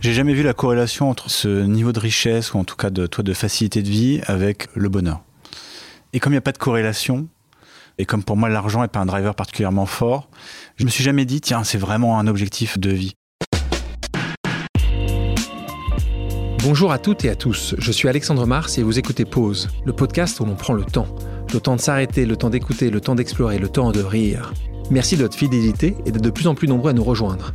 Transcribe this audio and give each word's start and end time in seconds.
J'ai 0.00 0.12
jamais 0.12 0.34
vu 0.34 0.42
la 0.42 0.52
corrélation 0.52 1.08
entre 1.08 1.30
ce 1.30 1.48
niveau 1.64 1.90
de 1.90 1.98
richesse, 1.98 2.52
ou 2.52 2.58
en 2.58 2.64
tout 2.64 2.76
cas 2.76 2.90
de, 2.90 3.06
toi, 3.06 3.24
de 3.24 3.32
facilité 3.32 3.82
de 3.82 3.88
vie, 3.88 4.20
avec 4.26 4.68
le 4.74 4.88
bonheur. 4.88 5.22
Et 6.12 6.20
comme 6.20 6.32
il 6.32 6.36
n'y 6.36 6.38
a 6.38 6.42
pas 6.42 6.52
de 6.52 6.58
corrélation, 6.58 7.28
et 7.98 8.04
comme 8.04 8.22
pour 8.22 8.36
moi 8.36 8.50
l'argent 8.50 8.82
n'est 8.82 8.88
pas 8.88 9.00
un 9.00 9.06
driver 9.06 9.34
particulièrement 9.34 9.86
fort, 9.86 10.28
je 10.76 10.84
me 10.84 10.90
suis 10.90 11.02
jamais 11.02 11.24
dit, 11.24 11.40
tiens, 11.40 11.64
c'est 11.64 11.78
vraiment 11.78 12.18
un 12.18 12.26
objectif 12.26 12.78
de 12.78 12.90
vie. 12.90 13.14
Bonjour 16.62 16.92
à 16.92 16.98
toutes 16.98 17.24
et 17.24 17.30
à 17.30 17.36
tous, 17.36 17.74
je 17.78 17.92
suis 17.92 18.08
Alexandre 18.08 18.44
Mars 18.44 18.76
et 18.76 18.82
vous 18.82 18.98
écoutez 18.98 19.24
Pause, 19.24 19.68
le 19.86 19.92
podcast 19.92 20.40
où 20.40 20.44
l'on 20.44 20.56
prend 20.56 20.74
le 20.74 20.84
temps. 20.84 21.06
Le 21.54 21.60
temps 21.60 21.76
de 21.76 21.80
s'arrêter, 21.80 22.26
le 22.26 22.36
temps 22.36 22.50
d'écouter, 22.50 22.90
le 22.90 23.00
temps 23.00 23.14
d'explorer, 23.14 23.58
le 23.58 23.68
temps 23.68 23.92
de 23.92 24.02
rire. 24.02 24.52
Merci 24.90 25.16
de 25.16 25.22
votre 25.22 25.36
fidélité 25.36 25.96
et 26.04 26.10
d'être 26.10 26.22
de 26.22 26.30
plus 26.30 26.48
en 26.48 26.54
plus 26.54 26.68
nombreux 26.68 26.90
à 26.90 26.92
nous 26.92 27.04
rejoindre. 27.04 27.54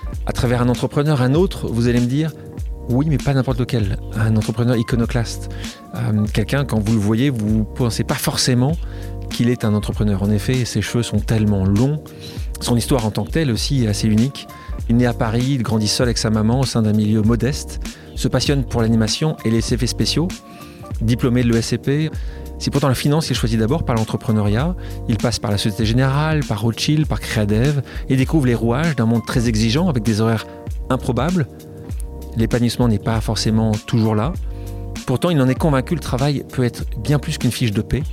à 0.25 0.33
travers 0.33 0.61
un 0.61 0.69
entrepreneur, 0.69 1.21
un 1.21 1.33
autre, 1.33 1.67
vous 1.67 1.87
allez 1.87 1.99
me 1.99 2.05
dire, 2.05 2.31
oui, 2.89 3.07
mais 3.09 3.17
pas 3.17 3.33
n'importe 3.33 3.59
lequel. 3.59 3.97
Un 4.15 4.35
entrepreneur 4.35 4.75
iconoclaste. 4.75 5.49
Euh, 5.95 6.25
quelqu'un, 6.33 6.65
quand 6.65 6.79
vous 6.79 6.93
le 6.93 6.99
voyez, 6.99 7.29
vous 7.29 7.59
ne 7.59 7.63
pensez 7.63 8.03
pas 8.03 8.15
forcément 8.15 8.73
qu'il 9.29 9.49
est 9.49 9.63
un 9.63 9.73
entrepreneur. 9.73 10.21
En 10.23 10.29
effet, 10.29 10.65
ses 10.65 10.81
cheveux 10.81 11.03
sont 11.03 11.19
tellement 11.19 11.65
longs. 11.65 12.03
Son 12.59 12.75
histoire 12.75 13.05
en 13.05 13.11
tant 13.11 13.23
que 13.23 13.31
telle 13.31 13.51
aussi 13.51 13.83
est 13.83 13.87
assez 13.87 14.07
unique. 14.07 14.47
Il 14.89 14.97
naît 14.97 15.05
à 15.05 15.13
Paris, 15.13 15.45
il 15.51 15.63
grandit 15.63 15.87
seul 15.87 16.07
avec 16.07 16.17
sa 16.17 16.29
maman 16.29 16.59
au 16.59 16.65
sein 16.65 16.81
d'un 16.81 16.93
milieu 16.93 17.21
modeste, 17.21 17.79
se 18.15 18.27
passionne 18.27 18.65
pour 18.65 18.81
l'animation 18.81 19.37
et 19.45 19.49
les 19.49 19.73
effets 19.73 19.87
spéciaux. 19.87 20.27
Diplômé 21.01 21.43
de 21.43 21.51
l'ESCP, 21.51 22.11
c'est 22.61 22.69
pourtant 22.69 22.89
la 22.89 22.95
finance 22.95 23.25
qu'il 23.25 23.35
choisit 23.35 23.59
d'abord 23.59 23.83
par 23.83 23.95
l'entrepreneuriat. 23.95 24.75
Il 25.09 25.17
passe 25.17 25.39
par 25.39 25.49
la 25.49 25.57
Société 25.57 25.83
Générale, 25.83 26.41
par 26.47 26.61
Rothschild, 26.61 27.07
par 27.07 27.19
Creadev 27.19 27.81
et 28.07 28.15
découvre 28.15 28.45
les 28.45 28.53
rouages 28.53 28.95
d'un 28.95 29.07
monde 29.07 29.25
très 29.25 29.49
exigeant 29.49 29.89
avec 29.89 30.03
des 30.03 30.21
horaires 30.21 30.45
improbables. 30.91 31.47
L'épanouissement 32.37 32.87
n'est 32.87 32.99
pas 32.99 33.19
forcément 33.19 33.71
toujours 33.87 34.13
là. 34.13 34.31
Pourtant, 35.07 35.31
il 35.31 35.41
en 35.41 35.49
est 35.49 35.55
convaincu, 35.55 35.95
le 35.95 36.01
travail 36.01 36.45
peut 36.53 36.63
être 36.63 36.83
bien 36.99 37.17
plus 37.17 37.39
qu'une 37.39 37.51
fiche 37.51 37.71
de 37.71 37.81
paix. 37.81 38.03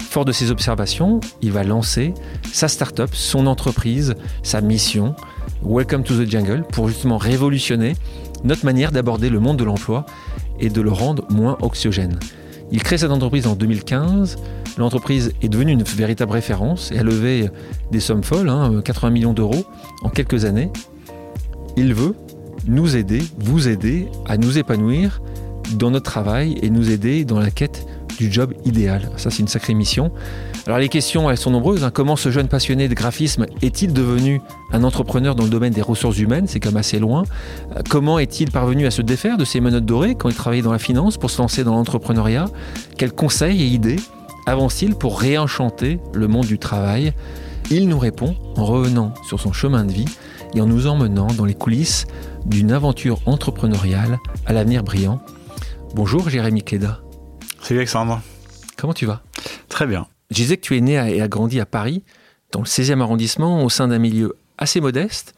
Fort 0.00 0.24
de 0.24 0.30
ses 0.30 0.52
observations, 0.52 1.18
il 1.42 1.50
va 1.50 1.64
lancer 1.64 2.14
sa 2.52 2.68
start-up, 2.68 3.10
son 3.12 3.48
entreprise, 3.48 4.14
sa 4.44 4.60
mission, 4.60 5.16
Welcome 5.64 6.04
to 6.04 6.14
the 6.14 6.30
Jungle, 6.30 6.62
pour 6.70 6.86
justement 6.86 7.18
révolutionner 7.18 7.96
notre 8.44 8.64
manière 8.64 8.92
d'aborder 8.92 9.28
le 9.28 9.40
monde 9.40 9.56
de 9.56 9.64
l'emploi 9.64 10.06
et 10.60 10.68
de 10.68 10.80
le 10.80 10.92
rendre 10.92 11.24
moins 11.30 11.58
oxygène. 11.62 12.16
Il 12.70 12.82
crée 12.82 12.98
cette 12.98 13.10
entreprise 13.10 13.46
en 13.46 13.54
2015. 13.54 14.36
L'entreprise 14.76 15.32
est 15.42 15.48
devenue 15.48 15.72
une 15.72 15.82
véritable 15.82 16.32
référence 16.32 16.92
et 16.92 16.98
a 16.98 17.02
levé 17.02 17.50
des 17.90 18.00
sommes 18.00 18.22
folles, 18.22 18.52
80 18.84 19.08
hein, 19.08 19.10
millions 19.10 19.32
d'euros 19.32 19.64
en 20.02 20.10
quelques 20.10 20.44
années. 20.44 20.70
Il 21.76 21.94
veut 21.94 22.14
nous 22.66 22.96
aider, 22.96 23.22
vous 23.38 23.68
aider 23.68 24.08
à 24.26 24.36
nous 24.36 24.58
épanouir 24.58 25.22
dans 25.74 25.90
notre 25.90 26.10
travail 26.10 26.58
et 26.62 26.70
nous 26.70 26.90
aider 26.90 27.24
dans 27.24 27.38
la 27.38 27.50
quête 27.50 27.86
du 28.18 28.30
job 28.32 28.52
idéal. 28.64 29.10
Ça, 29.16 29.30
c'est 29.30 29.38
une 29.38 29.48
sacrée 29.48 29.74
mission. 29.74 30.10
Alors 30.66 30.78
les 30.78 30.88
questions, 30.88 31.30
elles 31.30 31.38
sont 31.38 31.50
nombreuses. 31.50 31.84
Hein. 31.84 31.90
Comment 31.92 32.16
ce 32.16 32.30
jeune 32.30 32.48
passionné 32.48 32.88
de 32.88 32.94
graphisme 32.94 33.46
est-il 33.62 33.92
devenu 33.92 34.42
un 34.72 34.84
entrepreneur 34.84 35.34
dans 35.34 35.44
le 35.44 35.50
domaine 35.50 35.72
des 35.72 35.82
ressources 35.82 36.18
humaines? 36.18 36.46
C'est 36.48 36.60
comme 36.60 36.76
assez 36.76 36.98
loin. 36.98 37.24
Euh, 37.76 37.80
comment 37.88 38.18
est-il 38.18 38.50
parvenu 38.50 38.86
à 38.86 38.90
se 38.90 39.00
défaire 39.00 39.38
de 39.38 39.44
ses 39.44 39.60
menottes 39.60 39.86
dorées 39.86 40.16
quand 40.16 40.28
il 40.28 40.34
travaillait 40.34 40.62
dans 40.62 40.72
la 40.72 40.78
finance 40.78 41.16
pour 41.16 41.30
se 41.30 41.40
lancer 41.40 41.64
dans 41.64 41.74
l'entrepreneuriat? 41.74 42.46
Quels 42.96 43.12
conseils 43.12 43.62
et 43.62 43.66
idées 43.66 44.00
avance-t-il 44.46 44.94
pour 44.94 45.20
réenchanter 45.20 46.00
le 46.12 46.26
monde 46.26 46.46
du 46.46 46.58
travail? 46.58 47.12
Il 47.70 47.88
nous 47.88 47.98
répond 47.98 48.34
en 48.56 48.64
revenant 48.64 49.14
sur 49.26 49.38
son 49.38 49.52
chemin 49.52 49.84
de 49.84 49.92
vie 49.92 50.08
et 50.54 50.60
en 50.60 50.66
nous 50.66 50.86
emmenant 50.86 51.28
dans 51.28 51.44
les 51.44 51.54
coulisses 51.54 52.06
d'une 52.46 52.72
aventure 52.72 53.20
entrepreneuriale 53.26 54.18
à 54.46 54.52
l'avenir 54.52 54.82
brillant. 54.82 55.20
Bonjour 55.94 56.28
Jérémy 56.28 56.62
Cléda. 56.62 57.00
Salut 57.62 57.80
Alexandre. 57.80 58.22
Comment 58.76 58.94
tu 58.94 59.06
vas? 59.06 59.22
Très 59.68 59.86
bien. 59.86 60.06
Je 60.30 60.36
disais 60.36 60.56
que 60.56 60.62
tu 60.62 60.76
es 60.76 60.80
né 60.80 60.94
et 60.94 61.20
as 61.20 61.28
grandi 61.28 61.60
à 61.60 61.66
Paris, 61.66 62.02
dans 62.52 62.60
le 62.60 62.66
16e 62.66 63.00
arrondissement, 63.00 63.64
au 63.64 63.68
sein 63.68 63.88
d'un 63.88 63.98
milieu 63.98 64.36
assez 64.56 64.80
modeste. 64.80 65.34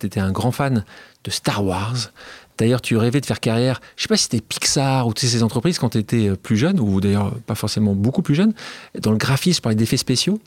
Tu 0.00 0.06
étais 0.06 0.20
un 0.20 0.32
grand 0.32 0.52
fan 0.52 0.84
de 1.24 1.30
Star 1.30 1.64
Wars. 1.64 2.12
D'ailleurs, 2.58 2.80
tu 2.80 2.96
rêvais 2.96 3.20
de 3.20 3.26
faire 3.26 3.40
carrière, 3.40 3.80
je 3.96 4.02
sais 4.02 4.08
pas 4.08 4.16
si 4.16 4.24
c'était 4.24 4.40
Pixar 4.40 5.06
ou 5.06 5.12
ces 5.16 5.42
entreprises 5.42 5.78
quand 5.78 5.90
tu 5.90 5.98
étais 5.98 6.28
euh, 6.28 6.36
plus 6.36 6.56
jeune, 6.56 6.78
ou 6.78 7.00
d'ailleurs 7.00 7.34
pas 7.46 7.54
forcément 7.54 7.94
beaucoup 7.94 8.22
plus 8.22 8.34
jeune, 8.34 8.52
dans 9.00 9.10
le 9.10 9.16
graphisme, 9.16 9.62
par 9.62 9.72
les 9.72 9.82
effets 9.82 9.96
spéciaux. 9.96 10.38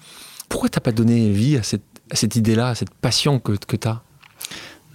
Pourquoi 0.48 0.70
tu 0.70 0.78
n'as 0.78 0.82
pas 0.82 0.92
donné 0.92 1.32
vie 1.32 1.58
à 1.58 1.64
cette, 1.64 2.36
idée-là, 2.36 2.70
à 2.70 2.76
cette 2.76 2.94
passion 2.94 3.40
que, 3.40 3.54
que 3.54 3.76
tu 3.76 3.88
as 3.88 4.02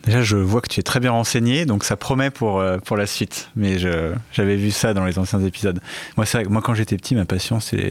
Déjà, 0.05 0.23
je 0.23 0.37
vois 0.37 0.61
que 0.63 0.69
tu 0.69 0.81
es 0.81 0.83
très 0.83 0.99
bien 0.99 1.11
renseigné, 1.11 1.67
donc 1.67 1.85
ça 1.85 1.97
promet 1.97 2.31
pour, 2.31 2.61
euh, 2.61 2.79
pour 2.79 2.97
la 2.97 3.07
suite. 3.07 3.51
Mais 3.55 3.79
j'avais 3.79 4.57
vu 4.57 4.71
ça 4.71 4.95
dans 4.95 5.05
les 5.05 5.19
anciens 5.19 5.45
épisodes. 5.45 5.81
Moi, 6.17 6.27
moi, 6.49 6.63
quand 6.63 6.75
j'étais 6.75 6.97
petit, 6.97 7.15
ma 7.15 7.27
passion, 7.27 7.61
c'est 7.61 7.91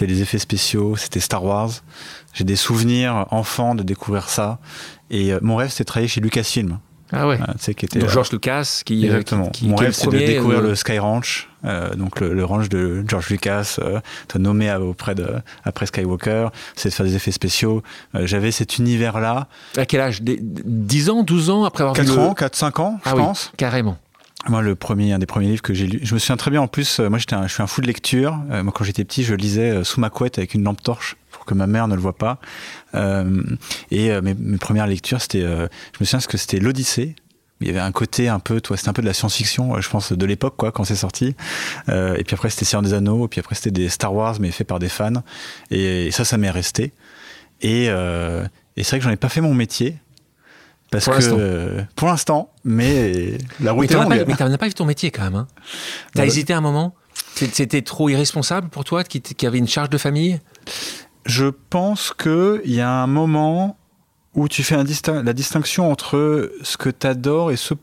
les 0.00 0.22
effets 0.22 0.38
spéciaux, 0.38 0.96
c'était 0.96 1.20
Star 1.20 1.44
Wars. 1.44 1.70
J'ai 2.32 2.44
des 2.44 2.56
souvenirs 2.56 3.26
enfants 3.30 3.74
de 3.74 3.82
découvrir 3.82 4.28
ça. 4.28 4.58
Et 5.10 5.32
euh, 5.32 5.38
mon 5.40 5.56
rêve, 5.56 5.70
c'était 5.70 5.84
de 5.84 5.88
travailler 5.88 6.08
chez 6.08 6.20
Lucasfilm. 6.20 6.78
Ah 7.12 7.28
ouais. 7.28 7.38
Euh, 7.40 7.72
qui 7.72 7.84
était, 7.84 7.98
donc 8.00 8.10
George 8.10 8.30
Lucas 8.32 8.82
qui. 8.84 9.04
Exactement. 9.04 9.48
Qui, 9.50 9.68
Mon 9.68 9.76
rêve, 9.76 9.92
c'est 9.92 10.10
de 10.10 10.18
découvrir 10.18 10.60
le 10.60 10.74
Sky 10.74 10.98
Ranch, 10.98 11.48
euh, 11.66 11.94
donc 11.94 12.20
le, 12.20 12.44
ranch 12.44 12.68
de 12.68 13.04
George 13.06 13.28
Lucas, 13.30 13.76
euh, 13.80 14.00
nommé 14.38 14.72
auprès 14.74 15.14
de 15.14 15.26
après 15.64 15.86
Skywalker, 15.86 16.48
c'est 16.76 16.90
de 16.90 16.94
faire 16.94 17.06
des 17.06 17.16
effets 17.16 17.32
spéciaux. 17.32 17.82
Euh, 18.14 18.26
j'avais 18.26 18.50
cet 18.50 18.78
univers-là. 18.78 19.48
À 19.76 19.86
quel 19.86 20.00
âge? 20.00 20.20
10 20.22 21.10
ans, 21.10 21.22
12 21.22 21.50
ans 21.50 21.64
après 21.64 21.82
avoir 21.82 21.96
4 21.96 22.06
vu 22.06 22.18
ans, 22.18 22.34
4, 22.34 22.54
5 22.54 22.80
ans, 22.80 23.00
je 23.04 23.10
ah 23.10 23.14
pense. 23.14 23.52
carrément. 23.56 23.98
Moi, 24.48 24.62
le 24.62 24.76
premier, 24.76 25.12
un 25.12 25.18
des 25.18 25.26
premiers 25.26 25.48
livres 25.48 25.62
que 25.62 25.74
j'ai 25.74 25.88
lu, 25.88 25.98
je 26.04 26.14
me 26.14 26.20
souviens 26.20 26.36
très 26.36 26.52
bien. 26.52 26.60
En 26.60 26.68
plus, 26.68 27.00
moi, 27.00 27.18
j'étais, 27.18 27.34
je 27.46 27.52
suis 27.52 27.62
un 27.62 27.66
fou 27.66 27.80
de 27.80 27.88
lecture. 27.88 28.36
moi, 28.62 28.72
quand 28.72 28.84
j'étais 28.84 29.04
petit, 29.04 29.24
je 29.24 29.34
lisais 29.34 29.82
sous 29.82 29.98
ma 29.98 30.08
couette 30.08 30.38
avec 30.38 30.54
une 30.54 30.62
lampe 30.62 30.82
torche 30.82 31.16
que 31.46 31.54
ma 31.54 31.66
mère 31.66 31.88
ne 31.88 31.94
le 31.94 32.00
voit 32.00 32.16
pas. 32.16 32.38
et 32.94 34.20
mes, 34.20 34.34
mes, 34.34 34.58
premières 34.58 34.86
lectures, 34.86 35.20
c'était, 35.20 35.42
je 35.42 35.68
me 36.00 36.04
souviens 36.04 36.26
que 36.26 36.36
c'était 36.36 36.58
l'Odyssée 36.58 37.16
il 37.60 37.66
y 37.68 37.70
avait 37.70 37.80
un 37.80 37.92
côté 37.92 38.28
un 38.28 38.38
peu, 38.38 38.60
toi, 38.60 38.76
c'était 38.76 38.90
un 38.90 38.92
peu 38.92 39.02
de 39.02 39.06
la 39.06 39.14
science-fiction, 39.14 39.80
je 39.80 39.88
pense, 39.88 40.12
de 40.12 40.26
l'époque, 40.26 40.54
quoi, 40.56 40.72
quand 40.72 40.84
c'est 40.84 40.96
sorti. 40.96 41.34
Euh, 41.88 42.16
et 42.16 42.24
puis 42.24 42.34
après, 42.34 42.50
c'était 42.50 42.66
Seigneur 42.66 42.82
des 42.82 42.92
Anneaux, 42.92 43.24
et 43.24 43.28
puis 43.28 43.40
après, 43.40 43.54
c'était 43.54 43.70
des 43.70 43.88
Star 43.88 44.14
Wars, 44.14 44.36
mais 44.40 44.50
fait 44.50 44.64
par 44.64 44.78
des 44.78 44.90
fans. 44.90 45.22
Et, 45.70 46.10
ça, 46.10 46.24
ça 46.24 46.36
m'est 46.36 46.50
resté. 46.50 46.92
Et, 47.62 47.86
euh, 47.88 48.46
et 48.76 48.82
c'est 48.82 48.90
vrai 48.90 48.98
que 48.98 49.04
j'en 49.04 49.10
ai 49.10 49.16
pas 49.16 49.30
fait 49.30 49.40
mon 49.40 49.54
métier. 49.54 49.96
Parce 50.90 51.06
pour 51.06 51.14
que, 51.14 51.22
euh, 51.24 51.82
pour 51.96 52.08
l'instant, 52.08 52.52
mais 52.64 53.38
la 53.60 53.72
route 53.72 53.90
est 53.90 53.94
longue. 53.94 54.08
Pas, 54.08 54.24
mais 54.24 54.36
t'as 54.36 54.56
pas 54.56 54.68
vu 54.68 54.74
ton 54.74 54.84
métier 54.84 55.10
quand 55.10 55.24
même. 55.24 55.34
Hein. 55.34 55.48
T'as 56.14 56.22
bah, 56.22 56.26
hésité 56.26 56.52
un 56.52 56.60
moment? 56.60 56.94
C'était 57.34 57.82
trop 57.82 58.08
irresponsable 58.08 58.68
pour 58.68 58.84
toi 58.84 59.02
qui, 59.02 59.20
qui 59.20 59.46
avait 59.46 59.58
une 59.58 59.66
charge 59.66 59.90
de 59.90 59.98
famille? 59.98 60.38
Je 61.26 61.46
pense 61.46 62.12
qu'il 62.12 62.60
y 62.72 62.80
a 62.80 62.90
un 62.90 63.06
moment 63.06 63.76
où 64.34 64.48
tu 64.48 64.62
fais 64.62 64.76
la 64.76 65.32
distinction 65.32 65.90
entre 65.90 66.52
ce 66.62 66.76
que 66.76 66.88
tu 66.90 67.06
adores 67.06 67.50
et 67.50 67.56
ce 67.56 67.74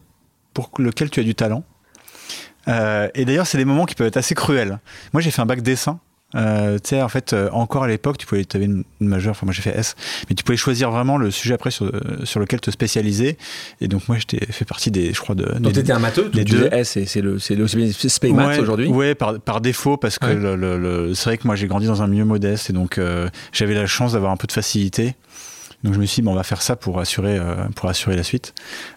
pour 0.53 0.69
lequel 0.77 1.09
tu 1.09 1.19
as 1.19 1.23
du 1.23 1.35
talent. 1.35 1.63
Euh, 2.67 3.09
et 3.15 3.25
d'ailleurs, 3.25 3.47
c'est 3.47 3.57
des 3.57 3.65
moments 3.65 3.85
qui 3.85 3.95
peuvent 3.95 4.07
être 4.07 4.17
assez 4.17 4.35
cruels. 4.35 4.79
Moi, 5.11 5.21
j'ai 5.21 5.31
fait 5.31 5.41
un 5.41 5.45
bac 5.45 5.61
dessin 5.61 5.99
Euh, 6.35 6.79
tu 6.79 6.89
sais, 6.89 7.01
en 7.01 7.09
fait, 7.09 7.33
euh, 7.33 7.49
encore 7.51 7.83
à 7.83 7.87
l'époque, 7.87 8.17
tu 8.17 8.25
pouvais, 8.25 8.45
avais 8.53 8.65
une, 8.65 8.83
une 9.01 9.07
majeure, 9.07 9.31
enfin 9.31 9.45
moi 9.45 9.53
j'ai 9.53 9.61
fait 9.61 9.77
S, 9.77 9.95
mais 10.29 10.35
tu 10.35 10.43
pouvais 10.43 10.57
choisir 10.57 10.89
vraiment 10.91 11.17
le 11.17 11.29
sujet 11.31 11.53
après 11.53 11.71
sur, 11.71 11.91
sur 12.23 12.39
lequel 12.39 12.59
te 12.59 12.71
spécialiser. 12.71 13.37
Et 13.81 13.87
donc 13.87 14.07
moi, 14.07 14.17
j'étais 14.17 14.45
fait 14.51 14.65
partie 14.65 14.91
des, 14.91 15.13
je 15.13 15.19
crois, 15.19 15.35
de. 15.35 15.45
Donc 15.59 15.73
t'étais 15.73 15.91
un 15.91 15.99
matheux, 15.99 16.29
les 16.33 16.43
deux. 16.43 16.69
S, 16.71 16.97
c'est 17.05 17.21
le, 17.21 17.39
c'est 17.39 17.55
le 17.55 17.63
ouais, 17.63 18.59
aujourd'hui. 18.59 18.87
Ouais, 18.87 19.15
par, 19.15 19.39
par 19.39 19.61
défaut, 19.61 19.97
parce 19.97 20.19
que 20.19 20.25
Ouais. 20.25 20.35
le, 20.35 20.55
le- 20.55 20.77
le- 20.77 21.13
c'est 21.13 21.25
vrai 21.25 21.37
que 21.37 21.45
moi 21.47 21.55
j'ai 21.55 21.67
grandi 21.67 21.85
dans 21.87 22.01
un 22.01 22.07
milieu 22.07 22.25
modeste 22.25 22.69
et 22.69 22.73
donc 22.73 22.97
euh, 22.97 23.29
j'avais 23.51 23.73
la 23.73 23.85
chance 23.85 24.13
d'avoir 24.13 24.31
un 24.31 24.37
peu 24.37 24.47
de 24.47 24.51
facilité. 24.51 25.15
Donc 25.83 25.93
je 25.93 25.99
me 25.99 26.05
suis 26.05 26.21
dit, 26.21 26.25
bon, 26.25 26.31
on 26.31 26.35
va 26.35 26.43
faire 26.43 26.61
ça 26.61 26.75
pour 26.75 26.99
assurer, 26.99 27.37
euh, 27.37 27.55
pour 27.75 27.89
assurer 27.89 28.15
la 28.15 28.23
suite. 28.23 28.53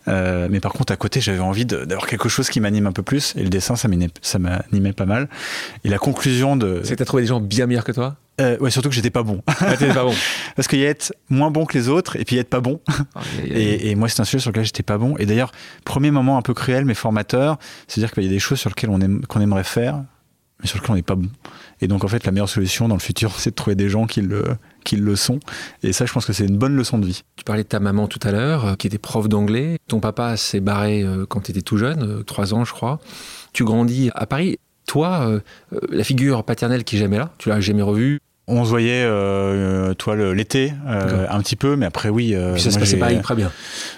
Euh, 0.09 0.47
mais 0.51 0.61
par 0.61 0.73
contre, 0.73 0.93
à 0.93 0.97
côté, 0.97 1.21
j'avais 1.21 1.41
envie 1.41 1.67
d'avoir 1.67 2.07
quelque 2.07 2.29
chose 2.29 2.49
qui 2.49 2.61
m'anime 2.61 2.87
un 2.87 2.93
peu 2.93 3.03
plus. 3.03 3.35
Et 3.37 3.43
le 3.43 3.49
dessin, 3.49 3.75
ça 3.77 3.89
m'animait 3.89 4.93
pas 4.93 5.07
mal. 5.07 5.29
Et 5.85 5.89
la 5.89 5.99
conclusion 5.99 6.57
de. 6.57 6.81
C'est 6.85 6.91
que 6.91 6.99
t'as 6.99 7.05
trouvé 7.05 7.25
des 7.25 7.29
gens 7.29 7.41
bien 7.41 7.67
meilleurs 7.67 7.85
que 7.85 7.93
toi? 7.93 8.17
Euh, 8.41 8.59
ouais, 8.59 8.71
surtout 8.71 8.91
que 8.91 8.95
j'étais 8.95 9.11
pas 9.11 9.23
bon. 9.23 9.43
Ah, 9.47 9.75
pas 9.77 10.05
bon. 10.05 10.15
Parce 10.57 10.69
qu'il 10.69 10.79
y 10.79 10.87
a 10.87 10.91
être 10.91 11.15
moins 11.31 11.51
bon 11.51 11.65
que 11.65 11.77
les 11.77 11.89
autres 11.89 12.17
et 12.17 12.25
puis 12.25 12.37
y 12.37 12.39
être 12.39 12.51
pas 12.51 12.61
bon. 12.61 12.81
Et, 13.45 13.91
et 13.91 13.95
moi, 13.95 14.09
c'est 14.09 14.21
un 14.21 14.25
sujet 14.25 14.41
sur 14.41 14.51
lequel 14.51 14.65
j'étais 14.65 14.83
pas 14.83 14.99
bon. 14.99 15.17
Et 15.19 15.25
d'ailleurs, 15.25 15.53
premier 15.85 16.11
moment 16.11 16.37
un 16.37 16.43
peu 16.43 16.53
cruel, 16.53 16.85
mais 16.85 16.95
formateur, 16.95 17.59
c'est-à-dire 17.89 18.13
qu'il 18.13 18.25
y 18.25 18.27
a 18.27 18.31
des 18.31 18.39
choses 18.39 18.61
sur 18.61 18.69
lesquelles 18.69 18.91
on 18.91 19.01
aime, 19.01 19.23
qu'on 19.27 19.41
aimerait 19.41 19.65
faire, 19.65 20.05
mais 20.61 20.67
sur 20.67 20.79
lesquelles 20.79 20.93
on 20.93 20.97
n'est 20.97 21.03
pas 21.03 21.15
bon. 21.15 21.29
Et 21.81 21.89
donc, 21.89 22.05
en 22.05 22.09
fait, 22.09 22.25
la 22.25 22.33
meilleure 22.33 22.49
solution 22.49 22.89
dans 22.89 22.95
le 22.95 23.01
futur, 23.01 23.33
c'est 23.39 23.51
de 23.51 23.55
trouver 23.55 23.77
des 23.77 23.89
gens 23.89 24.07
qui 24.07 24.23
le, 24.23 24.45
qui 24.85 24.97
le 24.97 25.17
sont. 25.17 25.41
Et 25.83 25.93
ça, 25.93 26.07
je 26.07 26.13
pense 26.13 26.27
que 26.27 26.33
c'est 26.33 26.47
une 26.47 26.59
bonne 26.59 26.77
leçon 26.77 26.99
de 26.99 27.07
vie. 27.07 27.23
Tu 27.37 27.45
parlais 27.45 27.63
de 27.63 27.69
ta 27.69 27.81
maman 27.81 28.07
tout 28.07 28.21
à 28.23 28.33
l'heure, 28.33 28.65
euh, 28.65 28.75
qui 28.75 28.87
était 28.87 28.99
prof 28.99 29.29
d'anglais. 29.29 29.79
Ton 29.89 30.01
papa 30.01 30.37
s'est 30.37 30.61
barré 30.61 31.03
euh, 31.03 31.27
quand 31.27 31.41
tu 31.41 31.51
étais 31.51 31.63
tout 31.63 31.77
jeune, 31.77 32.03
euh, 32.03 32.23
trois 32.23 32.55
ans, 32.55 32.65
je 32.65 32.73
crois. 32.73 33.01
Tu 33.53 33.65
grandis 33.65 34.11
à 34.15 34.27
Paris. 34.27 34.59
Toi, 34.87 35.41
la 35.91 36.05
figure 36.05 36.45
paternelle 36.45 36.85
qui 36.85 36.95
est 36.95 37.01
jamais 37.01 37.19
là, 37.19 37.35
tu 37.39 37.49
l'as 37.49 37.59
jamais 37.59 37.83
revue. 37.83 38.21
On 38.49 38.65
se 38.65 38.71
voyait, 38.71 39.03
euh, 39.05 39.93
toi, 39.95 40.15
le- 40.15 40.33
l'été, 40.33 40.73
euh, 40.87 41.27
un 41.29 41.41
petit 41.41 41.57
peu, 41.57 41.75
mais 41.75 41.85
après, 41.87 42.09
oui. 42.11 42.33
euh, 42.35 42.53
Puis 42.53 42.63
ça 42.63 42.71
se 42.71 42.79
passait 42.79 42.97
pas 42.97 43.11
hyper 43.11 43.35
bien. 43.35 43.51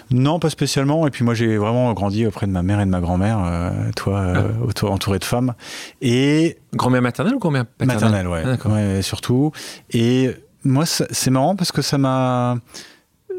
Non, 0.09 0.39
pas 0.39 0.49
spécialement. 0.49 1.05
Et 1.05 1.11
puis 1.11 1.23
moi, 1.23 1.35
j'ai 1.35 1.57
vraiment 1.57 1.93
grandi 1.93 2.25
auprès 2.25 2.47
de 2.47 2.51
ma 2.51 2.63
mère 2.63 2.79
et 2.81 2.85
de 2.85 2.89
ma 2.89 2.99
grand-mère, 2.99 3.39
euh, 3.45 3.69
toi, 3.95 4.17
euh, 4.19 4.51
autour- 4.65 4.91
entouré 4.91 5.19
de 5.19 5.23
femmes. 5.25 5.53
Et 6.01 6.57
Grand-mère 6.73 7.03
maternelle 7.03 7.35
ou 7.35 7.39
grand-mère 7.39 7.65
paternelle? 7.67 7.97
Maternelle, 8.11 8.27
ouais. 8.27 8.43
Ah. 8.65 8.69
Ouais, 8.69 9.01
surtout. 9.03 9.51
Et 9.91 10.31
moi, 10.63 10.85
c'est 10.87 11.29
marrant 11.29 11.55
parce 11.55 11.71
que 11.71 11.83
ça 11.83 11.99
m'a, 11.99 12.57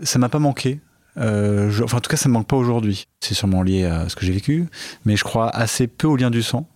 ça 0.05 0.21
m'a 0.21 0.29
pas 0.29 0.39
manqué. 0.39 0.79
Euh, 1.17 1.71
je- 1.71 1.83
enfin, 1.83 1.97
en 1.97 2.01
tout 2.01 2.09
cas, 2.09 2.17
ça 2.17 2.29
me 2.29 2.35
manque 2.35 2.47
pas 2.47 2.57
aujourd'hui. 2.57 3.09
C'est 3.21 3.35
sûrement 3.35 3.65
lié 3.65 3.85
à 3.85 4.09
ce 4.09 4.15
que 4.15 4.25
j'ai 4.25 4.33
vécu, 4.33 4.67
mais 5.05 5.17
je 5.17 5.25
crois 5.25 5.49
assez 5.51 5.89
peu 5.89 6.07
au 6.07 6.15
lien 6.15 6.31
du 6.31 6.41
sang. 6.43 6.69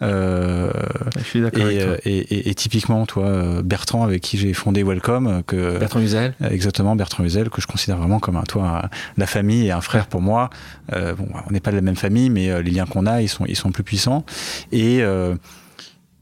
Euh, 0.00 0.70
Je 1.18 1.24
suis 1.24 1.38
et, 1.40 1.42
d'accord 1.42 1.62
toi. 1.64 1.70
euh, 1.72 1.96
et- 2.04 2.18
et- 2.18 2.48
et 2.50 2.54
typiquement, 2.54 3.04
toi, 3.06 3.24
euh, 3.26 3.62
Bertrand, 3.62 4.04
avec 4.04 4.22
qui 4.22 4.38
j'ai 4.38 4.52
fondé 4.52 4.82
Welcome, 4.82 5.26
euh, 5.26 5.42
que 5.46 5.78
Bertrand 5.78 6.00
Huzel 6.00 6.34
euh, 6.42 6.48
Exactement, 6.50 6.94
Bertrand 6.96 7.24
Huzel, 7.24 7.50
que 7.50 7.60
je 7.60 7.66
considère 7.66 7.96
vraiment 7.96 8.20
comme 8.20 8.36
un, 8.36 8.42
toi, 8.44 8.82
un- 8.84 8.88
la 9.16 9.26
famille 9.26 9.66
et 9.66 9.72
un 9.72 9.80
frère 9.80 10.06
pour 10.06 10.20
moi. 10.20 10.50
Euh, 10.94 11.14
bon, 11.14 11.26
on 11.48 11.52
n'est 11.52 11.60
pas 11.60 11.70
de 11.70 11.76
la 11.76 11.82
même 11.82 11.96
famille, 11.96 12.30
mais 12.30 12.62
les 12.62 12.70
liens 12.70 12.86
qu'on 12.86 13.06
a, 13.06 13.22
ils 13.22 13.28
sont, 13.28 13.44
ils 13.46 13.56
sont 13.56 13.72
plus 13.72 13.82
puissants. 13.82 14.24
Et, 14.72 14.98
euh, 15.02 15.34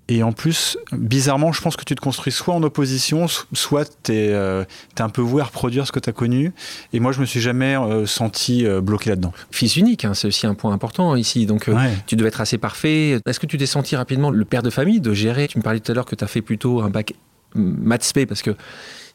et 0.09 0.23
en 0.23 0.33
plus, 0.33 0.79
bizarrement, 0.93 1.53
je 1.53 1.61
pense 1.61 1.77
que 1.77 1.85
tu 1.85 1.95
te 1.97 2.01
construis 2.01 2.33
soit 2.33 2.55
en 2.55 2.63
opposition, 2.63 3.27
so- 3.27 3.45
soit 3.53 3.91
tu 4.05 4.13
es, 4.13 4.33
un 4.35 5.09
peu 5.09 5.21
voué 5.23 5.43
à 5.43 5.47
reproduire 5.47 5.87
ce 5.87 5.93
que 5.93 5.99
tu 5.99 6.09
as 6.09 6.13
connu. 6.13 6.53
Et 6.93 7.01
moi, 7.01 7.13
je 7.13 7.21
me 7.21 7.27
suis 7.27 7.41
jamais 7.41 7.77
euh, 7.77 8.07
senti 8.07 8.65
euh, 8.67 8.81
bloqué 8.81 9.11
là-dedans. 9.11 9.33
Fils 9.51 9.77
unique, 9.77 10.05
hein, 10.05 10.15
c'est 10.15 10.29
aussi 10.29 10.47
un 10.47 10.55
point 10.55 10.73
important 10.73 11.17
ici. 11.17 11.47
Donc, 11.47 11.69
euh, 11.69 11.75
Ouais. 11.75 11.91
tu 12.07 12.15
devais 12.17 12.29
être 12.29 12.41
assez 12.41 12.59
parfait. 12.59 13.19
Est-ce 13.27 13.41
que 13.41 13.47
tu 13.47 13.59
t'es 13.59 13.67
senti 13.67 13.97
rapidement 13.97 14.31
le 14.31 14.45
père 14.45 14.63
de 14.63 14.71
famille, 14.71 15.01
de 15.01 15.13
gérer? 15.13 15.49
Tu 15.49 15.59
me 15.59 15.63
parlais 15.63 15.81
tout 15.81 15.91
à 15.91 15.95
l'heure 15.95 16.05
que 16.07 16.15
tu 16.15 16.23
as 16.25 16.29
fait 16.29 16.43
plutôt 16.43 16.83
un 16.83 16.91
bac 16.91 17.13
maths 17.55 18.05
spé 18.05 18.27
parce 18.27 18.43
que 18.43 18.55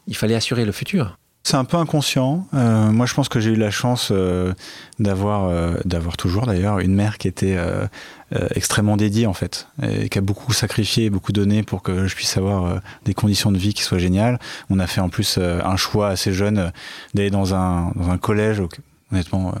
il 0.08 0.16
fallait 0.16 0.34
assurer 0.34 0.64
le 0.64 0.72
futur. 0.72 1.16
C'est 1.44 1.56
un 1.56 1.64
peu 1.64 1.76
inconscient. 1.76 2.46
Euh, 2.54 2.90
moi, 2.92 3.04
je 3.06 3.14
pense 3.14 3.28
que 3.28 3.40
j'ai 3.40 3.50
eu 3.50 3.56
la 3.56 3.72
chance 3.72 4.10
euh, 4.12 4.52
d'avoir, 5.00 5.48
euh, 5.48 5.74
d'avoir 5.84 6.16
toujours 6.16 6.46
d'ailleurs 6.46 6.78
une 6.78 6.94
mère 6.94 7.18
qui 7.18 7.26
était 7.28 7.56
extrêmement 8.54 8.96
dédiée 8.96 9.26
en 9.26 9.34
fait, 9.34 9.66
et 9.82 10.08
qui 10.08 10.16
a 10.18 10.22
beaucoup 10.22 10.52
sacrifié, 10.52 11.10
beaucoup 11.10 11.32
donné 11.32 11.62
pour 11.62 11.82
que 11.82 12.06
je 12.06 12.14
puisse 12.14 12.36
avoir 12.38 12.80
des 13.04 13.12
conditions 13.12 13.52
de 13.52 13.58
vie 13.58 13.74
qui 13.74 13.82
soient 13.82 13.98
géniales. 13.98 14.38
On 14.70 14.78
a 14.78 14.86
fait 14.86 15.00
en 15.02 15.08
plus 15.10 15.38
un 15.38 15.76
choix 15.76 16.08
assez 16.08 16.32
jeune 16.32 16.72
d'aller 17.14 17.30
dans 17.30 17.54
un, 17.54 17.92
dans 17.96 18.08
un 18.08 18.16
collège, 18.18 18.62
honnêtement, 19.10 19.52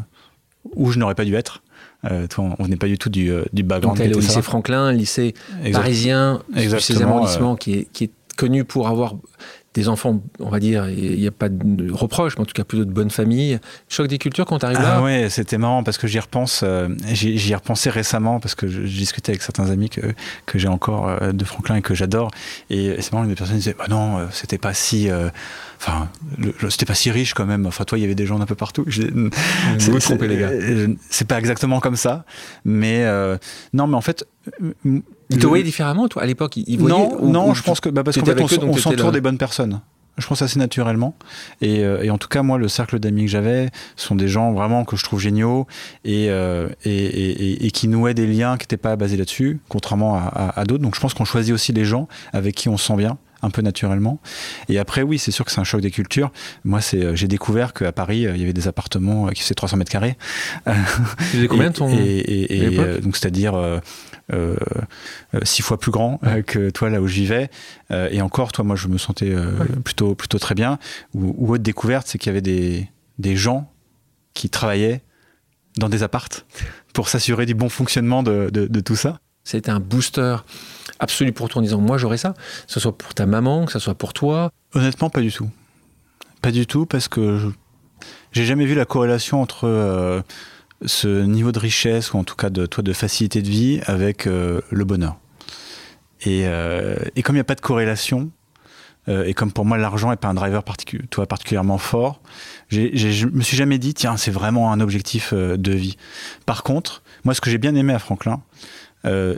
où 0.74 0.90
je 0.90 0.98
n'aurais 0.98 1.14
pas 1.14 1.24
dû 1.26 1.34
être. 1.34 1.62
Euh, 2.10 2.26
toi, 2.26 2.54
on 2.58 2.64
venait 2.64 2.76
pas 2.76 2.86
du 2.88 2.96
tout 2.98 3.10
du, 3.10 3.26
du 3.52 3.62
Donc, 3.62 3.68
background. 3.68 4.00
qui 4.00 4.14
au 4.14 4.18
lycée 4.20 4.32
ça. 4.32 4.42
Franklin, 4.42 4.90
lycée 4.92 5.34
Exact- 5.62 5.80
parisien, 5.80 6.42
Exactement, 6.56 6.98
16e 6.98 7.08
arrondissement, 7.08 7.56
qui, 7.56 7.74
est, 7.74 7.88
qui 7.92 8.04
est 8.04 8.10
connu 8.36 8.64
pour 8.64 8.88
avoir 8.88 9.14
des 9.74 9.88
enfants, 9.88 10.22
on 10.38 10.50
va 10.50 10.60
dire, 10.60 10.88
il 10.88 11.18
n'y 11.18 11.26
a 11.26 11.30
pas 11.30 11.48
de 11.48 11.90
reproche, 11.90 12.36
mais 12.36 12.42
en 12.42 12.46
tout 12.46 12.52
cas 12.52 12.64
plutôt 12.64 12.84
de 12.84 12.92
bonnes 12.92 13.10
familles. 13.10 13.58
Choc 13.88 14.06
des 14.06 14.18
cultures 14.18 14.44
quand 14.44 14.58
tu 14.58 14.66
arrives 14.66 14.78
là 14.78 14.96
Ah 14.96 15.02
ouais, 15.02 15.28
c'était 15.30 15.58
marrant 15.58 15.82
parce 15.82 15.98
que 15.98 16.06
j'y 16.06 16.18
repense, 16.18 16.62
euh, 16.62 16.88
j'y 17.06 17.38
j'y 17.38 17.52
ai 17.52 17.54
repensé 17.54 17.90
récemment 17.90 18.40
parce 18.40 18.54
que 18.54 18.68
je, 18.68 18.80
discutais 18.80 19.32
avec 19.32 19.42
certains 19.42 19.70
amis 19.70 19.88
que, 19.88 20.00
que 20.46 20.58
j'ai 20.58 20.68
encore 20.68 21.08
euh, 21.08 21.32
de 21.32 21.44
Franklin 21.44 21.76
et 21.76 21.82
que 21.82 21.94
j'adore. 21.94 22.30
Et 22.70 22.96
c'est 23.00 23.12
marrant, 23.12 23.26
des 23.26 23.34
personnes 23.34 23.56
disaient, 23.56 23.76
bah 23.76 23.86
non, 23.88 24.18
euh, 24.18 24.26
c'était 24.30 24.58
pas 24.58 24.74
si, 24.74 25.10
euh, 25.10 25.28
enfin, 25.78 26.08
c'était 26.68 26.86
pas 26.86 26.94
si 26.94 27.10
riche 27.10 27.34
quand 27.34 27.46
même. 27.46 27.66
Enfin, 27.66 27.84
toi, 27.84 27.98
il 27.98 28.02
y 28.02 28.04
avait 28.04 28.14
des 28.14 28.26
gens 28.26 28.38
d'un 28.38 28.46
peu 28.46 28.54
partout. 28.54 28.84
Vous 28.86 29.98
trompez, 29.98 30.28
les 30.28 30.38
gars. 30.38 30.50
C'est 31.10 31.26
pas 31.26 31.38
exactement 31.38 31.80
comme 31.80 31.96
ça, 31.96 32.24
mais 32.64 33.04
euh, 33.04 33.36
non, 33.72 33.86
mais 33.86 33.96
en 33.96 34.02
fait. 34.02 34.26
Ils 35.32 35.38
te 35.38 35.46
voyaient 35.46 35.64
différemment, 35.64 36.08
toi, 36.08 36.22
à 36.22 36.26
l'époque 36.26 36.56
ils 36.56 36.78
voyaient, 36.78 36.94
non, 36.96 37.16
ou- 37.20 37.28
non, 37.30 37.50
ou 37.50 37.54
je 37.54 37.62
pense 37.62 37.80
que 37.80 37.88
bah, 37.88 38.02
parce 38.04 38.16
qu'en 38.16 38.26
fait, 38.26 38.32
on, 38.62 38.72
s'entoure 38.80 39.12
des 39.12 39.20
bonnes 39.20 39.38
personnes. 39.38 39.80
Je 40.18 40.26
pense 40.26 40.42
assez 40.42 40.58
naturellement. 40.58 41.14
Et, 41.62 41.80
euh, 41.84 42.02
et 42.02 42.10
en 42.10 42.18
tout 42.18 42.28
cas, 42.28 42.42
moi, 42.42 42.58
le 42.58 42.68
cercle 42.68 42.98
d'amis 42.98 43.24
que 43.24 43.30
j'avais 43.30 43.70
sont 43.96 44.14
des 44.14 44.28
gens 44.28 44.52
vraiment 44.52 44.84
que 44.84 44.94
je 44.94 45.02
trouve 45.04 45.18
géniaux 45.20 45.66
et, 46.04 46.26
euh, 46.28 46.68
et, 46.84 47.64
et- 47.66 47.70
qui 47.70 47.88
nouaient 47.88 48.12
des 48.12 48.26
liens 48.26 48.58
qui 48.58 48.64
n'étaient 48.64 48.76
pas 48.76 48.94
basés 48.96 49.16
là-dessus, 49.16 49.60
contrairement 49.70 50.14
à, 50.16 50.20
à- 50.20 50.60
à 50.60 50.64
d'autres. 50.66 50.82
Donc 50.82 50.94
je 50.94 51.00
pense 51.00 51.14
qu'on 51.14 51.24
choisit 51.24 51.54
aussi 51.54 51.72
les 51.72 51.86
gens 51.86 52.08
avec 52.34 52.54
qui 52.54 52.68
on 52.68 52.76
se 52.76 52.86
sent 52.88 52.96
bien 52.96 53.16
un 53.44 53.48
peu 53.50 53.62
naturellement. 53.62 54.20
Et 54.68 54.78
après, 54.78 55.00
oui, 55.02 55.18
c'est 55.18 55.30
sûr 55.32 55.44
que 55.46 55.50
c'est 55.50 55.60
un 55.60 55.64
choc 55.64 55.80
des 55.80 55.90
cultures. 55.90 56.30
Moi, 56.64 56.80
c'est, 56.82 57.02
euh, 57.02 57.16
j'ai 57.16 57.26
découvert 57.26 57.72
qu'à 57.72 57.90
Paris, 57.90 58.26
euh, 58.26 58.32
il 58.36 58.40
y 58.40 58.44
avait 58.44 58.52
des 58.52 58.68
appartements 58.68 59.28
qui 59.28 59.40
faisaient 59.42 59.54
300 59.54 59.78
mètres 59.78 59.90
carrés. 59.90 60.16
Tu 60.66 60.72
faisais 61.24 61.48
combien 61.48 61.70
ton. 61.72 61.88
Et, 61.88 61.96
et- 61.96 62.74
et- 62.74 62.78
euh, 62.78 63.00
donc 63.00 63.16
c'est-à-dire 63.16 63.54
euh, 64.32 64.56
euh, 65.34 65.40
six 65.42 65.62
fois 65.62 65.78
plus 65.78 65.90
grand 65.90 66.20
euh, 66.24 66.42
que 66.42 66.70
toi 66.70 66.90
là 66.90 67.00
où 67.00 67.06
je 67.06 67.14
vivais. 67.14 67.50
Euh, 67.90 68.08
et 68.10 68.20
encore, 68.22 68.52
toi, 68.52 68.64
moi, 68.64 68.76
je 68.76 68.88
me 68.88 68.98
sentais 68.98 69.30
euh, 69.30 69.50
plutôt 69.84 70.14
plutôt 70.14 70.38
très 70.38 70.54
bien. 70.54 70.78
Ou, 71.14 71.34
ou 71.38 71.52
autre 71.54 71.62
découverte, 71.62 72.06
c'est 72.06 72.18
qu'il 72.18 72.28
y 72.28 72.30
avait 72.30 72.40
des 72.42 72.88
des 73.18 73.36
gens 73.36 73.70
qui 74.34 74.48
travaillaient 74.48 75.02
dans 75.78 75.88
des 75.88 76.02
appartes 76.02 76.46
pour 76.92 77.08
s'assurer 77.08 77.46
du 77.46 77.54
bon 77.54 77.68
fonctionnement 77.68 78.22
de, 78.22 78.50
de, 78.52 78.66
de 78.66 78.80
tout 78.80 78.96
ça. 78.96 79.18
C'était 79.44 79.70
un 79.70 79.80
booster 79.80 80.36
absolu 80.98 81.32
pour 81.32 81.48
toi 81.48 81.60
en 81.60 81.62
disant 81.62 81.80
moi 81.80 81.98
j'aurais 81.98 82.16
ça, 82.18 82.30
que 82.32 82.72
ce 82.72 82.78
soit 82.80 82.96
pour 82.96 83.12
ta 83.14 83.26
maman, 83.26 83.64
que 83.66 83.72
ce 83.72 83.78
soit 83.78 83.94
pour 83.94 84.12
toi. 84.12 84.50
Honnêtement, 84.74 85.10
pas 85.10 85.20
du 85.20 85.32
tout. 85.32 85.50
Pas 86.42 86.50
du 86.50 86.66
tout, 86.66 86.86
parce 86.86 87.08
que 87.08 87.38
je- 87.38 87.48
j'ai 88.32 88.44
jamais 88.44 88.66
vu 88.66 88.74
la 88.74 88.84
corrélation 88.84 89.40
entre 89.42 89.64
euh, 89.68 90.22
ce 90.86 91.22
niveau 91.24 91.52
de 91.52 91.58
richesse, 91.58 92.12
ou 92.12 92.18
en 92.18 92.24
tout 92.24 92.36
cas 92.36 92.50
de, 92.50 92.66
toi, 92.66 92.82
de 92.82 92.92
facilité 92.92 93.42
de 93.42 93.48
vie, 93.48 93.80
avec 93.86 94.26
euh, 94.26 94.60
le 94.70 94.84
bonheur. 94.84 95.16
Et, 96.22 96.42
euh, 96.46 96.96
et 97.16 97.22
comme 97.22 97.34
il 97.36 97.38
n'y 97.38 97.42
a 97.42 97.44
pas 97.44 97.54
de 97.54 97.60
corrélation, 97.60 98.30
euh, 99.08 99.24
et 99.24 99.34
comme 99.34 99.50
pour 99.52 99.64
moi 99.64 99.76
l'argent 99.78 100.10
n'est 100.10 100.16
pas 100.16 100.28
un 100.28 100.34
driver 100.34 100.62
particu- 100.62 101.06
toi, 101.08 101.26
particulièrement 101.26 101.78
fort, 101.78 102.20
j'ai- 102.68 102.90
j'ai- 102.94 103.12
je 103.12 103.26
me 103.26 103.42
suis 103.42 103.56
jamais 103.56 103.78
dit, 103.78 103.94
tiens, 103.94 104.16
c'est 104.16 104.30
vraiment 104.30 104.72
un 104.72 104.80
objectif 104.80 105.34
de 105.34 105.72
vie. 105.72 105.96
Par 106.46 106.62
contre, 106.62 107.02
moi, 107.24 107.34
ce 107.34 107.40
que 107.40 107.50
j'ai 107.50 107.58
bien 107.58 107.74
aimé 107.74 107.92
à 107.92 107.98
Franklin, 107.98 108.40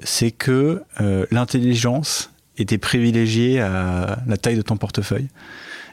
c'est 0.02 0.30
que 0.30 0.82
l'intelligence 1.30 2.30
était 2.58 2.78
privilégiée 2.78 3.60
à 3.60 4.18
la 4.26 4.36
taille 4.36 4.56
de 4.56 4.62
ton 4.62 4.76
portefeuille. 4.76 5.28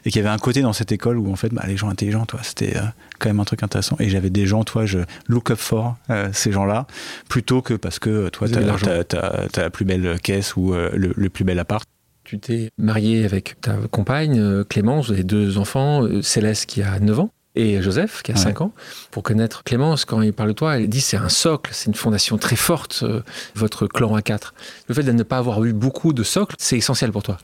Et 0.04 0.10
qu'il 0.10 0.20
y 0.20 0.24
avait 0.24 0.34
un 0.34 0.38
côté 0.38 0.62
dans 0.62 0.72
cette 0.72 0.90
école 0.92 1.16
où, 1.18 1.30
en 1.30 1.36
fait, 1.36 1.50
bah, 1.54 1.62
les 1.66 1.76
gens 1.76 1.88
intelligents, 1.88 2.26
toi, 2.26 2.40
c'était 2.42 2.76
euh, 2.76 2.80
quand 3.20 3.28
même 3.28 3.38
un 3.40 3.44
truc 3.44 3.62
intéressant. 3.62 3.96
Et 4.00 4.08
j'avais 4.08 4.30
des 4.30 4.46
gens, 4.46 4.64
toi, 4.64 4.84
je 4.84 4.98
look 5.28 5.50
up 5.50 5.58
for 5.58 5.96
euh, 6.10 6.28
ces 6.32 6.50
gens-là, 6.50 6.86
plutôt 7.28 7.62
que 7.62 7.74
parce 7.74 7.98
que, 7.98 8.10
euh, 8.10 8.30
toi, 8.30 8.48
de 8.48 8.58
l'argent. 8.58 8.86
t'as 9.08 9.18
as, 9.18 9.60
la 9.62 9.70
plus 9.70 9.84
belle 9.84 10.18
caisse 10.20 10.56
ou 10.56 10.74
euh, 10.74 10.90
le, 10.94 11.12
le 11.16 11.28
plus 11.30 11.44
bel 11.44 11.58
appart. 11.58 11.84
Tu 12.24 12.38
t'es 12.38 12.70
marié 12.78 13.24
avec 13.24 13.60
ta 13.60 13.74
compagne 13.90 14.64
Clémence, 14.64 15.06
vous 15.06 15.12
avez 15.12 15.24
deux 15.24 15.58
enfants, 15.58 16.06
Céleste 16.22 16.66
qui 16.66 16.82
a 16.82 16.98
9 17.00 17.18
ans 17.20 17.30
et 17.54 17.82
Joseph 17.82 18.22
qui 18.22 18.30
a 18.32 18.34
Ouais. 18.36 18.40
5 18.40 18.60
ans. 18.62 18.72
Pour 19.10 19.22
connaître 19.24 19.62
Clémence, 19.64 20.04
quand 20.04 20.22
il 20.22 20.32
parle 20.32 20.50
de 20.50 20.54
toi, 20.54 20.78
elle 20.78 20.88
dit 20.88 21.00
c'est 21.00 21.16
un 21.16 21.28
socle, 21.28 21.70
c'est 21.74 21.86
une 21.88 21.94
fondation 21.94 22.38
très 22.38 22.56
forte, 22.56 23.00
euh, 23.02 23.20
votre 23.56 23.86
clan 23.88 24.16
A4. 24.16 24.52
Le 24.88 24.94
fait 24.94 25.02
de 25.02 25.12
ne 25.12 25.22
pas 25.24 25.38
avoir 25.38 25.62
eu 25.64 25.72
beaucoup 25.72 26.12
de 26.12 26.22
socles, 26.22 26.54
c'est 26.58 26.76
essentiel 26.78 27.10
pour 27.12 27.22
toi. 27.24 27.38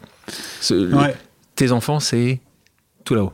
Ce- 0.61 0.75
le- 0.75 0.97
Ouais. 0.97 1.15
Tes 1.57 1.73
enfants, 1.73 1.99
c'est 1.99 2.41
tout 3.09 3.15
là-haut. 3.15 3.33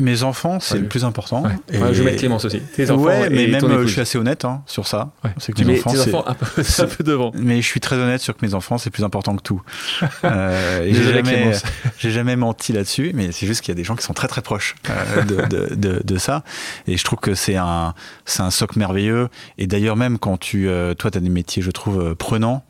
Mes 0.00 0.22
enfants, 0.22 0.60
c'est 0.60 0.74
Ouais. 0.74 0.80
le 0.82 0.86
plus 0.86 1.04
important. 1.04 1.42
Ouais. 1.42 1.50
Et- 1.72 1.78
Ouais, 1.78 1.92
je 1.92 1.98
vais 1.98 2.10
mettre 2.10 2.18
Clémence 2.20 2.44
aussi. 2.44 2.60
Tes 2.60 2.88
enfants 2.92 3.02
ouais, 3.02 3.28
mais 3.30 3.44
et 3.44 3.48
même 3.48 3.60
ton 3.60 3.68
euh, 3.68 3.82
je 3.82 3.88
suis 3.88 4.00
assez 4.00 4.16
honnête 4.16 4.44
hein, 4.44 4.62
sur 4.66 4.86
ça. 4.86 5.10
Ouais. 5.24 5.30
C'est 5.38 5.52
que 5.52 5.64
mes 5.64 5.80
enfants, 5.80 5.90
tes 5.90 6.00
enfants 6.14 6.24
un 6.28 6.34
peu, 6.34 6.62
un 6.78 6.86
peu 6.86 7.02
devant. 7.02 7.32
Mais 7.34 7.60
je 7.60 7.66
suis 7.66 7.80
très 7.80 7.96
honnête 7.96 8.20
sur 8.20 8.36
que 8.36 8.46
mes 8.46 8.54
enfants, 8.54 8.78
c'est 8.78 8.90
plus 8.90 9.02
important 9.02 9.34
que 9.34 9.42
tout. 9.42 9.60
Euh, 10.24 10.86
j'ai 10.86 11.02
jamais, 11.02 11.22
Clémence. 11.22 11.62
j'ai 11.98 12.10
jamais 12.12 12.36
menti 12.36 12.72
là-dessus, 12.72 13.10
mais 13.14 13.32
c'est 13.32 13.46
juste 13.48 13.60
qu'il 13.62 13.70
y 13.70 13.76
a 13.76 13.76
des 13.76 13.82
gens 13.82 13.96
qui 13.96 14.04
sont 14.04 14.14
très 14.14 14.28
très 14.28 14.40
proches 14.42 14.76
euh, 14.88 15.22
de, 15.24 15.34
de, 15.46 15.74
de, 15.74 16.00
de 16.04 16.16
ça. 16.18 16.44
Et 16.86 16.96
je 16.96 17.02
trouve 17.02 17.18
que 17.18 17.34
c'est 17.34 17.56
un, 17.56 17.92
c'est 18.24 18.42
un 18.42 18.50
socle 18.52 18.78
merveilleux. 18.78 19.28
Et 19.58 19.66
d'ailleurs, 19.66 19.96
même 19.96 20.18
quand 20.18 20.36
tu, 20.36 20.68
euh, 20.68 20.94
toi, 20.94 21.10
tu 21.10 21.18
as 21.18 21.20
des 21.20 21.28
métiers, 21.28 21.60
je 21.62 21.70
trouve, 21.72 22.00
euh, 22.00 22.14
prenants, 22.14 22.64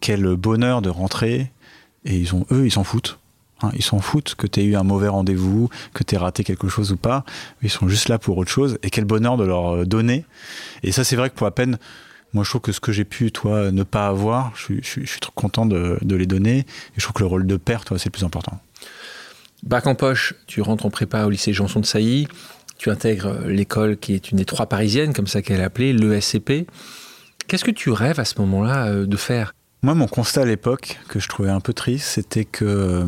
quel 0.00 0.36
bonheur 0.36 0.82
de 0.82 0.88
rentrer. 0.90 1.50
Et 2.04 2.14
ils 2.16 2.34
ont, 2.34 2.46
eux, 2.52 2.64
ils 2.66 2.70
s'en 2.72 2.84
foutent. 2.84 3.18
Hein, 3.62 3.70
ils 3.74 3.82
s'en 3.82 3.98
foutent 4.00 4.34
que 4.36 4.46
tu 4.46 4.60
aies 4.60 4.64
eu 4.64 4.76
un 4.76 4.82
mauvais 4.82 5.08
rendez-vous, 5.08 5.68
que 5.94 6.02
tu 6.04 6.14
aies 6.14 6.18
raté 6.18 6.44
quelque 6.44 6.68
chose 6.68 6.92
ou 6.92 6.96
pas. 6.96 7.24
Ils 7.62 7.70
sont 7.70 7.88
juste 7.88 8.08
là 8.08 8.18
pour 8.18 8.38
autre 8.38 8.50
chose. 8.50 8.78
Et 8.82 8.90
quel 8.90 9.04
bonheur 9.04 9.36
de 9.36 9.44
leur 9.44 9.74
euh, 9.76 9.84
donner. 9.84 10.24
Et 10.82 10.92
ça, 10.92 11.04
c'est 11.04 11.16
vrai 11.16 11.30
que 11.30 11.34
pour 11.34 11.46
la 11.46 11.50
peine, 11.50 11.78
moi, 12.32 12.44
je 12.44 12.50
trouve 12.50 12.60
que 12.60 12.72
ce 12.72 12.80
que 12.80 12.92
j'ai 12.92 13.04
pu, 13.04 13.32
toi, 13.32 13.72
ne 13.72 13.82
pas 13.82 14.06
avoir, 14.06 14.52
je 14.54 14.62
suis, 14.62 14.80
je 14.82 14.88
suis, 14.88 15.06
je 15.06 15.10
suis 15.10 15.20
trop 15.20 15.32
content 15.34 15.66
de, 15.66 15.98
de 16.00 16.16
les 16.16 16.26
donner. 16.26 16.58
Et 16.58 16.66
je 16.96 17.02
trouve 17.02 17.14
que 17.14 17.22
le 17.22 17.26
rôle 17.26 17.46
de 17.46 17.56
père, 17.56 17.84
toi, 17.84 17.98
c'est 17.98 18.06
le 18.06 18.12
plus 18.12 18.24
important. 18.24 18.60
Bac 19.62 19.86
en 19.86 19.94
poche, 19.94 20.34
tu 20.46 20.62
rentres 20.62 20.86
en 20.86 20.90
prépa 20.90 21.24
au 21.24 21.30
lycée 21.30 21.52
Janson 21.52 21.80
de 21.80 21.86
Sailly, 21.86 22.28
tu 22.78 22.88
intègres 22.88 23.40
l'école 23.46 23.98
qui 23.98 24.14
est 24.14 24.30
une 24.30 24.38
des 24.38 24.46
trois 24.46 24.66
parisiennes, 24.66 25.12
comme 25.12 25.26
ça 25.26 25.42
qu'elle 25.42 25.60
est 25.60 25.64
appelée, 25.64 25.92
l'ESCP. 25.92 26.66
Qu'est-ce 27.46 27.64
que 27.64 27.70
tu 27.70 27.90
rêves 27.90 28.18
à 28.18 28.24
ce 28.24 28.40
moment-là 28.40 28.86
euh, 28.86 29.06
de 29.06 29.16
faire? 29.18 29.54
Moi, 29.82 29.94
mon 29.94 30.06
constat 30.06 30.42
à 30.42 30.44
l'époque, 30.46 30.98
que 31.08 31.20
je 31.20 31.28
trouvais 31.28 31.50
un 31.50 31.60
peu 31.60 31.74
triste, 31.74 32.06
c'était 32.06 32.44
que, 32.46 32.64
euh, 32.64 33.06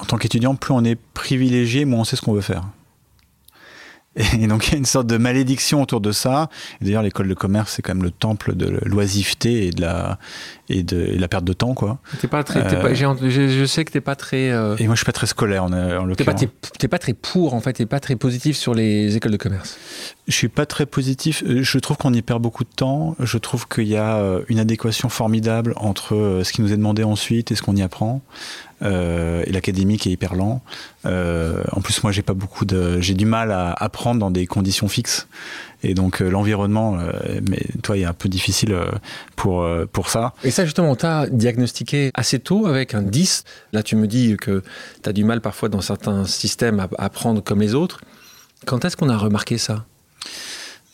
en 0.00 0.04
tant 0.04 0.16
qu'étudiant, 0.18 0.54
plus 0.54 0.72
on 0.72 0.84
est 0.84 0.98
privilégié, 1.14 1.84
moins 1.84 2.00
on 2.00 2.04
sait 2.04 2.16
ce 2.16 2.22
qu'on 2.22 2.32
veut 2.32 2.40
faire. 2.40 2.64
Et 4.40 4.48
donc, 4.48 4.66
il 4.66 4.72
y 4.72 4.74
a 4.74 4.78
une 4.78 4.84
sorte 4.86 5.06
de 5.06 5.16
malédiction 5.16 5.80
autour 5.80 6.00
de 6.00 6.10
ça. 6.10 6.48
D'ailleurs, 6.80 7.02
l'école 7.02 7.28
de 7.28 7.34
commerce, 7.34 7.74
c'est 7.74 7.82
quand 7.82 7.94
même 7.94 8.02
le 8.02 8.10
temple 8.10 8.56
de 8.56 8.80
l'oisiveté 8.84 9.66
et 9.66 9.70
de 9.70 9.80
la, 9.80 10.18
et 10.68 10.82
de, 10.82 11.00
et 11.10 11.14
de 11.16 11.20
la 11.20 11.28
perte 11.28 11.44
de 11.44 11.52
temps, 11.52 11.74
quoi. 11.74 12.00
T'es 12.20 12.26
pas 12.26 12.42
très, 12.42 12.60
Euh, 12.64 12.82
pas- 12.82 12.94
je, 12.94 13.06
je 13.28 13.64
sais 13.64 13.84
que 13.84 13.92
t'es 13.92 14.00
pas 14.00 14.16
très, 14.16 14.50
euh, 14.50 14.74
Et 14.80 14.86
moi, 14.86 14.96
je 14.96 15.00
suis 15.00 15.04
pas 15.06 15.12
très 15.12 15.28
scolaire, 15.28 15.62
en, 15.62 15.66
en 15.66 15.70
t'es 15.70 16.24
pas, 16.24 16.32
l'occurrence. 16.32 16.40
t'es, 16.40 16.48
t'es 16.78 16.88
pas 16.88 16.98
très 16.98 17.12
pour 17.12 17.54
en 17.54 17.60
fait, 17.60 17.74
t'es 17.74 17.86
pas 17.86 18.00
très 18.00 18.16
positif 18.16 18.56
sur 18.56 18.74
les 18.74 19.16
écoles 19.16 19.30
de 19.30 19.36
commerce. 19.36 19.78
Je 20.26 20.32
suis 20.34 20.48
pas 20.48 20.66
très 20.66 20.86
positif. 20.86 21.44
Euh, 21.46 21.62
Je 21.62 21.78
trouve 21.78 21.96
qu'on 21.96 22.12
y 22.12 22.22
perd 22.22 22.42
beaucoup 22.42 22.64
de 22.64 22.70
temps. 22.74 23.14
Je 23.20 23.38
trouve 23.38 23.68
qu'il 23.68 23.86
y 23.86 23.96
a 23.96 24.16
euh, 24.16 24.42
une 24.48 24.58
adéquation 24.58 25.10
formidable 25.10 25.74
entre 25.76 26.16
euh, 26.16 26.42
ce 26.42 26.52
qui 26.52 26.60
nous 26.62 26.72
est 26.72 26.76
demandé 26.76 27.04
ensuite 27.04 27.52
et 27.52 27.54
ce 27.54 27.62
qu'on 27.62 27.76
y 27.76 27.82
apprend. 27.82 28.20
Euh, 28.82 29.42
et 29.46 29.52
l'académique 29.52 30.06
est 30.06 30.10
hyper 30.10 30.34
lent. 30.34 30.62
Euh, 31.04 31.62
en 31.72 31.80
plus, 31.80 32.02
moi, 32.02 32.12
j'ai 32.12 32.22
pas 32.22 32.34
beaucoup 32.34 32.64
de, 32.64 33.00
j'ai 33.00 33.14
du 33.14 33.26
mal 33.26 33.50
à 33.50 33.72
apprendre 33.72 34.20
dans 34.20 34.30
des 34.30 34.46
conditions 34.46 34.88
fixes. 34.88 35.26
Et 35.84 35.94
donc 35.94 36.20
euh, 36.20 36.28
l'environnement, 36.28 36.98
euh, 36.98 37.40
mais 37.48 37.64
toi, 37.82 37.96
il 37.96 38.02
est 38.02 38.06
un 38.06 38.12
peu 38.12 38.28
difficile 38.28 38.76
pour 39.36 39.66
pour 39.92 40.10
ça. 40.10 40.32
Et 40.42 40.50
ça 40.50 40.64
justement, 40.64 40.96
t'as 40.96 41.28
diagnostiqué 41.28 42.10
assez 42.14 42.40
tôt 42.40 42.66
avec 42.66 42.94
un 42.94 43.02
10. 43.02 43.44
Là, 43.72 43.82
tu 43.82 43.94
me 43.94 44.06
dis 44.06 44.36
que 44.36 44.62
t'as 45.02 45.12
du 45.12 45.22
mal 45.22 45.40
parfois 45.40 45.68
dans 45.68 45.80
certains 45.80 46.24
systèmes 46.24 46.80
à 46.80 46.88
apprendre 46.98 47.42
comme 47.42 47.60
les 47.60 47.74
autres. 47.74 48.00
Quand 48.66 48.84
est-ce 48.84 48.96
qu'on 48.96 49.08
a 49.08 49.16
remarqué 49.16 49.56
ça? 49.56 49.84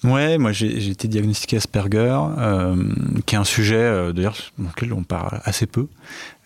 Ouais, 0.04 0.36
moi 0.36 0.52
j'ai 0.52 0.90
été 0.90 1.08
diagnostiqué 1.08 1.56
Asperger, 1.56 2.18
euh, 2.38 2.76
qui 3.24 3.36
est 3.36 3.38
un 3.38 3.44
sujet 3.44 3.76
euh, 3.76 4.12
d'ailleurs 4.12 4.36
lequel 4.58 4.92
on 4.92 5.02
parle 5.02 5.40
assez 5.44 5.66
peu. 5.66 5.88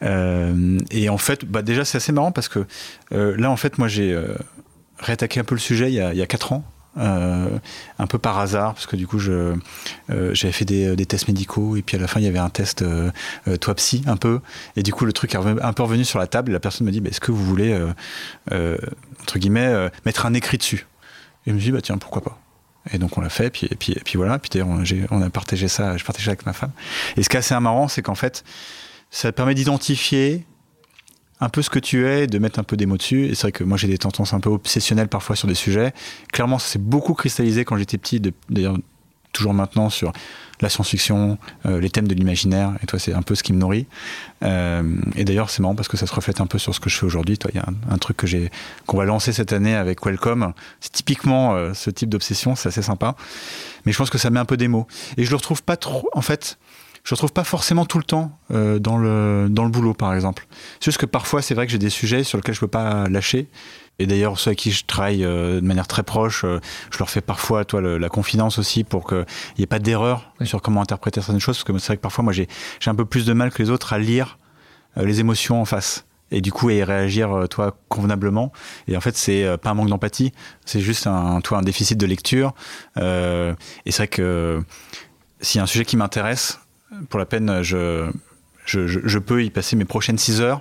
Euh, 0.02 0.78
et 0.92 1.08
en 1.08 1.18
fait, 1.18 1.44
bah 1.44 1.62
déjà 1.62 1.84
c'est 1.84 1.96
assez 1.96 2.12
marrant 2.12 2.30
parce 2.30 2.48
que 2.48 2.64
euh, 3.12 3.36
là 3.36 3.50
en 3.50 3.56
fait 3.56 3.78
moi 3.78 3.88
j'ai 3.88 4.12
euh, 4.12 4.36
réattaqué 5.00 5.40
un 5.40 5.44
peu 5.44 5.56
le 5.56 5.60
sujet 5.60 5.90
il 5.90 5.94
y 5.94 6.00
a, 6.00 6.12
il 6.12 6.18
y 6.18 6.22
a 6.22 6.26
4 6.26 6.52
ans. 6.52 6.64
un 6.96 8.06
peu 8.08 8.18
par 8.18 8.38
hasard 8.38 8.74
parce 8.74 8.86
que 8.86 8.96
du 8.96 9.06
coup 9.06 9.20
je 9.20 9.54
j'avais 10.08 10.52
fait 10.52 10.64
des, 10.64 11.06
tests 11.06 11.28
médicaux 11.28 11.76
et 11.76 11.82
puis 11.82 11.96
à 11.96 12.00
la 12.00 12.08
fin 12.08 12.18
il 12.18 12.24
y 12.24 12.28
avait 12.28 12.40
un 12.40 12.50
test 12.50 12.84
toi 13.60 13.74
psy 13.76 14.02
un 14.06 14.16
peu 14.16 14.40
et 14.74 14.82
du 14.82 14.92
coup 14.92 15.04
le 15.04 15.12
truc 15.12 15.34
est 15.34 15.38
un 15.38 15.72
peu 15.72 15.82
revenu 15.84 16.04
sur 16.04 16.18
la 16.18 16.26
table 16.26 16.50
et 16.50 16.52
la 16.52 16.60
personne 16.60 16.86
me 16.86 16.90
dit 16.90 17.00
bah, 17.00 17.10
est-ce 17.10 17.20
que 17.20 17.30
vous 17.30 17.44
voulez 17.44 17.72
entre 18.50 19.38
guillemets 19.38 19.90
mettre 20.06 20.26
un 20.26 20.34
écrit 20.34 20.58
dessus? 20.58 20.86
Et 21.46 21.50
je 21.50 21.54
me 21.54 21.60
suis 21.60 21.68
dit 21.68 21.72
bah 21.72 21.82
tiens 21.82 21.98
pourquoi 21.98 22.22
pas? 22.22 22.40
Et 22.92 22.98
donc 22.98 23.16
on 23.18 23.20
l'a 23.20 23.28
fait, 23.28 23.50
puis, 23.50 23.68
puis, 23.78 23.92
et 23.92 24.00
puis 24.04 24.16
voilà. 24.16 24.38
Puis 24.38 24.50
d'ailleurs, 24.50 24.68
on, 25.10 25.22
a 25.22 25.30
partagé 25.30 25.68
ça, 25.68 25.96
je 25.96 26.04
partageais 26.04 26.30
avec 26.30 26.46
ma 26.46 26.52
femme. 26.52 26.72
Et 27.16 27.22
ce 27.22 27.28
qui 27.28 27.36
est 27.36 27.40
assez 27.40 27.58
marrant, 27.58 27.88
c'est 27.88 28.02
qu'en 28.02 28.14
fait, 28.14 28.44
ça 29.10 29.32
permet 29.32 29.54
d'identifier 29.54 30.46
un 31.40 31.48
peu 31.48 31.62
ce 31.62 31.70
que 31.70 31.78
tu 31.78 32.06
es, 32.06 32.26
de 32.26 32.38
mettre 32.38 32.58
un 32.58 32.64
peu 32.64 32.76
des 32.76 32.86
mots 32.86 32.96
dessus. 32.96 33.26
Et 33.26 33.34
c'est 33.34 33.42
vrai 33.42 33.52
que 33.52 33.64
moi, 33.64 33.76
j'ai 33.76 33.88
des 33.88 33.98
tendances 33.98 34.32
un 34.32 34.40
peu 34.40 34.50
obsessionnelles 34.50 35.08
parfois 35.08 35.36
sur 35.36 35.46
des 35.48 35.54
sujets. 35.54 35.92
Clairement, 36.32 36.58
ça 36.58 36.68
s'est 36.68 36.78
beaucoup 36.78 37.14
cristallisé 37.14 37.64
quand 37.64 37.76
j'étais 37.76 37.98
petit, 37.98 38.20
d'ailleurs, 38.48 38.76
toujours 39.32 39.54
maintenant 39.54 39.90
sur 39.90 40.12
la 40.60 40.68
science-fiction, 40.68 41.38
euh, 41.66 41.80
les 41.80 41.90
thèmes 41.90 42.08
de 42.08 42.14
l'imaginaire. 42.14 42.72
Et 42.82 42.86
toi, 42.86 42.98
c'est 42.98 43.12
un 43.12 43.22
peu 43.22 43.34
ce 43.34 43.42
qui 43.42 43.52
me 43.52 43.58
nourrit. 43.58 43.86
Euh, 44.42 44.82
et 45.16 45.24
d'ailleurs, 45.24 45.50
c'est 45.50 45.62
marrant 45.62 45.74
parce 45.74 45.88
que 45.88 45.96
ça 45.96 46.06
se 46.06 46.14
reflète 46.14 46.40
un 46.40 46.46
peu 46.46 46.58
sur 46.58 46.74
ce 46.74 46.80
que 46.80 46.90
je 46.90 46.98
fais 46.98 47.06
aujourd'hui. 47.06 47.38
Toi, 47.38 47.50
il 47.54 47.56
y 47.56 47.60
a 47.60 47.66
un, 47.90 47.98
truc 47.98 48.16
que 48.16 48.26
j'ai, 48.26 48.50
qu'on 48.86 48.96
va 48.96 49.04
lancer 49.04 49.32
cette 49.32 49.52
année 49.52 49.74
avec 49.74 50.04
Welcome. 50.04 50.52
C'est 50.80 50.92
typiquement 50.92 51.54
euh, 51.54 51.74
ce 51.74 51.90
type 51.90 52.08
d'obsession. 52.08 52.54
C'est 52.54 52.68
assez 52.68 52.82
sympa. 52.82 53.14
Mais 53.84 53.92
je 53.92 53.98
pense 53.98 54.10
que 54.10 54.18
ça 54.18 54.30
met 54.30 54.40
un 54.40 54.44
peu 54.44 54.56
des 54.56 54.68
mots. 54.68 54.86
Et 55.16 55.24
je 55.24 55.30
le 55.30 55.36
retrouve 55.36 55.62
pas 55.62 55.76
trop, 55.76 56.08
en 56.12 56.22
fait, 56.22 56.58
je 57.04 57.14
le 57.14 57.16
retrouve 57.16 57.32
pas 57.32 57.44
forcément 57.44 57.86
tout 57.86 57.98
le 57.98 58.04
temps 58.04 58.38
euh, 58.50 58.78
dans, 58.78 58.98
le, 58.98 59.48
dans 59.50 59.64
le 59.64 59.70
boulot, 59.70 59.94
par 59.94 60.14
exemple. 60.14 60.46
C'est 60.80 60.86
juste 60.86 60.98
que 60.98 61.06
parfois, 61.06 61.40
c'est 61.40 61.54
vrai 61.54 61.66
que 61.66 61.72
j'ai 61.72 61.78
des 61.78 61.90
sujets 61.90 62.22
sur 62.22 62.36
lesquels 62.38 62.54
je 62.54 62.60
peux 62.60 62.68
pas 62.68 63.08
lâcher. 63.08 63.48
Et 63.98 64.06
d'ailleurs, 64.06 64.38
ceux 64.38 64.50
avec 64.50 64.58
qui 64.60 64.70
je 64.70 64.84
travaille 64.84 65.24
euh, 65.24 65.60
de 65.60 65.66
manière 65.66 65.88
très 65.88 66.02
proche, 66.04 66.44
euh, 66.44 66.60
je 66.92 66.98
leur 66.98 67.10
fais 67.10 67.20
parfois, 67.20 67.64
toi, 67.64 67.80
le- 67.80 67.98
la 67.98 68.08
confidence 68.08 68.58
aussi 68.58 68.84
pour 68.84 69.06
qu'il 69.08 69.26
n'y 69.58 69.64
ait 69.64 69.66
pas 69.66 69.80
d'erreur 69.80 70.32
Oui. 70.40 70.46
sur 70.46 70.62
comment 70.62 70.80
interpréter 70.82 71.20
certaines 71.20 71.40
choses. 71.40 71.56
Parce 71.56 71.64
que 71.64 71.78
c'est 71.78 71.86
vrai 71.88 71.96
que 71.96 72.02
parfois, 72.02 72.22
moi, 72.24 72.32
j'ai 72.32 72.46
un 72.86 72.94
peu 72.94 73.04
plus 73.04 73.26
de 73.26 73.32
mal 73.32 73.50
que 73.50 73.60
les 73.62 73.70
autres 73.70 73.92
à 73.92 73.98
lire 73.98 74.38
euh, 74.96 75.04
les 75.04 75.18
émotions 75.20 75.60
en 75.60 75.64
face. 75.64 76.04
Et 76.30 76.40
du 76.42 76.52
coup, 76.52 76.68
à 76.68 76.74
y 76.74 76.84
réagir, 76.84 77.46
toi, 77.50 77.78
convenablement. 77.88 78.52
Et 78.86 78.96
en 78.96 79.00
fait, 79.00 79.16
c'est 79.16 79.56
pas 79.62 79.70
un 79.70 79.74
manque 79.74 79.88
d'empathie, 79.88 80.32
c'est 80.66 80.80
juste 80.80 81.06
un, 81.06 81.40
toi, 81.40 81.56
un 81.56 81.62
déficit 81.62 81.96
de 81.98 82.04
lecture. 82.04 82.52
Et 82.98 83.00
c'est 83.86 83.96
vrai 83.96 84.08
que 84.08 84.62
s'il 85.40 85.56
y 85.58 85.60
a 85.60 85.62
un 85.62 85.66
sujet 85.66 85.86
qui 85.86 85.96
m'intéresse, 85.96 86.60
pour 87.08 87.18
la 87.18 87.24
peine, 87.24 87.62
je, 87.62 88.10
je, 88.68 88.86
je, 88.86 89.00
je 89.02 89.18
peux 89.18 89.42
y 89.42 89.50
passer 89.50 89.76
mes 89.76 89.84
prochaines 89.86 90.18
6 90.18 90.40
heures 90.42 90.60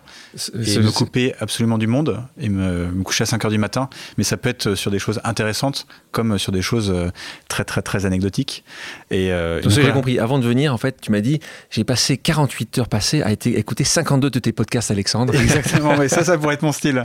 et 0.53 0.79
me 0.79 0.91
couper 0.91 1.33
absolument 1.39 1.77
du 1.77 1.87
monde 1.87 2.21
et 2.39 2.47
me, 2.49 2.87
me 2.87 3.03
coucher 3.03 3.23
à 3.23 3.25
5 3.25 3.43
heures 3.43 3.51
du 3.51 3.57
matin. 3.57 3.89
Mais 4.17 4.23
ça 4.23 4.37
peut 4.37 4.47
être 4.49 4.75
sur 4.75 4.91
des 4.91 4.99
choses 4.99 5.19
intéressantes 5.25 5.87
comme 6.11 6.37
sur 6.37 6.51
des 6.51 6.61
choses 6.61 6.89
euh, 6.89 7.09
très, 7.49 7.63
très, 7.65 7.81
très 7.81 8.05
anecdotiques. 8.05 8.63
Et, 9.11 9.31
euh, 9.31 9.61
donc, 9.61 9.71
ce 9.71 9.77
que 9.77 9.83
j'ai 9.85 9.91
compris, 9.91 10.19
avant 10.19 10.39
de 10.39 10.45
venir, 10.47 10.73
en 10.73 10.77
fait, 10.77 10.97
tu 11.01 11.11
m'as 11.11 11.19
dit, 11.21 11.39
j'ai 11.69 11.83
passé 11.83 12.17
48 12.17 12.79
heures 12.79 12.87
passées 12.89 13.21
à 13.21 13.31
été- 13.31 13.57
écouter 13.59 13.83
52 13.83 14.29
de 14.29 14.39
tes 14.39 14.51
podcasts, 14.53 14.89
Alexandre. 14.89 15.35
Exactement, 15.39 15.97
mais 15.97 16.07
ça, 16.07 16.23
ça 16.23 16.37
pourrait 16.37 16.53
être 16.55 16.63
mon 16.63 16.71
style. 16.71 17.03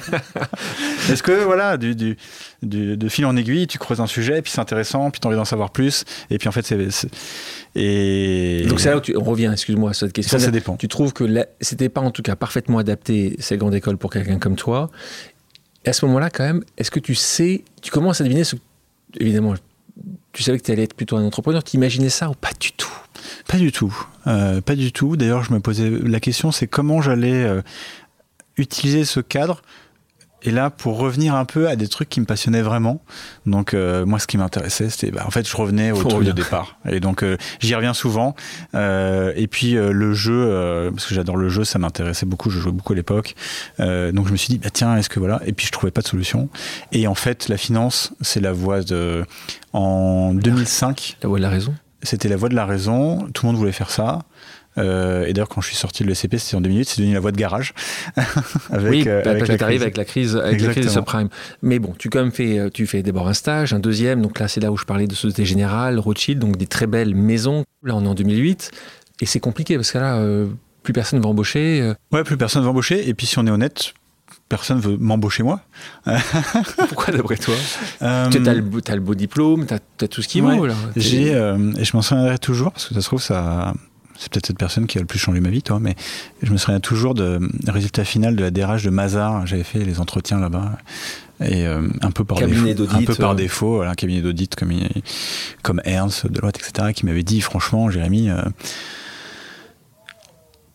Est-ce 1.10 1.22
que, 1.22 1.42
voilà, 1.44 1.76
du, 1.76 1.94
du, 1.96 2.16
du- 2.62 2.96
de 2.96 3.08
fil 3.08 3.26
en 3.26 3.36
aiguille, 3.36 3.66
tu 3.66 3.78
creuses 3.78 4.00
un 4.00 4.06
sujet, 4.06 4.40
puis 4.40 4.52
c'est 4.52 4.60
intéressant, 4.60 5.10
puis 5.10 5.20
tu 5.20 5.26
as 5.26 5.28
envie 5.28 5.36
d'en 5.36 5.44
savoir 5.44 5.70
plus, 5.70 6.04
et 6.30 6.38
puis 6.38 6.48
en 6.48 6.52
fait, 6.52 6.64
c'est. 6.64 6.78
Et. 7.74 8.64
Donc 8.68 8.80
c'est 8.80 8.90
là 8.90 8.96
où 8.98 9.00
tu, 9.00 9.16
on 9.16 9.24
revient, 9.24 9.50
excuse-moi, 9.52 9.90
à 9.90 9.94
cette 9.94 10.12
question. 10.12 10.38
Ça, 10.38 10.44
ça 10.46 10.50
dépend. 10.50 10.76
Tu 10.76 10.88
trouves 10.92 11.12
que 11.12 11.24
la- 11.24 11.46
c'était 11.60 11.88
pas 11.88 12.00
en 12.00 12.10
tout 12.10 12.22
cas 12.22 12.36
parfaitement 12.36 12.78
adapté 12.78 13.36
cette 13.40 13.58
grande 13.58 13.74
école 13.74 13.96
pour 13.98 14.10
quelqu'un 14.10 14.38
comme 14.38 14.56
toi. 14.56 14.90
À 15.84 15.92
ce 15.92 16.04
moment-là, 16.06 16.30
quand 16.30 16.44
même, 16.44 16.62
est-ce 16.78 16.90
que 16.92 17.00
tu 17.00 17.14
sais, 17.16 17.64
tu 17.82 17.90
commences 17.90 18.20
à 18.20 18.24
deviner 18.24 18.44
ce 18.44 18.54
évidemment, 19.18 19.54
tu 20.32 20.42
savais 20.42 20.58
que 20.58 20.64
tu 20.64 20.70
allais 20.70 20.84
être 20.84 20.94
plutôt 20.94 21.16
un 21.16 21.24
entrepreneur, 21.24 21.62
tu 21.64 21.76
imaginais 21.76 22.08
ça 22.08 22.30
ou 22.30 22.34
pas 22.34 22.52
du 22.58 22.72
tout? 22.72 22.88
Pas 23.48 23.58
du 23.58 23.72
tout. 23.72 23.94
Euh, 24.26 24.60
pas 24.60 24.74
du 24.76 24.92
tout. 24.92 25.16
D'ailleurs, 25.16 25.42
je 25.42 25.52
me 25.52 25.60
posais 25.60 25.90
la 25.90 26.20
question, 26.20 26.52
c'est 26.52 26.66
comment 26.66 27.02
j'allais 27.02 27.44
euh, 27.44 27.60
utiliser 28.56 29.04
ce 29.04 29.20
cadre. 29.20 29.62
Et 30.44 30.50
là, 30.50 30.70
pour 30.70 30.98
revenir 30.98 31.34
un 31.34 31.44
peu 31.44 31.68
à 31.68 31.76
des 31.76 31.88
trucs 31.88 32.08
qui 32.08 32.20
me 32.20 32.26
passionnaient 32.26 32.62
vraiment. 32.62 33.02
Donc, 33.46 33.74
euh, 33.74 34.04
moi, 34.04 34.18
ce 34.18 34.26
qui 34.26 34.38
m'intéressait, 34.38 34.90
c'était, 34.90 35.10
bah, 35.10 35.22
en 35.26 35.30
fait, 35.30 35.48
je 35.48 35.56
revenais 35.56 35.92
au 35.92 36.02
truc 36.02 36.24
de 36.24 36.32
départ. 36.32 36.78
Et 36.88 37.00
donc, 37.00 37.22
euh, 37.22 37.36
j'y 37.60 37.74
reviens 37.74 37.94
souvent. 37.94 38.34
Euh, 38.74 39.32
et 39.36 39.46
puis, 39.46 39.76
euh, 39.76 39.92
le 39.92 40.14
jeu, 40.14 40.32
euh, 40.34 40.90
parce 40.90 41.06
que 41.06 41.14
j'adore 41.14 41.36
le 41.36 41.48
jeu, 41.48 41.64
ça 41.64 41.78
m'intéressait 41.78 42.26
beaucoup. 42.26 42.50
Je 42.50 42.58
jouais 42.58 42.72
beaucoup 42.72 42.92
à 42.92 42.96
l'époque. 42.96 43.34
Euh, 43.80 44.10
donc, 44.12 44.26
je 44.26 44.32
me 44.32 44.36
suis 44.36 44.48
dit, 44.48 44.58
bah, 44.58 44.70
tiens, 44.72 44.96
est-ce 44.96 45.08
que 45.08 45.20
voilà? 45.20 45.40
Et 45.46 45.52
puis, 45.52 45.66
je 45.66 45.72
trouvais 45.72 45.92
pas 45.92 46.02
de 46.02 46.08
solution. 46.08 46.48
Et 46.90 47.06
en 47.06 47.14
fait, 47.14 47.48
la 47.48 47.56
finance, 47.56 48.12
c'est 48.20 48.40
la 48.40 48.52
voie 48.52 48.82
de. 48.82 49.24
En 49.72 50.34
2005, 50.34 51.16
La 51.22 51.28
voix 51.28 51.38
de 51.38 51.42
la 51.42 51.48
raison. 51.48 51.74
c'était 52.02 52.28
la 52.28 52.36
voie 52.36 52.48
de 52.48 52.54
la 52.54 52.66
raison. 52.66 53.28
Tout 53.32 53.46
le 53.46 53.52
monde 53.52 53.56
voulait 53.58 53.72
faire 53.72 53.90
ça. 53.90 54.18
Euh, 54.78 55.26
et 55.26 55.32
d'ailleurs, 55.32 55.48
quand 55.48 55.60
je 55.60 55.68
suis 55.68 55.76
sorti 55.76 56.02
de 56.02 56.08
l'ECP, 56.08 56.38
c'était 56.38 56.56
en 56.56 56.60
deux 56.60 56.70
minutes, 56.70 56.88
c'est 56.88 57.00
devenu 57.00 57.14
la 57.14 57.20
voie 57.20 57.32
de 57.32 57.36
garage. 57.36 57.74
avec, 58.70 58.90
oui, 58.90 59.04
euh, 59.06 59.22
parce 59.22 59.36
avec 59.36 59.46
que 59.46 59.52
la 59.52 59.64
arrives 59.64 59.80
crise. 59.80 59.82
avec 59.82 59.96
la 59.96 60.04
crise, 60.04 60.36
avec 60.36 60.52
la 60.52 60.56
crise 60.56 60.62
des 60.62 60.80
Exactement. 60.82 60.92
subprimes. 61.06 61.28
Mais 61.62 61.78
bon, 61.78 61.94
tu 61.98 62.08
quand 62.10 62.20
même 62.20 62.32
fais, 62.32 62.58
euh, 62.58 62.70
tu 62.72 62.86
fais 62.86 63.02
d'abord 63.02 63.28
un 63.28 63.34
stage, 63.34 63.72
un 63.74 63.78
deuxième. 63.80 64.22
Donc 64.22 64.38
là, 64.38 64.48
c'est 64.48 64.60
là 64.60 64.72
où 64.72 64.76
je 64.76 64.84
parlais 64.84 65.06
de 65.06 65.14
Société 65.14 65.44
Générale, 65.44 65.98
Rothschild, 65.98 66.38
donc 66.38 66.56
des 66.56 66.66
très 66.66 66.86
belles 66.86 67.14
maisons. 67.14 67.64
Là, 67.82 67.94
on 67.96 68.04
est 68.04 68.08
en 68.08 68.14
2008 68.14 68.70
et 69.20 69.26
c'est 69.26 69.40
compliqué 69.40 69.76
parce 69.76 69.92
que 69.92 69.98
là, 69.98 70.16
euh, 70.16 70.46
plus 70.82 70.92
personne 70.92 71.18
ne 71.18 71.24
va 71.24 71.30
embaucher. 71.30 71.92
Ouais, 72.10 72.24
plus 72.24 72.36
personne 72.36 72.62
va 72.64 72.70
embaucher. 72.70 73.08
Et 73.08 73.14
puis, 73.14 73.26
si 73.26 73.38
on 73.38 73.46
est 73.46 73.50
honnête, 73.50 73.94
personne 74.52 74.80
veut 74.80 74.96
m'embaucher 74.98 75.42
moi. 75.42 75.60
Pourquoi 76.88 77.12
d'après 77.12 77.36
toi? 77.36 77.54
Euh, 78.02 78.28
Tu 78.28 78.38
as, 78.48 78.54
le 78.94 79.00
beau 79.00 79.14
diplôme, 79.14 79.66
tu 79.66 79.74
as, 80.04 80.08
tout 80.08 80.20
ce 80.22 80.28
qu'il 80.28 80.42
vaut. 80.42 80.68
J'ai, 80.96 81.34
euh, 81.34 81.72
et 81.78 81.84
je 81.84 81.96
m'en 81.96 82.02
souviendrai 82.02 82.38
toujours, 82.38 82.72
parce 82.72 82.86
que 82.86 82.94
ça 82.94 83.00
se 83.00 83.06
trouve, 83.06 83.22
ça, 83.22 83.72
c'est 84.18 84.30
peut-être 84.30 84.46
cette 84.46 84.58
personne 84.58 84.86
qui 84.86 84.98
a 84.98 85.00
le 85.00 85.06
plus 85.06 85.18
changé 85.18 85.40
ma 85.40 85.50
vie, 85.50 85.62
toi, 85.62 85.78
mais 85.80 85.94
je 86.42 86.52
me 86.52 86.56
souviens 86.56 86.80
toujours 86.80 87.14
du 87.14 87.22
résultat 87.66 88.04
final 88.04 88.36
de 88.36 88.42
la 88.42 88.50
DRH 88.50 88.82
de 88.84 88.90
Mazar. 88.90 89.46
J'avais 89.46 89.64
fait 89.64 89.84
les 89.84 90.00
entretiens 90.00 90.38
là-bas. 90.38 90.72
Et 91.40 91.66
euh, 91.66 91.88
un 92.02 92.10
peu 92.12 92.24
par 92.24 92.38
défaut, 92.38 92.68
un 92.92 93.02
peu 93.04 93.14
par 93.14 93.34
défaut, 93.34 93.82
un 93.82 93.94
cabinet 93.94 94.22
d'audit 94.22 94.54
comme, 94.54 94.72
comme 95.62 95.80
Ernst, 95.84 96.28
Deloitte, 96.28 96.58
etc., 96.58 96.92
qui 96.92 97.04
m'avait 97.04 97.24
dit 97.24 97.40
franchement, 97.40 97.90
Jérémy, 97.90 98.28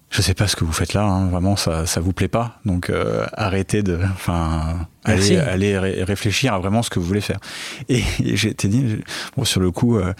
je 0.09 0.21
sais 0.21 0.33
pas 0.33 0.47
ce 0.47 0.55
que 0.55 0.63
vous 0.63 0.71
faites 0.71 0.93
là, 0.93 1.03
hein, 1.03 1.27
vraiment 1.27 1.57
ça 1.57 1.85
ça 1.85 1.99
vous 1.99 2.13
plaît 2.13 2.29
pas, 2.29 2.59
donc 2.63 2.89
euh, 2.89 3.25
arrêtez 3.33 3.83
de, 3.83 3.99
enfin 4.13 4.87
allez, 5.03 5.37
allez 5.37 5.77
réfléchir 5.77 6.53
à 6.53 6.59
vraiment 6.59 6.81
ce 6.81 6.89
que 6.89 6.99
vous 6.99 7.05
voulez 7.05 7.21
faire. 7.21 7.39
Et, 7.89 8.03
j'ai 8.19 8.49
été 8.49 8.69
dit, 8.69 8.99
bon 9.35 9.43
sur 9.43 9.59
le 9.59 9.69
coup, 9.69 9.97
euh, 9.97 10.13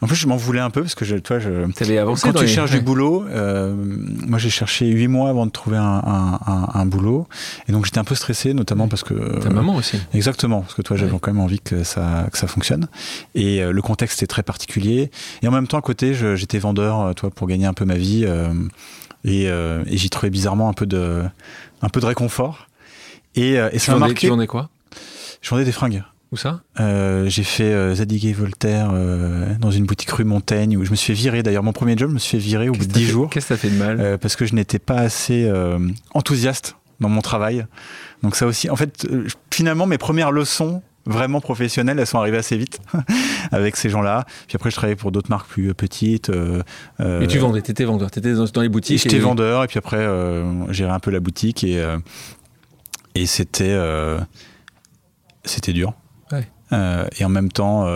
en 0.00 0.06
plus 0.06 0.16
je 0.16 0.26
m'en 0.26 0.36
voulais 0.36 0.60
un 0.60 0.70
peu 0.70 0.80
parce 0.80 0.94
que 0.94 1.04
je, 1.04 1.16
toi 1.16 1.38
je, 1.40 1.50
avancé 1.98 2.30
quand 2.30 2.38
tu 2.38 2.48
cherches 2.48 2.70
du 2.70 2.80
boulot, 2.80 3.26
euh, 3.28 3.74
moi 4.26 4.38
j'ai 4.38 4.48
cherché 4.48 4.86
huit 4.86 5.08
mois 5.08 5.28
avant 5.28 5.44
de 5.44 5.50
trouver 5.50 5.76
un, 5.76 5.82
un, 6.04 6.68
un, 6.72 6.86
boulot, 6.86 7.28
et 7.68 7.72
donc 7.72 7.84
j'étais 7.84 7.98
un 7.98 8.04
peu 8.04 8.14
stressé, 8.14 8.54
notamment 8.54 8.88
parce 8.88 9.04
que 9.04 9.40
ta 9.40 9.50
maman 9.50 9.76
aussi. 9.76 9.98
Exactement, 10.14 10.62
parce 10.62 10.74
que 10.74 10.82
toi 10.82 10.96
j'avais 10.96 11.12
quand 11.18 11.32
même 11.32 11.40
envie 11.42 11.60
que 11.60 11.84
ça 11.84 12.28
que 12.32 12.38
ça 12.38 12.46
fonctionne, 12.46 12.88
et 13.34 13.60
le 13.62 13.82
contexte 13.82 14.22
est 14.22 14.26
très 14.26 14.42
particulier, 14.42 15.10
et 15.42 15.48
en 15.48 15.52
même 15.52 15.66
temps 15.66 15.78
à 15.78 15.82
côté 15.82 16.14
j'étais 16.14 16.58
vendeur, 16.58 17.14
toi 17.14 17.30
pour 17.30 17.46
gagner 17.46 17.66
un 17.66 17.74
peu 17.74 17.84
ma 17.84 17.96
vie. 17.96 18.26
Euh, 19.26 19.84
et, 19.86 19.96
j'y 19.96 20.10
trouvais 20.10 20.30
bizarrement 20.30 20.68
un 20.68 20.72
peu 20.72 20.86
de, 20.86 21.22
un 21.82 21.88
peu 21.88 22.00
de 22.00 22.06
réconfort. 22.06 22.68
Et, 23.34 23.58
euh, 23.58 23.70
et 23.72 23.78
ça 23.78 23.92
m'a 23.92 24.00
marqué. 24.00 24.14
Tu 24.14 24.28
vendais 24.28 24.46
quoi? 24.46 24.68
Je 25.40 25.50
vendais 25.50 25.64
des 25.64 25.72
fringues. 25.72 26.02
Où 26.32 26.36
ça? 26.36 26.62
Euh, 26.80 27.28
J'ai 27.28 27.44
fait 27.44 27.72
euh, 27.72 27.94
Zadig 27.94 28.24
et 28.26 28.32
Voltaire 28.32 28.92
dans 29.60 29.70
une 29.70 29.86
boutique 29.86 30.10
rue 30.10 30.24
Montaigne 30.24 30.76
où 30.76 30.84
je 30.84 30.90
me 30.90 30.96
suis 30.96 31.14
fait 31.14 31.20
virer. 31.20 31.42
D'ailleurs, 31.42 31.62
mon 31.62 31.72
premier 31.72 31.96
job, 31.96 32.10
je 32.10 32.14
me 32.14 32.18
suis 32.18 32.38
fait 32.38 32.44
virer 32.44 32.68
au 32.68 32.72
bout 32.72 32.86
de 32.86 32.92
10 32.92 33.04
jours. 33.04 33.30
Qu'est-ce 33.30 33.48
que 33.48 33.54
ça 33.54 33.60
fait 33.60 33.70
de 33.70 33.78
mal? 33.78 34.18
Parce 34.18 34.36
que 34.36 34.46
je 34.46 34.54
n'étais 34.54 34.78
pas 34.78 34.96
assez 34.96 35.50
enthousiaste 36.12 36.76
dans 37.00 37.08
mon 37.08 37.22
travail. 37.22 37.66
Donc 38.22 38.36
ça 38.36 38.46
aussi, 38.46 38.70
en 38.70 38.76
fait, 38.76 39.06
finalement, 39.50 39.86
mes 39.86 39.98
premières 39.98 40.32
leçons 40.32 40.82
vraiment 41.06 41.40
professionnelles, 41.40 41.98
elles 41.98 42.06
sont 42.06 42.18
arrivées 42.18 42.38
assez 42.38 42.56
vite 42.56 42.80
avec 43.52 43.76
ces 43.76 43.90
gens-là. 43.90 44.24
Puis 44.46 44.56
après, 44.56 44.70
je 44.70 44.76
travaillais 44.76 44.96
pour 44.96 45.12
d'autres 45.12 45.30
marques 45.30 45.48
plus 45.48 45.74
petites. 45.74 46.30
Euh, 46.30 46.62
Mais 46.98 47.26
tu 47.26 47.38
vendais, 47.38 47.62
t'étais 47.62 47.84
vendeur, 47.84 48.10
t'étais 48.10 48.34
dans, 48.34 48.44
dans 48.44 48.62
les 48.62 48.68
boutiques. 48.68 49.02
J'étais 49.02 49.18
vendeur, 49.18 49.64
et 49.64 49.66
puis 49.66 49.78
après, 49.78 49.98
euh, 49.98 50.72
gérais 50.72 50.92
un 50.92 51.00
peu 51.00 51.10
la 51.10 51.20
boutique 51.20 51.64
et, 51.64 51.78
euh, 51.80 51.98
et 53.14 53.26
c'était 53.26 53.72
euh, 53.72 54.20
c'était 55.44 55.72
dur. 55.72 55.94
Ouais. 56.32 56.48
et 57.18 57.24
en 57.24 57.28
même 57.28 57.50
temps. 57.50 57.86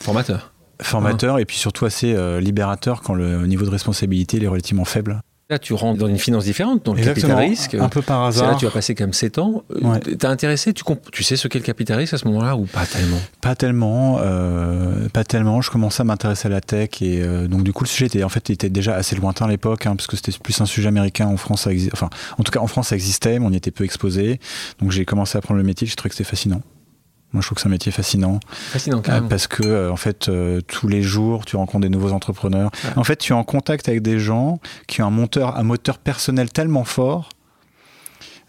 formateur. 0.00 0.52
Formateur, 0.80 1.38
et 1.38 1.44
puis 1.44 1.56
surtout 1.56 1.84
assez 1.84 2.14
libérateur 2.40 3.02
quand 3.02 3.14
le 3.14 3.46
niveau 3.46 3.64
de 3.64 3.70
responsabilité 3.70 4.42
est 4.42 4.48
relativement 4.48 4.84
faible. 4.84 5.22
Là, 5.50 5.58
tu 5.58 5.74
rentres 5.74 5.98
dans 5.98 6.06
une 6.06 6.18
finance 6.18 6.44
différente, 6.44 6.84
dans 6.84 6.94
le 6.94 7.02
capital 7.02 7.36
risque. 7.36 7.74
Un 7.74 7.88
peu 7.88 8.00
par 8.00 8.24
hasard. 8.24 8.52
là, 8.52 8.56
tu 8.56 8.64
vas 8.64 8.70
passer 8.70 8.94
comme 8.94 9.12
7 9.12 9.38
ans. 9.38 9.64
tu 10.02 10.16
T'es 10.16 10.26
intéressé 10.26 10.72
tu, 10.72 10.82
tu 11.12 11.22
sais 11.22 11.36
ce 11.36 11.46
qu'est 11.48 11.58
le 11.58 11.64
capital 11.64 11.98
risque 11.98 12.14
à 12.14 12.18
ce 12.18 12.26
moment-là 12.28 12.56
ou 12.56 12.64
pas 12.64 12.86
tellement? 12.86 13.18
Pas 13.40 13.54
tellement. 13.54 14.18
Euh, 14.20 15.08
pas 15.10 15.24
tellement. 15.24 15.60
Je 15.60 15.70
commençais 15.70 16.00
à 16.00 16.04
m'intéresser 16.04 16.46
à 16.46 16.50
la 16.50 16.60
tech 16.60 17.02
et 17.02 17.20
euh, 17.22 17.48
donc 17.48 17.64
du 17.64 17.72
coup 17.72 17.84
le 17.84 17.88
sujet 17.88 18.06
était 18.06 18.24
en 18.24 18.28
fait 18.28 18.48
était 18.50 18.70
déjà 18.70 18.94
assez 18.94 19.14
lointain 19.14 19.44
à 19.44 19.48
l'époque 19.48 19.84
hein, 19.86 19.94
parce 19.94 20.06
que 20.06 20.16
c'était 20.16 20.32
plus 20.42 20.58
un 20.60 20.66
sujet 20.66 20.88
américain 20.88 21.26
en 21.26 21.36
France. 21.36 21.62
Ça 21.62 21.70
enfin, 21.92 22.08
en 22.38 22.42
tout 22.44 22.52
cas 22.52 22.60
en 22.60 22.66
France 22.66 22.88
ça 22.88 22.94
existait, 22.94 23.38
mais 23.38 23.46
on 23.46 23.50
y 23.50 23.56
était 23.56 23.70
peu 23.70 23.84
exposé. 23.84 24.40
Donc 24.80 24.90
j'ai 24.90 25.04
commencé 25.04 25.36
à 25.36 25.40
apprendre 25.40 25.58
le 25.58 25.66
métier. 25.66 25.86
Je 25.86 25.96
trouvais 25.96 26.08
que 26.08 26.16
c'était 26.16 26.28
fascinant. 26.30 26.62
Moi, 27.32 27.40
je 27.40 27.46
trouve 27.46 27.56
que 27.56 27.62
c'est 27.62 27.68
un 27.68 27.70
métier 27.70 27.92
fascinant. 27.92 28.40
Fascinant, 28.50 29.02
même. 29.08 29.28
parce 29.28 29.46
que, 29.46 29.62
euh, 29.62 29.90
en 29.90 29.96
fait, 29.96 30.28
euh, 30.28 30.60
tous 30.60 30.88
les 30.88 31.02
jours, 31.02 31.44
tu 31.44 31.56
rencontres 31.56 31.82
des 31.82 31.88
nouveaux 31.88 32.12
entrepreneurs. 32.12 32.70
En 32.96 33.04
fait, 33.04 33.16
tu 33.16 33.32
es 33.32 33.36
en 33.36 33.44
contact 33.44 33.88
avec 33.88 34.02
des 34.02 34.18
gens 34.18 34.60
qui 34.86 35.02
ont 35.02 35.06
un 35.06 35.10
moteur, 35.10 35.56
un 35.56 35.62
moteur 35.62 35.98
personnel 35.98 36.50
tellement 36.50 36.84
fort 36.84 37.30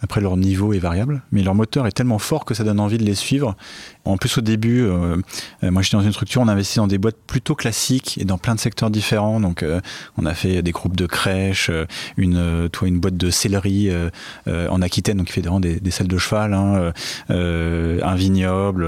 après, 0.03 0.19
leur 0.19 0.35
niveau 0.35 0.73
est 0.73 0.79
variable, 0.79 1.23
mais 1.31 1.43
leur 1.43 1.55
moteur 1.55 1.87
est 1.87 1.93
tellement 1.93 2.19
fort 2.19 2.43
que 2.43 2.53
ça 2.53 2.65
donne 2.65 2.81
envie 2.81 2.97
de 2.97 3.05
les 3.05 3.15
suivre. 3.15 3.55
En 4.05 4.17
plus, 4.17 4.37
au 4.37 4.41
début, 4.41 4.81
euh, 4.81 5.17
euh, 5.63 5.71
moi 5.71 5.81
j'étais 5.81 5.95
dans 5.95 6.03
une 6.03 6.11
structure, 6.11 6.41
on 6.41 6.47
investit 6.47 6.77
dans 6.77 6.87
des 6.87 6.97
boîtes 6.97 7.17
plutôt 7.25 7.55
classiques 7.55 8.17
et 8.19 8.25
dans 8.25 8.37
plein 8.37 8.55
de 8.55 8.59
secteurs 8.59 8.89
différents. 8.89 9.39
Donc, 9.39 9.63
euh, 9.63 9.79
on 10.17 10.25
a 10.25 10.33
fait 10.33 10.61
des 10.61 10.71
groupes 10.71 10.97
de 10.97 11.05
crèches, 11.05 11.71
une, 12.17 12.69
toi, 12.71 12.87
une 12.87 12.99
boîte 12.99 13.17
de 13.17 13.29
céleri 13.29 13.89
en 14.47 14.81
Aquitaine, 14.81 15.17
donc 15.17 15.27
qui 15.27 15.33
fait 15.33 15.41
vraiment 15.41 15.59
des, 15.59 15.79
des 15.79 15.91
selles 15.91 16.07
de 16.07 16.17
cheval, 16.17 16.53
hein, 16.53 16.91
un 17.29 18.15
vignoble, 18.15 18.85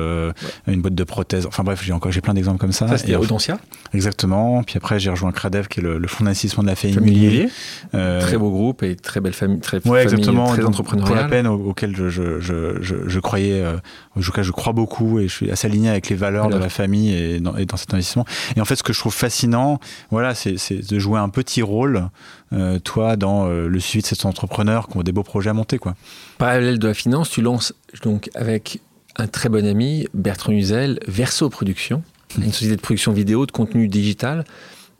une 0.68 0.82
boîte 0.82 0.96
de 0.96 1.04
prothèses. 1.04 1.46
Enfin 1.46 1.64
bref, 1.64 1.82
j'ai 1.84 1.94
encore 1.94 2.12
j'ai 2.12 2.22
plein 2.22 2.34
d'exemples 2.34 2.60
comme 2.60 2.72
ça. 2.72 2.88
Ça, 2.88 2.98
c'était 2.98 3.16
Audencia 3.16 3.58
Exactement. 3.94 4.64
Puis 4.64 4.78
après, 4.78 5.00
j'ai 5.00 5.10
rejoint 5.10 5.32
Cradev, 5.32 5.68
qui 5.68 5.80
est 5.80 5.84
le, 5.84 6.08
fonds 6.08 6.24
d'investissement 6.24 6.64
de 6.64 6.68
la 6.68 6.76
famille 6.76 7.50
très 7.92 8.38
beau 8.38 8.50
groupe 8.50 8.84
et 8.84 8.96
très 8.96 9.22
belle 9.22 9.34
famille, 9.34 9.60
très, 9.60 9.78
ouais, 9.78 9.82
famille, 9.84 10.02
exactement. 10.02 10.48
très 10.48 10.66
entrepreneuriale 10.66 11.08
pour 11.08 11.16
la 11.16 11.30
peine 11.30 11.48
auquel 11.48 11.96
je, 11.96 12.10
je, 12.10 12.40
je, 12.40 12.76
je, 12.82 13.20
croyais, 13.20 13.62
euh, 13.62 13.78
en 14.16 14.22
tout 14.22 14.32
cas 14.32 14.44
je 14.44 14.52
crois 14.52 14.74
beaucoup 14.74 15.05
et 15.20 15.28
je 15.28 15.34
suis 15.34 15.52
assez 15.52 15.68
aligné 15.68 15.90
avec 15.90 16.10
les 16.10 16.16
valeurs 16.16 16.50
de 16.50 16.58
la 16.58 16.70
famille 16.70 17.14
et 17.14 17.40
dans, 17.40 17.56
et 17.56 17.66
dans, 17.66 17.78
cet 17.78 17.94
investissement. 17.94 18.26
Et 18.56 18.62
en 18.62 18.66
fait, 18.66 18.76
ce 18.76 18.84
que 18.84 18.94
je 18.94 19.00
trouve 19.00 19.14
fascinant, 19.14 19.80
voilà, 20.12 20.36
c'est 20.36 20.56
de 20.72 21.00
jouer 21.00 21.20
un 21.20 21.30
petit 21.30 21.62
rôle, 21.62 22.10
euh, 22.54 22.80
toi, 22.80 23.16
dans 23.16 23.48
euh, 23.48 23.68
le 23.68 23.80
suivi 23.80 24.02
de 24.02 24.08
ces 24.08 24.26
entrepreneurs 24.26 24.88
qui 24.88 24.98
ont 24.98 25.04
des 25.04 25.12
beaux 25.12 25.24
projets 25.24 25.50
à 25.50 25.54
monter. 25.54 25.78
Quoi. 25.78 25.96
Parallèle 26.38 26.80
de 26.80 26.88
la 26.88 26.94
finance, 26.94 27.30
tu 27.30 27.42
lances 27.42 27.74
donc 28.04 28.30
avec 28.36 28.82
un 29.18 29.28
très 29.28 29.50
bon 29.50 29.66
ami, 29.66 30.08
Bertrand 30.14 30.52
Huzel, 30.52 31.00
Verso 31.08 31.50
Productions, 31.50 32.04
une 32.38 32.52
société 32.52 32.76
de 32.76 32.82
production 32.82 33.14
vidéo, 33.14 33.46
de 33.46 33.52
contenu 33.52 33.88
digital. 33.88 34.44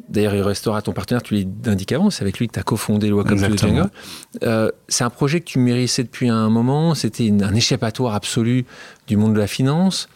D'ailleurs, 0.08 0.36
il 0.36 0.42
restera 0.42 0.82
ton 0.82 0.92
partenaire, 0.92 1.24
tu 1.24 1.46
l'indiques 1.66 1.92
avant, 1.92 2.10
c'est 2.10 2.22
avec 2.22 2.38
lui 2.38 2.48
que 2.48 2.54
tu 2.54 2.60
as 2.60 2.64
cofondé 2.64 3.10
le 3.10 3.16
Welcome 3.16 3.42
to 3.42 3.58
Jungle. 3.58 3.90
Euh, 4.44 4.70
c'est 4.88 5.04
un 5.04 5.10
projet 5.10 5.40
que 5.40 5.46
tu 5.46 5.58
mérissais 5.58 6.04
depuis 6.04 6.30
un 6.30 6.50
moment, 6.50 6.94
c'était 6.94 7.32
un 7.32 7.56
échappatoire 7.56 8.14
absolu 8.14 8.66
du 9.08 9.18
monde 9.18 9.34
de 9.34 9.40
la 9.40 9.48
finance. 9.48 10.08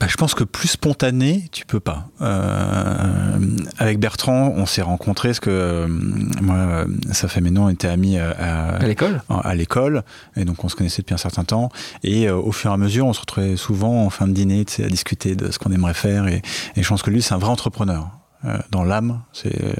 Bah, 0.00 0.06
je 0.08 0.16
pense 0.16 0.34
que 0.34 0.42
plus 0.42 0.68
spontané, 0.68 1.44
tu 1.52 1.66
peux 1.66 1.78
pas. 1.78 2.08
Euh, 2.20 3.38
avec 3.78 4.00
Bertrand, 4.00 4.52
on 4.56 4.66
s'est 4.66 4.82
rencontrés 4.82 5.28
parce 5.28 5.40
que 5.40 5.50
euh, 5.50 5.86
moi, 5.88 6.86
ça 7.12 7.28
fait 7.28 7.40
maintenant, 7.40 7.66
on 7.66 7.68
était 7.68 7.86
amis 7.86 8.18
à, 8.18 8.30
à 8.30 8.86
l'école. 8.86 9.22
À 9.28 9.54
l'école, 9.54 10.02
et 10.36 10.44
donc 10.44 10.64
on 10.64 10.68
se 10.68 10.74
connaissait 10.74 11.02
depuis 11.02 11.14
un 11.14 11.18
certain 11.18 11.44
temps. 11.44 11.68
Et 12.02 12.30
au 12.30 12.50
fur 12.50 12.70
et 12.70 12.74
à 12.74 12.76
mesure, 12.78 13.06
on 13.06 13.12
se 13.12 13.20
retrouvait 13.20 13.56
souvent 13.56 14.04
en 14.04 14.10
fin 14.10 14.26
de 14.26 14.32
dîner, 14.32 14.64
à 14.78 14.88
discuter 14.88 15.36
de 15.36 15.52
ce 15.52 15.58
qu'on 15.58 15.70
aimerait 15.70 15.94
faire. 15.94 16.26
Et, 16.28 16.40
et 16.76 16.82
je 16.82 16.88
pense 16.88 17.02
que 17.02 17.10
lui, 17.10 17.20
c'est 17.20 17.34
un 17.34 17.38
vrai 17.38 17.50
entrepreneur. 17.50 18.08
Euh, 18.46 18.58
dans 18.70 18.84
l'âme. 18.84 19.22
C'est 19.32 19.74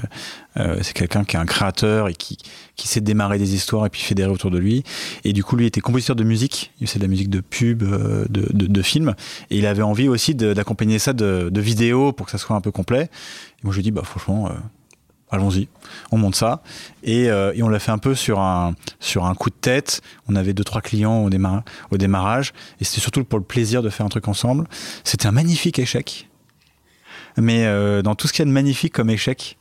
euh, 0.57 0.79
c'est 0.81 0.93
quelqu'un 0.93 1.23
qui 1.23 1.35
est 1.35 1.39
un 1.39 1.45
créateur 1.45 2.07
et 2.07 2.15
qui, 2.15 2.37
qui 2.75 2.87
sait 2.87 3.01
démarrer 3.01 3.37
des 3.37 3.53
histoires 3.53 3.85
et 3.85 3.89
puis 3.89 4.01
fédérer 4.01 4.31
autour 4.31 4.49
de 4.49 4.57
lui. 4.57 4.83
Et 5.23 5.33
du 5.33 5.43
coup, 5.43 5.55
lui 5.55 5.67
était 5.67 5.81
compositeur 5.81 6.15
de 6.15 6.23
musique. 6.23 6.71
Il 6.79 6.87
faisait 6.87 6.97
de 6.97 7.03
la 7.03 7.09
musique 7.09 7.29
de 7.29 7.41
pub, 7.41 7.83
euh, 7.83 8.25
de, 8.29 8.47
de, 8.51 8.81
films. 8.81 9.13
Et 9.51 9.57
il 9.59 9.67
avait 9.67 9.83
envie 9.83 10.07
aussi 10.07 10.33
d'accompagner 10.33 10.97
ça 10.97 11.13
de, 11.13 11.49
de 11.51 11.61
vidéos 11.61 12.11
pour 12.11 12.25
que 12.25 12.31
ça 12.31 12.39
soit 12.39 12.55
un 12.55 12.61
peu 12.61 12.71
complet. 12.71 13.03
Et 13.03 13.61
moi, 13.63 13.71
je 13.71 13.77
lui 13.77 13.83
dit, 13.83 13.91
bah, 13.91 14.01
franchement, 14.03 14.49
allons-y, 15.29 15.67
on 16.11 16.17
monte 16.17 16.35
ça. 16.35 16.63
Et, 17.03 17.25
et 17.25 17.61
on 17.61 17.69
l'a 17.69 17.79
fait 17.79 17.91
un 17.91 17.99
peu 17.99 18.15
sur 18.15 18.39
un, 18.39 18.73
sur 18.99 19.25
un 19.25 19.35
coup 19.35 19.49
de 19.49 19.55
tête. 19.55 20.01
On 20.27 20.35
avait 20.35 20.53
deux, 20.53 20.63
trois 20.63 20.81
clients 20.81 21.23
au, 21.23 21.29
au 21.91 21.97
démarrage. 21.97 22.53
Et 22.79 22.83
c'était 22.83 23.01
surtout 23.01 23.23
pour 23.25 23.37
le 23.37 23.45
plaisir 23.45 23.83
de 23.83 23.89
faire 23.89 24.05
un 24.05 24.09
truc 24.09 24.27
ensemble. 24.27 24.65
C'était 25.03 25.27
un 25.27 25.31
magnifique 25.31 25.77
échec 25.77 26.29
mais 27.37 27.65
euh, 27.65 28.01
dans 28.01 28.15
tout 28.15 28.27
ce 28.27 28.33
qu'il 28.33 28.39
y 28.39 28.43
a 28.43 28.45
de 28.45 28.53
magnifique 28.53 28.93
comme 28.93 29.09
échec. 29.09 29.57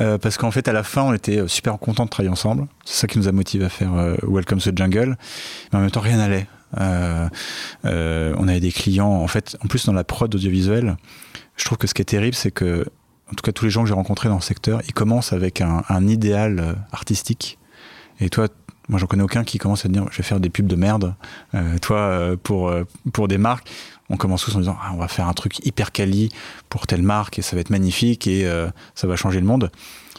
Euh, 0.00 0.16
parce 0.16 0.36
qu'en 0.36 0.52
fait, 0.52 0.68
à 0.68 0.72
la 0.72 0.84
fin, 0.84 1.02
on 1.02 1.12
était 1.12 1.38
euh, 1.38 1.48
super 1.48 1.76
contents 1.78 2.04
de 2.04 2.10
travailler 2.10 2.30
ensemble. 2.30 2.68
C'est 2.84 3.00
ça 3.00 3.06
qui 3.08 3.18
nous 3.18 3.26
a 3.26 3.32
motivé 3.32 3.64
à 3.64 3.68
faire 3.68 3.92
Welcome 4.22 4.60
to 4.60 4.70
the 4.70 4.78
Jungle. 4.78 5.16
Mais 5.72 5.78
en 5.78 5.82
même 5.82 5.90
temps, 5.90 6.00
rien 6.00 6.18
n'allait. 6.18 6.46
on 7.84 8.48
avait 8.48 8.60
des 8.60 8.72
clients, 8.72 9.10
en 9.10 9.26
fait, 9.26 9.56
en 9.64 9.66
plus 9.66 9.86
dans 9.86 9.92
la 9.92 10.04
prod 10.04 10.32
audiovisuelle, 10.32 10.96
je 11.56 11.64
trouve 11.64 11.78
que 11.78 11.88
ce 11.88 11.94
qui 11.94 12.02
est 12.02 12.04
terrible, 12.04 12.36
c'est 12.36 12.52
que, 12.52 12.86
en 13.32 13.34
tout 13.34 13.42
cas, 13.42 13.50
tous 13.50 13.64
les 13.64 13.70
gens 13.70 13.82
que 13.82 13.88
j'ai 13.88 13.94
rencontrés 13.94 14.28
dans 14.28 14.36
le 14.36 14.40
secteur, 14.40 14.80
ils 14.86 14.94
commencent 14.94 15.32
avec 15.32 15.60
un, 15.60 15.82
un 15.88 16.06
idéal 16.06 16.76
artistique. 16.92 17.58
Et 18.20 18.30
toi, 18.30 18.48
moi, 18.88 18.98
j'en 18.98 19.06
connais 19.06 19.22
aucun 19.22 19.44
qui 19.44 19.58
commence 19.58 19.84
à 19.84 19.88
dire, 19.88 20.06
je 20.10 20.16
vais 20.16 20.22
faire 20.22 20.40
des 20.40 20.48
pubs 20.48 20.66
de 20.66 20.76
merde. 20.76 21.14
toi, 21.82 22.36
pour 22.42 22.72
pour 23.12 23.28
des 23.28 23.38
marques, 23.38 23.68
on 24.10 24.16
commence 24.16 24.44
tous 24.44 24.54
en 24.56 24.60
disant 24.60 24.76
ah, 24.82 24.90
on 24.94 24.96
va 24.96 25.08
faire 25.08 25.28
un 25.28 25.34
truc 25.34 25.64
hyper 25.66 25.92
quali 25.92 26.30
pour 26.68 26.86
telle 26.86 27.02
marque 27.02 27.38
et 27.38 27.42
ça 27.42 27.56
va 27.56 27.60
être 27.60 27.70
magnifique 27.70 28.26
et 28.26 28.46
euh, 28.46 28.68
ça 28.94 29.06
va 29.06 29.16
changer 29.16 29.40
le 29.40 29.46
monde. 29.46 29.70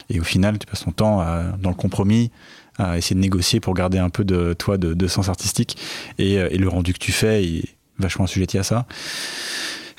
Et 0.08 0.20
au 0.20 0.24
final, 0.24 0.58
tu 0.58 0.66
passes 0.66 0.84
ton 0.84 0.92
temps 0.92 1.24
dans 1.58 1.70
le 1.70 1.76
compromis 1.76 2.30
à 2.78 2.98
essayer 2.98 3.14
de 3.14 3.20
négocier 3.20 3.60
pour 3.60 3.74
garder 3.74 3.98
un 3.98 4.10
peu 4.10 4.24
de 4.24 4.54
toi 4.54 4.78
de, 4.78 5.06
sens 5.06 5.28
artistique 5.28 5.76
et, 6.18 6.38
euh, 6.38 6.48
et, 6.50 6.58
le 6.58 6.68
rendu 6.68 6.92
que 6.92 6.98
tu 6.98 7.12
fais 7.12 7.44
est 7.44 7.64
vachement 7.98 8.24
assujetti 8.24 8.58
à 8.58 8.62
ça. 8.62 8.86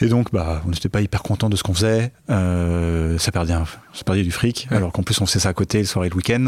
Et 0.02 0.08
donc, 0.08 0.32
bah, 0.32 0.62
on 0.66 0.70
n'était 0.70 0.90
pas 0.90 1.02
hyper 1.02 1.22
content 1.22 1.48
de 1.50 1.56
ce 1.56 1.64
qu'on 1.64 1.74
faisait. 1.74 2.12
Euh, 2.30 3.18
ça 3.18 3.32
perdait, 3.32 3.54
ça 3.94 4.04
perdait 4.04 4.24
du 4.24 4.32
fric, 4.32 4.68
alors 4.72 4.92
qu'en 4.92 5.04
plus 5.04 5.20
on 5.22 5.26
faisait 5.26 5.40
ça 5.40 5.50
à 5.50 5.54
côté 5.54 5.78
le 5.80 5.86
soir 5.86 6.06
et 6.06 6.10
le 6.10 6.16
week-end, 6.16 6.48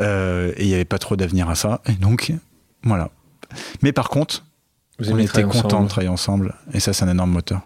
et 0.00 0.62
il 0.62 0.66
n'y 0.66 0.74
avait 0.74 0.84
pas 0.84 0.98
trop 0.98 1.14
d'avenir 1.16 1.50
à 1.50 1.54
ça. 1.54 1.82
Et 1.86 1.92
donc, 1.92 2.32
voilà, 2.82 3.10
Mais 3.82 3.92
par 3.92 4.08
contre, 4.08 4.44
Vous 4.98 5.12
on 5.12 5.18
était 5.18 5.44
ensemble. 5.44 5.84
de 5.84 5.88
travailler 5.88 6.08
ensemble, 6.08 6.54
et 6.72 6.80
ça, 6.80 6.92
c'est 6.92 7.04
un 7.04 7.10
énorme 7.10 7.30
moteur. 7.30 7.60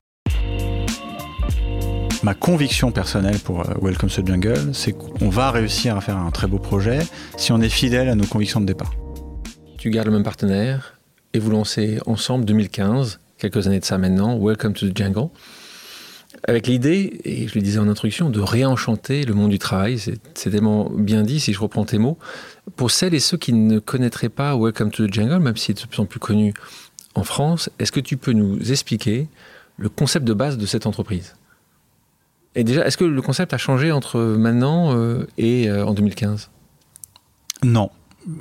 Ma 2.24 2.34
conviction 2.34 2.90
personnelle 2.90 3.38
pour 3.38 3.60
euh, 3.60 3.74
Welcome 3.80 4.10
to 4.10 4.22
the 4.22 4.26
Jungle, 4.26 4.74
c'est 4.74 4.92
qu'on 4.92 5.28
va 5.28 5.52
réussir 5.52 5.96
à 5.96 6.00
faire 6.00 6.16
un 6.16 6.32
très 6.32 6.48
beau 6.48 6.58
projet 6.58 6.98
si 7.36 7.52
on 7.52 7.60
est 7.60 7.68
fidèle 7.68 8.08
à 8.08 8.16
nos 8.16 8.26
convictions 8.26 8.60
de 8.60 8.66
départ. 8.66 8.92
Tu 9.78 9.90
gardes 9.90 10.08
le 10.08 10.14
même 10.14 10.24
partenaire 10.24 10.98
et 11.32 11.38
vous 11.38 11.50
lancez 11.50 12.00
ensemble 12.06 12.44
2015, 12.44 13.20
quelques 13.38 13.66
années 13.66 13.80
de 13.80 13.84
ça 13.84 13.98
maintenant, 13.98 14.38
Welcome 14.38 14.74
to 14.74 14.88
the 14.88 14.96
Jungle. 14.96 15.28
Avec 16.46 16.66
l'idée, 16.66 17.20
et 17.24 17.48
je 17.48 17.54
le 17.54 17.62
disais 17.62 17.78
en 17.78 17.88
introduction, 17.88 18.30
de 18.30 18.40
réenchanter 18.40 19.24
le 19.24 19.34
monde 19.34 19.50
du 19.50 19.58
travail. 19.58 19.98
C'est 19.98 20.50
tellement 20.50 20.90
bien 20.90 21.22
dit, 21.22 21.40
si 21.40 21.52
je 21.52 21.60
reprends 21.60 21.84
tes 21.84 21.98
mots. 21.98 22.18
Pour 22.76 22.90
celles 22.90 23.14
et 23.14 23.20
ceux 23.20 23.38
qui 23.38 23.52
ne 23.52 23.78
connaîtraient 23.78 24.28
pas 24.28 24.56
Welcome 24.56 24.90
to 24.90 25.06
the 25.06 25.12
Jungle, 25.12 25.38
même 25.38 25.56
s'il 25.56 25.76
est 25.76 25.82
de 25.82 25.88
plus 25.88 26.00
en 26.00 26.06
plus 26.06 26.20
connu 26.20 26.52
en 27.14 27.24
France, 27.24 27.70
est-ce 27.78 27.92
que 27.92 28.00
tu 28.00 28.16
peux 28.16 28.32
nous 28.32 28.70
expliquer 28.70 29.28
le 29.78 29.88
concept 29.88 30.26
de 30.26 30.34
base 30.34 30.58
de 30.58 30.66
cette 30.66 30.86
entreprise? 30.86 31.34
Et 32.54 32.64
déjà, 32.64 32.86
est-ce 32.86 32.96
que 32.96 33.04
le 33.04 33.22
concept 33.22 33.54
a 33.54 33.58
changé 33.58 33.92
entre 33.92 34.20
maintenant 34.20 34.94
euh, 34.96 35.26
et 35.38 35.68
euh, 35.68 35.86
en 35.86 35.94
2015 35.94 36.50
Non, 37.62 37.90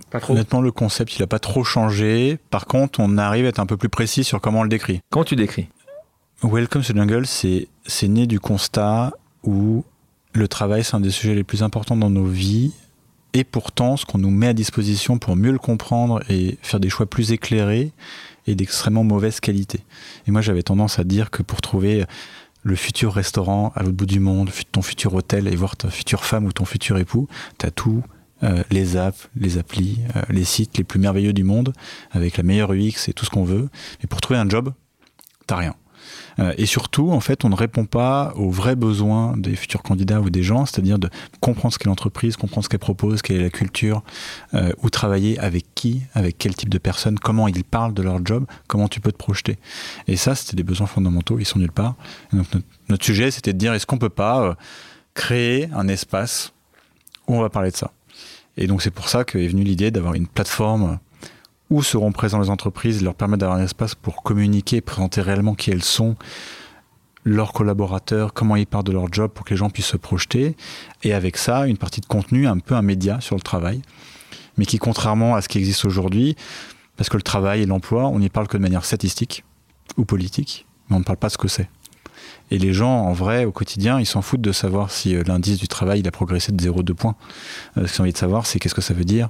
Pas 0.10 0.19
trop. 0.19 0.34
honnêtement, 0.34 0.62
le 0.62 0.71
concept, 0.71 1.15
il 1.15 1.21
n'a 1.21 1.28
pas 1.28 1.39
trop 1.39 1.63
changé. 1.63 2.39
Par 2.50 2.65
contre, 2.65 3.00
on 3.00 3.17
arrive 3.17 3.45
à 3.45 3.50
être 3.50 3.60
un 3.60 3.65
peu 3.65 3.78
plus 3.78 3.89
précis 3.89 4.23
sur 4.23 4.41
comment 4.41 4.62
on 4.62 4.63
le 4.63 4.69
décrit. 4.69 5.02
Comment 5.10 5.26
tu 5.26 5.36
décris 5.36 5.69
Welcome 6.43 6.84
to 6.84 6.93
Jungle, 6.93 7.26
c'est 7.26 7.67
c'est 7.86 8.08
né 8.08 8.28
du 8.28 8.39
constat 8.39 9.13
où 9.43 9.84
le 10.34 10.47
travail, 10.47 10.84
c'est 10.84 10.95
un 10.95 11.00
des 11.00 11.10
sujets 11.10 11.34
les 11.34 11.43
plus 11.43 11.63
importants 11.63 11.97
dans 11.97 12.10
nos 12.10 12.26
vies. 12.26 12.73
Et 13.34 13.43
pourtant, 13.43 13.97
ce 13.97 14.06
qu'on 14.06 14.19
nous 14.19 14.30
met 14.30 14.47
à 14.47 14.54
disposition 14.54 15.17
pour 15.17 15.36
mieux 15.36 15.52
le 15.52 15.60
comprendre 15.60 16.21
et 16.30 16.58
faire 16.62 16.80
des 16.80 16.89
choix 16.89 17.06
plus 17.06 17.32
éclairés 17.32 17.91
est 18.45 18.56
d'extrêmement 18.56 19.04
mauvaise 19.04 19.39
qualité. 19.39 19.82
Et 20.28 20.32
moi, 20.32 20.41
j'avais 20.41 20.63
tendance 20.63 21.00
à 21.00 21.04
dire 21.04 21.32
que 21.32 21.43
pour 21.43 21.62
trouver 21.62 22.06
le 22.63 22.76
futur 22.76 23.13
restaurant 23.13 23.71
à 23.76 23.84
l'autre 23.84 23.95
bout 23.95 24.06
du 24.06 24.19
monde, 24.19 24.50
ton 24.71 24.82
futur 24.82 25.13
hôtel 25.13 25.47
et 25.47 25.56
voir 25.56 25.76
ta 25.76 25.89
future 25.89 26.23
femme 26.23 26.45
ou 26.45 26.52
ton 26.52 26.65
futur 26.65 26.97
époux, 26.97 27.28
t'as 27.58 27.71
tout, 27.71 28.04
euh, 28.43 28.63
les 28.71 28.97
apps, 28.97 29.30
les 29.36 29.58
applis, 29.58 30.00
euh, 30.15 30.21
les 30.30 30.43
sites 30.43 30.78
les 30.78 30.84
plus 30.84 31.00
merveilleux 31.00 31.34
du 31.34 31.43
monde, 31.43 31.73
avec 32.12 32.38
la 32.38 32.43
meilleure 32.43 32.71
UX 32.71 33.08
et 33.08 33.13
tout 33.13 33.26
ce 33.26 33.30
qu'on 33.30 33.43
veut. 33.43 33.69
Mais 34.02 34.08
pour 34.08 34.21
trouver 34.21 34.39
un 34.39 34.47
job, 34.50 34.73
t'as 35.45 35.58
rien. 35.58 35.76
Euh, 36.39 36.54
et 36.58 36.65
surtout, 36.65 37.12
en 37.12 37.19
fait, 37.19 37.45
on 37.45 37.50
ne 37.50 37.56
répond 37.56 37.86
pas 37.86 38.34
aux 38.36 38.50
vrais 38.50 38.76
besoins 38.76 39.36
des 39.38 39.56
futurs 39.56 39.84
candidats 39.84 40.21
ou 40.21 40.30
des 40.30 40.43
gens, 40.43 40.65
c'est-à-dire 40.65 41.00
de 41.00 41.10
comprendre 41.39 41.73
ce 41.73 41.80
qu'est 41.80 41.89
l'entreprise, 41.89 42.36
comprendre 42.36 42.63
ce 42.63 42.69
qu'elle 42.69 42.80
propose, 42.80 43.21
quelle 43.21 43.38
est 43.38 43.43
la 43.43 43.50
culture, 43.50 44.04
euh, 44.54 44.71
où 44.84 44.89
travailler, 44.89 45.39
avec 45.39 45.65
qui, 45.76 46.04
avec 46.13 46.38
quel 46.38 46.56
type 46.56 46.69
de 46.69 46.78
personnes, 46.78 47.19
comment 47.19 47.47
ils 47.47 47.63
parlent 47.63 47.93
de 47.93 48.04
leur 48.04 48.23
job, 48.26 48.45
comment 48.67 48.88
tu 48.88 49.00
peux 49.00 49.12
te 49.12 49.17
projeter. 49.17 49.58
Et 50.08 50.15
ça, 50.15 50.36
c'était 50.36 50.56
des 50.56 50.63
besoins 50.63 50.88
fondamentaux, 50.88 51.39
ils 51.39 51.45
sont 51.45 51.60
nulle 51.60 51.71
part. 51.71 51.95
Donc, 52.32 52.54
notre, 52.54 52.65
notre 52.89 53.06
sujet, 53.06 53.32
c'était 53.32 53.54
de 53.54 53.58
dire, 53.58 53.73
est-ce 53.73 53.86
qu'on 53.86 53.97
peut 53.97 54.10
pas 54.10 54.41
euh, 54.41 54.54
créer 55.13 55.69
un 55.73 55.88
espace 55.88 56.54
où 57.28 57.36
on 57.36 57.41
va 57.41 57.50
parler 57.50 57.71
de 57.71 57.78
ça? 57.78 57.91
Et 58.58 58.67
donc, 58.67 58.82
c'est 58.82 58.91
pour 58.91 59.08
ça 59.08 59.24
qu'est 59.24 59.48
venue 59.48 59.63
l'idée 59.63 59.91
d'avoir 59.91 60.15
une 60.15 60.28
plateforme 60.28 61.00
où 61.70 61.84
seront 61.84 62.12
présents 62.12 62.39
les 62.39 62.50
entreprises, 62.50 63.04
leur 63.04 63.13
permettre 63.13 63.41
d'avoir 63.41 63.60
un 63.60 63.63
espace 63.63 63.93
pour 63.93 64.24
communiquer, 64.24 64.82
présenter 64.82 65.22
réellement 65.22 65.54
qui 65.54 65.70
elles 65.70 65.84
sont, 65.84 66.15
leurs 67.24 67.52
collaborateurs, 67.54 68.34
comment 68.34 68.56
ils 68.56 68.65
partent 68.65 68.88
de 68.88 68.93
leur 68.93 69.12
job 69.12 69.32
pour 69.32 69.46
que 69.46 69.52
les 69.52 69.58
gens 69.58 69.70
puissent 69.70 69.88
se 69.88 69.98
projeter. 69.98 70.56
Et 71.04 71.13
avec 71.13 71.38
ça, 71.38 71.67
une 71.67 71.78
partie 71.78 72.02
de 72.02 72.06
contenu, 72.06 72.48
un 72.48 72.58
peu 72.58 72.74
un 72.74 72.82
média 72.82 73.20
sur 73.22 73.36
le 73.36 73.41
travail, 73.41 73.82
mais 74.58 74.65
qui, 74.65 74.80
contrairement 74.80 75.36
à 75.36 75.41
ce 75.41 75.50
qui 75.50 75.58
existe 75.58 75.86
aujourd'hui, 75.86 76.36
parce 76.96 77.10
que 77.10 77.17
le 77.17 77.24
travail 77.24 77.62
et 77.62 77.65
l'emploi, 77.65 78.08
on 78.08 78.20
n'y 78.20 78.30
parle 78.30 78.48
que 78.48 78.58
de 78.58 78.62
manière 78.62 78.86
statistique 78.86 79.43
ou 79.98 80.06
politique, 80.06 80.65
mais 80.89 80.96
on 80.96 81.00
ne 81.00 81.04
parle 81.04 81.17
pas 81.17 81.28
de 81.28 81.34
ce 81.34 81.38
que 81.38 81.50
c'est. 81.50 81.70
Et 82.50 82.58
les 82.58 82.74
gens, 82.74 83.02
en 83.06 83.14
vrai, 83.14 83.46
au 83.46 83.52
quotidien, 83.52 84.00
ils 84.00 84.06
s'en 84.06 84.22
foutent 84.22 84.42
de 84.42 84.52
savoir 84.52 84.92
si 84.92 85.16
euh, 85.16 85.24
l'indice 85.26 85.58
du 85.58 85.68
travail 85.68 86.00
il 86.00 86.08
a 86.08 86.12
progressé 86.12 86.52
de 86.52 86.64
0,2 86.64 86.94
points. 86.94 87.16
Euh, 87.78 87.86
ce 87.86 87.94
qu'ils 87.94 88.02
ont 88.02 88.04
envie 88.04 88.14
de 88.14 88.18
savoir, 88.18 88.46
c'est 88.46 88.60
qu'est-ce 88.60 88.76
que 88.76 88.82
ça 88.82 88.94
veut 88.94 89.04
dire, 89.04 89.30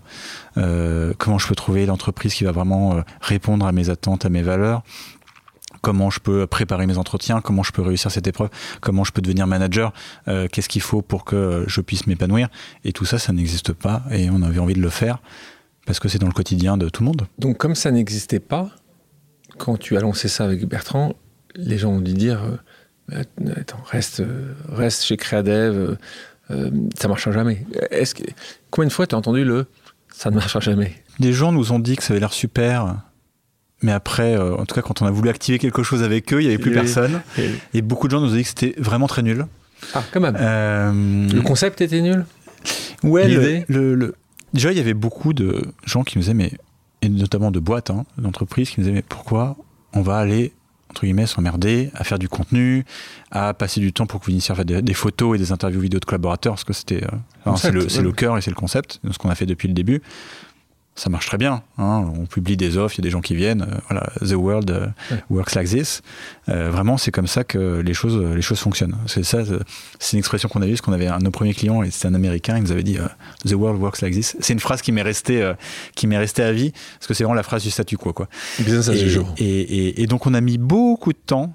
euh, 0.57 1.13
comment 1.17 1.37
je 1.37 1.47
peux 1.47 1.55
trouver 1.55 1.85
l'entreprise 1.85 2.33
qui 2.33 2.43
va 2.43 2.51
vraiment 2.51 3.01
répondre 3.21 3.65
à 3.65 3.71
mes 3.71 3.89
attentes, 3.89 4.25
à 4.25 4.29
mes 4.29 4.43
valeurs, 4.43 4.83
comment 5.81 6.09
je 6.09 6.19
peux 6.19 6.45
préparer 6.47 6.85
mes 6.85 6.97
entretiens, 6.97 7.41
comment 7.41 7.63
je 7.63 7.71
peux 7.71 7.81
réussir 7.81 8.11
cette 8.11 8.27
épreuve, 8.27 8.49
comment 8.81 9.03
je 9.03 9.11
peux 9.11 9.21
devenir 9.21 9.47
manager, 9.47 9.93
qu'est-ce 10.25 10.69
qu'il 10.69 10.81
faut 10.81 11.01
pour 11.01 11.23
que 11.23 11.65
je 11.67 11.81
puisse 11.81 12.07
m'épanouir. 12.07 12.49
Et 12.83 12.91
tout 12.93 13.05
ça, 13.05 13.19
ça 13.19 13.31
n'existe 13.31 13.73
pas 13.73 14.03
et 14.11 14.29
on 14.29 14.41
avait 14.41 14.59
envie 14.59 14.73
de 14.73 14.81
le 14.81 14.89
faire 14.89 15.19
parce 15.85 15.99
que 15.99 16.09
c'est 16.09 16.19
dans 16.19 16.27
le 16.27 16.33
quotidien 16.33 16.77
de 16.77 16.89
tout 16.89 17.03
le 17.03 17.07
monde. 17.07 17.27
Donc, 17.37 17.57
comme 17.57 17.75
ça 17.75 17.91
n'existait 17.91 18.39
pas, 18.39 18.69
quand 19.57 19.77
tu 19.77 19.95
as 19.97 20.01
lancé 20.01 20.27
ça 20.27 20.43
avec 20.43 20.65
Bertrand, 20.65 21.13
les 21.55 21.77
gens 21.77 21.91
ont 21.91 22.01
dû 22.01 22.13
dire 22.13 22.59
Attends, 23.11 23.79
reste, 23.89 24.19
euh, 24.19 24.53
reste 24.69 25.03
chez 25.03 25.15
Créadev, 25.17 25.75
euh, 25.77 25.95
euh, 26.51 26.69
ça 26.99 27.07
marchera 27.07 27.31
jamais. 27.31 27.65
Est-ce 27.91 28.13
que, 28.15 28.23
combien 28.69 28.87
de 28.87 28.93
fois 28.93 29.07
tu 29.07 29.15
as 29.15 29.17
entendu 29.17 29.43
le 29.45 29.65
ça 30.13 30.29
ne 30.31 30.35
marchera 30.35 30.59
jamais 30.59 30.93
Des 31.19 31.31
gens 31.31 31.51
nous 31.51 31.71
ont 31.71 31.79
dit 31.79 31.95
que 31.95 32.03
ça 32.03 32.13
avait 32.13 32.19
l'air 32.19 32.33
super, 32.33 32.95
mais 33.81 33.91
après, 33.91 34.35
euh, 34.35 34.55
en 34.57 34.65
tout 34.65 34.73
cas, 34.75 34.81
quand 34.81 35.01
on 35.01 35.05
a 35.05 35.11
voulu 35.11 35.29
activer 35.29 35.59
quelque 35.59 35.83
chose 35.83 36.01
avec 36.03 36.33
eux, 36.33 36.41
il 36.41 36.47
n'y 36.47 36.53
avait 36.53 36.61
plus 36.61 36.71
personne. 36.73 37.21
Et 37.73 37.81
beaucoup 37.81 38.07
de 38.07 38.11
gens 38.11 38.19
nous 38.21 38.31
ont 38.31 38.35
dit 38.35 38.43
que 38.43 38.49
c'était 38.49 38.73
vraiment 38.79 39.07
très 39.07 39.21
nul. 39.21 39.45
Ah, 39.93 40.03
quand 40.11 40.19
même. 40.19 40.35
Euh, 40.39 40.91
Le 41.31 41.41
concept 41.41 41.81
était 41.81 42.01
nul? 42.01 42.25
Ouais, 43.03 43.27
le- 43.27 43.39
L'idée? 43.39 43.65
le, 43.67 43.93
le- 43.95 44.15
déjà 44.53 44.71
il 44.71 44.77
y 44.77 44.81
avait 44.81 44.95
beaucoup 44.95 45.33
de 45.33 45.67
gens 45.85 46.03
qui 46.03 46.17
nous 46.17 46.21
disaient, 46.23 46.33
mais, 46.33 46.51
et 47.03 47.09
notamment 47.09 47.51
de 47.51 47.59
boîtes, 47.59 47.91
hein, 47.91 48.05
d'entreprises, 48.17 48.71
qui 48.71 48.79
nous 48.79 48.85
disaient, 48.85 48.95
mais 48.95 49.03
pourquoi 49.07 49.55
on 49.93 50.01
va 50.01 50.17
aller, 50.17 50.51
entre 50.89 51.01
guillemets, 51.01 51.27
s'emmerder 51.27 51.91
à 51.93 52.03
faire 52.03 52.19
du 52.19 52.29
contenu, 52.29 52.85
à 53.31 53.53
passer 53.53 53.79
du 53.79 53.93
temps 53.93 54.05
pour 54.05 54.19
que 54.19 54.25
vous 54.25 54.31
inissiez 54.31 54.53
à 54.53 54.55
faire 54.55 54.65
des, 54.65 54.81
des 54.81 54.93
photos 54.93 55.35
et 55.35 55.39
des 55.39 55.51
interviews 55.51 55.81
vidéo 55.81 55.99
de 55.99 56.05
collaborateurs, 56.05 56.53
parce 56.53 56.63
que 56.63 56.73
c'était, 56.73 57.03
euh, 57.03 57.55
c'est 57.55 57.71
le, 57.71 57.85
ouais. 57.85 58.01
le 58.01 58.11
cœur 58.11 58.37
et 58.37 58.41
c'est 58.41 58.51
le 58.51 58.55
concept, 58.55 58.99
ce 59.11 59.17
qu'on 59.17 59.29
a 59.29 59.35
fait 59.35 59.45
depuis 59.45 59.67
le 59.67 59.73
début. 59.73 60.01
Ça 60.99 61.11
marche 61.11 61.27
très 61.27 61.37
bien. 61.37 61.61
hein, 61.77 62.11
On 62.19 62.25
publie 62.25 62.57
des 62.57 62.75
offres, 62.75 62.95
il 62.95 62.97
y 62.97 63.01
a 63.01 63.03
des 63.03 63.11
gens 63.11 63.21
qui 63.21 63.35
viennent. 63.35 63.61
euh, 63.61 63.77
voilà, 63.87 64.09
the 64.19 64.33
world 64.33 64.71
euh, 64.71 64.87
Ouais. 65.11 65.23
works 65.29 65.53
like 65.53 65.69
this. 65.69 66.01
Euh, 66.49 66.71
vraiment, 66.71 66.97
c'est 66.97 67.11
comme 67.11 67.27
ça 67.27 67.43
que 67.43 67.81
les 67.81 67.93
choses, 67.93 68.17
les 68.35 68.41
choses 68.41 68.59
fonctionnent. 68.59 68.97
C'est 69.05 69.21
ça. 69.23 69.43
C'est 69.99 70.13
une 70.13 70.19
expression 70.19 70.49
qu'on 70.49 70.63
a 70.63 70.65
eue, 70.65 70.71
parce 70.71 70.81
qu'on 70.81 70.93
avait 70.93 71.05
un 71.05 71.19
de 71.19 71.23
nos 71.25 71.29
premiers 71.31 71.53
clients 71.53 71.83
et 71.83 71.91
c'était 71.91 72.07
un 72.07 72.15
Américain. 72.15 72.57
Il 72.57 72.63
nous 72.63 72.71
avait 72.71 72.81
dit 72.81 72.97
The 73.45 73.53
world 73.53 73.79
works 73.79 74.01
like 74.01 74.13
this. 74.15 74.35
C'est 74.39 74.53
une 74.53 74.59
phrase 74.59 74.81
qui 74.81 74.91
m'est 74.91 75.03
restée, 75.03 75.53
qui 75.93 76.07
m'est 76.07 76.17
restée 76.17 76.41
à 76.41 76.51
vie, 76.51 76.71
parce 76.71 77.05
que 77.05 77.13
c'est 77.13 77.23
vraiment 77.23 77.35
la 77.35 77.43
phrase 77.43 77.61
du 77.61 77.69
statu 77.69 77.95
quo, 77.95 78.11
quoi. 78.11 78.27
Business 78.57 78.89
as 78.89 78.95
Et, 78.95 79.03
usual. 79.05 79.25
et- 79.37 79.45
et- 79.45 80.01
et 80.01 80.07
donc 80.07 80.25
on 80.25 80.33
a 80.33 80.41
mis 80.41 80.57
beaucoup 80.57 81.13
de 81.13 81.19
temps 81.23 81.53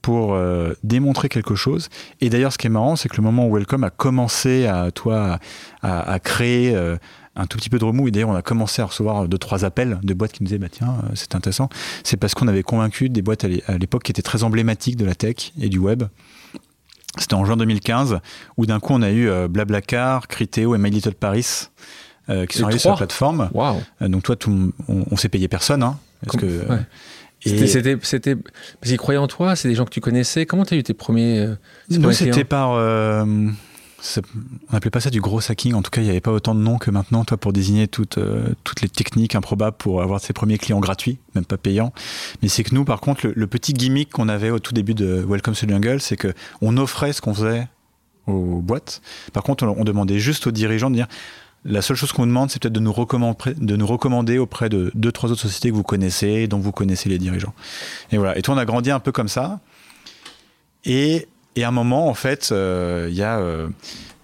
pour 0.00 0.34
euh, 0.34 0.72
démontrer 0.82 1.28
quelque 1.28 1.54
chose. 1.54 1.88
Et 2.20 2.28
d'ailleurs, 2.28 2.52
ce 2.52 2.58
qui 2.58 2.66
est 2.66 2.70
marrant, 2.70 2.96
c'est 2.96 3.08
que 3.08 3.16
le 3.16 3.22
moment 3.22 3.46
où 3.46 3.54
Welcome 3.54 3.84
a 3.84 3.90
commencé 3.90 4.66
à 4.66 4.90
toi 4.90 5.38
à, 5.82 6.10
à 6.12 6.18
créer 6.18 6.74
euh, 6.74 6.96
un 7.36 7.46
tout 7.46 7.56
petit 7.58 7.70
peu 7.70 7.78
de 7.78 7.84
remous, 7.84 8.08
et 8.08 8.10
d'ailleurs 8.10 8.28
on 8.28 8.34
a 8.34 8.42
commencé 8.42 8.82
à 8.82 8.84
recevoir 8.86 9.26
deux 9.28 9.38
trois 9.38 9.64
appels 9.64 9.98
de 10.02 10.14
boîtes 10.14 10.32
qui 10.32 10.42
nous 10.42 10.46
disaient 10.48 10.58
bah 10.58 10.68
tiens 10.70 10.96
euh, 11.04 11.12
c'est 11.14 11.34
intéressant, 11.34 11.68
c'est 12.04 12.16
parce 12.18 12.34
qu'on 12.34 12.46
avait 12.48 12.62
convaincu 12.62 13.08
des 13.08 13.22
boîtes 13.22 13.44
à 13.44 13.48
l'é- 13.48 13.62
à 13.66 13.78
l'époque 13.78 14.02
qui 14.02 14.10
étaient 14.12 14.20
très 14.22 14.42
emblématiques 14.44 14.96
de 14.96 15.04
la 15.06 15.14
tech 15.14 15.52
et 15.60 15.68
du 15.68 15.78
web. 15.78 16.02
C'était 17.18 17.34
en 17.34 17.44
juin 17.44 17.56
2015 17.58 18.20
où 18.56 18.64
d'un 18.66 18.80
coup 18.80 18.92
on 18.94 19.02
a 19.02 19.10
eu 19.10 19.28
euh, 19.28 19.46
Blablacar, 19.48 20.28
Criteo 20.28 20.74
et 20.74 20.78
My 20.78 20.90
Little 20.90 21.14
Paris 21.14 21.68
euh, 22.30 22.46
qui 22.46 22.58
sont 22.58 22.64
arrivés 22.64 22.78
sur 22.78 22.90
la 22.90 22.96
plateforme. 22.96 23.50
Euh, 24.00 24.08
donc 24.08 24.22
toi, 24.22 24.36
tout, 24.36 24.72
on, 24.88 25.04
on 25.10 25.16
s'est 25.16 25.28
payé 25.28 25.46
personne. 25.48 25.82
Hein, 25.82 25.98
parce 26.24 26.38
Comme- 26.38 26.48
que, 26.48 26.68
ouais. 26.72 26.78
C'était, 27.44 27.98
c'était, 28.02 28.36
parce 28.36 28.52
qu'ils 28.84 28.96
croyaient 28.98 29.18
en 29.18 29.26
toi, 29.26 29.56
c'est 29.56 29.68
des 29.68 29.74
gens 29.74 29.84
que 29.84 29.90
tu 29.90 30.00
connaissais. 30.00 30.46
Comment 30.46 30.64
tu 30.64 30.74
as 30.74 30.76
eu 30.76 30.82
tes 30.84 30.94
premiers. 30.94 31.40
euh, 31.40 31.54
tes 31.90 31.96
nous, 31.96 32.02
premiers 32.02 32.14
c'était 32.14 32.44
par... 32.44 32.72
euh, 32.74 33.24
on 34.70 34.76
appelait 34.76 34.90
pas 34.90 35.00
ça 35.00 35.10
du 35.10 35.20
gros 35.20 35.40
hacking. 35.48 35.74
En 35.74 35.82
tout 35.82 35.90
cas, 35.90 36.00
il 36.00 36.04
n'y 36.04 36.10
avait 36.10 36.20
pas 36.20 36.32
autant 36.32 36.54
de 36.54 36.60
noms 36.60 36.78
que 36.78 36.90
maintenant, 36.90 37.24
toi, 37.24 37.36
pour 37.36 37.52
désigner 37.52 37.88
toutes, 37.88 38.18
euh, 38.18 38.54
toutes 38.64 38.82
les 38.82 38.88
techniques 38.88 39.34
improbables 39.34 39.76
pour 39.76 40.02
avoir 40.02 40.20
ses 40.20 40.32
premiers 40.32 40.58
clients 40.58 40.80
gratuits, 40.80 41.18
même 41.34 41.44
pas 41.44 41.56
payants. 41.56 41.92
Mais 42.42 42.48
c'est 42.48 42.64
que 42.64 42.74
nous, 42.74 42.84
par 42.84 43.00
contre, 43.00 43.28
le, 43.34 43.46
petit 43.46 43.72
gimmick 43.72 44.10
qu'on 44.10 44.28
avait 44.28 44.50
au 44.50 44.58
tout 44.58 44.72
début 44.72 44.94
de 44.94 45.24
Welcome 45.26 45.54
to 45.54 45.66
the 45.66 45.70
Jungle, 45.70 46.00
c'est 46.00 46.16
que 46.16 46.34
on 46.60 46.76
offrait 46.76 47.12
ce 47.12 47.20
qu'on 47.20 47.34
faisait 47.34 47.68
aux 48.26 48.60
boîtes. 48.60 49.02
Par 49.32 49.42
contre, 49.42 49.64
on, 49.64 49.76
on 49.78 49.84
demandait 49.84 50.18
juste 50.18 50.46
aux 50.46 50.52
dirigeants 50.52 50.90
de 50.90 50.96
dire 50.96 51.08
la 51.64 51.80
seule 51.80 51.96
chose 51.96 52.12
qu'on 52.12 52.26
demande, 52.26 52.50
c'est 52.50 52.60
peut-être 52.60 52.74
de 52.74 52.80
nous 52.80 52.92
recommander, 52.92 53.54
de 53.56 53.76
nous 53.76 53.86
recommander 53.86 54.38
auprès 54.38 54.68
de 54.68 54.90
deux, 54.94 55.12
trois 55.12 55.30
autres 55.30 55.42
sociétés 55.42 55.70
que 55.70 55.76
vous 55.76 55.84
connaissez, 55.84 56.48
dont 56.48 56.58
vous 56.58 56.72
connaissez 56.72 57.08
les 57.08 57.18
dirigeants. 57.18 57.54
Et 58.10 58.18
voilà. 58.18 58.36
Et 58.36 58.42
toi, 58.42 58.54
on 58.54 58.58
a 58.58 58.64
grandi 58.64 58.90
un 58.90 58.98
peu 58.98 59.12
comme 59.12 59.28
ça. 59.28 59.60
Et, 60.84 61.28
et 61.56 61.64
à 61.64 61.68
un 61.68 61.72
moment, 61.72 62.08
en 62.08 62.14
fait, 62.14 62.50
euh, 62.52 63.08
il 63.10 63.16
y 63.16 63.22
a. 63.22 63.38
euh, 63.38 63.68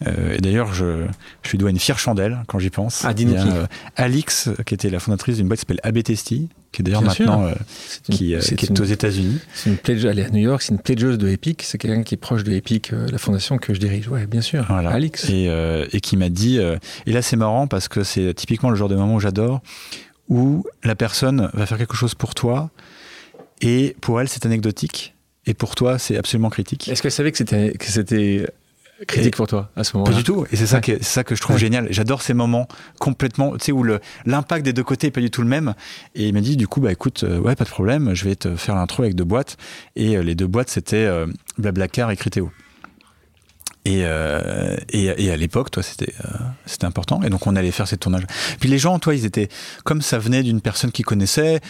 euh, 0.06 0.36
et 0.36 0.38
d'ailleurs, 0.38 0.72
je, 0.72 1.04
je 1.42 1.50
lui 1.50 1.58
dois 1.58 1.70
une 1.70 1.78
fière 1.78 1.98
chandelle 1.98 2.38
quand 2.46 2.58
j'y 2.60 2.70
pense. 2.70 3.04
Ah, 3.04 3.12
Il 3.18 3.30
y 3.32 3.36
a, 3.36 3.42
qui. 3.42 3.48
Alix, 3.96 4.48
qui 4.64 4.74
était 4.74 4.90
la 4.90 5.00
fondatrice 5.00 5.36
d'une 5.38 5.48
boîte 5.48 5.58
qui 5.58 5.62
s'appelle 5.62 5.80
ABTST, 5.82 6.28
qui 6.28 6.48
est 6.78 6.82
d'ailleurs 6.82 7.02
maintenant 7.02 7.48
une- 7.48 7.54
qui, 8.14 8.32
est 8.34 8.68
une- 8.68 8.80
aux 8.80 8.84
États-Unis. 8.84 9.38
C'est 9.54 9.70
une 9.70 9.76
pledge, 9.76 10.04
elle 10.04 10.20
est 10.20 10.26
à 10.26 10.30
New 10.30 10.38
York, 10.40 10.62
c'est 10.62 10.72
une 10.72 10.78
pledgeuse 10.78 11.18
de 11.18 11.28
Epic, 11.28 11.62
c'est 11.64 11.78
quelqu'un 11.78 12.04
qui 12.04 12.14
est 12.14 12.18
proche 12.18 12.44
de 12.44 12.52
Epic, 12.52 12.92
la 12.92 13.18
fondation 13.18 13.58
que 13.58 13.74
je 13.74 13.80
dirige. 13.80 14.08
Ouais, 14.08 14.26
bien 14.28 14.40
sûr. 14.40 14.64
Voilà. 14.68 14.90
Alix. 14.90 15.28
Et, 15.30 15.50
et 15.92 16.00
qui 16.00 16.16
m'a 16.16 16.28
dit. 16.28 16.58
et 16.58 17.12
là, 17.12 17.20
c'est 17.22 17.36
marrant 17.36 17.66
parce 17.66 17.88
que 17.88 18.04
c'est 18.04 18.32
typiquement 18.34 18.70
le 18.70 18.76
genre 18.76 18.88
de 18.88 18.94
moment 18.94 19.16
où 19.16 19.20
j'adore, 19.20 19.60
où 20.28 20.64
la 20.84 20.94
personne 20.94 21.50
va 21.54 21.66
faire 21.66 21.78
quelque 21.78 21.96
chose 21.96 22.14
pour 22.14 22.34
toi 22.36 22.70
et 23.62 23.96
pour 24.00 24.20
elle 24.20 24.28
c'est 24.28 24.46
anecdotique 24.46 25.14
et 25.48 25.54
pour 25.54 25.74
toi 25.74 25.98
c'est 25.98 26.16
absolument 26.16 26.50
critique. 26.50 26.88
Est-ce 26.88 27.02
qu'elle 27.02 27.10
savait 27.10 27.32
que 27.32 27.38
c'était 27.38 27.72
que 27.72 27.86
c'était 27.86 28.46
critique 29.06 29.36
pour 29.36 29.46
toi 29.46 29.70
à 29.76 29.84
ce 29.84 29.96
moment-là? 29.96 30.12
Pas 30.12 30.18
du 30.18 30.24
tout. 30.24 30.46
Et 30.50 30.56
c'est 30.56 30.66
ça, 30.66 30.80
que, 30.80 31.02
ça 31.02 31.24
que 31.24 31.34
je 31.34 31.40
trouve 31.40 31.56
génial. 31.56 31.88
J'adore 31.90 32.22
ces 32.22 32.34
moments 32.34 32.66
complètement, 32.98 33.52
tu 33.52 33.66
sais, 33.66 33.72
où 33.72 33.84
l'impact 34.26 34.64
des 34.64 34.72
deux 34.72 34.82
côtés 34.82 35.08
est 35.08 35.10
pas 35.10 35.20
du 35.20 35.30
tout 35.30 35.42
le 35.42 35.48
même. 35.48 35.74
Et 36.14 36.28
il 36.28 36.34
m'a 36.34 36.40
dit, 36.40 36.56
du 36.56 36.66
coup, 36.66 36.80
bah 36.80 36.92
écoute, 36.92 37.24
euh, 37.24 37.38
ouais, 37.38 37.54
pas 37.54 37.64
de 37.64 37.68
problème, 37.70 38.14
je 38.14 38.24
vais 38.24 38.36
te 38.36 38.56
faire 38.56 38.74
l'intro 38.74 39.02
avec 39.02 39.14
deux 39.14 39.24
boîtes. 39.24 39.56
Et 39.96 40.16
euh, 40.16 40.22
les 40.22 40.34
deux 40.34 40.46
boîtes, 40.46 40.68
c'était 40.68 40.96
euh, 40.96 41.26
Blablacar 41.58 42.10
et 42.10 42.16
Critéo. 42.16 42.50
Et, 43.84 44.00
et, 44.00 45.30
à 45.30 45.36
l'époque, 45.36 45.70
toi, 45.70 45.82
c'était 45.82 46.12
c'était 46.66 46.84
important. 46.84 47.22
Et 47.22 47.30
donc, 47.30 47.46
on 47.46 47.56
allait 47.56 47.70
faire 47.70 47.88
ces 47.88 47.96
tournages. 47.96 48.26
Puis 48.60 48.68
les 48.68 48.76
gens, 48.76 48.98
toi, 48.98 49.14
ils 49.14 49.24
étaient, 49.24 49.48
comme 49.82 50.02
ça 50.02 50.18
venait 50.18 50.42
d'une 50.42 50.60
personne 50.60 50.92
qu'ils 50.92 51.06
connaissaient, 51.06 51.60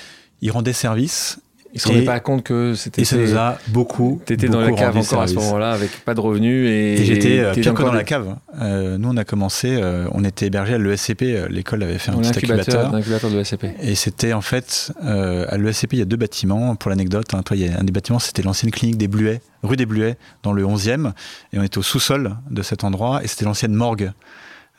ils 0.40 0.50
rendaient 0.50 0.72
service 0.72 1.38
ils 1.74 1.80
se 1.80 1.88
rendaient 1.88 2.04
pas 2.04 2.20
compte 2.20 2.42
que 2.42 2.74
c'était. 2.74 3.02
Et 3.02 3.04
ça 3.04 3.16
nous 3.16 3.36
a 3.36 3.58
beaucoup. 3.68 4.20
T'étais 4.24 4.48
dans 4.48 4.60
la 4.60 4.72
cave 4.72 4.96
encore 4.96 5.22
à 5.22 5.26
ce 5.26 5.34
moment-là 5.34 5.72
avec 5.72 5.90
pas 6.04 6.14
de 6.14 6.20
revenus 6.20 6.68
et. 6.68 7.00
et 7.00 7.04
j'étais 7.04 7.40
euh, 7.40 7.52
pire 7.52 7.74
que 7.74 7.82
dans 7.82 7.92
la 7.92 8.04
cave. 8.04 8.36
Euh, 8.60 8.96
nous, 8.98 9.10
on 9.10 9.16
a 9.16 9.24
commencé, 9.24 9.76
euh, 9.76 10.06
on 10.12 10.24
était 10.24 10.46
hébergé 10.46 10.74
à 10.74 10.78
l'ESCP. 10.78 11.48
L'école 11.50 11.82
avait 11.82 11.98
fait 11.98 12.10
un 12.10 12.18
petit 12.18 12.30
incubateur. 12.30 12.94
incubateur 12.94 13.30
de 13.30 13.36
l'ESCP. 13.36 13.66
Et 13.82 13.94
c'était 13.94 14.32
en 14.32 14.40
fait 14.40 14.92
à 15.02 15.56
l'ESCP, 15.56 15.94
il 15.94 15.98
y 15.98 16.02
a 16.02 16.06
deux 16.06 16.16
bâtiments. 16.16 16.74
Pour 16.76 16.90
l'anecdote, 16.90 17.34
hein, 17.34 17.42
toi, 17.42 17.56
il 17.56 17.66
y 17.66 17.68
a 17.68 17.78
un 17.78 17.84
des 17.84 17.92
bâtiments, 17.92 18.18
c'était 18.18 18.42
l'ancienne 18.42 18.70
clinique 18.70 18.96
des 18.96 19.08
Bluets, 19.08 19.40
rue 19.62 19.76
des 19.76 19.86
Bluets, 19.86 20.16
dans 20.42 20.52
le 20.52 20.64
11e. 20.64 21.12
Et 21.52 21.58
on 21.58 21.62
était 21.62 21.78
au 21.78 21.82
sous-sol 21.82 22.36
de 22.50 22.62
cet 22.62 22.84
endroit. 22.84 23.22
Et 23.22 23.26
c'était 23.26 23.44
l'ancienne 23.44 23.74
morgue. 23.74 24.12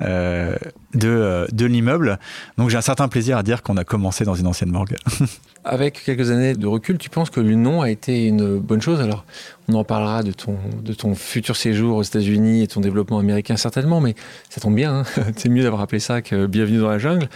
Euh, 0.01 0.55
de, 0.93 1.45
de 1.51 1.65
l'immeuble. 1.65 2.19
Donc 2.57 2.69
j'ai 2.69 2.77
un 2.77 2.81
certain 2.81 3.09
plaisir 3.09 3.37
à 3.37 3.43
dire 3.43 3.61
qu'on 3.61 3.75
a 3.75 3.83
commencé 3.83 4.23
dans 4.23 4.33
une 4.33 4.47
ancienne 4.47 4.71
morgue. 4.71 4.95
Avec 5.65 6.01
quelques 6.05 6.31
années 6.31 6.53
de 6.53 6.67
recul, 6.67 6.97
tu 6.97 7.09
penses 7.09 7.29
que 7.29 7.41
le 7.41 7.53
nom 7.55 7.81
a 7.81 7.89
été 7.89 8.25
une 8.25 8.59
bonne 8.59 8.81
chose? 8.81 9.01
Alors, 9.01 9.25
on 9.67 9.73
en 9.73 9.83
parlera 9.83 10.23
de 10.23 10.31
ton, 10.31 10.55
de 10.81 10.93
ton 10.93 11.15
futur 11.15 11.57
séjour 11.57 11.97
aux 11.97 12.03
États-Unis 12.03 12.63
et 12.63 12.67
ton 12.67 12.79
développement 12.79 13.19
américain 13.19 13.57
certainement, 13.57 13.99
mais 13.99 14.15
ça 14.49 14.61
tombe 14.61 14.73
bien, 14.73 14.99
hein. 14.99 15.03
c'est 15.35 15.49
mieux 15.49 15.63
d'avoir 15.63 15.81
appelé 15.81 15.99
ça 15.99 16.21
que 16.21 16.45
Bienvenue 16.45 16.79
dans 16.79 16.89
la 16.89 16.97
jungle. 16.97 17.27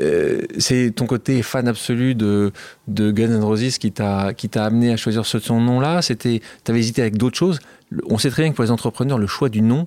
Euh, 0.00 0.40
c'est 0.58 0.92
ton 0.96 1.06
côté 1.06 1.42
fan 1.42 1.68
absolu 1.68 2.14
de, 2.14 2.52
de 2.88 3.10
Guns 3.10 3.32
N' 3.32 3.44
Roses 3.44 3.76
qui 3.76 3.92
t'a 3.92 4.34
amené 4.54 4.90
à 4.90 4.96
choisir 4.96 5.26
ce 5.26 5.36
ton 5.36 5.60
nom-là? 5.60 6.00
C'était, 6.00 6.40
avais 6.66 6.78
hésité 6.78 7.02
avec 7.02 7.18
d'autres 7.18 7.36
choses? 7.36 7.60
On 8.06 8.16
sait 8.16 8.30
très 8.30 8.42
bien 8.42 8.52
que 8.52 8.56
pour 8.56 8.64
les 8.64 8.70
entrepreneurs, 8.70 9.18
le 9.18 9.26
choix 9.26 9.50
du 9.50 9.60
nom, 9.60 9.86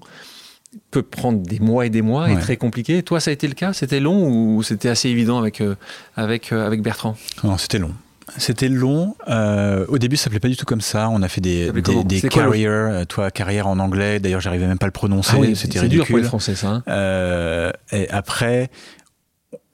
peut 0.91 1.01
prendre 1.01 1.39
des 1.39 1.59
mois 1.59 1.85
et 1.85 1.89
des 1.89 2.01
mois 2.01 2.31
et 2.31 2.37
très 2.37 2.57
compliqué. 2.57 3.03
Toi, 3.03 3.19
ça 3.19 3.29
a 3.31 3.33
été 3.33 3.47
le 3.47 3.53
cas? 3.53 3.73
C'était 3.73 3.99
long 3.99 4.27
ou 4.27 4.63
c'était 4.63 4.89
assez 4.89 5.09
évident 5.09 5.39
avec, 5.39 5.61
euh, 5.61 5.75
avec, 6.15 6.51
euh, 6.51 6.65
avec 6.65 6.81
Bertrand? 6.81 7.15
Non, 7.43 7.57
c'était 7.57 7.79
long. 7.79 7.91
C'était 8.37 8.69
long. 8.69 9.15
Euh, 9.27 9.85
au 9.89 9.97
début, 9.97 10.15
ça 10.15 10.25
s'appelait 10.25 10.39
pas 10.39 10.47
du 10.47 10.55
tout 10.55 10.65
comme 10.65 10.81
ça. 10.81 11.09
On 11.09 11.21
a 11.21 11.27
fait 11.27 11.41
des, 11.41 11.71
des, 11.71 12.03
des 12.03 12.21
careers, 12.29 13.05
toi, 13.07 13.31
carrière 13.31 13.67
en 13.67 13.79
anglais. 13.79 14.19
D'ailleurs, 14.19 14.41
j'arrivais 14.41 14.65
même 14.65 14.77
pas 14.77 14.85
à 14.85 14.87
le 14.87 14.93
prononcer. 14.93 15.35
Ah 15.37 15.55
c'était 15.55 15.79
ridicule. 15.79 15.99
dur 15.99 16.07
pour 16.07 16.17
les 16.17 16.23
Français, 16.23 16.55
ça. 16.55 16.81
Hein. 16.87 17.71
et 17.91 18.09
après, 18.09 18.69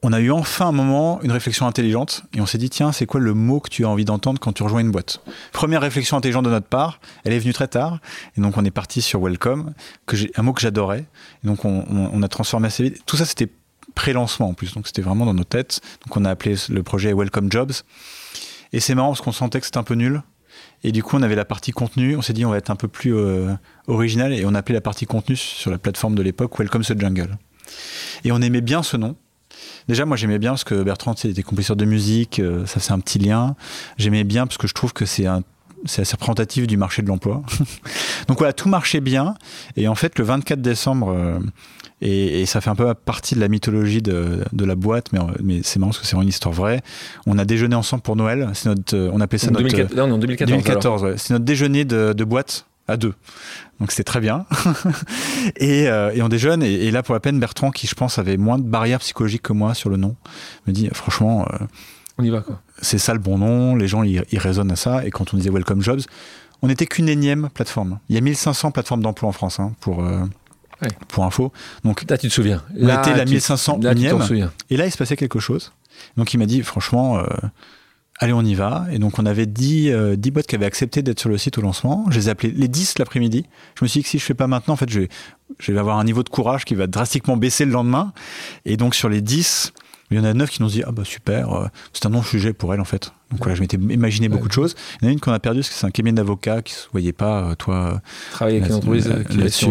on 0.02 0.14
a 0.14 0.20
eu 0.20 0.32
enfin 0.32 0.68
un 0.68 0.72
moment, 0.72 1.22
une 1.24 1.32
réflexion 1.32 1.68
intelligente, 1.68 2.24
et 2.34 2.40
on 2.40 2.46
s'est 2.46 2.58
dit, 2.58 2.70
tiens, 2.70 2.92
c'est 2.92 3.06
quoi 3.06 3.20
le 3.20 3.34
mot 3.34 3.60
que 3.60 3.70
tu 3.70 3.86
as 3.86 3.90
envie 3.90 4.06
d'entendre 4.06 4.40
quand 4.40 4.54
tu 4.54 4.64
rejoins 4.64 4.80
une 4.80 4.92
boîte? 4.92 5.22
Première 5.52 5.82
réflexion 5.82 6.16
intelligente 6.16 6.46
de 6.46 6.50
notre 6.50 6.68
part, 6.68 7.02
elle 7.26 7.34
est 7.34 7.40
venue 7.40 7.54
très 7.54 7.68
tard, 7.68 8.00
et 8.38 8.42
donc 8.42 8.56
on 8.58 8.64
est 8.64 8.72
parti 8.72 9.02
sur 9.02 9.22
Welcome, 9.22 9.74
que 10.06 10.16
un 10.40 10.42
mot 10.42 10.54
que 10.54 10.62
j'adorais, 10.62 11.06
et 11.44 11.48
donc 11.48 11.66
on, 11.66 12.24
a 12.24 12.28
transformé 12.30 12.68
assez 12.68 12.84
vite. 12.84 13.04
Tout 13.06 13.18
ça, 13.18 13.26
c'était 13.26 13.50
pré-lancement 13.94 14.50
en 14.50 14.54
plus, 14.54 14.74
donc 14.74 14.88
c'était 14.88 15.02
vraiment 15.02 15.26
dans 15.26 15.34
nos 15.34 15.44
têtes. 15.44 15.82
Donc 16.06 16.16
on 16.16 16.24
a 16.24 16.30
appelé 16.30 16.56
le 16.70 16.84
projet 16.84 17.14
Welcome 17.14 17.52
Jobs, 17.52 17.74
et 18.72 18.80
c'est 18.80 18.96
marrant 18.96 19.10
parce 19.10 19.22
qu'on 19.22 19.34
sentait 19.34 19.60
que 19.60 19.66
c'était 19.66 19.80
un 19.80 19.84
peu 19.84 19.96
nul, 19.96 20.22
et 20.84 20.94
du 20.94 21.04
coup 21.04 21.18
on 21.18 21.24
avait 21.24 21.36
la 21.36 21.46
partie 21.46 21.72
contenu, 21.72 22.16
on 22.16 22.22
s'est 22.22 22.34
dit 22.34 22.46
on 22.46 22.52
va 22.52 22.58
être 22.58 22.70
un 22.70 22.78
peu 22.78 22.88
plus 22.88 23.14
euh, 23.14 23.54
original, 23.88 24.32
et 24.32 24.46
on 24.46 24.56
a 24.56 24.60
appelé 24.60 24.76
la 24.76 24.82
partie 24.82 25.06
contenu 25.06 25.36
sur 25.36 25.72
la 25.72 25.78
plateforme 25.78 26.16
de 26.16 26.22
l'époque 26.22 26.58
Welcome 26.58 26.84
the 26.84 26.98
Jungle. 26.98 27.38
Et 28.24 28.32
on 28.32 28.42
aimait 28.42 28.62
bien 28.62 28.82
ce 28.82 28.96
nom, 28.96 29.16
Déjà, 29.88 30.06
moi, 30.06 30.18
j'aimais 30.18 30.40
bien 30.40 30.52
parce 30.52 30.64
que 30.64 30.84
Bertrand, 30.84 31.14
était 31.14 31.44
compositeur 31.44 31.76
de 31.76 31.86
musique, 31.86 32.40
euh, 32.40 32.66
ça 32.66 32.80
c'est 32.80 32.92
un 32.92 33.00
petit 33.00 33.20
lien. 33.20 33.56
J'aimais 33.98 34.24
bien 34.24 34.48
parce 34.48 34.58
que 34.58 34.68
je 34.68 34.74
trouve 34.74 34.94
que 34.94 35.06
c'est 35.06 35.26
un 35.26 35.44
c'est 35.86 36.02
assez 36.02 36.14
représentatif 36.14 36.68
du 36.68 36.78
marché 36.78 37.02
de 37.02 37.08
l'emploi. 37.08 37.42
Donc 38.28 38.38
voilà, 38.38 38.54
tout 38.54 38.70
marchait 38.70 39.00
bien. 39.00 39.36
Et 39.78 39.88
en 39.88 39.96
fait, 39.96 40.20
le 40.20 40.26
24 40.26 40.62
décembre, 40.62 41.10
euh, 41.12 41.40
et, 42.02 42.46
ça 42.46 42.62
fait 42.62 42.70
un 42.70 42.76
peu 42.76 42.94
partie 42.94 43.36
de 43.36 43.40
la 43.40 43.48
mythologie 43.48 44.02
de, 44.02 44.44
la 44.54 44.76
boîte, 44.76 45.12
mais, 45.14 45.20
mais 45.44 45.62
c'est 45.64 45.80
marrant 45.80 45.92
parce 45.92 46.00
que 46.00 46.06
c'est 46.06 46.12
vraiment 46.12 46.24
une 46.24 46.30
histoire 46.30 46.54
vraie. 46.54 46.82
On 47.28 47.38
a 47.38 47.46
déjeuné 47.46 47.76
ensemble 47.76 48.02
pour 48.02 48.16
Noël. 48.16 48.50
C'est 48.54 48.70
notre, 48.70 48.96
euh, 48.96 49.10
on 49.14 49.22
appelait 49.22 49.40
ça 49.40 49.52
notre. 49.52 49.64
2014, 49.64 50.10
non, 50.10 50.18
2014. 50.18 50.52
2014 50.52 51.14
C'est 51.18 51.34
notre 51.34 51.46
déjeuner 51.46 51.86
de, 51.86 52.14
de 52.14 52.24
boîte 52.24 52.66
à 52.90 52.98
deux. 52.98 53.14
Donc 53.80 53.92
c'était 53.92 54.04
très 54.04 54.20
bien. 54.20 54.46
et, 55.56 55.88
euh, 55.88 56.12
et, 56.14 56.22
on 56.22 56.30
déjeune. 56.30 56.64
Et, 56.64 56.92
là, 56.92 57.04
pour 57.04 57.14
la 57.14 57.20
peine, 57.20 57.40
Bertrand, 57.40 57.72
qui 57.72 57.88
je 57.88 57.96
pense 57.96 58.18
avait 58.20 58.38
moins 58.38 58.58
de 58.58 58.64
barrières 58.64 59.00
psychologiques 59.00 59.44
que 59.44 59.54
moi 59.54 59.74
sur 59.74 59.90
le 59.90 59.98
nom, 59.98 60.16
me 60.68 60.74
dit 60.74 60.90
franchement. 60.94 61.48
Euh, 61.54 61.66
on 62.18 62.24
y 62.24 62.30
va 62.30 62.42
quoi. 62.42 62.62
C'est 62.82 62.98
ça 62.98 63.14
le 63.14 63.20
bon 63.20 63.38
nom. 63.38 63.76
Les 63.76 63.88
gens, 63.88 64.04
ils, 64.04 64.24
raisonnent 64.34 64.72
à 64.72 64.76
ça. 64.76 65.06
Et 65.06 65.12
quand 65.12 65.34
on 65.34 65.38
disait 65.38 65.50
Welcome 65.50 65.82
Jobs, 65.82 66.02
on 66.62 66.68
n'était 66.68 66.86
qu'une 66.86 67.08
énième 67.08 67.50
plateforme. 67.54 68.00
Il 68.10 68.16
y 68.16 68.18
a 68.18 68.22
1500 68.22 68.72
plateformes 68.72 69.02
d'emploi 69.02 69.30
en 69.30 69.34
France 69.34 69.60
hein, 69.60 69.74
pour. 69.80 70.04
Euh, 70.04 70.20
pour 71.10 71.26
info. 71.26 71.52
Donc, 71.84 72.10
là, 72.10 72.18
tu 72.18 72.30
te 72.30 72.34
souviens. 72.34 72.64
Là, 72.74 73.00
on 73.00 73.02
était 73.02 73.18
la 73.18 73.26
1500 73.26 73.80
là. 73.82 73.94
Et 74.70 74.78
là, 74.78 74.86
il 74.86 74.92
se 74.92 74.98
passait 74.98 75.18
quelque 75.18 75.42
chose. 75.42 75.74
Donc, 76.16 76.34
il 76.34 76.38
m'a 76.38 76.46
dit, 76.46 76.64
franchement, 76.64 77.22
allez, 78.20 78.34
on 78.34 78.44
y 78.44 78.54
va. 78.54 78.86
Et 78.92 79.00
donc, 79.00 79.18
on 79.18 79.26
avait 79.26 79.46
10, 79.46 79.90
euh, 79.92 80.16
boîtes 80.16 80.48
qui 80.48 80.56
avaient 80.56 80.66
accepté 80.66 81.02
d'être 81.02 81.20
sur 81.20 81.30
le 81.30 81.38
site 81.38 81.58
au 81.58 81.62
lancement. 81.62 82.06
Je 82.10 82.20
les 82.20 82.28
ai 82.28 82.32
appelés 82.32 82.52
les 82.52 82.68
10 82.68 83.00
l'après-midi. 83.00 83.46
Je 83.76 83.84
me 83.84 83.88
suis 83.88 84.02
dit 84.02 84.04
que 84.04 84.10
si 84.10 84.20
je 84.20 84.24
fais 84.24 84.34
pas 84.34 84.48
maintenant, 84.48 84.76
en 84.76 84.78
fait, 84.78 84.90
je 84.90 85.02
vais, 85.02 85.10
je 85.58 85.72
vais 85.72 85.80
avoir 85.80 85.98
un 85.98 86.04
niveau 86.04 86.24
de 86.24 86.30
courage 86.30 86.66
qui 86.66 86.76
va 86.76 86.88
drastiquement 86.88 87.38
baisser 87.38 87.66
le 87.66 87.72
lendemain. 87.72 88.14
Et 88.66 88.78
donc, 88.78 88.94
sur 88.94 89.10
les 89.10 89.22
10, 89.22 89.74
il 90.12 90.18
y 90.18 90.20
en 90.20 90.24
a 90.24 90.34
9 90.34 90.50
qui 90.50 90.62
nous 90.62 90.68
ont 90.68 90.72
dit 90.72 90.84
Ah 90.86 90.92
bah 90.92 91.06
super, 91.06 91.54
euh, 91.54 91.68
c'est 91.94 92.06
un 92.06 92.10
non-sujet 92.10 92.54
pour 92.54 92.74
elle 92.74 92.82
en 92.82 92.86
fait. 92.86 93.12
Donc 93.30 93.42
voilà, 93.42 93.54
je 93.54 93.62
m'étais 93.62 93.78
imaginé 93.78 94.28
beaucoup 94.28 94.48
de 94.48 94.54
choses. 94.54 94.76
Il 95.02 95.06
y 95.06 95.08
en 95.08 95.10
a 95.10 95.14
une 95.14 95.20
qu'on 95.20 95.32
a 95.32 95.40
perdue 95.40 95.60
parce 95.60 95.70
que 95.70 95.76
c'est 95.76 95.86
un 95.86 95.92
cabinet 95.92 96.16
d'avocats 96.16 96.64
qui 96.64 96.74
ne 96.74 96.92
voyait 96.92 97.14
pas, 97.14 97.44
euh, 97.44 97.56
toi. 97.56 98.02
Travailler 98.32 98.58
avec 98.58 98.70
une 98.70 98.78
entreprise 98.78 99.08
là-dessus. 99.08 99.68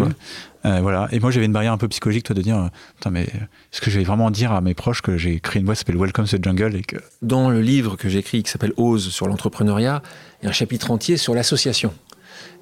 Euh, 0.64 0.80
voilà. 0.80 1.08
Et 1.12 1.20
moi, 1.20 1.30
j'avais 1.30 1.46
une 1.46 1.52
barrière 1.52 1.72
un 1.72 1.78
peu 1.78 1.88
psychologique, 1.88 2.24
toi, 2.24 2.34
de 2.34 2.42
dire, 2.42 2.70
Putain, 2.96 3.10
mais 3.10 3.22
est-ce 3.22 3.80
que 3.80 3.90
je 3.90 3.98
vais 3.98 4.04
vraiment 4.04 4.30
dire 4.30 4.52
à 4.52 4.60
mes 4.60 4.74
proches 4.74 5.02
que 5.02 5.16
j'ai 5.16 5.40
créé 5.40 5.60
une 5.60 5.66
boîte 5.66 5.78
qui 5.78 5.80
s'appelle 5.80 6.00
Welcome 6.00 6.26
to 6.26 6.38
the 6.38 6.44
Jungle 6.44 6.76
et 6.76 6.82
que... 6.82 6.96
Dans 7.22 7.50
le 7.50 7.60
livre 7.60 7.96
que 7.96 8.08
j'ai 8.08 8.18
écrit 8.18 8.42
qui 8.42 8.50
s'appelle 8.50 8.72
Ose 8.76 9.08
sur 9.08 9.28
l'entrepreneuriat, 9.28 10.02
il 10.40 10.44
y 10.44 10.46
a 10.46 10.50
un 10.50 10.52
chapitre 10.52 10.90
entier 10.90 11.16
sur 11.16 11.34
l'association. 11.34 11.92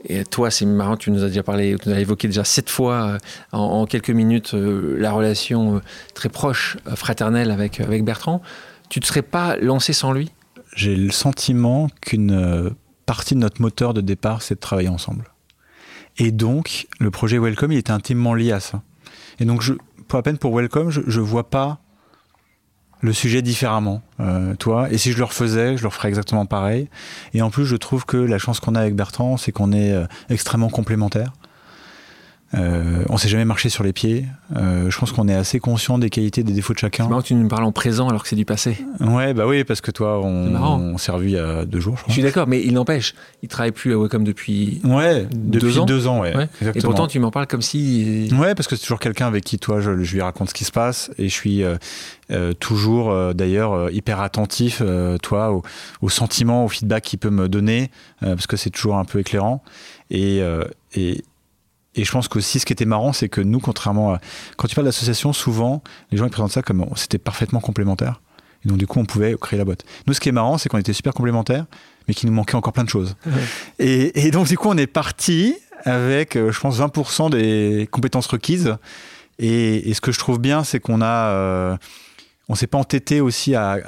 Et 0.09 0.25
toi, 0.25 0.51
c'est 0.51 0.67
marrant, 0.67 0.97
tu 0.97 1.11
nous 1.11 1.25
as 1.25 1.29
déjà 1.29 1.43
parlé, 1.43 1.77
tu 1.83 1.89
nous 1.89 1.95
as 1.95 2.01
évoqué 2.01 2.29
déjà 2.29 2.45
sept 2.45 2.71
fois 2.71 2.95
euh, 2.95 3.19
en, 3.53 3.87
quelques 3.87 4.11
minutes 4.11 4.55
euh, 4.55 4.97
la 4.99 5.11
relation 5.11 5.81
très 6.15 6.29
proche, 6.29 6.77
fraternelle 6.95 7.51
avec, 7.51 7.81
avec 7.81 8.05
Bertrand. 8.05 8.43
Tu 8.89 9.01
ne 9.01 9.03
te 9.03 9.09
serais 9.09 9.23
pas 9.23 9.57
lancé 9.57 9.93
sans 9.93 10.13
lui? 10.13 10.31
J'ai 10.75 10.95
le 10.95 11.11
sentiment 11.11 11.89
qu'une 12.03 12.75
partie 13.07 13.35
de 13.35 13.41
notre 13.41 13.63
moteur 13.63 13.95
de 13.95 14.01
départ, 14.01 14.43
c'est 14.43 14.57
de 14.57 14.61
travailler 14.61 14.89
ensemble. 14.89 15.25
Et 16.19 16.33
donc, 16.33 16.87
le 16.99 17.11
projet 17.11 17.39
Welcome, 17.39 17.73
il 17.73 17.79
était 17.79 17.93
intimement 17.93 18.35
lié 18.35 18.53
à 18.53 18.61
ça. 18.61 18.83
Et 19.39 19.45
donc, 19.45 19.63
je, 19.63 19.75
pour 20.09 20.19
à 20.19 20.23
peine 20.23 20.39
pour 20.39 20.57
Welcome, 20.57 20.91
je 20.91 21.01
ne 21.01 21.25
vois 21.25 21.51
pas 21.51 21.81
le 23.01 23.13
sujet 23.13 23.43
différemment, 23.43 24.03
euh, 24.21 24.55
toi. 24.55 24.91
Et 24.91 24.99
si 24.99 25.13
je 25.13 25.19
le 25.19 25.25
refaisais, 25.25 25.77
je 25.77 25.83
le 25.83 25.89
referais 25.89 26.09
exactement 26.09 26.47
pareil. 26.47 26.89
Et 27.35 27.43
en 27.43 27.51
plus, 27.51 27.67
je 27.67 27.77
trouve 27.77 28.07
que 28.07 28.17
la 28.17 28.39
chance 28.39 28.61
qu'on 28.61 28.75
a 28.75 28.81
avec 28.81 28.95
Bertrand, 28.95 29.37
c'est 29.37 29.53
qu'on 29.53 29.73
est, 29.73 29.93
euh, 29.93 30.07
extrêmement 30.31 30.71
complémentaires. 30.71 31.33
Euh, 32.57 33.05
on 33.09 33.17
s'est 33.17 33.29
jamais 33.29 33.45
marché 33.45 33.69
sur 33.69 33.85
les 33.85 33.93
pieds. 33.93 34.27
Euh, 34.57 34.91
je 34.91 34.99
pense 34.99 35.13
qu'on 35.13 35.29
est 35.29 35.35
assez 35.35 35.61
conscient 35.61 35.99
des 35.99 36.11
qualités, 36.11 36.43
des 36.43 36.53
défauts 36.53 36.73
de 36.73 36.79
chacun. 36.79 37.05
C'est 37.05 37.09
marrant 37.09 37.23
que 37.23 37.27
tu 37.27 37.35
nous 37.35 37.49
parles 37.49 37.65
en 37.65 37.73
présent 37.73 38.09
alors 38.09 38.23
que 38.23 38.29
c'est 38.29 38.37
du 38.37 38.45
passé. 38.45 38.79
Ouais, 39.01 39.35
bah 39.35 39.47
oui, 39.47 39.65
parce 39.65 39.81
que 39.81 39.91
toi, 39.91 40.21
on, 40.21 40.97
s'est 40.99 41.13
revu 41.13 41.29
il 41.29 41.35
y 41.35 41.39
a 41.39 41.65
deux 41.65 41.81
jours. 41.81 41.99
Je, 42.07 42.13
suis 42.13 42.23
d'accord, 42.23 42.47
mais 42.47 42.63
il 42.63 42.75
n'empêche, 42.75 43.15
il 43.43 43.49
travaille 43.49 43.73
plus 43.73 43.93
à 43.93 43.99
Wacom 43.99 44.25
depuis. 44.25 44.81
Ouais, 44.85 45.27
depuis 45.35 45.61
deux 45.61 45.79
ans. 45.79 45.85
Deux 45.85 46.07
ans 46.07 46.21
ouais, 46.21 46.49
Et 46.75 46.81
pourtant, 46.81 47.07
tu 47.07 47.19
m'en 47.19 47.31
parles 47.31 47.47
comme 47.47 47.63
si. 47.63 48.29
Ouais, 48.39 48.55
parce 48.55 48.67
que 48.69 48.77
c'est 48.77 48.83
toujours 48.83 49.01
quelqu'un 49.01 49.27
avec 49.27 49.45
qui 49.45 49.59
toi, 49.59 49.81
je, 49.81 49.91
lui 49.91 50.21
raconte 50.21 50.51
ce 50.51 50.55
qui 50.55 50.65
se 50.65 50.73
passe 50.73 51.11
et 51.19 51.29
je 51.29 51.35
suis 51.35 51.63
euh, 51.63 52.53
toujours 52.55 53.35
d'ailleurs 53.35 53.91
hyper 53.91 54.21
attentif, 54.21 54.83
toi, 55.23 55.61
aux, 56.01 56.09
sentiments, 56.09 56.65
au 56.65 56.69
feedback 56.69 57.05
qu'il 57.05 57.19
peut 57.19 57.31
me 57.31 57.49
donner, 57.49 57.91
parce 58.21 58.47
que 58.47 58.57
c'est 58.57 58.71
toujours 58.71 58.97
un 58.97 59.05
peu 59.05 59.19
éclairant. 59.19 59.63
Et, 60.11 60.41
et 60.95 61.25
et 61.97 62.05
je 62.05 62.13
pense 62.13 62.29
qu'aussi, 62.29 62.61
ce 62.61 62.67
qui 62.67 62.73
était 62.75 62.85
marrant, 62.85 63.13
c'est 63.13 63.31
que 63.31 63.41
nous, 63.41 63.59
contrairement 63.59 64.15
à. 64.15 64.21
Quand 64.57 64.69
tu 64.69 64.75
parles 64.75 64.87
d'association, 64.87 65.33
souvent, 65.33 65.83
les 66.13 66.19
gens 66.19 66.27
ils 66.27 66.31
présentent 66.31 66.53
ça 66.53 66.63
comme 66.63 66.87
c'était 66.95 67.19
parfaitement 67.19 67.61
complémentaire. 67.61 68.21
Et 68.65 68.69
donc, 68.69 68.77
du 68.77 68.87
coup, 68.87 68.99
on 69.01 69.07
pouvait 69.07 69.35
créer 69.41 69.59
la 69.59 69.65
boîte. 69.65 69.85
Nous, 70.07 70.13
ce 70.13 70.21
qui 70.21 70.29
est 70.29 70.33
marrant, 70.33 70.59
c'est 70.59 70.69
qu'on 70.69 70.79
était 70.79 70.93
super 70.93 71.15
complémentaires, 71.15 71.65
mais 72.07 72.15
qu'il 72.15 72.29
nous 72.29 72.35
manquait 72.35 72.55
encore 72.55 72.75
plein 72.75 72.85
de 72.85 72.91
choses. 72.91 73.17
Et, 73.79 74.31
donc, 74.31 74.47
du 74.47 74.59
coup, 74.59 74.69
on 74.69 74.77
est 74.77 74.87
parti 74.87 75.57
avec, 75.85 76.37
euh, 76.37 76.53
je 76.53 76.61
pense, 76.61 76.79
20% 76.79 77.31
des 77.31 77.89
compétences 77.91 78.27
requises. 78.27 78.77
Et, 79.39 79.93
ce 79.95 80.01
que 80.01 80.13
je 80.13 80.19
trouve 80.19 80.39
bien, 80.39 80.65
c'est 80.65 80.81
qu'on 80.81 81.01
a. 81.01 81.31
Euh, 81.31 81.77
on 82.49 82.55
s'est 82.55 82.67
pas 82.67 82.79
entêté 82.79 83.21
aussi 83.21 83.55
à, 83.55 83.81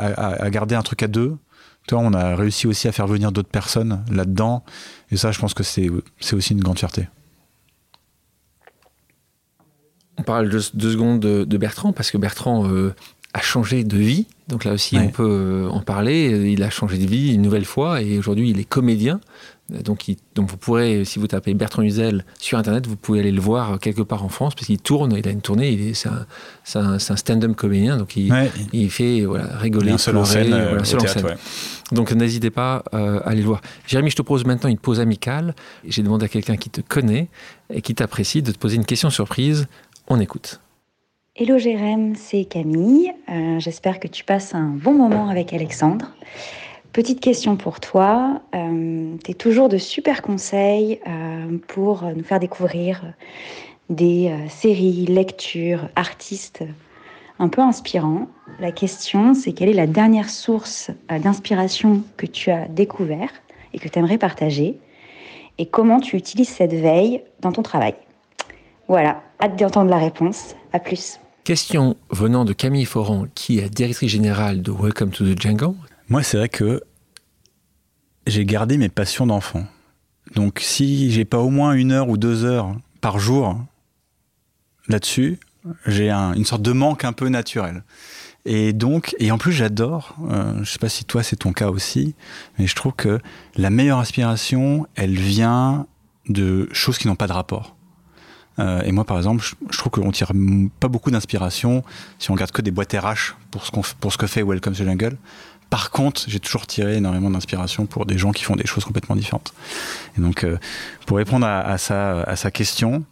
garder 0.51 0.75
un 0.75 0.83
truc 0.83 1.03
à 1.03 1.09
deux. 1.09 1.37
Toi, 1.87 2.01
on 2.01 2.13
a 2.13 2.35
réussi 2.35 2.67
aussi 2.67 2.89
à 2.89 2.93
faire 2.93 3.07
venir 3.07 3.33
d'autres 3.33 3.49
personnes 3.49 4.05
là-dedans. 4.11 4.65
Et 5.11 5.17
ça, 5.17 5.31
je 5.31 5.39
pense 5.39 5.55
que 5.55 5.63
c'est 5.63 5.89
aussi 6.33 6.53
une 6.55 6.61
grande 6.61 6.79
fierté. 6.79 7.07
On 10.19 10.23
parle 10.23 10.49
deux, 10.49 10.61
secondes 10.61 11.21
de, 11.21 11.57
Bertrand, 11.57 11.93
parce 11.93 12.11
que 12.11 12.19
Bertrand 12.19 12.69
euh, 12.69 12.95
a 13.35 13.41
changé 13.41 13.85
de 13.85 13.97
vie. 13.97 14.27
Donc 14.49 14.65
là 14.65 14.73
aussi, 14.73 14.97
on 14.97 15.09
peut 15.09 15.29
euh, 15.29 15.69
en 15.69 15.81
parler. 15.81 16.51
Il 16.51 16.63
a 16.63 16.71
changé 16.71 16.99
de 16.99 17.07
vie 17.07 17.35
une 17.35 17.43
nouvelle 17.43 17.65
fois 17.65 18.03
et 18.03 18.19
aujourd'hui, 18.19 18.51
il 18.51 18.59
est 18.59 18.65
comédien. 18.65 19.21
Donc, 19.71 20.07
donc, 20.35 20.49
vous 20.49 20.57
pourrez, 20.57 21.05
si 21.05 21.19
vous 21.19 21.27
tapez 21.27 21.53
Bertrand 21.53 21.83
Huzel 21.83 22.25
sur 22.39 22.57
Internet, 22.57 22.87
vous 22.87 22.97
pouvez 22.97 23.21
aller 23.21 23.31
le 23.31 23.41
voir 23.41 23.79
quelque 23.79 24.01
part 24.01 24.25
en 24.25 24.31
France, 24.31 24.55
parce 24.55 24.67
qu'il 24.67 24.79
tourne, 24.79 25.15
il 25.15 25.29
a 25.29 25.31
une 25.31 25.43
tournée, 25.43 25.93
c'est 25.93 26.09
un, 26.09 26.95
un, 26.95 26.99
stand-up 26.99 27.55
comédien, 27.55 27.99
donc 27.99 28.17
il, 28.17 28.33
il 28.73 28.91
fait 28.91 29.27
voilà, 29.27 29.59
rigoler, 29.59 29.99
seul 29.99 30.17
en 30.17 30.25
scène. 30.25 30.55
Euh, 30.55 30.81
donc 31.93 32.13
n'hésitez 32.13 32.51
pas 32.51 32.83
euh, 32.95 33.21
à 33.21 33.31
aller 33.31 33.41
le 33.41 33.47
voir. 33.47 33.61
Jérémy, 33.87 34.11
je 34.11 34.17
te 34.17 34.23
pose 34.23 34.45
maintenant 34.45 34.71
une 34.71 34.79
pause 34.79 35.01
amicale. 35.01 35.55
J'ai 35.87 36.03
demandé 36.03 36.27
à 36.27 36.29
quelqu'un 36.29 36.57
qui 36.57 36.71
te 36.71 36.81
connaît 36.81 37.29
et 37.73 37.81
qui 37.83 37.95
t'apprécie 37.95 38.43
de 38.43 38.53
te 38.53 38.59
poser 38.59 38.77
une 38.77 38.85
question 38.85 39.11
surprise. 39.11 39.67
On 40.11 40.21
écoute. 40.21 40.61
Hello 41.37 41.59
Jérém, 41.59 42.17
c'est 42.17 42.45
Camille. 42.45 43.13
Euh, 43.29 43.61
j'espère 43.61 44.01
que 44.01 44.09
tu 44.09 44.25
passes 44.25 44.55
un 44.55 44.71
bon 44.71 44.95
moment 44.95 45.29
avec 45.29 45.53
Alexandre. 45.53 46.07
Petite 46.93 47.21
question 47.21 47.57
pour 47.57 47.79
toi. 47.79 48.41
Euh, 48.55 49.15
tu 49.23 49.31
es 49.31 49.35
toujours 49.35 49.69
de 49.69 49.77
super 49.77 50.23
conseils 50.23 50.99
euh, 51.07 51.59
pour 51.69 52.05
nous 52.05 52.25
faire 52.25 52.41
découvrir 52.41 53.05
des 53.91 54.31
euh, 54.31 54.49
séries, 54.49 55.05
lectures, 55.07 55.89
artistes 55.95 56.65
un 57.39 57.49
peu 57.49 57.61
inspirants. 57.61 58.29
La 58.61 58.73
question, 58.73 59.35
c'est 59.35 59.53
quelle 59.53 59.69
est 59.69 59.75
la 59.75 59.87
dernière 59.87 60.31
source 60.31 60.91
d'inspiration 61.09 62.03
que 62.17 62.27
tu 62.27 62.51
as 62.51 62.67
découvert 62.67 63.31
et 63.75 63.79
que 63.79 63.89
tu 63.89 63.99
aimerais 63.99 64.19
partager? 64.19 64.79
Et 65.59 65.67
comment 65.67 66.01
tu 66.01 66.17
utilises 66.17 66.49
cette 66.49 66.75
veille 66.75 67.23
dans 67.41 67.53
ton 67.53 67.63
travail? 67.63 67.95
Voilà, 68.89 69.23
hâte 69.39 69.59
d'entendre 69.59 69.91
la 69.91 69.99
réponse. 69.99 70.55
À 70.73 70.81
plus. 70.81 71.21
Question 71.45 71.97
venant 72.11 72.47
de 72.47 72.55
Camille 72.55 72.87
Foran, 72.87 73.27
qui 73.35 73.59
est 73.59 73.69
directrice 73.69 74.11
générale 74.11 74.63
de 74.63 74.73
Welcome 74.73 75.11
to 75.11 75.25
the 75.25 75.39
Jungle. 75.39 75.75
Moi, 76.09 76.23
c'est 76.23 76.39
vrai 76.39 76.49
que 76.49 76.83
j'ai 78.27 78.47
gardé 78.47 78.79
mes 78.79 78.89
passions 78.89 79.27
d'enfant. 79.27 79.65
Donc, 80.35 80.61
si 80.63 81.11
j'ai 81.11 81.27
pas 81.27 81.39
au 81.39 81.51
moins 81.51 81.73
une 81.75 81.93
heure 81.93 82.09
ou 82.09 82.17
deux 82.17 82.47
heures 82.47 82.75
par 83.03 83.19
jour 83.19 83.59
là-dessus, 84.89 85.39
j'ai 85.87 86.11
une 86.11 86.47
sorte 86.47 86.63
de 86.63 86.73
manque 86.73 87.05
un 87.05 87.13
peu 87.13 87.29
naturel. 87.29 87.85
Et 88.47 88.73
donc, 88.73 89.15
et 89.19 89.31
en 89.31 89.37
plus, 89.37 89.53
j'adore. 89.53 90.17
Euh, 90.31 90.65
je 90.65 90.71
sais 90.71 90.79
pas 90.79 90.89
si 90.89 91.05
toi 91.05 91.23
c'est 91.23 91.37
ton 91.37 91.53
cas 91.53 91.69
aussi, 91.69 92.15
mais 92.59 92.67
je 92.67 92.75
trouve 92.75 92.93
que 92.93 93.21
la 93.57 93.69
meilleure 93.69 93.99
inspiration, 93.99 94.87
elle 94.95 95.15
vient 95.15 95.87
de 96.29 96.69
choses 96.73 96.97
qui 96.97 97.07
n'ont 97.07 97.17
pas 97.17 97.27
de 97.27 97.33
rapport. 97.33 97.78
Euh, 98.59 98.83
et 98.83 98.93
moi, 98.93 99.05
par 99.05 99.17
exemple, 99.17 99.45
je, 99.71 99.79
trouve 99.79 99.93
qu'on 99.93 100.11
tire 100.11 100.33
pas 100.81 100.89
beaucoup 100.89 101.11
d'inspiration 101.11 101.85
si 102.19 102.31
on 102.31 102.35
regarde 102.35 102.51
que 102.51 102.63
des 102.63 102.71
boîtes 102.71 102.93
RH 102.93 103.37
pour 103.51 103.65
ce, 103.67 103.71
pour 104.01 104.13
ce 104.13 104.19
que 104.19 104.27
fait 104.27 104.43
Welcome 104.43 104.75
to 104.75 104.85
Jungle. 104.85 105.17
Par 105.71 105.91
contre, 105.91 106.25
j'ai 106.27 106.41
toujours 106.41 106.67
tiré 106.67 106.97
énormément 106.97 107.31
d'inspiration 107.31 107.87
pour 107.87 108.07
des 108.07 108.17
gens 108.17 108.33
qui 108.33 108.45
font 108.45 108.57
des 108.57 108.67
choses 108.67 108.85
complètement 108.85 109.17
différentes. 109.17 109.53
Et 110.17 110.21
donc, 110.21 110.45
euh, 110.45 110.57
pour 111.07 111.19
répondre 111.19 111.47
à, 111.47 111.77
sa, 111.77 112.23
à 112.23 112.37
sa 112.37 112.51
question, 112.51 113.05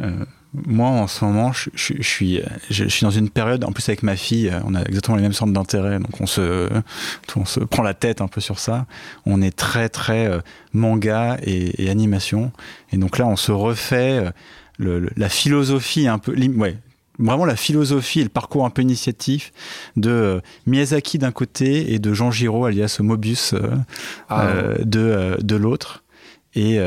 euh, 0.00 0.24
moi, 0.66 0.88
en 0.88 1.06
ce 1.08 1.24
moment, 1.24 1.52
je, 1.52 1.70
suis, 1.74 2.40
je, 2.70 2.84
suis 2.88 3.04
dans 3.04 3.10
une 3.10 3.28
période, 3.28 3.64
en 3.64 3.72
plus 3.72 3.88
avec 3.88 4.04
ma 4.04 4.14
fille, 4.14 4.52
on 4.64 4.74
a 4.74 4.82
exactement 4.82 5.16
les 5.16 5.22
mêmes 5.22 5.32
centres 5.32 5.52
d'intérêt, 5.52 5.98
donc 5.98 6.20
on 6.20 6.26
se, 6.26 6.68
on 7.34 7.44
se 7.44 7.60
prend 7.60 7.82
la 7.82 7.94
tête 7.94 8.20
un 8.20 8.28
peu 8.28 8.40
sur 8.40 8.60
ça. 8.60 8.86
On 9.26 9.42
est 9.42 9.54
très, 9.54 9.88
très 9.88 10.26
euh, 10.26 10.38
manga 10.72 11.38
et, 11.42 11.90
animation. 11.90 12.52
Et 12.92 12.96
donc 12.96 13.18
là, 13.18 13.26
on 13.26 13.36
se 13.36 13.50
refait 13.50 14.30
euh, 14.80 15.08
la 15.16 15.28
philosophie 15.28 16.06
un 16.06 16.18
peu, 16.18 16.34
ouais, 16.34 16.76
vraiment 17.18 17.44
la 17.44 17.56
philosophie 17.56 18.20
et 18.20 18.24
le 18.24 18.28
parcours 18.28 18.64
un 18.64 18.70
peu 18.70 18.82
initiatif 18.82 19.52
de 19.96 20.10
euh, 20.10 20.40
Miyazaki 20.66 21.18
d'un 21.18 21.32
côté 21.32 21.92
et 21.92 21.98
de 21.98 22.14
Jean 22.14 22.30
Giraud, 22.30 22.66
alias 22.66 22.98
Mobius, 23.00 23.54
ah. 24.28 24.52
de, 24.80 25.36
de 25.40 25.56
l'autre. 25.56 26.04
Et, 26.54 26.78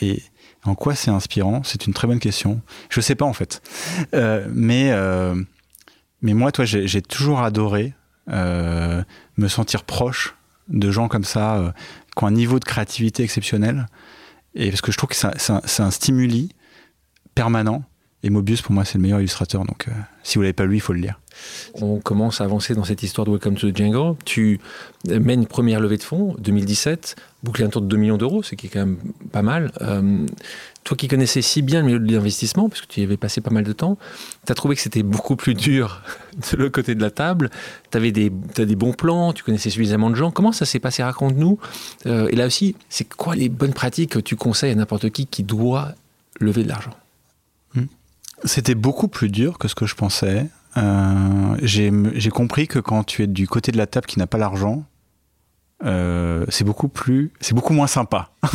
et, 0.00 0.22
en 0.64 0.74
quoi 0.74 0.94
c'est 0.94 1.10
inspirant? 1.10 1.62
C'est 1.64 1.86
une 1.86 1.92
très 1.92 2.06
bonne 2.06 2.20
question. 2.20 2.60
Je 2.88 3.00
sais 3.00 3.14
pas 3.14 3.24
en 3.24 3.32
fait. 3.32 3.62
Euh, 4.14 4.46
mais, 4.52 4.90
euh, 4.92 5.34
mais 6.20 6.34
moi, 6.34 6.52
toi, 6.52 6.64
j'ai 6.64 7.02
toujours 7.02 7.40
adoré 7.40 7.94
euh, 8.30 9.02
me 9.36 9.48
sentir 9.48 9.84
proche 9.84 10.36
de 10.68 10.90
gens 10.90 11.08
comme 11.08 11.24
ça, 11.24 11.74
qui 12.16 12.24
ont 12.24 12.28
un 12.28 12.32
niveau 12.32 12.60
de 12.60 12.64
créativité 12.64 13.24
exceptionnel. 13.24 13.86
Et 14.54 14.68
parce 14.68 14.80
que 14.80 14.92
je 14.92 14.98
trouve 14.98 15.10
que 15.10 15.16
c'est 15.16 15.82
un, 15.82 15.90
stimuli 15.90 16.54
permanent. 17.34 17.82
Et 18.22 18.30
Mobius, 18.30 18.62
pour 18.62 18.72
moi, 18.72 18.84
c'est 18.84 18.98
le 18.98 19.02
meilleur 19.02 19.18
illustrateur. 19.18 19.64
Donc, 19.64 19.88
si 20.22 20.38
vous 20.38 20.42
l'avez 20.42 20.52
pas 20.52 20.64
lu, 20.64 20.76
il 20.76 20.80
faut 20.80 20.92
le 20.92 21.00
lire. 21.00 21.18
On 21.74 21.98
commence 21.98 22.40
à 22.40 22.44
avancer 22.44 22.74
dans 22.74 22.84
cette 22.84 23.02
histoire 23.02 23.26
de 23.26 23.32
Welcome 23.32 23.56
to 23.56 23.70
the 23.70 23.76
Jungle. 23.76 24.16
Tu 24.24 24.60
mènes 25.08 25.40
une 25.40 25.46
première 25.46 25.80
levée 25.80 25.96
de 25.96 26.02
fonds, 26.04 26.36
2017, 26.38 27.16
boucler 27.42 27.64
un 27.64 27.68
tour 27.68 27.82
de 27.82 27.88
2 27.88 27.96
millions 27.96 28.16
d'euros, 28.16 28.42
ce 28.42 28.54
qui 28.54 28.66
est 28.66 28.70
quand 28.70 28.80
même 28.80 28.98
pas 29.32 29.42
mal. 29.42 29.72
Euh, 29.80 30.26
toi 30.84 30.96
qui 30.96 31.08
connaissais 31.08 31.42
si 31.42 31.62
bien 31.62 31.80
le 31.80 31.86
milieu 31.86 31.98
de 31.98 32.12
l'investissement, 32.12 32.68
parce 32.68 32.80
que 32.80 32.86
tu 32.86 33.00
y 33.00 33.04
avais 33.04 33.16
passé 33.16 33.40
pas 33.40 33.50
mal 33.50 33.64
de 33.64 33.72
temps, 33.72 33.98
tu 34.46 34.52
as 34.52 34.54
trouvé 34.54 34.76
que 34.76 34.80
c'était 34.80 35.02
beaucoup 35.02 35.36
plus 35.36 35.54
dur 35.54 36.02
de 36.52 36.56
l'autre 36.56 36.72
côté 36.72 36.94
de 36.94 37.02
la 37.02 37.10
table. 37.10 37.50
Tu 37.90 37.98
avais 37.98 38.12
des, 38.12 38.30
des 38.30 38.76
bons 38.76 38.92
plans, 38.92 39.32
tu 39.32 39.42
connaissais 39.42 39.70
suffisamment 39.70 40.10
de 40.10 40.14
gens. 40.14 40.30
Comment 40.30 40.52
ça 40.52 40.66
s'est 40.66 40.80
passé? 40.80 41.02
Raconte-nous. 41.02 41.58
Euh, 42.06 42.28
et 42.30 42.36
là 42.36 42.46
aussi, 42.46 42.76
c'est 42.88 43.12
quoi 43.12 43.34
les 43.34 43.48
bonnes 43.48 43.74
pratiques 43.74 44.10
que 44.10 44.18
tu 44.20 44.36
conseilles 44.36 44.72
à 44.72 44.76
n'importe 44.76 45.10
qui 45.10 45.26
qui 45.26 45.42
doit 45.42 45.92
lever 46.40 46.62
de 46.62 46.68
l'argent? 46.68 46.94
Hmm. 47.74 47.86
C'était 48.44 48.74
beaucoup 48.76 49.08
plus 49.08 49.30
dur 49.30 49.58
que 49.58 49.66
ce 49.68 49.74
que 49.74 49.86
je 49.86 49.94
pensais. 49.94 50.46
Euh, 50.76 51.56
j'ai 51.62 52.30
compris 52.30 52.66
que 52.66 52.78
quand 52.78 53.04
tu 53.04 53.24
es 53.24 53.26
du 53.26 53.46
côté 53.46 53.72
de 53.72 53.76
la 53.76 53.86
table 53.86 54.06
qui 54.06 54.18
n'a 54.18 54.26
pas 54.26 54.38
l'argent, 54.38 54.84
euh, 55.84 56.44
c'est 56.48 56.64
beaucoup 56.64 56.88
plus, 56.88 57.32
c'est 57.40 57.54
beaucoup 57.54 57.72
moins 57.72 57.86
sympa. 57.86 58.30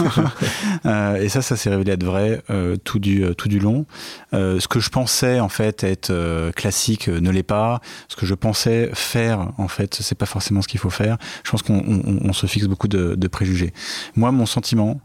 euh, 0.85 1.15
et 1.15 1.29
ça, 1.29 1.41
ça 1.41 1.55
s'est 1.55 1.69
révélé 1.69 1.91
être 1.91 2.03
vrai 2.03 2.41
euh, 2.49 2.77
tout 2.77 2.99
du 2.99 3.23
tout 3.37 3.47
du 3.49 3.59
long. 3.59 3.85
Ce 4.31 4.67
que 4.67 4.79
je 4.79 4.89
pensais 4.89 5.39
en 5.39 5.49
fait 5.49 5.83
être 5.83 6.51
classique 6.51 7.07
ne 7.07 7.29
l'est 7.29 7.43
pas. 7.43 7.81
Ce 8.07 8.15
que 8.15 8.25
je 8.25 8.33
pensais 8.33 8.89
faire 8.93 9.51
en 9.57 9.67
fait, 9.67 9.95
c'est 9.95 10.17
pas 10.17 10.25
forcément 10.25 10.61
ce 10.61 10.67
qu'il 10.67 10.79
faut 10.79 10.89
faire. 10.89 11.17
Je 11.43 11.51
pense 11.51 11.61
qu'on 11.61 11.79
on, 11.79 12.29
on 12.29 12.33
se 12.33 12.47
fixe 12.47 12.65
beaucoup 12.65 12.87
de, 12.87 13.15
de, 13.15 13.27
préjugés. 13.27 13.73
Moi, 14.15 14.31
mon 14.31 14.45
sentiment 14.45 15.01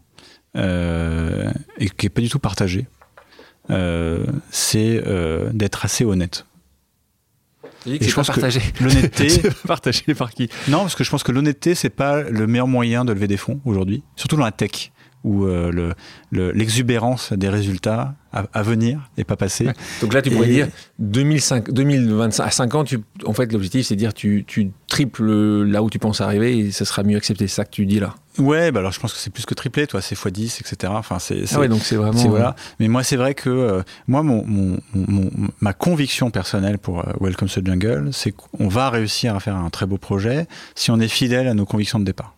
et 0.55 1.89
qui 1.97 2.05
est 2.05 2.09
pas 2.13 2.21
du 2.21 2.29
tout 2.29 2.39
partagé, 2.39 2.87
c'est 4.49 5.03
d'être 5.53 5.85
assez 5.85 6.05
honnête 6.05 6.45
et 7.85 8.07
je 8.07 8.13
pense 8.13 8.27
partagé. 8.27 8.59
que 8.59 8.83
l'honnêteté, 8.83 9.41
partagé 9.67 10.13
par 10.15 10.31
qui? 10.31 10.49
Non, 10.67 10.79
parce 10.79 10.95
que 10.95 11.03
je 11.03 11.09
pense 11.09 11.23
que 11.23 11.31
l'honnêteté, 11.31 11.75
c'est 11.75 11.89
pas 11.89 12.21
le 12.21 12.47
meilleur 12.47 12.67
moyen 12.67 13.05
de 13.05 13.13
lever 13.13 13.27
des 13.27 13.37
fonds 13.37 13.59
aujourd'hui, 13.65 14.03
surtout 14.15 14.35
dans 14.37 14.45
la 14.45 14.51
tech 14.51 14.91
où 15.23 15.45
euh, 15.45 15.93
l'exubérance 16.31 17.31
le, 17.31 17.37
des 17.37 17.49
résultats 17.49 18.15
à, 18.33 18.63
venir 18.63 19.11
et 19.17 19.23
pas 19.23 19.35
passer. 19.35 19.67
Donc 20.01 20.13
là, 20.13 20.21
tu 20.21 20.31
pourrais 20.31 20.47
dire 20.47 20.67
2005, 20.99 21.71
2025 21.71 22.43
à 22.43 22.49
5 22.49 22.75
ans, 22.75 22.83
tu, 22.83 22.99
en 23.25 23.33
fait, 23.33 23.51
l'objectif, 23.53 23.85
c'est 23.85 23.95
de 23.95 23.99
dire 23.99 24.13
tu, 24.13 24.43
tu 24.47 24.71
triples 24.87 25.63
là 25.63 25.83
où 25.83 25.89
tu 25.89 25.99
penses 25.99 26.19
arriver 26.19 26.57
et 26.57 26.71
ça 26.71 26.85
sera 26.85 27.03
mieux 27.03 27.15
accepté. 27.15 27.47
C'est 27.47 27.55
ça 27.55 27.65
que 27.65 27.69
tu 27.69 27.85
dis 27.85 27.99
là. 27.99 28.15
Ouais, 28.39 28.71
bah 28.71 28.79
alors 28.79 28.91
je 28.91 28.99
pense 28.99 29.13
que 29.13 29.19
c'est 29.19 29.29
plus 29.29 29.45
que 29.45 29.53
triplé, 29.53 29.85
toi, 29.85 30.01
c'est 30.01 30.15
x10, 30.15 30.61
etc. 30.61 30.91
Enfin, 30.95 31.19
c'est. 31.19 31.43
Ah 31.53 31.59
ouais, 31.59 31.67
donc 31.67 31.81
c'est 31.83 31.95
vraiment. 31.95 32.19
Voilà. 32.29 32.55
Mais 32.79 32.87
moi, 32.87 33.03
c'est 33.03 33.17
vrai 33.17 33.35
que 33.35 33.49
euh, 33.49 33.83
moi, 34.07 34.23
mon, 34.23 34.43
mon, 34.45 34.79
mon, 34.95 35.29
ma 35.61 35.73
conviction 35.73 36.31
personnelle 36.31 36.79
pour 36.79 36.99
euh, 37.01 37.13
Welcome 37.21 37.47
to 37.49 37.61
the 37.61 37.67
Jungle, 37.67 38.09
c'est 38.11 38.31
qu'on 38.31 38.67
va 38.67 38.89
réussir 38.89 39.35
à 39.35 39.39
faire 39.39 39.55
un 39.55 39.69
très 39.69 39.85
beau 39.85 39.97
projet 39.97 40.47
si 40.73 40.89
on 40.89 40.99
est 40.99 41.07
fidèle 41.07 41.47
à 41.47 41.53
nos 41.53 41.65
convictions 41.65 41.99
de 41.99 42.05
départ. 42.05 42.32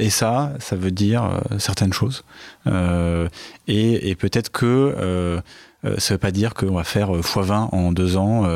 Et 0.00 0.08
ça, 0.08 0.54
ça 0.58 0.76
veut 0.76 0.90
dire 0.90 1.24
euh, 1.24 1.58
certaines 1.58 1.92
choses. 1.92 2.24
Euh, 2.66 3.28
et, 3.68 4.08
et 4.08 4.14
peut-être 4.14 4.50
que 4.50 4.66
euh, 4.66 5.40
euh 5.84 5.94
ça 5.98 6.14
veut 6.14 6.18
pas 6.18 6.30
dire 6.30 6.54
qu'on 6.54 6.74
va 6.74 6.84
faire 6.84 7.10
x20 7.10 7.68
en 7.72 7.92
deux 7.92 8.16
ans 8.16 8.46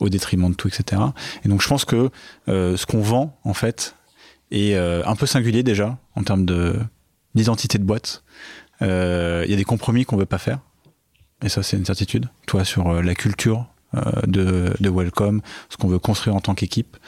au 0.00 0.08
détriment 0.08 0.50
de 0.50 0.54
tout, 0.54 0.68
etc. 0.68 1.02
Et 1.44 1.48
donc 1.48 1.62
je 1.62 1.68
pense 1.68 1.84
que 1.84 2.10
ce 2.46 2.86
qu'on 2.86 3.00
vend, 3.00 3.38
en 3.44 3.54
fait, 3.54 3.94
est 4.50 4.74
un 4.74 5.16
peu 5.16 5.26
singulier 5.26 5.62
déjà 5.62 5.98
en 6.14 6.22
termes 6.22 6.44
de 6.44 6.76
d'identité 7.34 7.78
de 7.78 7.84
boîte. 7.84 8.24
Il 8.80 8.86
y 8.86 9.54
a 9.54 9.56
des 9.56 9.64
compromis 9.64 10.04
qu'on 10.04 10.18
veut 10.18 10.26
pas 10.26 10.38
faire. 10.38 10.58
Et 11.42 11.48
ça, 11.48 11.62
c'est 11.62 11.78
une 11.78 11.86
certitude. 11.86 12.26
Toi, 12.46 12.64
sur 12.64 13.02
la 13.02 13.14
culture 13.14 13.66
de, 14.26 14.74
de 14.78 14.90
Welcome, 14.90 15.40
ce 15.70 15.78
qu'on 15.78 15.88
veut 15.88 15.98
construire 15.98 16.36
en 16.36 16.40
tant 16.40 16.54
qu'équipe. 16.54 16.98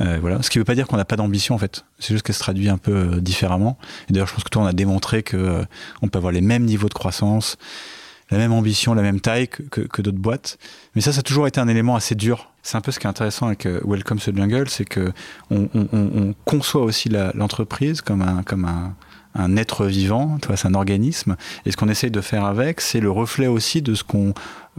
Euh, 0.00 0.18
voilà. 0.20 0.42
Ce 0.42 0.50
qui 0.50 0.58
ne 0.58 0.60
veut 0.60 0.64
pas 0.64 0.74
dire 0.74 0.86
qu'on 0.86 0.96
n'a 0.96 1.04
pas 1.04 1.16
d'ambition 1.16 1.54
en 1.54 1.58
fait. 1.58 1.84
C'est 1.98 2.14
juste 2.14 2.26
qu'elle 2.26 2.34
se 2.34 2.40
traduit 2.40 2.68
un 2.68 2.78
peu 2.78 2.92
euh, 2.92 3.20
différemment. 3.20 3.78
Et 4.08 4.12
d'ailleurs, 4.12 4.26
je 4.26 4.34
pense 4.34 4.44
que 4.44 4.50
toi, 4.50 4.62
on 4.62 4.66
a 4.66 4.72
démontré 4.72 5.22
que 5.22 5.36
euh, 5.36 5.64
on 6.02 6.08
peut 6.08 6.18
avoir 6.18 6.32
les 6.32 6.40
mêmes 6.40 6.64
niveaux 6.64 6.88
de 6.88 6.94
croissance, 6.94 7.56
la 8.30 8.38
même 8.38 8.52
ambition, 8.52 8.94
la 8.94 9.02
même 9.02 9.20
taille 9.20 9.48
que, 9.48 10.02
d'autres 10.02 10.18
boîtes. 10.18 10.58
Mais 10.94 11.00
ça, 11.00 11.12
ça 11.12 11.20
a 11.20 11.22
toujours 11.22 11.46
été 11.46 11.60
un 11.60 11.68
élément 11.68 11.94
assez 11.94 12.14
dur. 12.14 12.50
C'est 12.62 12.76
un 12.76 12.80
peu 12.80 12.90
ce 12.90 12.98
qui 12.98 13.06
est 13.06 13.10
intéressant 13.10 13.46
avec 13.46 13.66
Welcome 13.84 14.18
to 14.18 14.34
Jungle, 14.34 14.68
c'est 14.68 14.86
que 14.86 15.12
on, 15.50 16.34
conçoit 16.46 16.82
aussi 16.82 17.10
l'entreprise 17.34 18.00
comme 18.00 18.22
un, 18.22 18.42
comme 18.42 18.64
un, 18.64 18.94
un 19.34 19.56
être 19.56 19.86
vivant, 19.86 20.38
c'est 20.56 20.66
un 20.66 20.74
organisme. 20.74 21.36
Et 21.66 21.72
ce 21.72 21.76
qu'on 21.76 21.88
essaye 21.88 22.10
de 22.10 22.20
faire 22.20 22.44
avec, 22.44 22.80
c'est 22.80 23.00
le 23.00 23.10
reflet 23.10 23.46
aussi 23.46 23.82
de 23.82 23.94
ce 23.94 24.02
qu'on, 24.04 24.32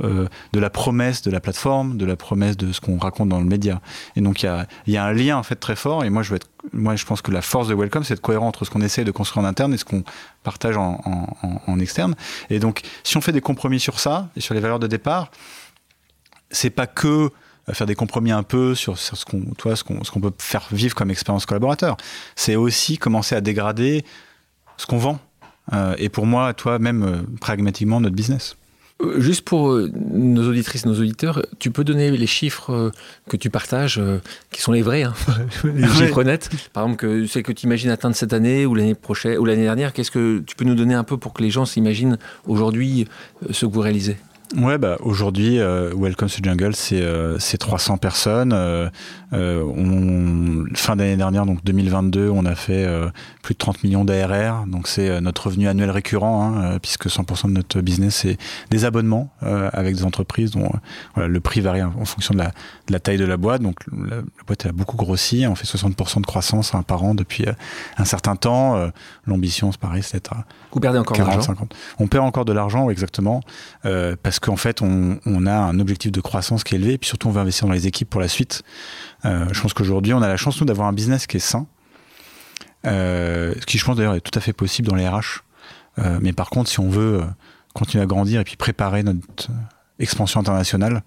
euh, 0.04 0.28
de 0.54 0.60
la 0.60 0.70
promesse 0.70 1.22
de 1.22 1.32
la 1.32 1.40
plateforme, 1.40 1.98
de 1.98 2.06
la 2.06 2.16
promesse 2.16 2.58
de 2.58 2.72
ce 2.72 2.82
qu'on 2.82 2.98
raconte 2.98 3.30
dans 3.30 3.40
le 3.40 3.46
média. 3.46 3.82
Et 4.16 4.22
donc 4.22 4.44
il 4.44 4.46
y 4.46 4.50
a, 4.50 4.68
y 4.88 4.98
a, 4.98 5.06
un 5.06 5.14
lien 5.14 5.38
en 5.38 5.44
fait 5.44 5.56
très 5.56 5.76
fort. 5.76 6.04
Et 6.04 6.10
moi 6.10 6.24
je 6.24 6.30
veux 6.30 6.36
être, 6.36 6.50
moi 6.74 6.96
je 6.96 7.06
pense 7.06 7.22
que 7.22 7.32
la 7.32 7.42
force 7.42 7.68
de 7.68 7.76
Welcome, 7.76 8.04
c'est 8.04 8.16
de 8.16 8.20
cohérent 8.20 8.48
entre 8.48 8.66
ce 8.66 8.70
qu'on 8.70 8.82
essaye 8.82 9.06
de 9.06 9.12
construire 9.12 9.46
en 9.46 9.48
interne 9.48 9.74
et 9.74 9.78
ce 9.78 9.86
qu'on 9.86 10.04
partage 10.44 10.78
en, 10.78 11.02
en, 11.06 11.62
en, 11.66 11.80
externe. 11.80 12.16
Et 12.50 12.60
donc 12.60 12.82
si 13.04 13.18
on 13.18 13.22
fait 13.22 13.32
des 13.32 13.42
compromis 13.42 13.80
sur 13.80 14.00
ça 14.00 14.30
et 14.36 14.42
sur 14.42 14.54
les 14.54 14.60
valeurs 14.60 14.80
de 14.80 14.88
départ, 14.88 15.32
c'est 16.52 16.70
pas 16.70 16.88
que 16.88 17.32
faire 17.72 17.88
des 17.88 17.96
compromis 17.96 18.32
un 18.32 18.44
peu 18.44 18.76
sur, 18.76 19.00
sur 19.00 19.18
ce 19.18 19.26
qu'on 19.26 19.42
toi 19.58 19.76
ce 19.76 19.84
qu'on 19.84 20.04
ce 20.04 20.12
qu'on 20.12 20.20
peut 20.20 20.32
faire 20.38 20.68
vivre 20.72 20.94
comme 20.94 21.10
expérience 21.10 21.48
collaborateur 21.48 21.98
c'est 22.36 22.56
aussi 22.56 23.00
commencer 23.00 23.34
à 23.34 23.42
dégrader 23.42 24.06
ce 24.78 24.86
qu'on 24.86 24.98
vend. 24.98 25.20
Euh, 25.74 25.96
et 25.98 26.10
pour 26.10 26.26
moi, 26.26 26.54
toi, 26.54 26.80
même 26.80 27.04
euh, 27.04 27.38
pragmatiquement, 27.40 28.00
notre 28.00 28.16
business. 28.16 28.56
Euh, 29.02 29.20
juste 29.20 29.42
pour 29.42 29.78
nos 29.94 30.50
auditrices, 30.50 30.86
nos 30.86 31.00
auditeurs, 31.00 31.46
tu 31.60 31.70
peux 31.70 31.84
donner 31.84 32.12
les 32.12 32.28
chiffres 32.28 32.92
que 33.30 33.38
tu 33.38 33.50
partages, 33.50 34.02
qui 34.52 34.62
sont 34.62 34.72
les 34.72 34.82
vrais, 34.82 35.04
hein, 35.04 35.14
les 35.64 35.88
chiffres 35.88 36.20
honnêtes. 36.20 36.50
Par 36.72 36.84
exemple, 36.84 37.00
que 37.00 37.28
c'est 37.28 37.44
que 37.44 37.52
tu 37.52 37.66
imagines 37.66 37.90
atteindre 37.90 38.16
cette 38.16 38.34
année 38.34 38.66
ou 38.66 38.74
l'année 38.74 38.96
prochaine 38.96 39.38
ou 39.38 39.46
l'année 39.46 39.64
dernière. 39.64 39.92
Qu'est-ce 39.92 40.12
que 40.12 40.40
tu 40.40 40.56
peux 40.56 40.66
nous 40.66 40.76
donner 40.76 40.94
un 40.94 41.04
peu 41.04 41.18
pour 41.18 41.34
que 41.34 41.42
les 41.42 41.50
gens 41.50 41.66
s'imaginent 41.66 42.18
aujourd'hui 42.48 43.08
ce 43.52 43.66
que 43.66 43.72
vous 43.72 43.82
réalisez? 43.82 44.18
Ouais, 44.56 44.78
bah, 44.78 44.98
aujourd'hui, 45.02 45.58
Welcome 45.60 46.30
to 46.30 46.42
Jungle, 46.42 46.76
c'est 46.76 47.58
300 47.58 47.98
personnes. 47.98 48.54
on, 49.34 50.66
fin 50.76 50.96
d'année 50.96 51.18
dernière, 51.18 51.46
donc 51.46 51.64
2022, 51.64 52.30
on 52.30 52.46
a 52.46 52.56
fait 52.56 52.88
plus 53.46 53.54
de 53.54 53.60
30 53.60 53.84
millions 53.84 54.04
d'ARR, 54.04 54.66
donc 54.66 54.88
c'est 54.88 55.08
euh, 55.08 55.22
notre 55.22 55.46
revenu 55.46 55.68
annuel 55.68 55.92
récurrent, 55.92 56.44
hein, 56.44 56.64
euh, 56.64 56.80
puisque 56.80 57.06
100% 57.06 57.46
de 57.46 57.52
notre 57.52 57.80
business 57.80 58.16
c'est 58.16 58.38
des 58.72 58.86
abonnements 58.86 59.30
euh, 59.44 59.70
avec 59.72 59.96
des 59.96 60.04
entreprises 60.04 60.50
dont 60.50 60.72
le 61.16 61.40
prix 61.40 61.62
varie 61.62 61.84
en 61.84 62.06
fonction 62.06 62.34
de 62.34 62.44
la, 62.90 63.00
taille 63.00 63.18
de 63.18 63.26
la 63.26 63.38
boîte. 63.38 63.62
Donc 63.62 63.78
la, 63.92 64.24
boîte 64.48 64.66
a 64.66 64.72
beaucoup 64.72 64.98
grossi, 64.98 65.46
on 65.48 65.54
fait 65.54 65.66
60% 65.66 66.22
de 66.22 66.26
croissance 66.26 66.74
hein, 66.74 66.82
par 66.82 67.04
an 67.04 67.14
depuis 67.14 67.46
un 67.98 68.06
certain 68.06 68.36
temps. 68.36 68.90
L'ambition, 69.28 69.72
c'est 69.72 69.80
pareil, 69.80 70.02
c'est 70.02 70.14
d'être 70.14 70.34
à 70.34 70.46
Vous 70.72 70.80
perdez 70.80 70.98
encore 70.98 71.16
40, 71.16 71.44
50. 71.44 71.76
On 72.00 72.08
perd 72.08 72.26
encore 72.26 72.46
de 72.46 72.54
l'argent, 72.54 72.90
exactement, 72.90 73.42
parce 73.84 74.40
qu'en 74.46 74.56
fait 74.56 74.82
on, 74.82 75.46
a 75.46 75.56
un 75.56 75.80
objectif 75.80 76.12
de 76.12 76.22
croissance 76.22 76.64
qui 76.64 76.76
est 76.76 76.78
élevé, 76.78 76.94
et 76.94 76.98
puis 76.98 77.08
surtout 77.08 77.28
on 77.28 77.32
veut 77.32 77.42
investir 77.42 77.68
dans 77.68 77.74
les 77.74 77.88
équipes 77.88 78.10
pour 78.10 78.22
la 78.22 78.28
suite. 78.28 78.64
je 79.24 79.62
pense 79.62 79.74
qu'aujourd'hui 79.74 80.14
on 80.14 80.22
a 80.22 80.28
la 80.28 80.38
chance 80.38 80.60
nous 80.60 80.66
d'avoir 80.66 80.88
un 80.88 80.94
business 80.94 81.28
qui 81.28 81.38
est 81.38 81.40
sain 81.42 81.68
euh, 82.86 83.54
ce 83.60 83.66
qui 83.66 83.78
je 83.78 83.86
pense 83.86 83.98
d'ailleurs 83.98 84.16
est 84.16 84.22
tout 84.22 84.38
à 84.38 84.42
fait 84.42 84.54
possible 84.54 84.88
dans 84.88 84.96
les 84.96 85.08
RH. 85.08 85.44
Euh, 86.00 86.20
mais 86.22 86.34
par 86.34 86.50
contre, 86.50 86.70
si 86.70 86.80
on 86.80 86.90
veut 86.90 87.22
euh, 87.22 87.26
continuer 87.74 88.04
à 88.04 88.08
grandir 88.08 88.42
et 88.42 88.44
puis 88.44 88.58
préparer 88.58 89.04
notre 89.04 89.50
expansion 90.00 90.40
internationale, 90.40 91.04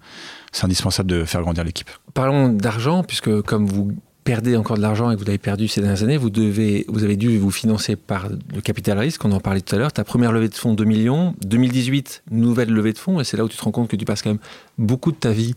c'est 0.51 0.65
indispensable 0.65 1.09
de 1.09 1.25
faire 1.25 1.41
grandir 1.41 1.63
l'équipe. 1.63 1.89
Parlons 2.13 2.49
d'argent, 2.49 3.03
puisque 3.03 3.41
comme 3.41 3.67
vous 3.67 3.91
perdez 4.29 4.55
encore 4.55 4.77
de 4.77 4.83
l'argent 4.83 5.09
et 5.09 5.15
que 5.15 5.19
vous 5.19 5.25
l'avez 5.25 5.39
perdu 5.39 5.67
ces 5.67 5.81
dernières 5.81 6.03
années, 6.03 6.15
vous, 6.15 6.29
devez, 6.29 6.85
vous 6.87 7.03
avez 7.03 7.17
dû 7.17 7.39
vous 7.39 7.49
financer 7.49 7.95
par 7.95 8.27
le 8.29 8.61
capital 8.61 8.99
risque, 8.99 9.25
on 9.25 9.31
en 9.31 9.39
parlait 9.39 9.61
tout 9.61 9.73
à 9.73 9.79
l'heure. 9.79 9.91
Ta 9.91 10.03
première 10.03 10.31
levée 10.31 10.49
de 10.49 10.53
fonds, 10.53 10.75
2 10.75 10.83
millions. 10.83 11.33
2018, 11.47 12.25
nouvelle 12.29 12.69
levée 12.69 12.93
de 12.93 12.99
fonds, 12.99 13.19
et 13.19 13.23
c'est 13.23 13.37
là 13.37 13.43
où 13.43 13.49
tu 13.49 13.57
te 13.57 13.63
rends 13.63 13.71
compte 13.71 13.87
que 13.87 13.95
tu 13.95 14.05
passes 14.05 14.21
quand 14.21 14.29
même 14.29 14.39
beaucoup 14.77 15.11
de 15.11 15.17
ta 15.17 15.31
vie 15.31 15.55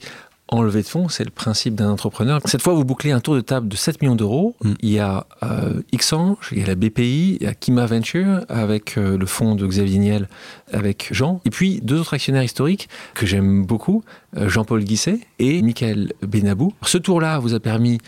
en 0.52 0.62
levée 0.62 0.82
de 0.82 0.86
fonds, 0.86 1.08
c'est 1.08 1.24
le 1.24 1.30
principe 1.30 1.74
d'un 1.74 1.90
entrepreneur. 1.90 2.40
Cette 2.44 2.60
fois, 2.60 2.74
vous 2.74 2.84
bouclez 2.84 3.10
un 3.10 3.20
tour 3.20 3.34
de 3.34 3.40
table 3.40 3.68
de 3.68 3.76
7 3.76 4.02
millions 4.02 4.16
d'euros. 4.16 4.54
Mm. 4.62 4.72
Il 4.80 4.90
y 4.90 4.98
a 4.98 5.26
euh, 5.42 5.80
Xange, 5.94 6.50
il 6.52 6.58
y 6.58 6.62
a 6.62 6.66
la 6.66 6.74
BPI, 6.74 7.38
il 7.40 7.42
y 7.42 7.46
a 7.46 7.54
Kima 7.54 7.86
Venture 7.86 8.44
avec 8.48 8.98
euh, 8.98 9.16
le 9.16 9.26
fonds 9.26 9.54
de 9.54 9.66
Xavier 9.66 9.98
Niel 9.98 10.28
avec 10.72 11.08
Jean. 11.10 11.40
Et 11.46 11.50
puis 11.50 11.80
deux 11.82 12.00
autres 12.00 12.12
actionnaires 12.14 12.42
historiques 12.42 12.90
que 13.14 13.24
j'aime 13.24 13.64
beaucoup, 13.64 14.04
euh, 14.36 14.48
Jean-Paul 14.50 14.84
Guisset 14.84 15.20
et 15.38 15.62
Michael 15.62 16.12
Benabou. 16.22 16.74
Ce 16.82 16.98
tour-là 16.98 17.38
vous 17.38 17.54
a 17.54 17.60
permis 17.60 17.98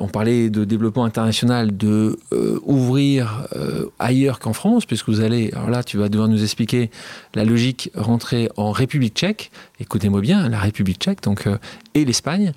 on 0.00 0.08
parlait 0.08 0.50
de 0.50 0.64
développement 0.64 1.04
international, 1.04 1.76
de 1.76 2.18
euh, 2.32 2.58
ouvrir 2.64 3.46
euh, 3.54 3.86
ailleurs 3.98 4.38
qu'en 4.38 4.52
France, 4.52 4.86
puisque 4.86 5.08
vous 5.08 5.20
allez, 5.20 5.50
alors 5.52 5.70
là, 5.70 5.82
tu 5.82 5.96
vas 5.96 6.08
devoir 6.08 6.28
nous 6.28 6.42
expliquer 6.42 6.90
la 7.34 7.44
logique 7.44 7.90
rentrer 7.94 8.48
en 8.56 8.72
République 8.72 9.14
tchèque. 9.14 9.50
Écoutez-moi 9.80 10.20
bien, 10.20 10.48
la 10.48 10.60
République 10.60 10.98
tchèque, 10.98 11.20
euh, 11.46 11.58
et 11.94 12.04
l'Espagne. 12.04 12.52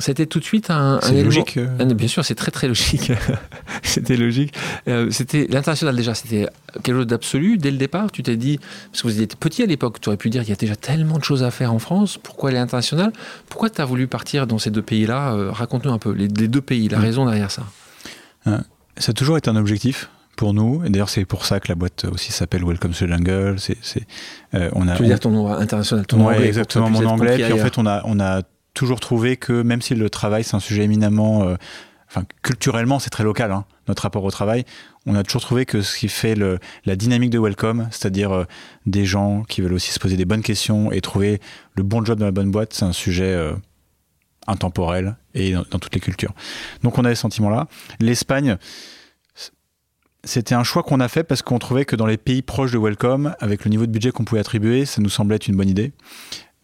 C'était 0.00 0.26
tout 0.26 0.40
de 0.40 0.44
suite 0.44 0.70
un, 0.70 0.98
un 1.02 1.12
logique. 1.12 1.58
Ah, 1.78 1.84
bien 1.84 2.08
sûr, 2.08 2.24
c'est 2.24 2.34
très 2.34 2.50
très 2.50 2.68
logique. 2.68 3.12
c'était 3.82 4.16
logique. 4.16 4.54
Euh, 4.88 5.10
c'était 5.10 5.46
l'international 5.48 5.94
déjà, 5.94 6.14
c'était 6.14 6.48
quelque 6.82 6.96
chose 6.96 7.06
d'absolu 7.06 7.58
dès 7.58 7.70
le 7.70 7.76
départ. 7.76 8.10
Tu 8.10 8.22
t'es 8.22 8.36
dit 8.36 8.58
parce 8.90 9.02
que 9.02 9.08
vous 9.08 9.20
étiez 9.20 9.36
petit 9.38 9.62
à 9.62 9.66
l'époque, 9.66 10.00
tu 10.00 10.08
aurais 10.08 10.16
pu 10.16 10.30
dire 10.30 10.42
qu'il 10.42 10.50
y 10.50 10.54
a 10.54 10.56
déjà 10.56 10.76
tellement 10.76 11.18
de 11.18 11.24
choses 11.24 11.42
à 11.42 11.50
faire 11.50 11.72
en 11.72 11.78
France. 11.78 12.18
Pourquoi 12.18 12.50
aller 12.50 12.58
international 12.58 13.12
Pourquoi 13.48 13.68
tu 13.68 13.80
as 13.80 13.84
voulu 13.84 14.06
partir 14.06 14.46
dans 14.46 14.58
ces 14.58 14.70
deux 14.70 14.82
pays-là? 14.82 15.34
Euh, 15.34 15.50
Raconte-nous 15.50 15.92
un 15.92 15.98
peu 15.98 16.12
les, 16.12 16.28
deux 16.28 16.62
pays, 16.62 16.88
la 16.88 16.98
raison 16.98 17.26
derrière 17.26 17.50
ça. 17.50 17.62
Euh, 18.46 18.58
ça 18.96 19.10
a 19.10 19.12
toujours 19.12 19.36
été 19.36 19.50
un 19.50 19.56
objectif 19.56 20.08
pour 20.36 20.54
nous. 20.54 20.82
Et 20.84 20.88
d'ailleurs, 20.88 21.10
c'est 21.10 21.26
pour 21.26 21.44
ça 21.44 21.60
que 21.60 21.68
la 21.68 21.74
boîte 21.74 22.06
aussi 22.10 22.32
s'appelle 22.32 22.64
Welcome 22.64 22.92
to 22.92 23.06
Jungle. 23.06 23.56
C'est, 23.58 23.76
on 24.72 24.88
a, 24.88 24.96
tu 24.96 25.02
veux 25.02 25.08
dire 25.08 25.20
ton 25.20 25.30
nom 25.30 25.52
international, 25.52 26.06
ton 26.06 26.26
anglais, 26.26 26.46
exactement, 26.46 26.88
mon 26.88 27.04
anglais. 27.04 27.34
Puis 27.34 27.52
en 27.52 27.58
fait, 27.58 27.76
on 27.76 27.86
a, 27.86 28.00
on 28.06 28.18
a 28.18 28.42
toujours 28.80 28.98
trouvé 28.98 29.36
que 29.36 29.60
même 29.60 29.82
si 29.82 29.94
le 29.94 30.08
travail 30.08 30.42
c'est 30.42 30.56
un 30.56 30.60
sujet 30.60 30.84
éminemment, 30.84 31.42
euh, 31.42 31.56
enfin 32.08 32.24
culturellement 32.40 32.98
c'est 32.98 33.10
très 33.10 33.24
local, 33.24 33.52
hein, 33.52 33.66
notre 33.88 34.04
rapport 34.04 34.24
au 34.24 34.30
travail, 34.30 34.64
on 35.04 35.14
a 35.14 35.22
toujours 35.22 35.42
trouvé 35.42 35.66
que 35.66 35.82
ce 35.82 35.98
qui 35.98 36.08
fait 36.08 36.34
la 36.34 36.96
dynamique 36.96 37.28
de 37.28 37.38
Welcome, 37.38 37.88
c'est-à-dire 37.90 38.32
euh, 38.32 38.44
des 38.86 39.04
gens 39.04 39.42
qui 39.42 39.60
veulent 39.60 39.74
aussi 39.74 39.92
se 39.92 39.98
poser 39.98 40.16
des 40.16 40.24
bonnes 40.24 40.42
questions 40.42 40.90
et 40.92 41.02
trouver 41.02 41.42
le 41.76 41.82
bon 41.82 42.02
job 42.02 42.18
dans 42.18 42.24
la 42.24 42.30
bonne 42.30 42.50
boîte, 42.50 42.72
c'est 42.72 42.86
un 42.86 42.94
sujet 42.94 43.34
euh, 43.34 43.52
intemporel 44.46 45.16
et 45.34 45.52
dans, 45.52 45.78
toutes 45.78 45.94
les 45.94 46.00
cultures. 46.00 46.32
Donc 46.82 46.96
on 46.96 47.04
a 47.04 47.14
ce 47.14 47.20
sentiment-là. 47.20 47.68
L'Espagne, 48.00 48.56
c'était 50.24 50.54
un 50.54 50.64
choix 50.64 50.82
qu'on 50.82 51.00
a 51.00 51.08
fait 51.08 51.22
parce 51.22 51.42
qu'on 51.42 51.58
trouvait 51.58 51.84
que 51.84 51.96
dans 51.96 52.06
les 52.06 52.16
pays 52.16 52.40
proches 52.40 52.72
de 52.72 52.78
Welcome, 52.78 53.34
avec 53.40 53.66
le 53.66 53.70
niveau 53.72 53.84
de 53.84 53.92
budget 53.92 54.10
qu'on 54.10 54.24
pouvait 54.24 54.40
attribuer, 54.40 54.86
ça 54.86 55.02
nous 55.02 55.10
semblait 55.10 55.36
être 55.36 55.48
une 55.48 55.56
bonne 55.56 55.68
idée. 55.68 55.92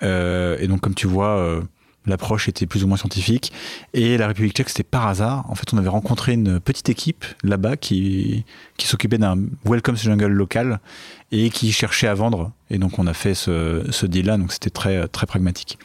et 0.01 0.67
donc 0.67 0.81
comme 0.81 0.95
tu 0.95 1.07
vois 1.07 1.61
l'approche 2.07 2.49
était 2.49 2.67
plus 2.67 2.85
ou 2.85 2.87
moins 2.87 2.97
scientifique. 2.97 3.53
Et 3.95 4.17
la 4.17 4.29
République 4.29 4.55
tchèque, 4.55 4.69
c'était 4.69 4.83
par 4.83 5.07
hasard. 5.07 5.49
En 5.51 5.55
fait, 5.55 5.73
on 5.73 5.79
avait 5.79 5.89
rencontré 5.89 6.33
une 6.33 6.61
petite 6.61 6.89
équipe 6.89 7.25
là-bas 7.43 7.77
qui, 7.77 8.45
qui 8.77 8.87
s'occupait 8.87 9.19
d'un 9.19 9.39
Welcome 9.65 9.97
Jungle 9.97 10.27
local 10.27 10.81
et 11.33 11.51
qui 11.51 11.73
cherchait 11.73 12.09
à 12.09 12.15
vendre. 12.15 12.53
Et 12.71 12.79
donc, 12.79 12.99
on 12.99 13.07
a 13.07 13.15
fait 13.15 13.35
ce, 13.35 13.85
ce 13.91 14.07
deal-là. 14.07 14.37
Donc, 14.37 14.53
c'était 14.53 14.71
très, 14.71 15.09
très 15.09 15.27
pragmatique. 15.27 15.79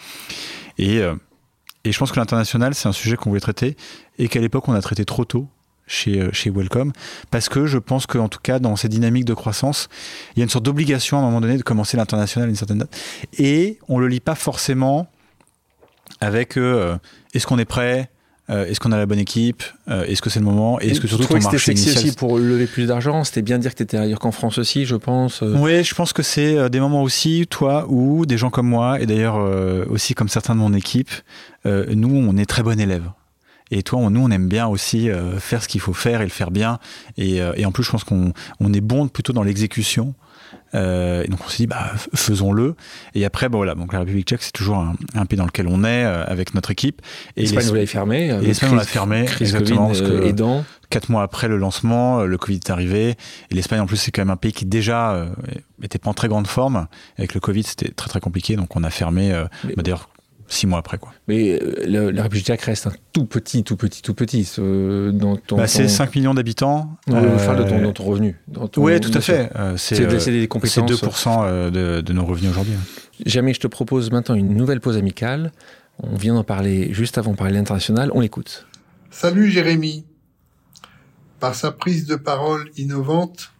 Et, 0.78 1.00
euh, 1.00 1.16
et 1.84 1.92
je 1.92 1.98
pense 2.00 2.12
que 2.12 2.20
l'international, 2.20 2.76
c'est 2.76 2.88
un 2.88 2.94
sujet 2.94 3.16
qu'on 3.16 3.30
voulait 3.30 3.42
traiter 3.42 3.76
et 4.20 4.28
qu'à 4.28 4.40
l'époque, 4.40 4.68
on 4.68 4.74
a 4.74 4.82
traité 4.82 5.06
trop 5.06 5.26
tôt. 5.26 5.48
Chez, 5.88 6.22
euh, 6.22 6.30
chez 6.32 6.50
Welcome, 6.50 6.94
parce 7.32 7.50
que 7.50 7.66
je 7.66 7.78
pense 7.78 8.06
qu'en 8.06 8.30
tout 8.30 8.40
cas, 8.42 8.60
dans 8.60 8.78
ces 8.78 8.88
dynamiques 8.88 9.26
de 9.26 9.34
croissance, 9.34 9.90
il 10.36 10.40
y 10.40 10.42
a 10.42 10.46
une 10.46 10.50
sorte 10.50 10.64
d'obligation 10.64 11.18
à 11.18 11.20
un 11.20 11.24
moment 11.26 11.42
donné 11.42 11.58
de 11.58 11.64
commencer 11.64 11.98
l'international 11.98 12.48
à 12.48 12.50
une 12.50 12.56
certaine 12.56 12.78
date. 12.78 12.98
Et 13.38 13.78
on 13.90 14.00
le 14.00 14.08
lit 14.08 14.22
pas 14.22 14.36
forcément 14.36 15.10
avec 16.20 16.58
euh, 16.58 16.98
est-ce 17.34 17.48
qu'on 17.48 17.58
est 17.58 17.66
prêt 17.66 18.10
euh, 18.50 18.66
Est-ce 18.66 18.80
qu'on 18.80 18.92
a 18.92 18.98
la 18.98 19.06
bonne 19.06 19.20
équipe 19.20 19.64
euh, 19.90 20.04
Est-ce 20.06 20.22
que 20.22 20.30
c'est 20.30 20.40
le 20.40 20.46
moment 20.46 20.80
Et 20.82 20.90
est-ce 20.90 21.00
que 21.00 21.08
surtout 21.08 21.26
ton 21.26 21.40
marché 21.40 21.58
c'était 21.58 21.78
sexy 21.78 21.98
aussi 22.08 22.16
pour 22.16 22.38
lever 22.38 22.68
plus 22.68 22.88
d'argent 22.88 23.24
C'était 23.24 23.42
bien 23.42 23.58
de 23.58 23.62
dire 23.62 23.72
que 23.72 23.78
tu 23.78 23.84
étais 23.84 23.98
ailleurs 23.98 24.20
qu'en 24.20 24.32
France 24.32 24.58
aussi, 24.58 24.86
je 24.86 24.96
pense. 24.96 25.42
Oui, 25.42 25.84
je 25.84 25.96
pense 25.96 26.14
que 26.14 26.24
c'est 26.24 26.70
des 26.70 26.80
moments 26.80 27.04
aussi, 27.04 27.48
toi, 27.50 27.86
où 27.90 28.26
des 28.26 28.38
gens 28.38 28.50
comme 28.50 28.68
moi, 28.68 29.00
et 29.00 29.06
d'ailleurs 29.06 29.38
aussi 29.90 30.14
comme 30.14 30.30
certains 30.30 30.56
de 30.56 30.60
mon 30.60 30.74
équipe, 30.74 31.12
nous, 31.66 32.16
on 32.16 32.38
est 32.38 32.46
très 32.46 32.64
bon 32.64 32.80
élève. 32.80 33.10
Et 33.74 33.84
toi, 33.84 34.02
nous, 34.10 34.22
on 34.22 34.30
aime 34.32 34.50
bien 34.50 34.68
aussi 34.68 35.10
faire 35.40 35.64
ce 35.64 35.68
qu'il 35.68 35.80
faut 35.80 35.94
faire 35.94 36.22
et 36.22 36.26
le 36.26 36.32
faire 36.32 36.52
bien. 36.52 36.80
Et, 37.18 37.38
et 37.56 37.66
en 37.66 37.72
plus, 37.72 37.84
je 37.84 37.92
pense 37.92 38.04
qu'on 38.04 38.34
on 38.60 38.74
est 38.74 38.82
bon 38.82 39.08
plutôt 39.08 39.34
dans 39.34 39.44
l'exécution 39.44 40.14
euh, 40.74 41.24
et 41.24 41.28
donc 41.28 41.40
on 41.46 41.50
s'est 41.50 41.58
dit, 41.58 41.68
bah, 41.68 41.92
faisons-le. 42.14 42.76
Et 43.16 43.26
après, 43.26 43.50
bon, 43.50 43.58
voilà, 43.58 43.76
donc 43.76 43.94
la 43.94 44.00
République 44.00 44.28
tchèque, 44.28 44.44
c'est 44.44 44.52
toujours 44.52 44.78
un, 44.78 45.26
pays 45.26 45.38
dans 45.38 45.46
lequel 45.46 45.68
on 45.68 45.84
est 45.84 46.06
euh, 46.06 46.24
avec 46.26 46.54
notre 46.54 46.72
équipe. 46.72 47.02
Et 47.38 47.42
l'Espagne, 47.42 47.66
vous 47.66 47.74
l'avez 47.74 47.86
fermé. 47.86 48.32
Euh, 48.32 48.42
L'Espagne, 48.42 48.72
on 48.74 48.76
l'a 48.76 48.84
fermé, 48.84 49.26
exactement. 49.40 49.88
parce 49.88 50.02
que, 50.02 50.24
aidant. 50.26 50.64
Quatre 50.90 51.10
mois 51.10 51.24
après 51.24 51.48
le 51.48 51.58
lancement, 51.58 52.24
le 52.24 52.38
Covid 52.38 52.58
est 52.58 52.70
arrivé. 52.70 53.16
Et 53.50 53.56
l'Espagne, 53.56 53.80
en 53.80 53.86
plus, 53.86 53.96
c'est 53.96 54.12
quand 54.12 54.22
même 54.22 54.30
un 54.30 54.36
pays 54.36 54.52
qui 54.52 54.66
déjà 54.66 55.26
était 55.82 56.00
pas 56.00 56.10
en 56.10 56.14
très 56.14 56.28
grande 56.28 56.48
forme. 56.48 56.88
Avec 57.18 57.34
le 57.34 57.40
Covid, 57.40 57.64
c'était 57.64 57.92
très 57.92 58.10
très 58.10 58.20
compliqué. 58.20 58.58
Donc 58.58 58.76
on 58.76 58.84
a 58.84 58.90
fermé. 58.90 59.32
Bah, 59.64 59.84
d'ailleurs, 59.84 60.10
six 60.52 60.68
mois 60.68 60.80
après. 60.80 60.98
Quoi. 60.98 61.14
Mais 61.28 61.60
euh, 61.62 62.12
la 62.12 62.24
République 62.24 62.46
tchèque 62.46 62.62
reste 62.62 62.88
un 62.88 62.94
tout 63.14 63.26
petit, 63.26 63.64
tout 63.64 63.78
petit, 63.78 64.02
tout 64.02 64.14
petit. 64.14 64.50
dans 64.58 65.38
bah, 65.52 65.68
C'est 65.68 65.88
5 65.88 66.16
millions 66.16 66.34
d'habitants. 66.34 66.98
On 67.08 67.16
euh, 67.16 67.56
de 67.56 67.70
ton, 67.70 67.82
dans 67.82 67.94
ton 67.94 68.04
revenu. 68.04 68.38
oui, 68.78 69.00
tout 69.00 69.12
à 69.14 69.22
fait. 69.22 69.50
c'est 69.78 69.96
2% 69.96 71.72
de, 71.72 72.02
de, 72.02 72.14
nos 72.14 72.26
revenus 72.26 72.52
aujourd'hui. 72.52 72.74
Jamais 73.26 73.54
je 73.54 73.60
te 73.60 73.68
propose 73.68 74.12
maintenant 74.12 74.36
une 74.36 74.56
nouvelle 74.56 74.82
pause 74.82 74.98
amicale. 74.98 75.52
On 76.00 76.16
vient 76.16 76.34
d'en 76.34 76.44
parler 76.44 76.94
juste 76.94 77.18
avant 77.18 77.32
de 77.32 77.38
parler 77.38 77.54
l'international. 77.54 78.12
On 78.14 78.20
l'écoute. 78.20 78.68
Salut 79.10 79.50
Jérémy. 79.50 80.06
Par 81.40 81.56
sa 81.56 81.72
prise 81.72 82.06
de 82.06 82.16
parole 82.16 82.70
innovante, 82.78 83.52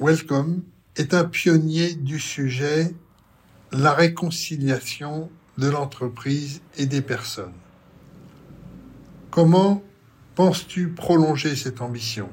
Welcome 0.00 0.62
est 0.96 1.14
un 1.14 1.24
pionnier 1.24 1.94
du 1.94 2.18
sujet 2.20 2.92
la 3.72 3.92
réconciliation 3.92 5.30
de 5.58 5.68
l'entreprise 5.68 6.62
et 6.78 6.86
des 6.86 7.02
personnes. 7.02 7.52
Comment 9.30 9.82
penses-tu 10.36 10.88
prolonger 10.88 11.56
cette 11.56 11.82
ambition? 11.82 12.28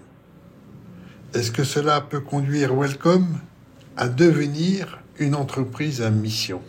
Est-ce 1.34 1.52
que 1.52 1.64
cela 1.64 2.02
peut 2.02 2.22
conduire 2.22 2.74
Welcome 2.74 3.40
à 3.98 4.08
devenir 4.08 5.00
une 5.18 5.36
entreprise 5.36 6.02
à 6.02 6.12
mission? 6.12 6.62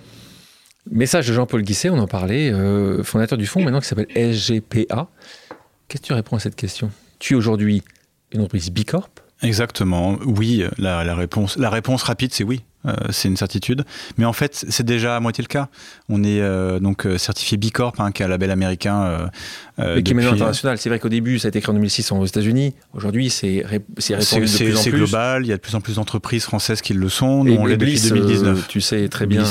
Message 0.91 1.29
de 1.29 1.35
Jean-Paul 1.35 1.63
Guisset, 1.63 1.91
on 1.91 1.99
en 1.99 2.07
parlait, 2.07 2.51
euh, 2.51 3.03
fondateur 3.03 3.37
du 3.37 3.47
fonds 3.47 3.63
maintenant 3.63 3.81
qui 3.81 3.89
s'appelle 3.89 4.09
SGPA. 4.15 5.09
Qu'est-ce 5.89 6.03
que 6.03 6.07
tu 6.07 6.13
réponds 6.15 6.37
à 6.37 6.41
cette 6.41 6.57
question? 6.57 6.91
Tu 7.19 7.35
es 7.35 7.37
aujourd'hui 7.37 7.83
une 8.33 8.41
entreprise 8.41 8.71
Bicorp 8.71 9.11
Exactement, 9.43 10.19
oui, 10.25 10.65
la, 10.79 11.15
réponse, 11.15 11.59
la 11.59 11.69
réponse 11.69 12.03
rapide 12.03 12.33
c'est 12.33 12.45
oui. 12.45 12.65
Euh, 12.87 12.95
c'est 13.11 13.29
une 13.29 13.37
certitude. 13.37 13.85
Mais 14.17 14.25
en 14.25 14.33
fait, 14.33 14.65
c'est 14.69 14.87
déjà 14.87 15.17
à 15.17 15.21
moitié 15.21 15.43
le 15.43 15.49
cas. 15.49 15.69
On 16.09 16.23
est 16.23 16.41
euh, 16.41 16.79
donc 16.79 17.07
euh, 17.07 17.19
certifié 17.19 17.57
B 17.57 17.71
Corp, 17.71 17.99
hein, 17.99 18.13
qui 18.13 18.23
est 18.23 18.27
un 18.27 18.29
label 18.29 18.51
américain. 18.51 19.29
Mais 19.79 20.03
qui 20.03 20.13
est 20.13 20.15
maintenant 20.15 20.33
international. 20.33 20.79
C'est 20.79 20.89
vrai 20.89 20.99
qu'au 20.99 21.09
début, 21.09 21.39
ça 21.39 21.47
a 21.47 21.51
été 21.51 21.61
créé 21.61 21.71
en 21.71 21.75
2006 21.75 22.13
aux 22.13 22.25
États-unis. 22.25 22.75
Aujourd'hui, 22.95 23.31
c'est 23.31 23.65
répandu 23.67 23.93
de 23.97 24.15
plus 24.15 24.33
en 24.33 24.39
plus. 24.39 24.77
C'est 24.77 24.91
global. 24.91 25.45
Il 25.45 25.49
y 25.49 25.53
a 25.53 25.57
de 25.57 25.61
plus 25.61 25.75
en 25.75 25.81
plus 25.81 25.97
d'entreprises 25.97 26.45
françaises 26.45 26.81
qui 26.81 26.95
le 26.95 27.09
sont. 27.09 27.45
Nous, 27.45 27.55
on 27.55 27.67
l'est 27.67 27.77
depuis 27.77 28.01
2019. 28.01 28.69
tu 28.69 28.81
sais 28.81 29.09
très 29.09 29.27
bien. 29.27 29.45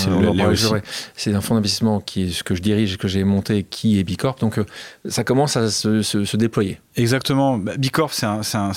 C'est 1.15 1.33
un 1.33 1.41
fonds 1.41 1.55
d'investissement 1.55 1.99
qui 1.99 2.23
est 2.23 2.29
ce 2.29 2.43
que 2.43 2.55
je 2.55 2.61
dirige, 2.61 2.97
que 2.97 3.07
j'ai 3.07 3.23
monté, 3.23 3.63
qui 3.63 3.99
est 3.99 4.03
B 4.03 4.15
Corp. 4.15 4.39
Donc, 4.39 4.59
ça 5.07 5.23
commence 5.23 5.57
à 5.57 5.69
se, 5.69 6.35
déployer. 6.37 6.79
Exactement. 6.95 7.57
Bah, 7.57 7.73
B 7.77 7.87
Corp, 7.91 8.13
c'est 8.13 8.25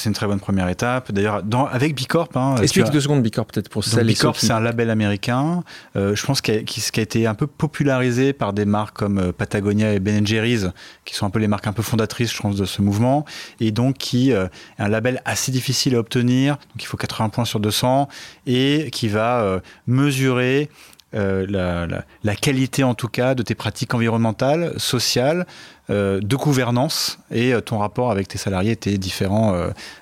une 0.06 0.12
très 0.12 0.26
bonne 0.26 0.40
première 0.40 0.68
étape. 0.68 1.12
D'ailleurs, 1.12 1.42
avec 1.70 1.94
B 1.94 2.06
Corp. 2.06 2.36
Hein, 2.36 2.56
Explique 2.62 2.90
deux 2.90 3.00
secondes 3.00 3.22
B 3.22 3.30
Corp 3.30 3.50
peut-être 3.52 3.68
pour 3.68 3.84
celles 3.84 4.11
et 4.11 4.14
ceux 4.14 4.32
c'est 4.49 4.55
un 4.55 4.61
label 4.61 4.88
américain, 4.88 5.62
euh, 5.94 6.16
je 6.16 6.24
pense, 6.24 6.40
qui 6.40 6.64
qui 6.64 7.01
a, 7.01 7.03
été 7.03 7.26
un 7.26 7.34
peu 7.34 7.46
popularisé 7.46 8.32
par 8.32 8.55
des 8.55 8.64
marques 8.64 8.96
comme 8.96 9.18
euh, 9.18 9.32
Patagonia 9.32 9.92
et 9.92 10.01
Ben 10.01 10.26
Jerry's, 10.26 10.68
qui 11.05 11.14
sont 11.14 11.26
un 11.26 11.30
peu 11.30 11.38
les 11.38 11.49
marques 11.49 11.66
un 11.66 11.74
peu 11.74 11.82
fondatrices, 11.82 12.32
je 12.32 12.40
pense, 12.40 12.57
de 12.57 12.64
ce 12.64 12.80
mouvement, 12.80 13.26
et 13.61 13.72
donc 13.72 13.99
qui 13.99 14.32
euh, 14.32 14.46
est 14.78 14.82
un 14.82 14.88
label 14.88 15.20
assez 15.26 15.53
difficile 15.53 15.96
à 15.96 15.99
obtenir, 15.99 16.55
donc 16.55 16.82
il 16.82 16.86
faut 16.86 16.96
80 16.96 17.28
points 17.28 17.44
sur 17.44 17.61
200, 17.61 18.09
et 18.46 18.88
qui 18.90 19.09
va 19.09 19.61
mesurer 19.86 20.70
la, 21.12 22.36
qualité 22.40 22.84
en 22.84 22.94
tout 22.94 23.09
cas 23.09 23.34
de 23.34 23.42
tes 23.42 23.55
pratiques 23.55 23.92
environnementales, 23.92 24.72
sociales, 24.78 25.46
euh, 25.46 25.46
de 25.89 26.36
gouvernance 26.36 27.18
et 27.30 27.55
euh, 27.55 27.61
ton 27.61 27.78
rapport 27.78 28.11
avec 28.11 28.28
tes 28.28 28.39
salariés 28.39 28.72
et 28.72 28.76
tes 28.76 28.99
différents 28.99 29.55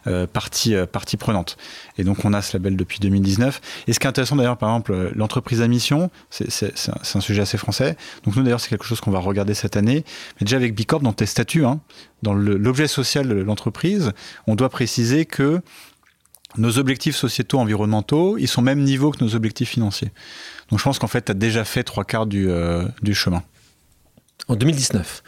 euh, 0.06 0.26
parties, 0.26 0.74
parties 0.90 1.16
prenantes. 1.16 1.56
Et 1.98 2.04
donc 2.04 2.24
on 2.24 2.32
a 2.32 2.42
ce 2.42 2.56
label 2.56 2.76
depuis 2.76 2.98
2019. 3.00 3.60
Et 3.86 3.92
ce 3.92 4.00
qui 4.00 4.06
est 4.06 4.08
intéressant 4.08 4.36
d'ailleurs, 4.36 4.56
par 4.56 4.70
exemple, 4.70 5.12
l'entreprise 5.14 5.62
à 5.62 5.68
mission, 5.68 6.10
c'est 6.30 6.72
un, 7.14 7.20
sujet 7.20 7.42
assez 7.42 7.58
français. 7.58 7.96
Donc 8.24 8.36
nous 8.36 8.42
d'ailleurs 8.42 8.60
c'est 8.60 8.68
quelque 8.68 8.84
chose 8.84 9.00
qu'on 9.00 9.10
va 9.10 9.20
regarder 9.20 9.54
cette 9.54 9.76
année. 9.76 10.04
Mais 10.40 10.44
déjà 10.44 10.56
avec 10.56 10.74
Bicorp, 10.74 11.02
dans 11.02 11.12
tes 11.12 11.26
statuts, 11.26 11.64
hein, 11.64 11.80
dans 12.22 12.34
l'objet 12.34 12.88
social 12.88 13.28
de 13.28 13.34
l'entreprise, 13.34 14.12
on 14.46 14.54
doit 14.54 14.68
préciser 14.68 15.24
que 15.24 15.60
nos 16.58 16.78
objectifs 16.78 17.16
sociétaux 17.16 17.58
environnementaux, 17.58 18.38
ils 18.38 18.48
sont 18.48 18.60
au 18.60 18.64
même 18.64 18.82
niveau 18.82 19.10
que 19.10 19.22
nos 19.22 19.34
objectifs 19.34 19.68
financiers. 19.68 20.10
Donc 20.70 20.78
je 20.78 20.84
pense 20.84 20.98
qu'en 20.98 21.06
fait, 21.06 21.26
tu 21.26 21.32
as 21.32 21.34
déjà 21.34 21.64
fait 21.64 21.84
trois 21.84 22.04
quarts 22.04 22.26
du 22.26 22.48
chemin. 23.12 23.42
En 24.48 24.54
2019, 24.54 25.22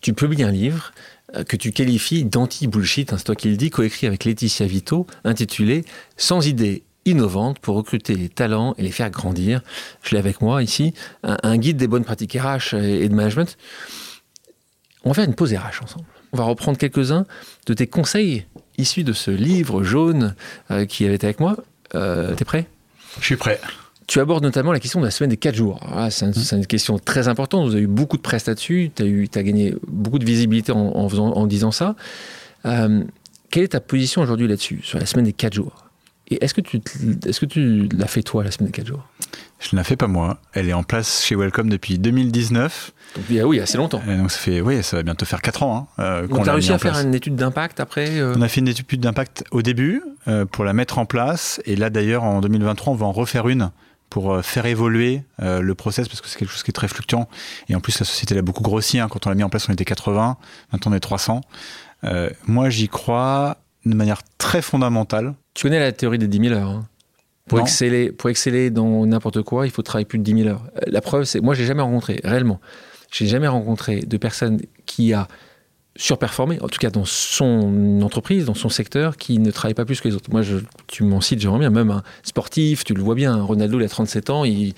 tu 0.00 0.12
publies 0.12 0.42
un 0.42 0.50
livre 0.50 0.92
euh, 1.36 1.44
que 1.44 1.56
tu 1.56 1.72
qualifies 1.72 2.24
d'anti-bullshit, 2.24 3.12
hein, 3.12 3.16
c'est 3.18 3.24
toi 3.24 3.34
qui 3.34 3.48
le 3.48 3.56
dis, 3.56 3.70
coécrit 3.70 4.06
avec 4.06 4.24
Laetitia 4.24 4.66
Vito, 4.66 5.06
intitulé 5.24 5.84
Sans 6.16 6.46
idées 6.46 6.82
innovantes 7.04 7.58
pour 7.58 7.76
recruter 7.76 8.14
les 8.14 8.28
talents 8.28 8.74
et 8.78 8.82
les 8.82 8.90
faire 8.90 9.10
grandir. 9.10 9.62
Je 10.02 10.10
l'ai 10.12 10.18
avec 10.18 10.40
moi 10.40 10.62
ici, 10.62 10.92
un, 11.22 11.56
guide 11.56 11.78
des 11.78 11.86
bonnes 11.86 12.04
pratiques 12.04 12.34
RH 12.34 12.74
et 12.74 13.08
de 13.08 13.14
management. 13.14 13.56
On 15.04 15.10
va 15.10 15.14
faire 15.14 15.24
une 15.24 15.34
pause 15.34 15.54
RH 15.54 15.82
ensemble. 15.82 16.04
On 16.32 16.36
va 16.36 16.44
reprendre 16.44 16.76
quelques-uns 16.76 17.24
de 17.66 17.74
tes 17.74 17.86
conseils 17.86 18.44
issus 18.76 19.04
de 19.04 19.12
ce 19.12 19.30
livre 19.30 19.82
jaune 19.82 20.34
euh, 20.70 20.84
qui 20.86 21.04
avait 21.04 21.14
été 21.14 21.26
avec 21.26 21.40
moi. 21.40 21.56
Euh, 21.94 22.34
T'es 22.34 22.44
prêt? 22.44 22.66
Je 23.20 23.24
suis 23.24 23.36
prêt. 23.36 23.60
Tu 24.08 24.20
abordes 24.20 24.42
notamment 24.42 24.72
la 24.72 24.80
question 24.80 25.00
de 25.00 25.04
la 25.04 25.10
semaine 25.10 25.28
des 25.28 25.36
4 25.36 25.54
jours. 25.54 25.86
Ah, 25.94 26.10
c'est 26.10 26.24
une 26.52 26.66
question 26.66 26.98
très 26.98 27.28
importante. 27.28 27.68
Vous 27.68 27.74
avez 27.74 27.82
eu 27.82 27.86
beaucoup 27.86 28.16
de 28.16 28.22
presse 28.22 28.46
là-dessus. 28.46 28.90
Tu 28.96 29.02
as, 29.02 29.38
as, 29.38 29.42
gagné 29.42 29.74
beaucoup 29.86 30.18
de 30.18 30.24
visibilité 30.24 30.72
en, 30.72 30.78
en, 30.78 31.46
disant 31.46 31.72
ça. 31.72 31.94
Euh, 32.64 33.04
quelle 33.50 33.64
est 33.64 33.68
ta 33.68 33.80
position 33.80 34.22
aujourd'hui 34.22 34.48
là-dessus, 34.48 34.80
sur 34.82 34.98
la 34.98 35.04
semaine 35.04 35.26
des 35.26 35.34
4 35.34 35.52
jours? 35.52 35.84
Et 36.30 36.42
est-ce 36.42 36.54
que 36.54 36.62
tu, 36.62 36.80
est-ce 37.26 37.38
que 37.38 37.44
tu 37.44 37.86
l'as 37.98 38.06
fait 38.06 38.22
toi, 38.22 38.42
la 38.42 38.50
semaine 38.50 38.68
des 38.68 38.76
4 38.76 38.86
jours? 38.86 39.06
Je 39.60 39.68
ne 39.72 39.76
la 39.76 39.84
fais 39.84 39.96
pas 39.96 40.06
moi. 40.06 40.40
Elle 40.54 40.70
est 40.70 40.74
en 40.74 40.84
place 40.84 41.26
chez 41.26 41.36
Welcome 41.36 41.68
depuis 41.68 41.98
2019. 41.98 42.92
Donc, 43.14 43.24
oui, 43.46 43.60
assez 43.60 43.76
longtemps. 43.76 44.00
donc 44.06 44.30
ça, 44.30 44.38
fait, 44.38 44.62
oui, 44.62 44.82
ça 44.82 44.96
va 44.96 45.02
bientôt 45.02 45.26
faire 45.26 45.42
4 45.42 45.62
ans. 45.64 45.90
Hein, 45.98 46.02
euh, 46.02 46.26
donc 46.26 46.44
tu 46.44 46.48
as 46.48 46.54
réussi 46.54 46.72
à 46.72 46.78
faire 46.78 46.98
une 46.98 47.14
étude 47.14 47.36
d'impact 47.36 47.78
après 47.78 48.18
euh? 48.18 48.32
On 48.38 48.40
a 48.40 48.48
fait 48.48 48.62
une 48.62 48.68
étude 48.68 49.00
d'impact 49.00 49.44
au 49.50 49.60
début 49.60 50.02
pour 50.50 50.64
la 50.64 50.72
mettre 50.72 50.96
en 50.96 51.04
place. 51.04 51.60
Et 51.66 51.76
là 51.76 51.90
d'ailleurs, 51.90 52.24
en 52.24 52.40
2023, 52.40 52.94
on 52.94 52.96
va 52.96 53.04
en 53.04 53.12
refaire 53.12 53.48
une 53.48 53.70
pour 54.10 54.32
euh, 54.32 54.42
faire 54.42 54.66
évoluer 54.66 55.22
euh, 55.42 55.60
le 55.60 55.74
process 55.74 56.08
parce 56.08 56.20
que 56.20 56.28
c'est 56.28 56.38
quelque 56.38 56.50
chose 56.50 56.62
qui 56.62 56.70
est 56.70 56.72
très 56.72 56.88
fluctuant. 56.88 57.28
Et 57.68 57.74
en 57.74 57.80
plus 57.80 57.98
la 57.98 58.06
société 58.06 58.36
a 58.36 58.42
beaucoup 58.42 58.62
grossi 58.62 58.98
hein. 58.98 59.08
quand 59.08 59.26
on 59.26 59.30
l'a 59.30 59.36
mis 59.36 59.42
en 59.42 59.48
place 59.48 59.68
on 59.68 59.72
était 59.72 59.84
80 59.84 60.36
maintenant 60.72 60.92
on 60.92 60.94
est 60.94 61.00
300 61.00 61.40
euh, 62.04 62.30
moi 62.46 62.70
j'y 62.70 62.88
crois 62.88 63.58
de 63.84 63.94
manière 63.94 64.22
très 64.38 64.62
fondamentale. 64.62 65.34
Tu 65.54 65.64
connais 65.64 65.80
la 65.80 65.92
théorie 65.92 66.18
des 66.18 66.28
10 66.28 66.48
000 66.48 66.54
heures 66.54 66.68
hein? 66.68 66.88
pour 67.46 67.60
exceller 67.60 68.12
pour 68.12 68.28
exceller 68.28 68.70
dans 68.70 69.06
n'importe 69.06 69.42
quoi 69.42 69.66
il 69.66 69.70
faut 69.70 69.82
travailler 69.82 70.04
plus 70.04 70.18
de 70.18 70.24
10 70.24 70.42
000 70.42 70.48
heures. 70.48 70.64
La 70.86 71.00
preuve 71.00 71.24
c'est 71.24 71.40
moi 71.40 71.54
j'ai 71.54 71.66
jamais 71.66 71.82
rencontré 71.82 72.20
réellement 72.24 72.60
j'ai 73.10 73.26
jamais 73.26 73.48
rencontré 73.48 74.00
de 74.00 74.16
personne 74.16 74.60
qui 74.86 75.14
a 75.14 75.28
surperformé, 75.98 76.58
en 76.62 76.68
tout 76.68 76.78
cas 76.78 76.90
dans 76.90 77.04
son 77.04 78.00
entreprise, 78.02 78.46
dans 78.46 78.54
son 78.54 78.68
secteur, 78.68 79.16
qui 79.16 79.38
ne 79.38 79.50
travaille 79.50 79.74
pas 79.74 79.84
plus 79.84 80.00
que 80.00 80.08
les 80.08 80.14
autres. 80.14 80.30
Moi, 80.30 80.42
je, 80.42 80.58
tu 80.86 81.02
m'en 81.02 81.20
cites, 81.20 81.40
j'aimerais 81.40 81.58
bien, 81.58 81.70
même 81.70 81.90
un 81.90 82.02
sportif, 82.22 82.84
tu 82.84 82.94
le 82.94 83.02
vois 83.02 83.16
bien, 83.16 83.42
Ronaldo, 83.42 83.80
il 83.80 83.84
a 83.84 83.88
37 83.88 84.30
ans, 84.30 84.44
il, 84.44 84.74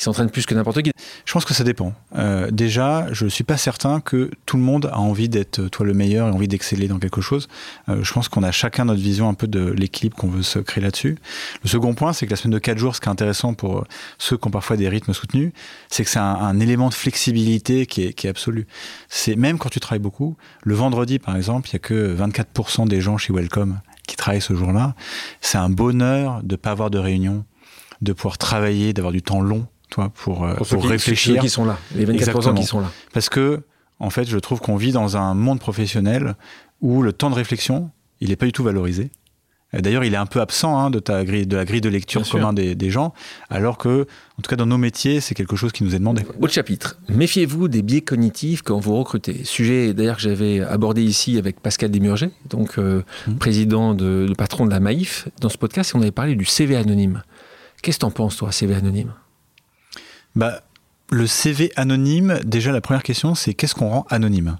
il 0.00 0.04
s'entraîne 0.04 0.30
plus 0.30 0.46
que 0.46 0.54
n'importe 0.54 0.80
qui. 0.80 0.92
Je 1.26 1.32
pense 1.32 1.44
que 1.44 1.52
ça 1.52 1.62
dépend. 1.62 1.92
Euh, 2.16 2.50
déjà, 2.50 3.12
je 3.12 3.26
ne 3.26 3.28
suis 3.28 3.44
pas 3.44 3.58
certain 3.58 4.00
que 4.00 4.30
tout 4.46 4.56
le 4.56 4.62
monde 4.62 4.86
a 4.86 4.98
envie 4.98 5.28
d'être 5.28 5.60
euh, 5.60 5.68
toi 5.68 5.84
le 5.84 5.92
meilleur 5.92 6.26
et 6.26 6.30
envie 6.30 6.48
d'exceller 6.48 6.88
dans 6.88 6.98
quelque 6.98 7.20
chose. 7.20 7.48
Euh, 7.90 8.02
je 8.02 8.10
pense 8.14 8.30
qu'on 8.30 8.42
a 8.42 8.50
chacun 8.50 8.86
notre 8.86 9.02
vision 9.02 9.28
un 9.28 9.34
peu 9.34 9.46
de 9.46 9.60
l'équilibre 9.60 10.16
qu'on 10.16 10.28
veut 10.28 10.42
se 10.42 10.58
créer 10.58 10.82
là-dessus. 10.82 11.18
Le 11.62 11.68
second 11.68 11.92
point, 11.92 12.14
c'est 12.14 12.24
que 12.24 12.30
la 12.30 12.36
semaine 12.36 12.54
de 12.54 12.58
4 12.58 12.78
jours, 12.78 12.96
ce 12.96 13.00
qui 13.02 13.08
est 13.08 13.12
intéressant 13.12 13.52
pour 13.52 13.84
ceux 14.16 14.38
qui 14.38 14.48
ont 14.48 14.50
parfois 14.50 14.78
des 14.78 14.88
rythmes 14.88 15.12
soutenus, 15.12 15.52
c'est 15.90 16.02
que 16.02 16.08
c'est 16.08 16.18
un, 16.18 16.58
élément 16.60 16.88
de 16.88 16.94
flexibilité 16.94 17.84
qui 17.84 18.04
est, 18.04 18.12
qui 18.14 18.26
est 18.26 18.30
absolu. 18.30 18.66
C'est 19.10 19.36
même 19.36 19.58
quand 19.58 19.68
tu 19.68 19.80
travailles 19.80 19.98
beaucoup, 19.98 20.38
le 20.62 20.74
vendredi 20.74 21.18
par 21.18 21.36
exemple, 21.36 21.68
il 21.68 21.74
n'y 21.74 21.76
a 21.76 21.80
que 21.80 22.16
24% 22.16 22.88
des 22.88 23.02
gens 23.02 23.18
chez 23.18 23.34
Welcome 23.34 23.80
qui 24.06 24.16
travaillent 24.16 24.40
ce 24.40 24.54
jour-là. 24.54 24.94
C'est 25.42 25.58
un 25.58 25.68
bonheur 25.68 26.42
de 26.42 26.54
ne 26.54 26.56
pas 26.56 26.70
avoir 26.70 26.88
de 26.88 26.98
réunion, 26.98 27.44
de 28.00 28.14
pouvoir 28.14 28.38
travailler, 28.38 28.94
d'avoir 28.94 29.12
du 29.12 29.20
temps 29.20 29.42
long 29.42 29.66
toi, 29.90 30.10
pour, 30.14 30.44
euh, 30.44 30.54
pour, 30.54 30.84
réfléchir. 30.84 31.34
Ceux 31.34 31.40
qui 31.40 31.50
sont 31.50 31.64
là, 31.64 31.78
les 31.94 32.06
24% 32.06 32.54
qui 32.54 32.64
sont 32.64 32.80
là. 32.80 32.90
Parce 33.12 33.28
que, 33.28 33.62
en 33.98 34.10
fait, 34.10 34.28
je 34.28 34.38
trouve 34.38 34.60
qu'on 34.60 34.76
vit 34.76 34.92
dans 34.92 35.16
un 35.16 35.34
monde 35.34 35.60
professionnel 35.60 36.34
où 36.80 37.02
le 37.02 37.12
temps 37.12 37.30
de 37.30 37.34
réflexion, 37.34 37.90
il 38.20 38.30
n'est 38.30 38.36
pas 38.36 38.46
du 38.46 38.52
tout 38.52 38.64
valorisé. 38.64 39.10
D'ailleurs, 39.72 40.02
il 40.02 40.14
est 40.14 40.16
un 40.18 40.26
peu 40.26 40.40
absent 40.40 40.76
hein, 40.76 40.90
de, 40.90 40.98
ta 40.98 41.24
grille, 41.24 41.46
de 41.46 41.56
la 41.56 41.64
grille 41.64 41.80
de 41.80 41.88
lecture 41.88 42.28
commun 42.28 42.52
des, 42.52 42.74
des, 42.74 42.90
gens, 42.90 43.14
alors 43.50 43.78
que, 43.78 44.06
en 44.36 44.42
tout 44.42 44.48
cas, 44.48 44.56
dans 44.56 44.66
nos 44.66 44.78
métiers, 44.78 45.20
c'est 45.20 45.36
quelque 45.36 45.54
chose 45.54 45.70
qui 45.70 45.84
nous 45.84 45.94
est 45.94 46.00
demandé. 46.00 46.22
Autre 46.40 46.52
chapitre. 46.52 46.98
Méfiez-vous 47.08 47.68
des 47.68 47.82
biais 47.82 48.00
cognitifs 48.00 48.62
quand 48.62 48.80
vous 48.80 48.96
recrutez. 48.96 49.44
Sujet, 49.44 49.94
d'ailleurs, 49.94 50.16
que 50.16 50.22
j'avais 50.22 50.60
abordé 50.60 51.04
ici 51.04 51.38
avec 51.38 51.60
Pascal 51.60 51.92
Desmurger, 51.92 52.30
donc 52.48 52.78
euh, 52.78 53.02
mmh. 53.28 53.34
président, 53.34 53.94
de, 53.94 54.26
le 54.28 54.34
patron 54.34 54.66
de 54.66 54.70
la 54.70 54.80
Maïf, 54.80 55.28
dans 55.40 55.48
ce 55.48 55.58
podcast, 55.58 55.92
et 55.94 55.98
on 55.98 56.02
avait 56.02 56.10
parlé 56.10 56.34
du 56.34 56.44
CV 56.44 56.74
anonyme. 56.74 57.22
Qu'est-ce 57.80 57.98
que 57.98 58.00
tu 58.00 58.06
en 58.06 58.10
penses, 58.10 58.36
toi, 58.36 58.50
CV 58.50 58.74
anonyme? 58.74 59.12
Bah, 60.34 60.62
le 61.10 61.26
CV 61.26 61.72
anonyme, 61.76 62.38
déjà 62.44 62.72
la 62.72 62.80
première 62.80 63.02
question, 63.02 63.34
c'est 63.34 63.54
qu'est-ce 63.54 63.74
qu'on 63.74 63.88
rend 63.88 64.06
anonyme? 64.10 64.58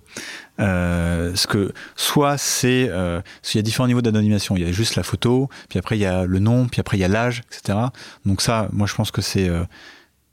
Euh, 0.59 1.35
ce 1.37 1.47
que 1.47 1.73
soit 1.97 2.37
c'est 2.37 2.89
euh, 2.91 3.21
il 3.55 3.57
y 3.57 3.61
a 3.61 3.63
différents 3.63 3.87
niveaux 3.87 4.03
d'anonymisation. 4.03 4.57
Il 4.57 4.63
y 4.63 4.69
a 4.69 4.73
juste 4.73 4.97
la 4.97 5.03
photo 5.03 5.49
puis 5.69 5.79
après 5.79 5.97
il 5.97 6.01
y 6.01 6.07
a 6.07 6.25
le 6.25 6.39
nom 6.39 6.67
puis 6.67 6.81
après 6.81 6.99
il 6.99 7.01
y 7.01 7.05
a 7.05 7.09
l'âge 7.09 7.43
etc 7.51 7.79
donc 8.27 8.43
ça 8.43 8.69
moi 8.73 8.87
je 8.87 8.95
pense 8.95 9.11
que 9.11 9.23
c'est 9.23 9.49
euh, 9.49 9.65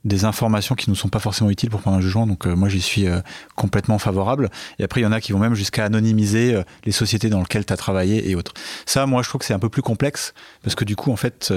des 0.04 0.24
informations 0.24 0.74
qui 0.74 0.90
ne 0.90 0.94
sont 0.94 1.08
pas 1.08 1.18
forcément 1.18 1.50
utiles 1.50 1.70
pour 1.70 1.80
prendre 1.80 1.96
un 1.96 2.00
jugement. 2.00 2.26
Donc 2.26 2.46
moi 2.46 2.68
j'y 2.68 2.80
suis 2.80 3.06
complètement 3.56 3.98
favorable. 3.98 4.48
Et 4.78 4.84
après 4.84 5.00
il 5.00 5.04
y 5.04 5.06
en 5.06 5.12
a 5.12 5.20
qui 5.20 5.32
vont 5.32 5.38
même 5.38 5.54
jusqu'à 5.54 5.84
anonymiser 5.84 6.62
les 6.84 6.92
sociétés 6.92 7.28
dans 7.28 7.40
lesquelles 7.40 7.66
tu 7.66 7.72
as 7.72 7.76
travaillé 7.76 8.30
et 8.30 8.34
autres. 8.34 8.54
Ça 8.86 9.06
moi 9.06 9.22
je 9.22 9.28
trouve 9.28 9.40
que 9.40 9.44
c'est 9.44 9.54
un 9.54 9.58
peu 9.58 9.68
plus 9.68 9.82
complexe 9.82 10.34
parce 10.62 10.74
que 10.74 10.84
du 10.84 10.96
coup 10.96 11.10
en 11.10 11.16
fait... 11.16 11.52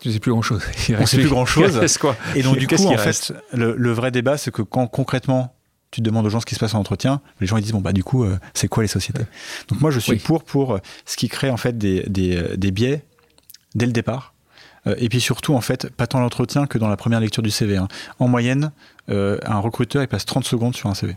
tu 0.00 0.12
sais 0.12 0.18
plus 0.18 0.32
grand-chose. 0.32 0.62
On 0.98 1.06
sait 1.06 1.18
plus 1.18 1.28
grand-chose. 1.28 1.96
quoi 2.00 2.16
Et 2.34 2.42
donc 2.42 2.58
du 2.58 2.66
coup 2.66 2.86
en 2.86 2.98
fait 2.98 3.32
le, 3.52 3.74
le 3.76 3.92
vrai 3.92 4.10
débat 4.10 4.36
c'est 4.36 4.50
que 4.50 4.62
quand 4.62 4.86
concrètement 4.86 5.54
tu 5.94 6.00
demandes 6.00 6.26
aux 6.26 6.28
gens 6.28 6.40
ce 6.40 6.46
qui 6.46 6.56
se 6.56 6.60
passe 6.60 6.74
en 6.74 6.80
entretien, 6.80 7.20
les 7.40 7.46
gens 7.46 7.56
ils 7.56 7.62
disent 7.62 7.72
bon 7.72 7.80
bah 7.80 7.92
du 7.92 8.02
coup 8.02 8.24
euh, 8.24 8.36
c'est 8.52 8.66
quoi 8.66 8.82
les 8.82 8.88
sociétés? 8.88 9.22
Donc 9.68 9.80
moi 9.80 9.92
je 9.92 10.00
suis 10.00 10.16
pour 10.16 10.42
pour 10.42 10.74
euh, 10.74 10.78
ce 11.06 11.16
qui 11.16 11.28
crée 11.28 11.50
en 11.50 11.56
fait 11.56 11.78
des, 11.78 12.02
des, 12.08 12.36
euh, 12.36 12.56
des 12.56 12.72
biais 12.72 13.04
dès 13.76 13.86
le 13.86 13.92
départ. 13.92 14.33
Et 14.86 15.08
puis 15.08 15.20
surtout 15.20 15.54
en 15.54 15.60
fait 15.60 15.90
pas 15.90 16.06
tant 16.06 16.20
l'entretien 16.20 16.66
que 16.66 16.78
dans 16.78 16.88
la 16.88 16.96
première 16.96 17.20
lecture 17.20 17.42
du 17.42 17.50
CV. 17.50 17.76
Hein. 17.76 17.88
En 18.18 18.28
moyenne, 18.28 18.72
un 19.08 19.58
recruteur 19.58 20.02
il 20.02 20.08
passe 20.08 20.24
30 20.24 20.44
secondes 20.44 20.74
sur 20.74 20.88
un 20.90 20.94
CV. 20.94 21.16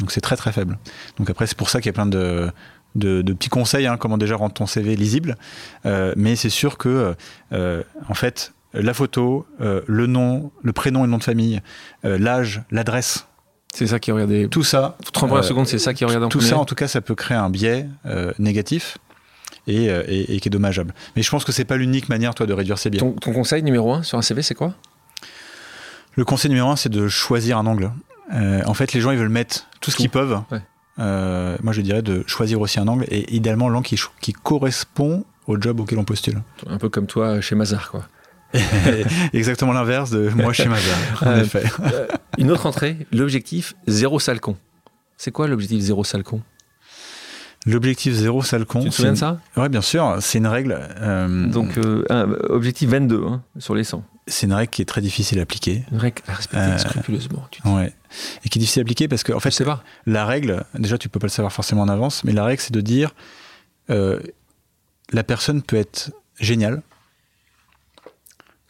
Donc 0.00 0.12
c'est 0.12 0.20
très 0.20 0.36
très 0.36 0.52
faible. 0.52 0.78
Donc 1.18 1.30
après 1.30 1.46
c'est 1.46 1.56
pour 1.56 1.70
ça 1.70 1.80
qu'il 1.80 1.86
y 1.86 1.90
a 1.90 1.92
plein 1.94 2.06
de 2.06 2.50
de, 2.94 3.20
de, 3.20 3.32
petits 3.34 3.50
conseils, 3.50 3.86
hein, 3.86 3.98
comment 3.98 4.16
déjà 4.16 4.36
rendre 4.36 4.54
ton 4.54 4.66
CV 4.66 4.96
lisible. 4.96 5.36
mais 5.84 6.34
c'est 6.36 6.50
sûr 6.50 6.78
que, 6.78 7.14
en 7.52 8.14
fait, 8.14 8.54
la 8.72 8.94
photo, 8.94 9.46
le 9.58 10.06
nom, 10.06 10.50
le 10.62 10.72
prénom 10.72 11.00
et 11.00 11.06
le 11.06 11.10
nom 11.10 11.18
de 11.18 11.24
famille, 11.24 11.60
l'âge, 12.02 12.62
l'adresse 12.70 13.26
c'est 13.76 13.86
ça 13.86 13.98
qui 13.98 14.10
est 14.10 14.48
Tout 14.48 14.62
ça. 14.62 14.96
30 15.12 15.30
euh, 15.32 15.42
secondes, 15.42 15.66
c'est 15.66 15.78
ça 15.78 15.92
qui 15.92 16.06
regarde 16.06 16.24
en 16.24 16.28
Tout 16.30 16.40
ça, 16.40 16.56
en 16.56 16.64
tout 16.64 16.74
cas, 16.74 16.88
ça 16.88 17.02
peut 17.02 17.14
créer 17.14 17.36
un 17.36 17.50
biais 17.50 17.86
euh, 18.06 18.32
Euh, 19.68 20.04
et, 20.06 20.38
qui 20.38 20.48
est 20.48 20.50
dommageable. 20.50 20.94
Mais 21.16 21.22
je 21.22 21.30
pense 21.30 21.44
que 21.44 21.50
c'est 21.50 21.64
pas 21.64 21.76
l'unique 21.76 22.08
manière, 22.08 22.34
toi, 22.34 22.46
de 22.46 22.52
réduire 22.52 22.78
ces 22.78 22.88
biais. 22.88 23.00
Ton, 23.00 23.32
conseil 23.32 23.64
numéro 23.64 23.92
un 23.92 24.02
sur 24.04 24.16
un 24.16 24.22
CV, 24.22 24.42
c'est 24.42 24.54
quoi? 24.54 24.74
Le 26.14 26.24
conseil 26.24 26.50
numéro 26.50 26.70
un, 26.70 26.76
c'est 26.76 26.88
de 26.88 27.08
choisir 27.08 27.58
un 27.58 27.66
angle. 27.66 27.90
en 28.32 28.74
fait, 28.74 28.92
les 28.92 29.00
gens, 29.00 29.10
ils 29.10 29.18
veulent 29.18 29.28
mettre 29.28 29.66
tout 29.80 29.90
ce 29.90 29.96
qu'ils 29.96 30.10
peuvent. 30.10 30.40
moi, 30.98 31.72
je 31.72 31.80
dirais 31.80 32.02
de 32.02 32.22
choisir 32.26 32.60
aussi 32.60 32.78
un 32.78 32.86
angle 32.86 33.06
et 33.08 33.34
idéalement 33.34 33.68
l'angle 33.68 33.86
qui, 33.86 34.00
qui 34.20 34.32
correspond 34.32 35.24
au 35.46 35.60
job 35.60 35.80
auquel 35.80 35.98
on 35.98 36.04
postule. 36.04 36.42
Un 36.68 36.78
peu 36.78 36.88
comme 36.88 37.06
toi 37.06 37.40
chez 37.40 37.54
Mazar, 37.54 37.90
quoi. 37.90 38.08
Exactement 39.32 39.72
l'inverse 39.72 40.10
de 40.10 40.28
moi 40.30 40.52
chez 40.52 40.68
Mazar, 40.68 41.22
en 41.22 41.26
euh, 41.26 41.42
effet. 41.42 41.64
Euh, 41.92 42.06
une 42.38 42.50
autre 42.50 42.66
entrée, 42.66 43.06
l'objectif 43.12 43.74
zéro 43.86 44.18
salcon. 44.20 44.56
C'est 45.16 45.30
quoi 45.30 45.48
l'objectif 45.48 45.80
zéro 45.80 46.04
salcon? 46.04 46.42
L'objectif 47.66 48.14
zéro 48.14 48.42
salcon. 48.42 48.82
Tu 48.82 48.90
te 48.90 48.94
souviens 48.94 49.12
de 49.12 49.18
ça? 49.18 49.40
Oui, 49.56 49.68
bien 49.68 49.80
sûr. 49.80 50.16
C'est 50.20 50.38
une 50.38 50.46
règle. 50.46 50.78
Euh, 51.00 51.46
Donc, 51.46 51.78
objectif 52.48 52.88
22 52.88 53.24
hein, 53.24 53.42
sur 53.58 53.74
les 53.74 53.84
100. 53.84 54.04
C'est 54.28 54.46
une 54.46 54.52
règle 54.52 54.70
qui 54.70 54.82
est 54.82 54.86
très 54.86 55.00
difficile 55.00 55.38
à 55.38 55.42
appliquer. 55.42 55.84
Une 55.92 55.98
règle 55.98 56.22
à 56.26 56.34
respecter 56.34 56.78
scrupuleusement. 56.78 57.46
Tu 57.50 57.66
ouais. 57.68 57.92
Et 58.44 58.48
qui 58.48 58.58
est 58.58 58.60
difficile 58.60 58.80
à 58.80 58.84
appliquer 58.84 59.08
parce 59.08 59.22
que, 59.22 59.32
en 59.32 59.40
fait, 59.40 59.50
sais 59.50 59.64
pas. 59.64 59.82
la 60.06 60.24
règle, 60.24 60.64
déjà, 60.78 60.96
tu 60.98 61.08
peux 61.08 61.18
pas 61.18 61.26
le 61.26 61.32
savoir 61.32 61.52
forcément 61.52 61.82
en 61.82 61.88
avance, 61.88 62.24
mais 62.24 62.32
la 62.32 62.44
règle, 62.44 62.60
c'est 62.62 62.72
de 62.74 62.80
dire 62.80 63.10
la 63.88 65.24
personne 65.24 65.62
peut 65.62 65.76
être 65.76 66.10
géniale, 66.40 66.82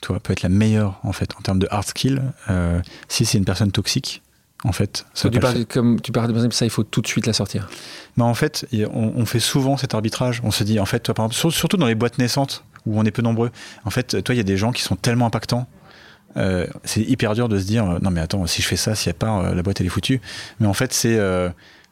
toi, 0.00 0.20
peut 0.20 0.32
être 0.32 0.42
la 0.42 0.48
meilleure 0.48 1.00
en 1.02 1.12
fait 1.12 1.34
en 1.36 1.40
termes 1.40 1.58
de 1.58 1.66
hard 1.70 1.86
skill. 1.86 2.22
Euh, 2.50 2.80
si 3.08 3.24
c'est 3.24 3.38
une 3.38 3.44
personne 3.44 3.72
toxique, 3.72 4.22
en 4.66 4.72
fait, 4.72 5.06
ça 5.14 5.30
tu, 5.30 5.38
parles, 5.38 5.64
comme, 5.64 6.00
tu 6.00 6.10
parles 6.10 6.32
de 6.32 6.52
ça, 6.52 6.64
il 6.64 6.70
faut 6.70 6.82
tout 6.82 7.00
de 7.00 7.06
suite 7.06 7.26
la 7.26 7.32
sortir. 7.32 7.68
En 8.18 8.34
fait, 8.34 8.66
on, 8.92 9.24
fait 9.24 9.38
souvent 9.38 9.76
cet 9.76 9.94
arbitrage. 9.94 10.40
On 10.42 10.50
se 10.50 10.64
dit, 10.64 10.80
en 10.80 10.86
fait, 10.86 11.00
toi, 11.00 11.14
par 11.14 11.26
exemple, 11.26 11.54
surtout 11.54 11.76
dans 11.76 11.86
les 11.86 11.94
boîtes 11.94 12.18
naissantes 12.18 12.64
où 12.84 12.98
on 12.98 13.04
est 13.04 13.12
peu 13.12 13.22
nombreux, 13.22 13.52
en 13.84 13.90
fait, 13.90 14.22
toi, 14.24 14.34
il 14.34 14.38
y 14.38 14.40
a 14.40 14.44
des 14.44 14.56
gens 14.56 14.72
qui 14.72 14.82
sont 14.82 14.96
tellement 14.96 15.26
impactants. 15.26 15.68
Euh, 16.36 16.66
c'est 16.82 17.00
hyper 17.00 17.34
dur 17.34 17.48
de 17.48 17.58
se 17.58 17.64
dire, 17.64 17.84
non 18.02 18.10
mais 18.10 18.20
attends, 18.20 18.46
si 18.46 18.60
je 18.60 18.66
fais 18.66 18.76
ça, 18.76 18.94
s'il 18.94 19.10
n'y 19.10 19.16
a 19.16 19.18
pas, 19.18 19.38
euh, 19.38 19.54
la 19.54 19.62
boîte 19.62 19.80
elle 19.80 19.86
est 19.86 19.90
foutue. 19.90 20.20
Mais 20.58 20.66
en 20.66 20.74
fait, 20.74 20.92
c'est 20.92 21.18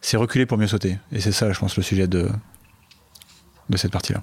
c'est 0.01 0.16
reculer 0.16 0.45
pour 0.45 0.59
mieux 0.59 0.66
sauter. 0.66 0.99
Et 1.12 1.20
c'est 1.20 1.33
ça, 1.33 1.51
je 1.53 1.59
pense, 1.59 1.77
le 1.77 1.83
sujet 1.83 2.09
de, 2.09 2.29
de 3.70 3.77
cette 3.77 3.93
partie-là. 3.93 4.22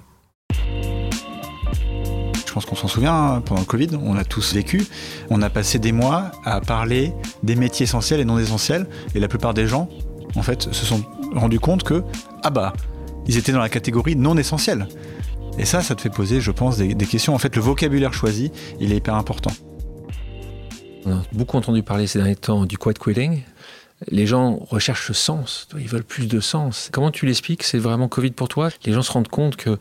Je 2.52 2.54
pense 2.54 2.66
qu'on 2.66 2.76
s'en 2.76 2.86
souvient, 2.86 3.14
hein, 3.14 3.40
pendant 3.40 3.62
le 3.62 3.66
Covid, 3.66 3.88
on 4.04 4.14
a 4.14 4.24
tous 4.24 4.52
vécu. 4.52 4.86
On 5.30 5.40
a 5.40 5.48
passé 5.48 5.78
des 5.78 5.90
mois 5.90 6.32
à 6.44 6.60
parler 6.60 7.14
des 7.42 7.56
métiers 7.56 7.84
essentiels 7.84 8.20
et 8.20 8.26
non 8.26 8.38
essentiels. 8.38 8.86
Et 9.14 9.20
la 9.20 9.28
plupart 9.28 9.54
des 9.54 9.66
gens, 9.66 9.88
en 10.36 10.42
fait, 10.42 10.70
se 10.70 10.84
sont 10.84 11.02
rendus 11.34 11.60
compte 11.60 11.82
que, 11.82 12.02
ah 12.42 12.50
bah, 12.50 12.74
ils 13.26 13.38
étaient 13.38 13.52
dans 13.52 13.60
la 13.60 13.70
catégorie 13.70 14.16
non 14.16 14.36
essentielle. 14.36 14.86
Et 15.58 15.64
ça, 15.64 15.80
ça 15.80 15.94
te 15.94 16.02
fait 16.02 16.10
poser, 16.10 16.42
je 16.42 16.50
pense, 16.50 16.76
des, 16.76 16.94
questions. 17.06 17.34
En 17.34 17.38
fait, 17.38 17.56
le 17.56 17.62
vocabulaire 17.62 18.12
choisi, 18.12 18.52
il 18.78 18.92
est 18.92 18.96
hyper 18.96 19.14
important. 19.14 19.52
On 21.06 21.12
a 21.12 21.22
beaucoup 21.32 21.56
entendu 21.56 21.82
parler 21.82 22.06
ces 22.06 22.18
derniers 22.18 22.36
temps 22.36 22.66
du 22.66 22.76
quiet 22.76 22.98
quitting, 22.98 23.44
les 24.10 24.26
gens 24.26 24.66
recherchent 24.70 25.12
sens, 25.12 25.68
ils 25.78 25.88
veulent 25.88 26.04
plus 26.04 26.26
de 26.26 26.40
sens. 26.40 26.88
Comment 26.92 27.10
tu 27.10 27.26
l'expliques? 27.26 27.62
C'est 27.62 27.78
vraiment 27.78 28.08
Covid 28.08 28.32
pour 28.32 28.48
toi? 28.48 28.70
Les 28.84 28.92
gens 28.92 29.02
se 29.02 29.12
rendent 29.12 29.28
compte 29.28 29.56
que 29.56 29.78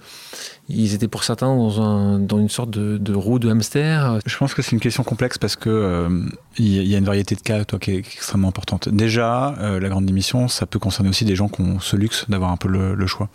ils 0.74 0.93
étaient 0.93 1.07
pour 1.07 1.24
certains 1.24 1.55
dans, 1.55 1.82
un, 1.82 2.19
dans 2.19 2.39
une 2.39 2.49
sorte 2.49 2.69
de, 2.69 3.13
roue 3.13 3.39
de 3.39 3.49
hamster 3.49 4.19
Je 4.26 4.38
pense 4.38 4.53
que 4.53 4.61
c'est 4.61 4.72
une 4.72 4.80
question 4.80 5.03
complexe 5.03 5.38
parce 5.38 5.55
que 5.55 5.69
euh, 5.69 6.26
il 6.57 6.88
y 6.88 6.95
a 6.95 6.97
une 6.97 7.05
variété 7.05 7.36
de 7.36 7.41
cas 7.41 7.63
toi, 7.65 7.80
qui, 7.80 7.91
est, 7.91 7.97
extrêmement 7.97 8.47
importante. 8.47 8.89
Déjà, 8.89 9.55
euh, 9.59 9.80
la 9.80 9.89
grande 9.89 10.05
démission, 10.05 10.47
ça 10.47 10.65
peut 10.65 10.80
concerner 10.80 11.09
aussi 11.09 11.26
des 11.26 11.36
gens 11.36 11.49
qui 11.49 11.61
ont 11.61 11.80
ce 11.80 11.95
luxe 11.95 12.26
d'avoir 12.30 12.51
un 12.51 12.57
peu 12.57 12.67
le, 12.67 13.07
choix. 13.07 13.30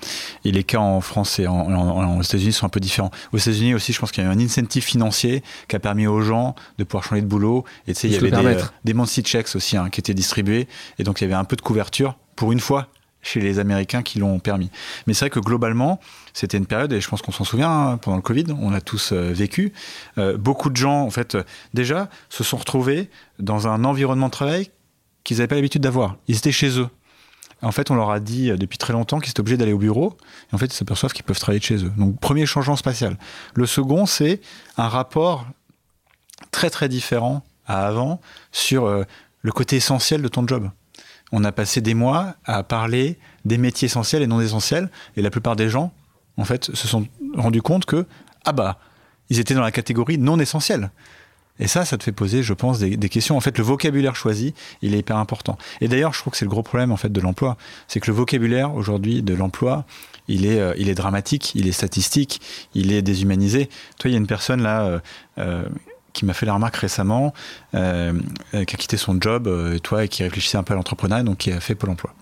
Et 0.45 0.53
les 0.53 0.64
cas 0.64 0.78
en 0.78 1.01
France 1.01 1.39
et 1.39 1.47
en, 1.47 2.18
aux 2.18 2.22
États-Unis 2.22 2.53
sont 2.53 2.66
un 2.66 2.70
peu 2.70 2.80
différents. 2.80 3.11
Aux 3.32 3.39
États-Unis 3.39 3.74
aussi, 3.74 3.93
je 3.93 3.99
pense 4.01 4.12
qu'il 4.12 4.24
y 4.24 4.26
a 4.26 4.30
eu 4.30 4.32
un 4.32 4.41
incentive 4.41 4.84
financier 4.84 5.43
qui 5.68 5.76
a 5.76 5.78
permis 5.78 6.07
aux 6.07 6.20
gens 6.20 6.55
de 6.78 6.84
pouvoir 6.84 7.05
changer 7.05 7.22
de 7.22 7.26
boulot. 7.26 7.64
Et 7.87 7.95
tu 7.95 8.01
sais, 8.01 8.09
il 8.09 8.14
y 8.14 8.16
avait 8.16 8.30
des, 8.30 8.37
euh, 8.37 8.62
des 8.84 8.95
monthly 8.95 9.22
checks 9.22 9.55
aussi 9.55 9.76
hein, 9.76 9.91
qui 9.91 10.01
étaient 10.01 10.14
distribués. 10.14 10.68
Et 10.99 11.05
donc, 11.05 11.20
il 11.20 11.24
y 11.24 11.26
avait 11.26 11.34
un 11.34 11.45
peu 11.45 11.57
de 11.57 11.62
couverture 11.62 12.16
pour 12.37 12.53
une 12.53 12.61
fois 12.61 12.89
chez 13.26 13.41
les 13.41 13.59
Américains 13.59 14.03
qui 14.03 14.18
l'ont 14.18 14.39
permis. 14.39 14.70
Mais 15.07 15.14
c'est 15.14 15.24
vrai 15.24 15.30
que 15.30 15.41
globalement, 15.41 16.01
c'était 16.37 16.59
une 16.59 16.66
période, 16.66 16.93
et 16.93 17.01
je 17.01 17.09
pense 17.09 17.22
qu'on 17.22 17.32
s'en 17.32 17.45
souvient, 17.45 17.70
hein, 17.70 17.97
pendant 17.97 18.18
le 18.18 18.22
Covid, 18.22 18.45
on 18.61 18.74
a 18.74 18.82
tous 18.82 19.12
euh, 19.12 19.32
vécu. 19.32 19.72
Euh, 20.18 20.37
beaucoup 20.37 20.68
de 20.68 20.76
gens, 20.76 21.01
en 21.01 21.09
fait, 21.09 21.34
euh, 21.34 21.43
déjà, 21.72 22.11
se 22.28 22.45
sont 22.45 22.59
retrouvés 22.59 23.09
dans 23.39 23.68
un 23.68 23.84
environnement 23.84 24.26
de 24.26 24.32
travail 24.32 24.70
qu'ils 25.24 25.39
n'avaient 25.39 25.49
pas 25.49 25.55
l'habitude 25.55 25.80
d'avoir. 25.80 26.16
Ils 26.28 26.37
étaient 26.37 26.53
chez 26.53 26.78
eux. 26.78 26.91
En 27.62 27.72
fait, 27.72 27.91
on 27.91 27.95
leur 27.95 28.11
a 28.11 28.20
dit 28.20 28.51
depuis 28.51 28.76
très 28.76 28.93
longtemps 28.93 29.18
qu'ils 29.18 29.30
étaient 29.30 29.41
obligés 29.41 29.57
d'aller 29.57 29.72
au 29.72 29.78
bureau. 29.78 30.18
Et 30.53 30.55
en 30.55 30.59
fait, 30.59 30.66
ils 30.66 30.76
s'aperçoivent 30.76 31.14
qu'ils 31.14 31.24
peuvent 31.24 31.39
travailler 31.39 31.61
de 31.61 31.64
chez 31.64 31.82
eux. 31.82 31.93
Donc, 31.97 32.20
premier 32.20 32.45
changement 32.45 32.76
spatial. 32.76 33.16
Le 33.55 33.64
second, 33.64 34.05
c'est 34.05 34.43
un 34.76 34.89
rapport 34.89 35.47
très 36.51 36.68
très 36.68 36.91
différent 36.91 37.45
à 37.66 37.87
avant 37.87 38.20
sur 38.53 39.05
le 39.41 39.53
côté 39.53 39.76
essentiel 39.76 40.20
de 40.20 40.28
ton 40.28 40.47
job 40.47 40.70
on 41.32 41.43
a 41.43 41.51
passé 41.51 41.80
des 41.80 41.95
mois 41.95 42.37
à 42.45 42.62
parler 42.62 43.18
des 43.45 43.59
métiers 43.59 43.87
essentiels 43.87 44.22
et 44.22 44.26
non 44.26 44.41
essentiels, 44.41 44.91
et 45.16 45.22
la 45.22 45.30
plupart 45.30 45.57
des 45.57 45.68
gens, 45.68 45.93
en 46.37 46.45
fait, 46.45 46.74
se 46.74 46.89
sont 46.89 47.07
rendus 47.34 47.62
compte 47.62 47.84
que, 47.84 48.07
ah 48.45 48.53
bah, 48.53 48.78
ils 49.30 49.41
étaient 49.41 49.55
dans 49.55 49.62
la 49.62 49.72
catégorie 49.72 50.18
non 50.18 50.39
essentielle. 50.39 50.91
Et 51.59 51.68
ça, 51.68 51.84
ça 51.84 51.97
te 51.97 52.05
fait 52.05 52.12
poser, 52.12 52.43
je 52.43 52.53
pense, 52.53 52.78
des, 52.78 53.09
questions. 53.09 53.37
En 53.37 53.41
fait, 53.41 53.57
le 53.57 53.64
vocabulaire 53.64 54.14
choisi, 54.14 54.55
il 54.82 54.95
est 54.95 54.99
hyper 54.99 55.16
important. 55.16 55.57
Et 55.80 55.89
d'ailleurs, 55.89 56.12
je 56.12 56.20
trouve 56.20 56.32
que 56.32 56.37
c'est 56.37 56.45
le 56.45 56.51
gros 56.51 56.62
problème 56.62 56.93
en 56.93 56.97
fait 56.97 57.11
de 57.11 57.20
l'emploi, 57.20 57.57
c'est 57.89 57.99
que 58.01 58.11
le 58.11 58.16
vocabulaire 58.16 58.74
aujourd'hui 58.74 59.22
de 59.22 59.34
l'emploi, 59.34 59.87
il 60.28 60.45
est, 60.45 60.61
euh, 60.61 60.74
il 60.76 60.89
est 60.89 60.95
dramatique, 60.95 61.55
il 61.55 61.66
est 61.66 61.72
statistique, 61.72 62.41
il 62.74 62.93
est 62.93 63.01
déshumanisé. 63.01 63.70
Toi, 63.99 64.11
il 64.11 64.12
y 64.12 64.16
a 64.16 64.18
une 64.18 64.26
personne 64.26 64.62
là. 64.62 64.82
Euh, 64.82 64.99
euh, 65.39 65.64
qui 66.16 66.24
m'a 66.24 66.32
fait 66.32 66.47
la 66.47 66.55
remarque 66.55 66.76
récemment, 66.76 67.34
qui 67.72 67.78
a 67.78 68.64
quitté 68.64 68.97
son 68.97 69.20
job, 69.20 69.47
euh, 69.47 69.78
toi, 69.78 70.05
et 70.05 70.09
qui 70.09 70.22
réfléchissait 70.22 70.57
un 70.57 70.62
peu 70.62 70.72
à 70.72 70.76
l'entrepreneuriat, 70.76 71.22
donc 71.22 71.37
qui 71.37 71.53
a 71.53 71.61
fait 71.61 71.74
Pôle 71.74 71.91
emploi. 71.91 72.14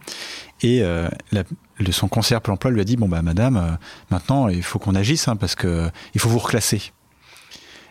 Et 0.65 0.83
euh, 0.83 1.09
son 1.91 2.09
conseiller 2.09 2.41
Pôle 2.41 2.55
emploi 2.55 2.71
lui 2.71 2.81
a 2.81 2.85
dit 2.85 2.97
Bon, 2.97 3.09
bah, 3.09 3.23
madame, 3.23 3.79
maintenant, 4.11 4.49
il 4.49 4.63
faut 4.63 4.79
qu'on 4.79 4.95
agisse, 4.95 5.29
hein, 5.29 5.37
parce 5.37 5.55
que 5.55 5.91
il 6.15 6.21
faut 6.21 6.29
vous 6.29 6.39
reclasser. 6.39 6.93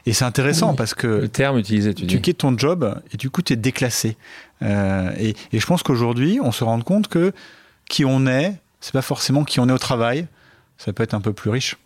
Et 0.06 0.14
c'est 0.14 0.26
intéressant 0.26 0.74
parce 0.74 0.94
que. 0.94 1.08
Le 1.08 1.30
terme 1.30 1.58
utilisé, 1.58 1.94
tu, 1.94 2.08
tu 2.08 2.20
quittes 2.20 2.40
ton 2.40 2.58
job 2.58 3.00
et 3.14 3.18
du 3.18 3.30
coup, 3.30 3.42
tu 3.42 3.54
es 3.54 3.56
déclassé. 3.56 4.18
Et, 4.62 5.36
et, 5.52 5.60
je 5.60 5.66
pense 5.66 5.84
qu'aujourd'hui, 5.84 6.40
on 6.42 6.52
se 6.52 6.64
rend 6.64 6.80
compte 6.82 7.10
que 7.10 7.34
qui 7.90 8.06
on 8.06 8.26
est, 8.28 8.56
c'est 8.82 8.94
pas 8.94 9.02
forcément 9.02 9.44
qui 9.44 9.60
on 9.60 9.70
est 9.70 9.74
au 9.74 9.78
travail. 9.78 10.28
Ça 10.78 10.94
peut 10.94 11.04
être 11.04 11.14
un 11.14 11.22
peu 11.22 11.34
plus 11.34 11.50
riche. 11.50 11.78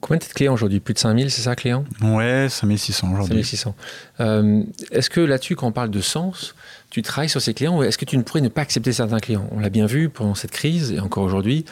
Combien 0.00 0.18
de 0.18 0.32
clients 0.32 0.52
aujourd'hui? 0.52 0.80
Plus 0.80 0.94
de 0.94 0.98
5000, 0.98 1.30
c'est 1.30 1.42
ça, 1.42 1.56
clients? 1.56 1.84
Ouais, 2.02 2.48
5600 2.48 3.12
aujourd'hui. 3.12 3.42
5600. 3.42 3.74
Euh, 4.20 4.62
est-ce 4.90 5.10
que 5.10 5.20
là-dessus, 5.20 5.56
quand 5.56 5.66
on 5.66 5.72
parle 5.72 5.90
de 5.90 6.00
sens, 6.00 6.54
tu 6.90 7.02
travailles 7.02 7.28
sur 7.28 7.40
ces 7.40 7.54
clients 7.54 7.78
ou 7.78 7.82
est-ce 7.82 7.98
que 7.98 8.04
tu 8.04 8.16
ne 8.16 8.22
pourrais 8.22 8.40
ne 8.40 8.48
pas 8.48 8.62
accepter 8.62 8.92
certains 8.92 9.18
clients? 9.18 9.48
On 9.52 9.60
l'a 9.60 9.68
bien 9.68 9.86
vu 9.86 10.08
pendant 10.08 10.34
cette 10.34 10.50
crise 10.50 10.92
et 10.92 11.00
encore 11.00 11.24
aujourd'hui, 11.24 11.64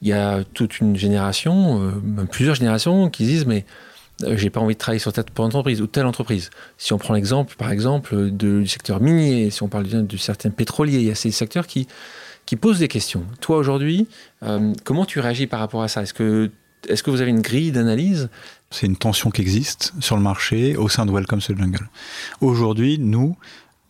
il 0.00 0.08
y 0.08 0.12
a 0.12 0.44
toute 0.54 0.80
une 0.80 0.96
génération, 0.96 1.82
euh, 1.82 2.24
plusieurs 2.30 2.54
générations 2.54 3.10
qui 3.10 3.24
disent 3.24 3.46
mais 3.46 3.64
euh, 4.22 4.36
j'ai 4.36 4.50
pas 4.50 4.60
envie 4.60 4.74
de 4.74 4.78
travailler 4.78 4.98
sur 4.98 5.12
telle 5.12 5.24
entreprise 5.38 5.82
ou 5.82 5.86
telle 5.86 6.06
entreprise. 6.06 6.50
Si 6.78 6.92
on 6.92 6.98
prend 6.98 7.14
l'exemple, 7.14 7.54
par 7.56 7.70
exemple, 7.70 8.30
du 8.30 8.66
secteur 8.66 9.00
minier, 9.00 9.50
si 9.50 9.62
on 9.62 9.68
parle 9.68 9.86
de, 9.86 10.16
certains 10.16 10.50
pétroliers, 10.50 10.98
il 10.98 11.06
y 11.06 11.10
a 11.10 11.14
ces 11.14 11.30
secteurs 11.30 11.66
qui, 11.66 11.86
posent 12.60 12.80
des 12.80 12.88
questions. 12.88 13.24
Toi 13.40 13.56
aujourd'hui, 13.56 14.06
comment 14.84 15.06
tu 15.06 15.20
réagis 15.20 15.46
par 15.46 15.58
rapport 15.58 15.82
à 15.82 15.88
ça? 15.88 16.02
Est-ce 16.02 16.12
que 16.12 16.50
Est-ce 16.86 17.02
que 17.02 17.10
vous 17.10 17.22
avez 17.22 17.30
une 17.30 17.40
grille 17.40 17.72
d'analyse? 17.72 18.28
C'est 18.70 18.86
une 18.86 18.96
tension 18.96 19.30
qui 19.30 19.40
existe 19.40 19.92
sur 20.00 20.16
le 20.16 20.22
marché 20.22 20.76
au 20.76 20.88
sein 20.88 21.06
de 21.06 21.12
Welcome 21.12 21.40
to 21.40 21.56
Jungle. 21.56 21.88
Aujourd'hui, 22.40 22.98
nous, 22.98 23.36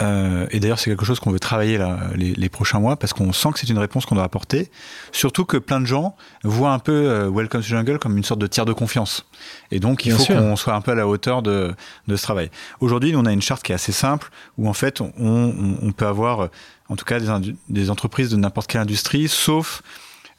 euh, 0.03 0.47
et 0.51 0.61
d'ailleurs, 0.61 0.79
c'est 0.79 0.91
quelque 0.91 1.05
chose 1.05 1.21
qu'on 1.21 1.31
veut 1.31 1.39
travailler 1.39 1.79
là, 1.79 2.01
les, 2.15 2.49
prochains 2.49 2.81
mois 2.81 2.97
parce 2.97 3.13
qu'on 3.13 3.33
sent 3.33 3.51
que 3.53 3.61
c'est 3.61 3.69
une 3.69 3.79
réponse 3.79 4.05
qu'on 4.05 4.17
doit 4.17 4.25
apporter. 4.25 4.71
Surtout 5.13 5.45
que 5.45 5.57
plein 5.57 5.81
de 5.81 5.87
gens 5.87 6.17
voient 6.43 6.73
un 6.73 6.79
peu 6.79 6.93
euh, 6.93 7.31
Welcome 7.31 7.63
to 7.63 7.67
Jungle 7.67 7.99
comme 7.99 8.17
une 8.17 8.25
sorte 8.25 8.41
de 8.41 8.47
tiers 8.47 8.65
de 8.65 8.73
confiance. 8.73 9.27
Et 9.71 9.81
donc, 9.81 10.05
il 10.05 10.13
faut 10.13 10.25
qu'on 10.25 10.57
soit 10.57 10.75
un 10.75 10.81
peu 10.81 10.93
à 10.93 10.95
la 10.95 11.07
hauteur 11.07 11.43
de, 11.43 11.75
de 12.09 12.17
ce 12.17 12.23
travail. 12.23 12.51
Aujourd'hui, 12.81 13.15
on 13.17 13.25
a 13.27 13.33
une 13.33 13.43
charte 13.43 13.63
qui 13.63 13.73
est 13.73 13.75
assez 13.75 13.93
simple 13.93 14.31
où 14.59 14.69
en 14.69 14.73
fait, 14.73 15.01
on, 15.01 15.13
on, 15.19 15.93
peut 15.93 16.07
avoir, 16.07 16.49
en 16.89 16.97
tout 16.97 17.05
cas, 17.05 17.21
des, 17.21 17.55
des 17.69 17.91
entreprises 17.91 18.31
de 18.31 18.37
n'importe 18.37 18.69
quelle 18.69 18.81
industrie, 18.81 19.29
sauf 19.29 19.83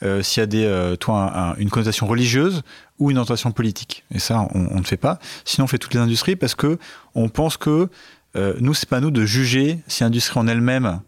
euh, 0.04 0.22
s'il 0.22 0.42
y 0.42 0.44
a 0.44 0.48
des, 0.48 0.96
toi, 1.00 1.56
une 1.58 1.70
connotation 1.70 2.06
religieuse 2.08 2.64
ou 3.00 3.12
une 3.12 3.18
orientation 3.18 3.52
politique. 3.52 4.04
Et 4.12 4.20
ça, 4.20 4.48
on, 4.54 4.68
on 4.72 4.80
ne 4.80 4.86
fait 4.86 4.98
pas. 4.98 5.20
Sinon, 5.46 5.66
on 5.66 5.68
fait 5.68 5.78
toutes 5.78 5.94
les 5.94 6.02
industries 6.02 6.36
parce 6.36 6.56
que 6.56 6.78
on 7.16 7.30
pense 7.30 7.58
que 7.58 7.90
euh, 8.36 8.54
nous, 8.60 8.74
c'est 8.74 8.90
pas 8.90 8.98
à 8.98 9.00
nous 9.00 9.12
de 9.12 9.26
juger 9.26 9.80
si 9.88 10.04
l'industrie 10.04 10.40
en 10.40 10.48
elle-même, 10.48 11.02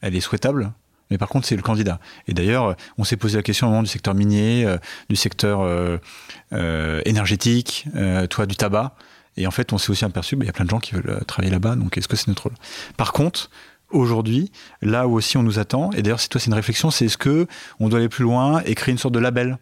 elle 0.00 0.14
est 0.14 0.20
souhaitable. 0.20 0.72
Mais 1.10 1.18
par 1.18 1.28
contre, 1.28 1.46
c'est 1.46 1.56
le 1.56 1.62
candidat. 1.62 2.00
Et 2.26 2.34
d'ailleurs, 2.34 2.76
on 2.98 3.04
s'est 3.04 3.16
posé 3.16 3.36
la 3.36 3.42
question 3.42 3.68
au 3.68 3.70
moment 3.70 3.82
du 3.82 3.88
secteur 3.88 4.14
minier, 4.14 4.64
euh, 4.64 4.76
du 5.08 5.16
secteur 5.16 5.60
euh, 5.62 7.00
énergétique, 7.04 7.86
toi, 8.30 8.46
du 8.46 8.56
tabac. 8.56 8.94
Et 9.36 9.46
en 9.46 9.50
fait, 9.50 9.72
on 9.72 9.78
s'est 9.78 9.90
aussi 9.90 10.04
aperçu, 10.04 10.34
bah, 10.34 10.46
y 10.46 10.48
a 10.48 10.52
plein 10.52 10.64
de 10.64 10.70
gens 10.70 10.80
qui 10.80 10.94
veulent 10.94 11.20
travailler 11.26 11.52
là-bas. 11.52 11.76
Donc, 11.76 11.96
est-ce 11.98 12.08
que 12.08 12.16
c'est 12.16 12.28
notre 12.28 12.44
rôle? 12.44 12.54
Par 12.96 13.12
contre, 13.12 13.50
aujourd'hui, 13.90 14.50
là 14.82 15.06
où 15.06 15.14
aussi 15.14 15.36
on 15.36 15.42
nous 15.42 15.58
attend, 15.58 15.92
et 15.92 16.02
d'ailleurs, 16.02 16.20
si 16.20 16.28
toi, 16.28 16.40
c'est 16.40 16.48
une 16.48 16.54
réflexion, 16.54 16.90
c'est 16.90 17.04
est-ce 17.04 17.18
que 17.18 17.46
on 17.78 17.88
doit 17.88 17.98
aller 17.98 18.08
plus 18.08 18.24
loin 18.24 18.62
et 18.64 18.74
créer 18.74 18.92
une 18.92 18.98
sorte 18.98 19.14
de 19.14 19.20
label 19.20 19.58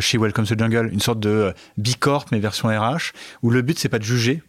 chez 0.00 0.18
Welcome 0.18 0.44
to 0.44 0.58
Jungle, 0.58 0.90
une 0.92 1.00
sorte 1.00 1.20
de 1.20 1.54
bicorp 1.78 2.26
mais 2.32 2.38
version 2.38 2.68
RH, 2.68 3.12
où 3.42 3.50
le 3.50 3.62
but 3.62 3.78
c'est 3.78 3.88
pas 3.88 3.98
de 3.98 4.04
juger, 4.04 4.42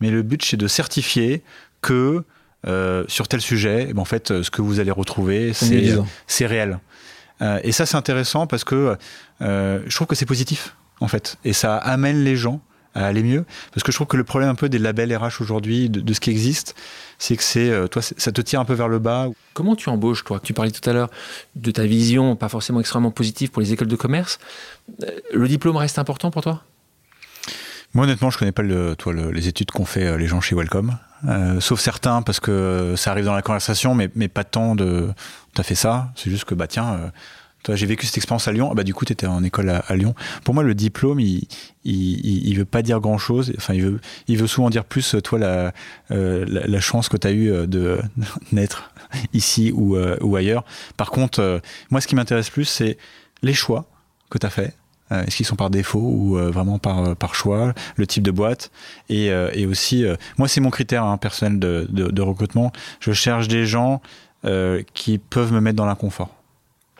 mais 0.00 0.10
le 0.10 0.22
but 0.22 0.44
c'est 0.44 0.56
de 0.56 0.68
certifier 0.68 1.42
que 1.80 2.24
euh, 2.66 3.04
sur 3.06 3.28
tel 3.28 3.40
sujet, 3.40 3.86
eh 3.88 3.92
ben, 3.92 4.00
en 4.00 4.04
fait, 4.04 4.30
euh, 4.30 4.42
ce 4.42 4.50
que 4.50 4.62
vous 4.62 4.80
allez 4.80 4.90
retrouver, 4.90 5.52
c'est 5.52 6.46
réel. 6.46 6.80
Euh, 7.40 7.60
et 7.62 7.70
ça, 7.70 7.86
c'est 7.86 7.96
intéressant 7.96 8.48
parce 8.48 8.64
que 8.64 8.96
je 9.40 9.94
trouve 9.94 10.08
que 10.08 10.16
c'est 10.16 10.26
positif, 10.26 10.74
en 11.00 11.08
fait, 11.08 11.38
et 11.44 11.52
ça 11.52 11.76
amène 11.76 12.24
les 12.24 12.36
gens 12.36 12.60
à 12.94 13.06
aller 13.06 13.22
mieux. 13.22 13.44
Parce 13.72 13.84
que 13.84 13.92
je 13.92 13.96
trouve 13.96 14.08
que 14.08 14.16
le 14.16 14.24
problème 14.24 14.50
un 14.50 14.56
peu 14.56 14.68
des 14.68 14.78
labels 14.78 15.14
RH 15.14 15.40
aujourd'hui, 15.40 15.88
de, 15.88 16.12
ce 16.12 16.18
qui 16.18 16.30
existe, 16.30 16.74
c'est 17.18 17.36
que 17.36 17.44
c'est 17.44 17.88
toi, 17.90 18.02
ça 18.02 18.32
te 18.32 18.40
tire 18.40 18.58
un 18.58 18.64
peu 18.64 18.74
vers 18.74 18.88
le 18.88 18.98
bas. 18.98 19.28
Comment 19.54 19.76
tu 19.76 19.88
embauches, 19.88 20.24
toi? 20.24 20.40
Tu 20.42 20.52
parlais 20.52 20.72
tout 20.72 20.88
à 20.90 20.92
l'heure 20.92 21.10
de 21.54 21.70
ta 21.70 21.86
vision, 21.86 22.34
pas 22.34 22.48
forcément 22.48 22.80
extrêmement 22.80 23.12
positive 23.12 23.50
pour 23.50 23.62
les 23.62 23.72
écoles 23.72 23.88
de 23.88 23.96
commerce. 23.96 24.40
Le 25.32 25.46
diplôme 25.46 25.76
reste 25.76 26.00
important 26.00 26.32
pour 26.32 26.42
toi? 26.42 26.64
Moi, 27.94 28.04
honnêtement, 28.04 28.30
je 28.30 28.38
connais 28.38 28.52
pas 28.52 28.62
le, 28.62 28.94
toi, 28.96 29.12
les 29.14 29.48
études 29.48 29.70
qu'ont 29.70 29.86
fait 29.86 30.04
euh, 30.04 30.18
les 30.18 30.26
gens 30.26 30.40
chez 30.40 30.54
Welcome. 30.54 30.98
Euh, 31.26 31.58
sauf 31.60 31.80
certains, 31.80 32.22
parce 32.22 32.38
que 32.38 32.94
ça 32.96 33.10
arrive 33.10 33.24
dans 33.24 33.34
la 33.34 33.42
conversation, 33.42 33.94
mais, 33.94 34.10
mais 34.14 34.28
pas 34.28 34.44
tant 34.44 34.74
de. 34.74 35.08
T'as 35.54 35.62
fait 35.62 35.74
ça. 35.74 36.12
C'est 36.14 36.30
juste 36.30 36.44
que, 36.44 36.54
bah 36.54 36.66
tiens, 36.66 36.94
euh, 36.94 37.08
toi, 37.62 37.76
j'ai 37.76 37.86
vécu 37.86 38.04
cette 38.04 38.18
expérience 38.18 38.46
à 38.46 38.52
Lyon. 38.52 38.68
Ah, 38.70 38.74
bah, 38.74 38.84
du 38.84 38.92
coup, 38.92 39.06
tu 39.06 39.14
étais 39.14 39.26
en 39.26 39.42
école 39.42 39.70
à, 39.70 39.96
Lyon. 39.96 40.14
Pour 40.44 40.54
moi, 40.54 40.62
le 40.62 40.74
diplôme, 40.74 41.18
il, 41.18 41.48
il, 41.84 42.46
il, 42.46 42.56
veut 42.58 42.66
pas 42.66 42.82
dire 42.82 43.00
grand 43.00 43.18
chose. 43.18 43.54
Enfin, 43.56 43.72
il 43.72 43.82
veut, 43.82 44.00
il 44.28 44.36
veut 44.36 44.46
souvent 44.46 44.68
dire 44.68 44.84
plus, 44.84 45.16
toi, 45.24 45.38
la, 45.38 45.72
la, 46.10 46.80
chance 46.80 47.08
que 47.08 47.16
tu 47.16 47.26
as 47.26 47.32
eue 47.32 47.66
de 47.66 48.00
naître 48.52 48.92
ici 49.32 49.72
ou, 49.74 49.96
ou 50.20 50.36
ailleurs. 50.36 50.64
Par 50.98 51.10
contre, 51.10 51.62
moi, 51.90 52.00
ce 52.02 52.06
qui 52.06 52.14
m'intéresse 52.14 52.50
plus, 52.50 52.66
c'est 52.66 52.98
les 53.42 53.54
choix 53.54 53.86
que 54.30 54.38
tu 54.38 54.46
as 54.46 54.50
fait 54.50 54.76
euh, 54.76 54.87
est-ce 55.10 55.36
qu'ils 55.36 55.46
sont 55.46 55.56
par 55.56 55.70
défaut 55.70 56.00
ou 56.00 56.38
euh, 56.38 56.50
vraiment 56.50 56.78
par, 56.78 57.04
euh, 57.04 57.14
par 57.14 57.34
choix 57.34 57.72
Le 57.96 58.06
type 58.06 58.22
de 58.22 58.30
boîte 58.30 58.70
et, 59.08 59.26
et 59.52 59.66
aussi, 59.66 60.04
moi 60.36 60.48
c'est 60.48 60.60
mon 60.60 60.70
critère 60.70 61.04
hein, 61.04 61.16
personnel 61.16 61.58
de, 61.58 61.86
de, 61.90 62.10
de, 62.10 62.22
recrutement. 62.22 62.72
Je 63.00 63.12
cherche 63.12 63.48
des 63.48 63.66
gens 63.66 64.00
qui 64.94 65.18
peuvent 65.18 65.52
me 65.52 65.60
mettre 65.60 65.76
dans 65.76 65.86
l'inconfort. 65.86 66.30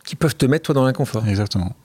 Qui 0.05 0.15
peuvent 0.15 0.35
te 0.35 0.45
mettre 0.45 0.65
toi 0.65 0.75
dans 0.75 0.85
l'inconfort. 0.85 1.27
Exactement. 1.27 1.75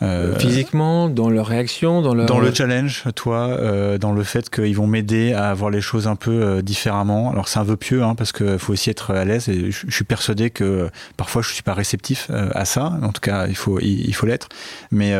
Euh, 0.00 0.38
Physiquement, 0.38 1.08
dans 1.08 1.28
leur 1.28 1.46
réaction, 1.46 2.02
dans 2.02 2.14
leur... 2.14 2.26
Dans 2.26 2.38
le 2.38 2.54
challenge, 2.54 3.04
toi, 3.16 3.48
euh, 3.48 3.98
dans 3.98 4.12
le 4.12 4.22
fait 4.22 4.48
qu'ils 4.48 4.76
vont 4.76 4.86
m'aider 4.86 5.32
à 5.32 5.52
voir 5.54 5.70
les 5.70 5.80
choses 5.80 6.06
un 6.06 6.14
peu 6.14 6.30
euh, 6.30 6.62
différemment. 6.62 7.32
Alors 7.32 7.48
c'est 7.48 7.58
un 7.58 7.64
vœu 7.64 7.76
pieux, 7.76 8.04
hein, 8.04 8.14
parce 8.14 8.30
qu'il 8.30 8.58
faut 8.58 8.72
aussi 8.72 8.90
être 8.90 9.12
à 9.12 9.24
l'aise, 9.24 9.48
et 9.48 9.72
je, 9.72 9.90
suis 9.90 10.04
persuadé 10.04 10.50
que 10.50 10.88
parfois 11.16 11.42
je 11.42 11.52
suis 11.52 11.64
pas 11.64 11.74
réceptif 11.74 12.30
à 12.30 12.64
ça, 12.64 12.92
en 13.02 13.10
tout 13.10 13.20
cas 13.20 13.48
il 13.48 13.56
faut, 13.56 13.80
il, 13.80 14.14
faut 14.14 14.26
l'être. 14.26 14.48
Mais 14.92 15.14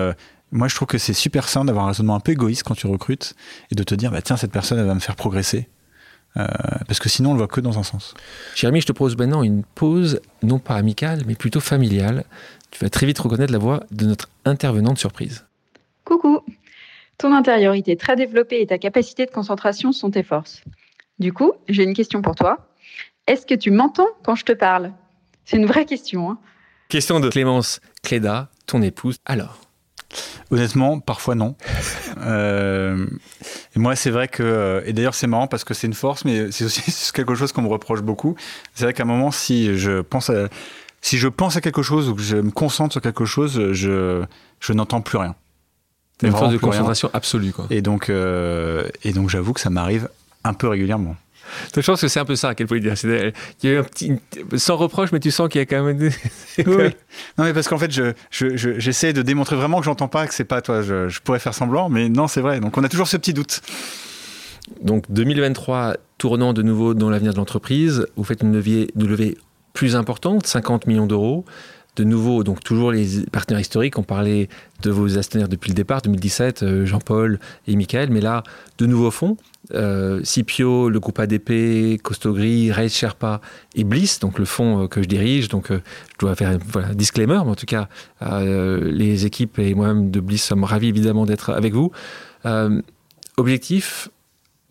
moi 0.52 0.68
je 0.68 0.74
trouve 0.74 0.88
que 0.88 0.98
c'est 0.98 1.12
super 1.12 1.48
sain 1.48 1.64
d'avoir 1.64 1.84
un 1.86 1.88
raisonnement 1.88 2.14
un 2.14 2.20
peu 2.20 2.32
égoïste 2.32 2.62
quand 2.62 2.74
tu 2.74 2.86
recrutes, 2.86 3.34
et 3.70 3.74
de 3.74 3.82
te 3.82 3.94
dire, 3.94 4.10
bah, 4.10 4.22
tiens, 4.22 4.36
cette 4.36 4.52
personne, 4.52 4.78
elle 4.78 4.86
va 4.86 4.94
me 4.94 5.00
faire 5.00 5.16
progresser. 5.16 5.68
parce 6.34 7.00
que 7.00 7.08
sinon, 7.08 7.30
on 7.30 7.32
le 7.32 7.38
voit 7.38 7.48
que 7.48 7.60
dans 7.60 7.78
un 7.78 7.82
sens. 7.82 8.14
Jérémy, 8.54 8.80
je 8.80 8.86
te 8.86 8.92
propose 8.92 9.16
maintenant 9.16 9.42
une 9.42 9.64
pause, 9.64 10.20
non 10.42 10.58
pas 10.58 10.76
amicale, 10.76 11.22
mais 11.26 11.34
plutôt 11.34 11.60
familiale. 11.60 12.24
Tu 12.70 12.78
vas 12.84 12.90
très 12.90 13.06
vite 13.06 13.18
reconnaître 13.18 13.52
la 13.52 13.58
voix 13.58 13.82
de 13.90 14.06
notre 14.06 14.28
intervenante 14.44 14.98
surprise. 14.98 15.46
Coucou 16.04 16.40
Ton 17.16 17.34
intériorité 17.34 17.96
très 17.96 18.14
développée 18.14 18.60
et 18.60 18.66
ta 18.66 18.78
capacité 18.78 19.26
de 19.26 19.30
concentration 19.30 19.92
sont 19.92 20.10
tes 20.10 20.22
forces. 20.22 20.62
Du 21.18 21.32
coup, 21.32 21.52
j'ai 21.68 21.82
une 21.82 21.94
question 21.94 22.22
pour 22.22 22.36
toi. 22.36 22.68
Est-ce 23.26 23.44
que 23.44 23.54
tu 23.54 23.70
m'entends 23.70 24.08
quand 24.24 24.36
je 24.36 24.44
te 24.44 24.52
parle? 24.52 24.92
C'est 25.44 25.56
une 25.56 25.66
vraie 25.66 25.86
question. 25.86 26.30
Hein. 26.30 26.38
question 26.88 27.20
de 27.20 27.28
Clémence 27.28 27.80
Cléda, 28.02 28.50
ton 28.66 28.82
épouse. 28.82 29.16
Alors 29.24 29.60
Honnêtement, 30.50 31.00
parfois 31.00 31.34
non. 31.34 31.54
Euh, 32.22 33.06
et 33.76 33.78
moi, 33.78 33.94
c'est 33.96 34.10
vrai 34.10 34.28
que, 34.28 34.82
et 34.86 34.92
d'ailleurs, 34.92 35.14
c'est 35.14 35.26
marrant 35.26 35.46
parce 35.46 35.64
que 35.64 35.74
c'est 35.74 35.86
une 35.86 35.94
force, 35.94 36.24
mais 36.24 36.50
c'est 36.50 36.64
aussi 36.64 36.82
quelque 37.12 37.34
chose 37.34 37.52
qu'on 37.52 37.62
me 37.62 37.68
reproche 37.68 38.00
beaucoup. 38.00 38.34
C'est 38.74 38.84
vrai 38.84 38.94
qu'à 38.94 39.02
un 39.02 39.06
moment, 39.06 39.30
si 39.30 39.76
je 39.76 40.00
pense 40.00 40.30
à, 40.30 40.48
si 41.00 41.18
je 41.18 41.28
pense 41.28 41.56
à 41.56 41.60
quelque 41.60 41.82
chose 41.82 42.08
ou 42.08 42.14
que 42.14 42.22
je 42.22 42.36
me 42.36 42.50
concentre 42.50 42.92
sur 42.92 43.02
quelque 43.02 43.24
chose, 43.24 43.72
je, 43.72 44.24
je 44.60 44.72
n'entends 44.72 45.00
plus 45.00 45.18
rien. 45.18 45.34
Une 46.22 46.32
force 46.32 46.52
de 46.52 46.58
concentration 46.58 47.10
absolue. 47.12 47.52
Quoi. 47.52 47.66
Et 47.70 47.82
donc, 47.82 48.08
euh, 48.08 48.88
et 49.04 49.12
donc 49.12 49.28
j'avoue 49.28 49.52
que 49.52 49.60
ça 49.60 49.70
m'arrive 49.70 50.08
un 50.42 50.54
peu 50.54 50.66
régulièrement. 50.66 51.16
Je 51.74 51.80
pense 51.80 52.00
que 52.00 52.08
c'est 52.08 52.20
un 52.20 52.24
peu 52.24 52.36
ça 52.36 52.54
qu'elle 52.54 52.66
pouvait 52.66 52.80
dire. 52.80 52.94
Il 53.62 53.70
y 53.70 53.76
a 53.76 53.80
un 53.80 53.82
petit, 53.82 54.12
sans 54.56 54.76
reproche, 54.76 55.12
mais 55.12 55.20
tu 55.20 55.30
sens 55.30 55.48
qu'il 55.48 55.60
y 55.60 55.62
a 55.62 55.66
quand 55.66 55.82
même. 55.82 55.98
oui. 55.98 56.10
Non, 57.38 57.44
mais 57.44 57.52
parce 57.52 57.68
qu'en 57.68 57.78
fait, 57.78 57.90
je, 57.90 58.12
j'essaie 58.30 59.12
de 59.12 59.22
démontrer 59.22 59.56
vraiment 59.56 59.78
que 59.78 59.84
j'entends 59.84 60.08
pas, 60.08 60.26
que 60.26 60.34
c'est 60.34 60.44
pas 60.44 60.60
toi. 60.60 60.82
Je, 60.82 61.08
je, 61.08 61.20
pourrais 61.20 61.38
faire 61.38 61.54
semblant, 61.54 61.88
mais 61.88 62.08
non, 62.08 62.28
c'est 62.28 62.40
vrai. 62.40 62.60
Donc, 62.60 62.76
on 62.76 62.84
a 62.84 62.88
toujours 62.88 63.08
ce 63.08 63.16
petit 63.16 63.32
doute. 63.32 63.60
Donc, 64.82 65.04
2023, 65.10 65.96
tournant 66.18 66.52
de 66.52 66.62
nouveau 66.62 66.94
dans 66.94 67.10
l'avenir 67.10 67.32
de 67.32 67.38
l'entreprise, 67.38 68.06
vous 68.16 68.24
faites 68.24 68.42
une 68.42 68.52
levée, 68.52 68.88
une 68.96 69.08
levée 69.08 69.36
plus 69.72 69.96
importante, 69.96 70.46
50 70.46 70.86
millions 70.86 71.06
d'euros. 71.06 71.44
De 71.98 72.04
nouveau, 72.04 72.44
donc 72.44 72.62
toujours 72.62 72.92
les 72.92 73.24
partenaires 73.32 73.60
historiques, 73.60 73.98
on 73.98 74.04
parlait 74.04 74.48
de 74.82 74.90
vos 74.92 75.18
actionnaires 75.18 75.48
depuis 75.48 75.70
le 75.70 75.74
départ, 75.74 76.00
2017, 76.00 76.62
euh, 76.62 76.86
Jean-Paul 76.86 77.40
et 77.66 77.74
Michael, 77.74 78.10
mais 78.10 78.20
là, 78.20 78.44
de 78.78 78.86
nouveaux 78.86 79.10
fonds, 79.10 79.36
euh, 79.74 80.20
Cipio, 80.22 80.90
le 80.90 81.00
groupe 81.00 81.18
ADP, 81.18 82.00
Costogri, 82.00 82.70
Race 82.70 82.92
Sherpa 82.92 83.40
et 83.74 83.82
Bliss, 83.82 84.20
donc 84.20 84.38
le 84.38 84.44
fonds 84.44 84.84
euh, 84.84 84.86
que 84.86 85.02
je 85.02 85.08
dirige. 85.08 85.48
Donc 85.48 85.72
je 85.72 85.80
dois 86.20 86.36
faire 86.36 86.56
un 86.76 86.94
disclaimer, 86.94 87.40
mais 87.44 87.50
en 87.50 87.56
tout 87.56 87.66
cas, 87.66 87.88
les 88.20 89.26
équipes 89.26 89.58
et 89.58 89.74
moi-même 89.74 90.12
de 90.12 90.20
Bliss 90.20 90.44
sommes 90.44 90.62
ravis 90.62 90.90
évidemment 90.90 91.26
d'être 91.26 91.50
avec 91.50 91.74
vous. 91.74 91.90
objectif, 93.36 94.08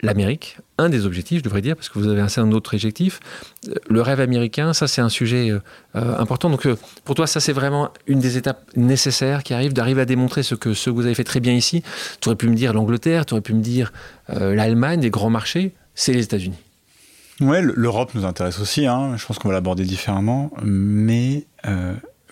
l'Amérique, 0.01 0.59
un 0.77 0.89
des 0.89 1.05
objectifs, 1.05 1.39
je 1.39 1.43
devrais 1.43 1.61
dire, 1.61 1.75
parce 1.75 1.89
que 1.89 1.97
vous 1.99 2.07
avez 2.07 2.21
un 2.21 2.27
certain 2.27 2.51
autre 2.51 2.73
objectif. 2.73 3.19
Euh, 3.67 3.73
le 3.89 4.01
rêve 4.01 4.19
américain, 4.19 4.73
ça 4.73 4.87
c'est 4.87 5.01
un 5.01 5.09
sujet 5.09 5.49
euh, 5.49 5.59
euh, 5.95 6.17
important. 6.17 6.49
Donc 6.49 6.67
pour 7.03 7.15
toi, 7.15 7.27
ça 7.27 7.39
c'est 7.39 7.53
vraiment 7.53 7.91
une 8.05 8.19
des 8.19 8.37
étapes 8.37 8.63
nécessaires 8.75 9.43
qui 9.43 9.53
arrive, 9.53 9.73
d'arriver 9.73 10.01
à 10.01 10.05
démontrer 10.05 10.43
ce 10.43 10.55
que, 10.55 10.73
ce 10.73 10.89
que 10.89 10.95
vous 10.95 11.05
avez 11.05 11.15
fait 11.15 11.23
très 11.23 11.39
bien 11.39 11.53
ici. 11.53 11.83
Tu 12.21 12.29
aurais 12.29 12.35
pu 12.35 12.47
me 12.47 12.55
dire 12.55 12.73
l'Angleterre, 12.73 13.25
tu 13.25 13.33
aurais 13.33 13.41
pu 13.41 13.53
me 13.53 13.61
dire 13.61 13.91
l'Allemagne, 14.29 14.99
des 14.99 15.09
grands 15.09 15.29
marchés, 15.29 15.73
c'est 15.95 16.11
les 16.11 16.23
États-Unis. 16.23 16.57
Ouais, 17.39 17.61
l'Europe 17.61 18.13
nous 18.13 18.25
intéresse 18.25 18.59
aussi, 18.59 18.87
hein. 18.87 19.15
je 19.15 19.25
pense 19.25 19.39
qu'on 19.39 19.47
va 19.47 19.53
l'aborder 19.53 19.85
différemment, 19.85 20.51
mais 20.63 21.45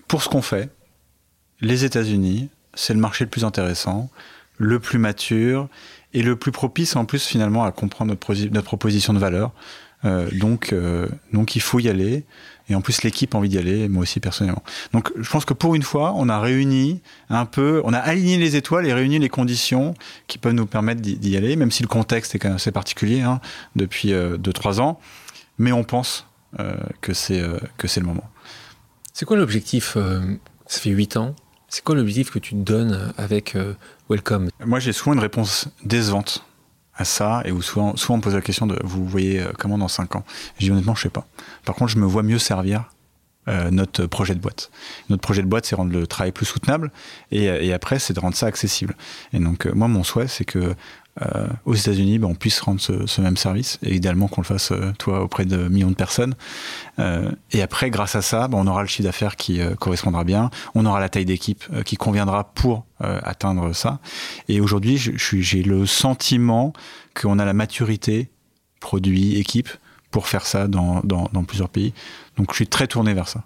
pour 0.08 0.22
ce 0.22 0.30
qu'on 0.30 0.42
fait, 0.42 0.70
les 1.62 1.86
États-Unis, 1.86 2.50
c'est 2.74 2.94
le 2.94 3.00
marché 3.00 3.24
le 3.24 3.30
plus 3.30 3.46
intéressant, 3.46 4.10
le 4.58 4.80
plus 4.80 5.00
mature, 5.00 5.70
et 6.16 6.24
le 6.24 6.38
plus 6.38 6.52
propice 6.54 6.96
en 6.96 7.06
plus 7.06 7.24
finalement 7.26 7.66
à 7.66 7.72
comprendre 7.72 8.12
notre, 8.12 8.34
notre 8.50 8.66
proposition 8.66 9.14
de 9.14 9.20
valeur. 9.20 9.52
Euh, 10.06 10.30
donc, 10.32 10.72
euh, 10.72 11.08
donc 11.34 11.56
il 11.56 11.62
faut 11.62 11.80
y 11.80 11.90
aller. 11.90 12.24
Et 12.70 12.74
en 12.74 12.82
plus, 12.82 13.04
l'équipe 13.04 13.36
a 13.36 13.38
envie 13.38 13.50
d'y 13.50 13.58
aller, 13.58 13.88
moi 13.90 14.04
aussi 14.04 14.20
personnellement. 14.20 14.64
Donc, 14.94 15.12
je 15.20 15.30
pense 15.30 15.46
que 15.46 15.54
pour 15.54 15.76
une 15.76 15.84
fois, 15.84 16.14
on 16.16 16.30
a 16.30 16.40
réuni 16.40 17.02
un 17.30 17.46
peu, 17.46 17.82
on 17.84 17.94
a 17.94 18.00
aligné 18.00 18.38
les 18.38 18.56
étoiles 18.56 18.88
et 18.88 18.94
réuni 18.94 19.20
les 19.20 19.30
conditions 19.30 19.94
qui 20.28 20.38
peuvent 20.38 20.54
nous 20.54 20.66
permettre 20.66 21.02
d'y 21.02 21.38
aller, 21.38 21.58
même 21.58 21.70
si 21.70 21.84
le 21.84 21.90
contexte 21.90 22.34
est 22.34 22.40
quand 22.40 22.48
même 22.48 22.56
assez 22.56 22.72
particulier 22.72 23.22
hein, 23.22 23.40
depuis 23.76 24.14
2-3 24.14 24.14
euh, 24.14 24.82
ans. 24.82 25.00
Mais 25.60 25.72
on 25.72 25.84
pense 25.84 26.28
que 27.02 27.14
c'est 27.14 27.44
c'est 27.84 28.00
le 28.00 28.06
moment. 28.06 28.30
C'est 29.12 29.26
quoi 29.26 29.36
l'objectif 29.36 29.98
Ça 30.68 30.80
fait 30.80 30.90
8 30.90 31.18
ans 31.18 31.36
C'est 31.68 31.84
quoi 31.84 31.96
l'objectif 31.96 32.32
que 32.32 32.40
tu 32.40 32.52
te 32.52 32.62
donnes 32.62 33.14
avec 33.18 33.58
Welcome 34.08 34.50
Moi, 34.64 34.80
j'ai 34.80 34.94
souvent 34.94 35.14
une 35.14 35.20
réponse 35.20 35.68
décevante 35.84 36.46
à 36.94 37.06
ça, 37.06 37.42
et 37.44 37.52
où 37.52 37.64
souvent, 37.64 37.96
on 38.10 38.18
me 38.18 38.22
pose 38.22 38.36
la 38.36 38.42
question 38.42 38.68
de 38.68 38.80
vous 38.84 39.04
voyez 39.06 39.42
euh, 39.42 39.52
comment 39.58 39.80
dans 39.80 39.88
5 39.88 40.16
ans? 40.16 40.24
Je 40.60 40.66
dis 40.66 40.72
honnêtement, 40.72 40.94
je 40.94 41.02
sais 41.02 41.10
pas. 41.10 41.26
Par 41.66 41.74
contre, 41.74 41.92
je 41.92 41.98
me 41.98 42.06
vois 42.06 42.22
mieux 42.22 42.38
servir 42.38 42.92
euh, 43.48 43.72
notre 43.72 44.06
projet 44.06 44.36
de 44.36 44.40
boîte. 44.40 44.70
Notre 45.10 45.22
projet 45.22 45.42
de 45.42 45.48
boîte, 45.48 45.66
c'est 45.66 45.76
rendre 45.76 45.92
le 45.92 46.06
travail 46.06 46.32
plus 46.32 46.46
soutenable, 46.46 46.92
et, 47.32 47.46
et 47.46 47.74
après, 47.74 47.98
c'est 47.98 48.14
de 48.14 48.20
rendre 48.20 48.36
ça 48.36 48.46
accessible. 48.46 48.96
Et 49.34 49.40
donc, 49.40 49.66
moi, 49.66 49.88
mon 49.88 50.04
souhait, 50.04 50.28
c'est 50.28 50.46
que 50.46 50.76
euh, 51.22 51.48
aux 51.64 51.74
États-Unis, 51.74 52.20
ben, 52.20 52.28
on 52.28 52.36
puisse 52.36 52.60
rendre 52.60 52.82
ce, 52.82 53.22
même 53.22 53.38
service, 53.38 53.80
et 53.82 53.96
idéalement 53.96 54.28
qu'on 54.28 54.42
le 54.42 54.46
fasse, 54.46 54.72
euh, 54.72 54.92
toi, 54.98 55.22
auprès 55.22 55.46
de 55.46 55.70
millions 55.70 55.90
de 55.90 55.96
personnes. 55.96 56.36
Euh, 57.00 57.32
et 57.52 57.62
après, 57.62 57.90
grâce 57.90 58.16
à 58.16 58.22
ça, 58.22 58.50
ben, 58.50 58.58
on 58.58 58.68
aura 58.68 58.82
le 58.82 58.88
chiffre 58.88 59.04
d'affaires 59.04 59.38
qui 59.38 59.62
correspondra 59.80 60.24
bien, 60.26 60.50
on 60.74 60.86
aura 60.86 61.00
la 61.00 61.08
taille 61.08 61.26
d'équipe 61.26 61.64
qui 61.84 61.96
conviendra 61.96 62.54
pour 62.54 62.86
atteindre 63.00 63.74
ça. 63.74 64.00
Et 64.48 64.60
aujourd'hui, 64.60 64.98
j'ai 64.98 65.64
le 65.64 65.86
sentiment 65.86 66.74
qu'on 67.14 67.40
a 67.40 67.46
la 67.46 67.54
maturité, 67.54 68.30
produit, 68.80 69.38
équipe, 69.38 69.70
pour 70.12 70.28
faire 70.28 70.46
ça 70.46 70.68
dans, 70.68 71.02
dans, 71.04 71.30
dans 71.34 71.44
plusieurs 71.44 71.70
pays. 71.70 71.94
Donc 72.38 72.52
je 72.52 72.56
suis 72.56 72.68
très 72.68 72.88
tourné 72.88 73.14
vers 73.14 73.28
ça. 73.28 73.44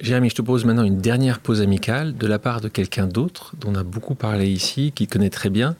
Jérémy, 0.00 0.30
je 0.30 0.34
te 0.34 0.42
pose 0.42 0.64
maintenant 0.64 0.82
une 0.82 0.98
dernière 0.98 1.38
pause 1.38 1.60
amicale 1.60 2.16
de 2.16 2.26
la 2.26 2.40
part 2.40 2.60
de 2.60 2.68
quelqu'un 2.68 3.06
d'autre 3.06 3.54
dont 3.60 3.70
on 3.72 3.74
a 3.76 3.84
beaucoup 3.84 4.16
parlé 4.16 4.48
ici, 4.48 4.92
qui 4.92 5.06
connaît 5.06 5.30
très 5.30 5.50
bien 5.50 5.76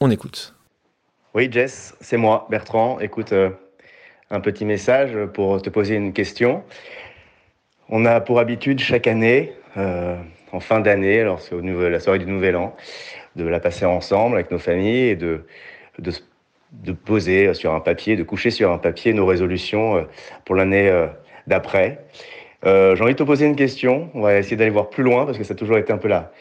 on 0.00 0.10
écoute. 0.10 0.54
Oui, 1.34 1.48
Jess, 1.50 1.96
c'est 2.00 2.16
moi, 2.16 2.46
Bertrand. 2.50 2.98
Écoute, 3.00 3.32
euh, 3.32 3.50
un 4.30 4.40
petit 4.40 4.64
message 4.64 5.16
pour 5.34 5.60
te 5.60 5.70
poser 5.70 5.96
une 5.96 6.12
question. 6.12 6.62
On 7.88 8.04
a 8.04 8.20
pour 8.20 8.38
habitude 8.38 8.80
chaque 8.80 9.06
année, 9.06 9.52
euh, 9.76 10.16
en 10.52 10.60
fin 10.60 10.80
d'année, 10.80 11.20
alors 11.20 11.40
c'est 11.40 11.54
la 11.60 12.00
soirée 12.00 12.18
du 12.18 12.26
Nouvel 12.26 12.56
An, 12.56 12.76
de 13.36 13.44
la 13.44 13.60
passer 13.60 13.84
ensemble 13.84 14.36
avec 14.36 14.50
nos 14.50 14.58
familles 14.58 15.08
et 15.08 15.16
de, 15.16 15.44
de, 15.98 16.92
poser 16.92 17.54
sur 17.54 17.74
un 17.74 17.80
papier, 17.80 18.16
de 18.16 18.22
coucher 18.22 18.50
sur 18.50 18.72
un 18.72 18.78
papier 18.78 19.12
nos 19.12 19.26
résolutions 19.26 19.96
euh, 19.96 20.02
pour 20.44 20.54
l'année 20.54 20.90
d'après. 21.46 22.04
J'ai 22.64 23.00
envie 23.00 23.12
de 23.12 23.18
te 23.18 23.22
poser 23.22 23.46
une 23.46 23.56
question. 23.56 24.10
On 24.14 24.22
va 24.22 24.36
essayer 24.36 24.56
d'aller 24.56 24.70
voir 24.70 24.90
plus 24.90 25.04
loin 25.04 25.24
parce 25.24 25.38
que 25.38 25.44
ça 25.44 25.54
a 25.54 25.56
toujours 25.56 25.78
été 25.78 25.92
un 25.92 25.98
peu 25.98 26.08
là 26.08 26.32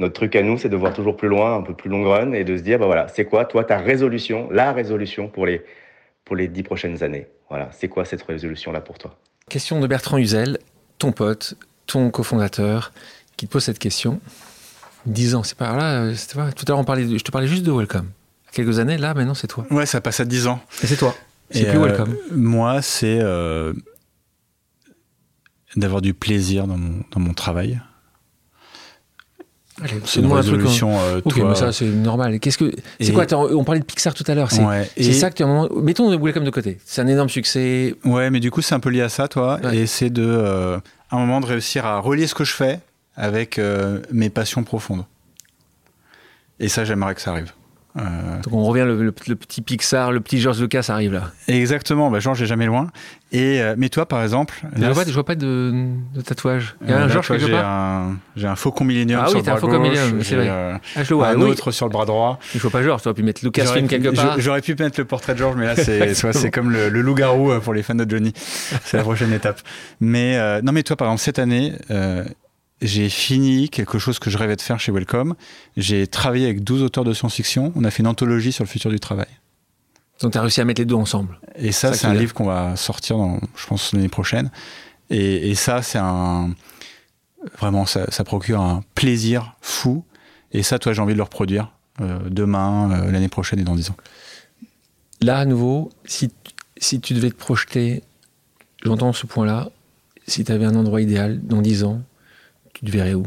notre 0.00 0.14
truc 0.14 0.34
à 0.34 0.42
nous, 0.42 0.58
c'est 0.58 0.70
de 0.70 0.76
voir 0.76 0.92
toujours 0.94 1.16
plus 1.16 1.28
loin, 1.28 1.56
un 1.56 1.62
peu 1.62 1.74
plus 1.74 1.90
long 1.90 2.02
run, 2.08 2.32
et 2.32 2.42
de 2.42 2.56
se 2.56 2.62
dire, 2.62 2.78
bah 2.78 2.86
voilà, 2.86 3.06
c'est 3.08 3.26
quoi, 3.26 3.44
toi, 3.44 3.64
ta 3.64 3.78
résolution, 3.78 4.48
la 4.50 4.72
résolution 4.72 5.28
pour 5.28 5.46
les, 5.46 5.62
pour 6.24 6.34
les 6.34 6.48
dix 6.48 6.62
prochaines 6.62 7.04
années? 7.04 7.26
Voilà, 7.50 7.68
c'est 7.72 7.88
quoi 7.88 8.04
cette 8.04 8.22
résolution-là 8.22 8.80
pour 8.80 8.98
toi? 8.98 9.14
Question 9.48 9.78
de 9.78 9.86
Bertrand 9.86 10.16
Huzel, 10.16 10.58
ton 10.98 11.12
pote, 11.12 11.54
ton 11.86 12.10
cofondateur, 12.10 12.92
qui 13.36 13.46
te 13.46 13.52
pose 13.52 13.64
cette 13.64 13.78
question. 13.78 14.20
Dix 15.06 15.34
ans, 15.34 15.42
c'est 15.42 15.56
pas 15.56 15.76
là, 15.76 16.12
pas, 16.34 16.52
tout 16.52 16.64
à 16.66 16.70
l'heure, 16.70 16.78
on 16.78 16.84
parlait, 16.84 17.06
je 17.06 17.22
te 17.22 17.30
parlais 17.30 17.46
juste 17.46 17.64
de 17.64 17.72
Welcome. 17.72 18.08
À 18.48 18.52
quelques 18.52 18.78
années, 18.78 18.96
là, 18.96 19.12
maintenant, 19.12 19.34
c'est 19.34 19.48
toi. 19.48 19.66
Ouais, 19.70 19.86
ça 19.86 20.00
passe 20.00 20.20
à 20.20 20.24
dix 20.24 20.46
ans. 20.46 20.60
Et 20.82 20.86
c'est 20.86 20.96
toi. 20.96 21.14
C'est 21.50 21.68
plus 21.68 21.78
euh, 21.78 21.86
Welcome. 21.86 22.16
Moi, 22.30 22.80
c'est 22.80 23.18
euh, 23.20 23.74
d'avoir 25.76 26.00
du 26.00 26.14
plaisir 26.14 26.66
dans 26.66 26.78
mon, 26.78 27.02
dans 27.10 27.20
mon 27.20 27.34
travail 27.34 27.80
c'est 30.04 30.20
une 30.20 30.32
résolution. 30.32 30.90
Truc, 31.20 31.36
euh, 31.36 31.40
toi... 31.40 31.48
mais 31.50 31.54
ça 31.54 31.72
c'est 31.72 31.86
normal. 31.86 32.38
Qu'est-ce 32.40 32.58
que 32.58 32.72
c'est 33.00 33.12
quoi 33.12 33.26
On 33.32 33.64
parlait 33.64 33.80
de 33.80 33.84
Pixar 33.84 34.14
tout 34.14 34.24
à 34.26 34.34
l'heure. 34.34 34.50
C'est 34.50 34.64
ouais, 34.64 34.90
et... 34.96 35.12
ça 35.12 35.30
que 35.30 35.36
tu 35.36 35.42
as 35.42 35.46
un 35.46 35.48
moment. 35.48 35.68
Mettons 35.82 36.10
Welcome 36.18 36.44
de 36.44 36.50
côté. 36.50 36.78
C'est 36.84 37.00
un 37.00 37.06
énorme 37.06 37.28
succès. 37.28 37.94
Ouais, 38.04 38.30
mais 38.30 38.40
du 38.40 38.50
coup 38.50 38.62
c'est 38.62 38.74
un 38.74 38.80
peu 38.80 38.90
lié 38.90 39.02
à 39.02 39.08
ça, 39.08 39.28
toi. 39.28 39.58
Ouais. 39.62 39.78
Et 39.78 39.86
c'est 39.86 40.10
de 40.10 40.26
euh, 40.26 40.78
un 41.10 41.18
moment 41.18 41.40
de 41.40 41.46
réussir 41.46 41.86
à 41.86 41.98
relier 41.98 42.26
ce 42.26 42.34
que 42.34 42.44
je 42.44 42.52
fais 42.52 42.80
avec 43.16 43.58
euh, 43.58 44.00
mes 44.12 44.30
passions 44.30 44.64
profondes. 44.64 45.04
Et 46.58 46.68
ça, 46.68 46.84
j'aimerais 46.84 47.14
que 47.14 47.20
ça 47.20 47.30
arrive. 47.30 47.52
Euh... 47.96 48.40
Donc 48.42 48.52
on 48.52 48.64
revient 48.64 48.84
le, 48.86 48.96
le, 48.96 49.14
le, 49.26 49.36
petit 49.36 49.62
Pixar, 49.62 50.12
le 50.12 50.20
petit 50.20 50.38
George 50.38 50.60
Lucas 50.60 50.86
arrive 50.88 51.12
là. 51.12 51.32
Exactement, 51.48 52.10
bah 52.10 52.20
George 52.20 52.40
est 52.40 52.46
jamais 52.46 52.66
loin. 52.66 52.88
Et 53.32 53.60
euh, 53.60 53.74
mais 53.76 53.88
toi 53.88 54.06
par 54.06 54.22
exemple, 54.22 54.54
je 54.76 54.86
vois, 54.86 55.04
je 55.04 55.12
vois 55.12 55.24
pas 55.24 55.34
de, 55.34 55.88
de 56.14 56.20
tatouage. 56.20 56.76
Il 56.82 56.90
y 56.90 56.92
a 56.92 56.98
euh, 56.98 57.04
un 57.04 57.08
George 57.08 57.28
quelque 57.28 57.46
j'ai 57.46 57.52
part. 57.52 57.66
Un, 57.66 58.18
j'ai 58.36 58.46
un 58.46 58.56
faucon 58.56 58.84
millénium 58.84 59.20
ah, 59.24 59.28
sur 59.28 59.38
oui, 59.38 59.44
le 59.44 59.52
bras 59.52 59.74
un 59.74 59.78
gauche. 59.78 59.98
C'est 60.22 60.36
vrai. 60.36 60.48
Euh, 60.48 60.76
ah, 60.96 61.02
je 61.02 61.10
le 61.10 61.16
vois. 61.16 61.28
un 61.28 61.36
oui. 61.36 61.50
autre 61.50 61.72
sur 61.72 61.86
le 61.86 61.92
bras 61.92 62.06
droit. 62.06 62.38
Il 62.54 62.60
faut 62.60 62.70
pas 62.70 62.82
George, 62.82 63.02
tu 63.02 63.08
aurais 63.08 63.14
pu 63.14 63.22
mettre 63.24 63.44
Lucasfilm 63.44 63.88
quelque 63.88 64.14
part. 64.14 64.40
J'aurais 64.40 64.62
pu 64.62 64.76
mettre 64.76 65.00
le 65.00 65.04
portrait 65.04 65.34
de 65.34 65.38
George, 65.38 65.56
mais 65.56 65.66
là 65.66 65.76
c'est 65.76 66.14
c'est 66.32 66.50
comme 66.50 66.70
le, 66.70 66.88
le 66.88 67.00
loup-garou 67.02 67.58
pour 67.60 67.74
les 67.74 67.82
fans 67.82 67.94
de 67.94 68.08
Johnny. 68.08 68.32
C'est 68.84 68.98
la 68.98 69.02
prochaine 69.02 69.32
étape. 69.32 69.60
Mais 70.00 70.36
euh, 70.36 70.60
non 70.62 70.72
mais 70.72 70.82
toi 70.82 70.96
par 70.96 71.08
exemple 71.08 71.22
cette 71.22 71.38
année 71.38 71.74
j'ai 72.80 73.08
fini 73.08 73.68
quelque 73.68 73.98
chose 73.98 74.18
que 74.18 74.30
je 74.30 74.38
rêvais 74.38 74.56
de 74.56 74.62
faire 74.62 74.80
chez 74.80 74.92
Welcome. 74.92 75.34
J'ai 75.76 76.06
travaillé 76.06 76.46
avec 76.46 76.64
12 76.64 76.82
auteurs 76.82 77.04
de 77.04 77.12
science-fiction. 77.12 77.72
On 77.76 77.84
a 77.84 77.90
fait 77.90 78.02
une 78.02 78.06
anthologie 78.06 78.52
sur 78.52 78.64
le 78.64 78.68
futur 78.68 78.90
du 78.90 79.00
travail. 79.00 79.28
Donc, 80.20 80.32
tu 80.32 80.38
as 80.38 80.42
réussi 80.42 80.60
à 80.60 80.64
mettre 80.64 80.80
les 80.80 80.86
deux 80.86 80.94
ensemble. 80.94 81.38
Et 81.56 81.72
ça, 81.72 81.92
c'est 81.94 82.06
un 82.06 82.14
livre 82.14 82.34
qu'on 82.34 82.44
va 82.44 82.76
sortir, 82.76 83.16
dans, 83.16 83.38
je 83.56 83.66
pense, 83.66 83.92
l'année 83.92 84.08
prochaine. 84.08 84.50
Et, 85.08 85.50
et 85.50 85.54
ça, 85.54 85.82
c'est 85.82 85.98
un. 85.98 86.54
Vraiment, 87.58 87.86
ça, 87.86 88.10
ça, 88.10 88.22
procure 88.22 88.60
un 88.60 88.82
plaisir 88.94 89.56
fou. 89.62 90.04
Et 90.52 90.62
ça, 90.62 90.78
toi, 90.78 90.92
j'ai 90.92 91.00
envie 91.00 91.14
de 91.14 91.18
le 91.18 91.22
reproduire 91.22 91.72
euh, 92.00 92.18
demain, 92.28 92.90
euh, 92.92 93.10
l'année 93.10 93.28
prochaine 93.28 93.58
et 93.58 93.64
dans 93.64 93.74
10 93.74 93.90
ans. 93.90 93.96
Là, 95.22 95.38
à 95.38 95.44
nouveau, 95.46 95.90
si, 96.04 96.30
si 96.76 97.00
tu 97.00 97.14
devais 97.14 97.30
te 97.30 97.36
projeter, 97.36 98.02
j'entends 98.84 99.14
ce 99.14 99.26
point-là, 99.26 99.70
si 100.26 100.44
tu 100.44 100.52
avais 100.52 100.66
un 100.66 100.74
endroit 100.74 101.00
idéal 101.00 101.40
dans 101.42 101.62
10 101.62 101.84
ans, 101.84 102.02
tu 102.80 102.86
te 102.86 102.90
verrais 102.90 103.14
où? 103.14 103.24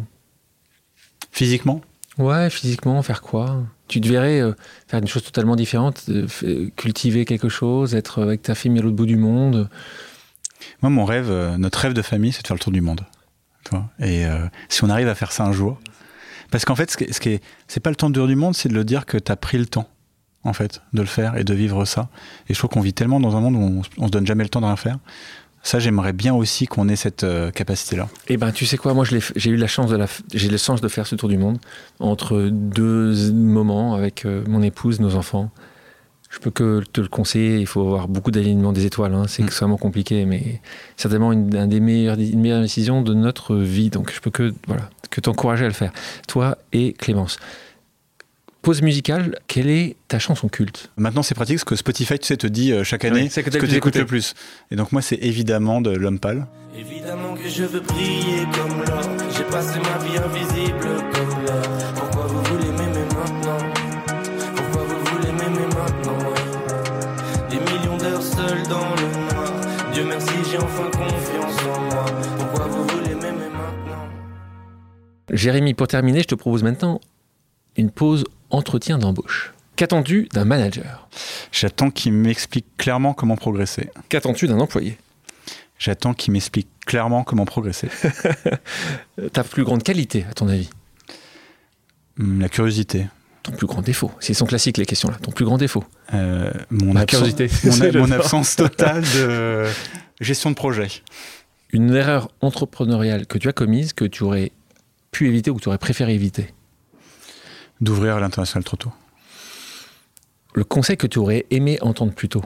Physiquement? 1.32 1.82
Ouais, 2.18 2.50
physiquement, 2.50 3.02
faire 3.02 3.22
quoi? 3.22 3.64
Tu 3.88 4.02
te 4.02 4.08
verrais 4.08 4.42
euh, 4.42 4.54
faire 4.88 5.00
une 5.00 5.08
chose 5.08 5.24
totalement 5.24 5.56
différente, 5.56 6.06
euh, 6.10 6.70
cultiver 6.76 7.26
quelque 7.26 7.50
chose, 7.50 7.96
être 7.96 8.22
avec 8.22 8.42
ta 8.42 8.56
fille 8.56 8.78
à 8.78 8.82
l'autre 8.82 8.96
bout 8.96 9.06
du 9.06 9.18
monde? 9.18 9.70
Moi, 10.82 10.90
mon 10.90 11.06
rêve, 11.06 11.30
euh, 11.30 11.58
notre 11.58 11.80
rêve 11.80 11.94
de 11.94 12.02
famille, 12.02 12.32
c'est 12.32 12.42
de 12.42 12.48
faire 12.48 12.56
le 12.56 12.62
tour 12.62 12.72
du 12.72 12.82
monde. 12.82 13.02
Et 14.00 14.26
euh, 14.26 14.46
si 14.70 14.84
on 14.84 14.90
arrive 14.90 15.08
à 15.08 15.16
faire 15.16 15.32
ça 15.32 15.46
un 15.46 15.52
jour. 15.52 15.80
Parce 16.52 16.66
qu'en 16.66 16.76
fait, 16.76 16.92
ce 16.92 16.98
qui 16.98 17.06
est, 17.06 17.14
ce 17.14 17.20
qui 17.20 17.30
est, 17.30 17.44
c'est 17.68 17.80
pas 17.80 17.90
le 17.90 17.96
temps 17.96 18.12
dur 18.12 18.28
du 18.28 18.36
monde, 18.36 18.54
c'est 18.54 18.70
de 18.70 18.76
le 18.76 18.84
dire 18.84 19.06
que 19.06 19.18
tu 19.18 19.32
as 19.32 19.36
pris 19.36 19.58
le 19.58 19.66
temps, 19.66 19.90
en 20.44 20.54
fait, 20.54 20.82
de 20.94 21.02
le 21.02 21.08
faire 21.08 21.38
et 21.38 21.44
de 21.44 21.54
vivre 21.54 21.86
ça. 21.86 22.10
Et 22.50 22.54
je 22.54 22.60
trouve 22.60 22.70
qu'on 22.70 22.82
vit 22.82 22.94
tellement 22.94 23.20
dans 23.20 23.36
un 23.36 23.42
monde 23.42 23.56
où 23.56 23.60
on, 23.60 24.04
on 24.04 24.08
se 24.08 24.12
donne 24.12 24.28
jamais 24.28 24.44
le 24.44 24.50
temps 24.50 24.62
de 24.62 24.66
rien 24.66 24.76
faire. 24.76 25.00
Ça, 25.66 25.80
j'aimerais 25.80 26.12
bien 26.12 26.34
aussi 26.36 26.68
qu'on 26.68 26.90
ait 26.90 26.98
cette 26.98 27.24
euh, 27.24 27.50
capacité-là. 27.50 28.10
Eh 28.28 28.36
ben, 28.36 28.52
tu 28.52 28.66
sais 28.66 28.76
quoi, 28.76 28.94
moi, 28.94 29.06
j'ai 29.06 29.50
eu 29.50 29.56
la 29.56 29.68
chance 29.68 29.90
de 29.90 29.96
la, 29.96 30.08
j'ai 30.34 30.50
le 30.50 30.58
sens 30.58 30.82
de 30.82 30.88
faire 30.90 31.08
ce 31.08 31.16
tour 31.16 31.30
du 31.30 31.38
monde 31.38 31.58
entre 32.00 32.50
deux 32.52 33.32
moments 33.32 33.96
avec 33.96 34.26
euh, 34.26 34.44
mon 34.48 34.62
épouse, 34.62 35.00
nos 35.00 35.16
enfants. 35.16 35.50
Je 36.30 36.40
peux 36.40 36.52
que 36.52 36.82
te 36.92 37.00
le 37.00 37.08
conseiller. 37.08 37.60
Il 37.60 37.68
faut 37.68 37.82
avoir 37.82 38.10
beaucoup 38.10 38.32
d'alignement 38.32 38.74
des 38.74 38.86
étoiles. 38.86 39.14
Hein. 39.14 39.26
C'est 39.28 39.42
mmh. 39.42 39.46
extrêmement 39.46 39.78
compliqué, 39.78 40.26
mais 40.26 40.60
certainement 40.98 41.32
une, 41.32 41.56
un 41.56 41.68
des 41.68 41.80
meilleurs, 41.80 42.20
une 42.20 42.42
meilleure 42.42 42.62
décision 42.62 43.02
de 43.02 43.14
notre 43.14 43.56
vie. 43.56 43.90
Donc, 43.90 44.12
je 44.14 44.20
peux 44.20 44.32
que 44.32 44.54
voilà 44.68 44.90
que 45.12 45.22
t'encourager 45.22 45.64
à 45.64 45.68
le 45.68 45.74
faire. 45.74 45.94
Toi 46.28 46.58
et 46.74 46.92
Clémence. 46.94 47.38
Pause 48.64 48.82
musicale, 48.82 49.40
quelle 49.48 49.70
est 49.70 49.98
ta 50.08 50.20
chanson 50.20 50.48
culte 50.48 50.90
Maintenant, 50.96 51.22
c'est 51.22 51.36
pratique 51.36 51.58
parce 51.58 51.66
que 51.66 51.76
Spotify, 51.76 52.18
tu 52.18 52.28
sais, 52.28 52.38
te 52.38 52.48
dit 52.48 52.72
euh, 52.72 52.86
chaque 52.86 53.04
année 53.04 53.24
oui, 53.24 53.30
ce 53.30 53.42
que 53.42 53.50
tu 53.50 53.76
écoutes 53.76 53.98
le 53.98 54.06
plus. 54.06 54.36
Et 54.72 54.78
donc, 54.78 54.94
moi, 54.94 55.02
c'est 55.02 55.18
évidemment 55.18 55.82
de 55.82 55.90
L'Homme 55.92 56.18
Pâle. 56.18 56.48
Évidemment 56.74 57.34
que 57.34 57.50
je 57.50 57.66
veux 57.66 57.82
briller 57.82 58.44
comme 58.56 58.86
l'or. 58.86 59.04
J'ai 59.36 59.44
passé 59.44 59.80
ma 59.80 59.98
vie 60.06 60.18
invisible 60.18 60.80
comme 60.80 61.46
l'or. 61.46 61.94
Pourquoi 61.94 62.28
vous 62.28 62.42
voulez 62.44 62.72
m'aimer 62.72 63.06
maintenant? 63.14 63.58
Pourquoi 64.56 64.84
vous 64.84 65.06
voulez 65.12 65.32
m'aimer 65.34 65.68
maintenant? 65.68 66.20
Ouais. 66.30 67.50
Des 67.50 67.60
millions 67.60 67.98
d'heures 67.98 68.24
seules 68.24 68.64
dans 68.70 68.96
le 68.96 69.34
noir. 69.34 69.92
Dieu 69.92 70.06
merci, 70.08 70.36
j'ai 70.50 70.58
enfin 70.58 70.90
confiance 70.90 71.60
en 71.64 71.82
moi. 71.82 72.06
Pourquoi 72.38 72.68
vous 72.68 72.88
voulez 72.88 73.14
m'aimer 73.16 73.50
maintenant? 73.52 74.08
Jérémy, 75.32 75.74
pour 75.74 75.90
terminer, 75.90 76.22
je 76.22 76.28
te 76.28 76.36
propose 76.36 76.64
maintenant 76.64 77.02
une 77.76 77.92
pause 77.92 78.24
entretien 78.54 78.98
d'embauche. 78.98 79.54
Qu'attends-tu 79.76 80.30
d'un 80.32 80.46
manager? 80.46 81.08
J'attends 81.52 81.90
qu'il 81.90 82.14
m'explique 82.14 82.66
clairement 82.78 83.14
comment 83.14 83.36
progresser. 83.36 83.90
Qu'attends-tu 84.10 84.48
d'un 84.48 84.60
employé? 84.60 84.98
J'attends 85.80 86.14
qu'il 86.14 86.32
m'explique 86.32 86.68
clairement 86.86 87.24
comment 87.24 87.46
progresser. 87.46 87.90
Ta 89.34 89.44
plus 89.44 89.64
grande 89.64 89.84
qualité, 89.84 90.26
à 90.30 90.34
ton 90.34 90.48
avis? 90.48 90.70
La 92.18 92.48
curiosité. 92.48 93.08
Ton 93.42 93.52
plus 93.52 93.68
grand 93.68 93.82
défaut 93.82 94.10
C'est 94.22 94.34
sont 94.34 94.46
classiques 94.46 94.78
les 94.78 94.86
questions 94.86 95.10
là. 95.10 95.18
Ton 95.22 95.32
plus 95.32 95.44
grand 95.44 95.58
défaut 95.58 95.84
euh, 96.14 96.50
Mon, 96.70 96.94
curiosité. 97.06 97.50
mon, 97.66 98.00
mon 98.08 98.12
absence 98.12 98.56
totale 98.56 99.04
de 99.16 99.66
gestion 100.22 100.50
de 100.52 100.56
projet. 100.56 100.88
Une 101.72 101.94
erreur 101.94 102.30
entrepreneuriale 102.40 103.26
que 103.26 103.38
tu 103.38 103.50
as 103.50 103.54
commise, 103.54 103.92
que 103.92 104.06
tu 104.06 104.24
aurais 104.24 104.52
pu 105.12 105.28
éviter 105.28 105.52
ou 105.52 105.56
que 105.56 105.62
tu 105.62 105.68
aurais 105.68 105.78
préféré 105.80 106.14
éviter? 106.14 106.54
D'ouvrir 107.84 108.16
à 108.16 108.22
l'international 108.22 108.64
trop 108.64 108.78
tôt. 108.78 108.94
Le 110.54 110.64
conseil 110.64 110.96
que 110.96 111.06
tu 111.06 111.20
aurais 111.20 111.46
aimé 111.50 111.80
entendre 111.82 112.14
plus 112.14 112.30
tôt 112.30 112.42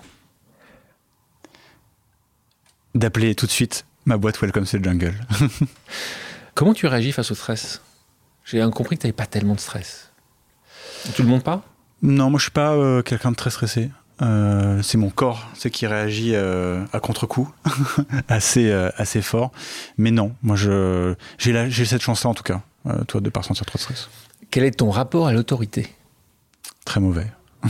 D'appeler 2.95 3.35
tout 3.35 3.45
de 3.45 3.51
suite 3.51 3.85
ma 4.07 4.17
boîte 4.17 4.41
Welcome 4.41 4.65
to 4.65 4.79
the 4.79 4.83
Jungle. 4.83 5.13
Comment 6.55 6.73
tu 6.73 6.87
réagis 6.87 7.11
face 7.11 7.29
au 7.29 7.35
stress? 7.35 7.81
J'ai 8.45 8.67
compris 8.71 8.95
que 8.97 9.01
tu 9.01 9.05
n'avais 9.05 9.15
pas 9.15 9.27
tellement 9.27 9.53
de 9.53 9.59
stress. 9.59 10.11
Tout 11.15 11.21
le 11.21 11.27
monde 11.27 11.43
pas? 11.43 11.63
Non, 12.01 12.31
moi 12.31 12.39
je 12.39 12.45
suis 12.45 12.51
pas 12.51 12.71
euh, 12.71 13.03
quelqu'un 13.03 13.29
de 13.29 13.35
très 13.35 13.51
stressé. 13.51 13.91
Euh, 14.23 14.81
c'est 14.81 14.97
mon 14.97 15.11
corps, 15.11 15.47
c'est 15.53 15.69
qui 15.69 15.85
réagit 15.85 16.31
euh, 16.33 16.83
à 16.93 16.99
contre-coup, 16.99 17.53
assez 18.27 18.71
assez 18.71 19.21
fort. 19.21 19.51
Mais 19.99 20.09
non, 20.09 20.33
moi 20.41 20.55
je 20.55 21.13
j'ai 21.37 21.69
j'ai 21.69 21.85
cette 21.85 22.01
chance-là 22.01 22.31
en 22.31 22.33
tout 22.33 22.41
cas, 22.41 22.63
toi 23.07 23.21
de 23.21 23.29
pas 23.29 23.41
ressentir 23.41 23.67
trop 23.67 23.77
de 23.77 23.83
stress. 23.83 24.09
Quel 24.51 24.63
est 24.63 24.77
ton 24.77 24.89
rapport 24.89 25.27
à 25.27 25.33
l'autorité? 25.33 25.87
Très 26.85 26.99
mauvais. 26.99 27.27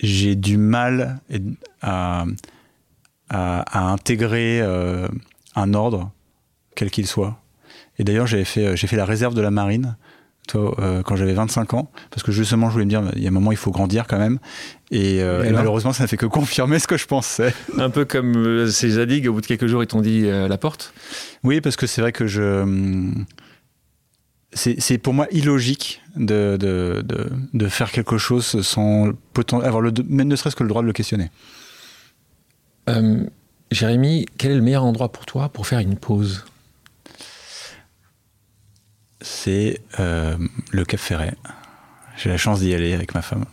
j'ai 0.00 0.34
du 0.34 0.56
mal 0.56 1.20
à, 1.80 2.24
intégrer 3.30 4.60
un 5.54 5.74
ordre 5.74 6.10
quel 6.74 6.90
qu'il 6.90 7.06
soit. 7.06 7.40
Et 7.98 8.04
d'ailleurs, 8.04 8.26
fait, 8.26 8.76
j'ai 8.76 8.86
fait 8.86 8.96
la 8.96 9.04
réserve 9.04 9.34
de 9.34 9.40
la 9.40 9.50
marine 9.50 9.96
toi, 10.46 10.74
euh, 10.78 11.02
quand 11.02 11.16
j'avais 11.16 11.32
25 11.32 11.74
ans, 11.74 11.90
parce 12.10 12.22
que 12.22 12.32
justement, 12.32 12.68
je 12.68 12.72
voulais 12.74 12.84
me 12.84 12.90
dire, 12.90 13.02
il 13.16 13.22
y 13.22 13.26
a 13.26 13.28
un 13.28 13.32
moment, 13.32 13.52
il 13.52 13.58
faut 13.58 13.70
grandir 13.70 14.06
quand 14.06 14.18
même. 14.18 14.38
Et, 14.90 15.22
euh, 15.22 15.50
malheureusement, 15.52 15.92
ça 15.92 16.04
n'a 16.04 16.06
fait 16.06 16.16
que 16.16 16.26
confirmer 16.26 16.78
ce 16.78 16.86
que 16.86 16.96
je 16.96 17.06
pensais. 17.06 17.54
Un 17.78 17.90
peu 17.90 18.04
comme 18.04 18.36
euh, 18.36 18.66
ces 18.68 18.90
Zadig, 18.90 19.28
au 19.28 19.32
bout 19.32 19.40
de 19.40 19.46
quelques 19.46 19.66
jours, 19.66 19.82
ils 19.82 19.86
t'ont 19.86 20.00
dit 20.00 20.22
la 20.22 20.58
porte 20.58 20.92
Oui, 21.42 21.60
parce 21.60 21.76
que 21.76 21.86
c'est 21.86 22.00
vrai 22.00 22.12
que 22.12 22.26
je. 22.26 22.62
Hum, 22.62 23.24
c'est 24.56 24.98
pour 24.98 25.14
moi 25.14 25.26
illogique 25.32 26.00
de, 26.14 26.56
de, 26.56 27.02
de, 27.04 27.28
de, 27.52 27.68
faire 27.68 27.90
quelque 27.90 28.18
chose 28.18 28.62
sans 28.62 29.10
avoir 29.50 29.80
le, 29.80 29.92
même 30.08 30.28
ne 30.28 30.36
serait-ce 30.36 30.54
que 30.54 30.62
le 30.62 30.68
droit 30.68 30.80
de 30.80 30.86
le 30.86 30.92
questionner. 30.92 31.28
Jérémy, 33.72 34.26
quel 34.38 34.52
est 34.52 34.56
le 34.56 34.62
meilleur 34.62 34.84
endroit 34.84 35.10
pour 35.10 35.26
toi 35.26 35.48
pour 35.48 35.66
faire 35.66 35.80
une 35.80 35.96
pause? 35.96 36.44
C'est 39.24 39.80
euh, 39.98 40.36
le 40.70 40.84
Cap 40.84 41.00
Ferret. 41.00 41.34
J'ai 42.16 42.28
la 42.28 42.36
chance 42.36 42.60
d'y 42.60 42.74
aller 42.74 42.92
avec 42.92 43.14
ma 43.14 43.22
femme. 43.22 43.44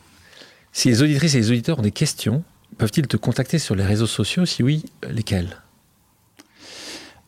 Si 0.73 0.89
les 0.89 1.01
auditrices 1.01 1.33
et 1.33 1.39
les 1.39 1.49
auditeurs 1.49 1.79
ont 1.79 1.83
des 1.83 1.91
questions, 1.91 2.43
peuvent-ils 2.77 3.07
te 3.07 3.17
contacter 3.17 3.57
sur 3.57 3.73
les 3.75 3.83
réseaux 3.83 4.07
sociaux? 4.07 4.45
Si 4.45 4.63
oui, 4.63 4.85
lesquels? 5.09 5.57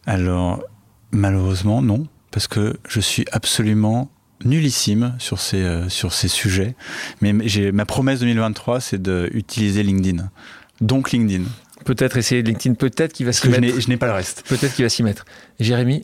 Alors, 0.05 0.63
malheureusement, 1.11 1.81
non, 1.81 2.07
parce 2.31 2.47
que 2.47 2.75
je 2.87 2.99
suis 2.99 3.25
absolument 3.31 4.11
nullissime 4.43 5.15
sur 5.19 5.39
ces, 5.39 5.63
euh, 5.63 5.87
sur 5.87 6.13
ces 6.13 6.27
sujets. 6.27 6.75
Mais 7.21 7.33
j'ai, 7.47 7.71
ma 7.71 7.85
promesse 7.85 8.19
2023, 8.19 8.81
c'est 8.81 9.01
d'utiliser 9.01 9.83
LinkedIn. 9.83 10.29
Donc 10.81 11.11
LinkedIn. 11.11 11.45
Peut-être 11.85 12.17
essayer 12.17 12.41
LinkedIn, 12.41 12.75
peut-être 12.75 13.13
qu'il 13.13 13.25
va 13.25 13.31
s'y 13.31 13.47
mettre. 13.47 13.79
Je 13.79 13.87
n'ai 13.87 13.97
pas 13.97 14.07
le 14.07 14.13
reste. 14.13 14.43
Peut-être 14.47 14.75
qu'il 14.75 14.83
va 14.83 14.89
s'y 14.89 15.03
mettre. 15.03 15.25
Jérémy, 15.59 16.03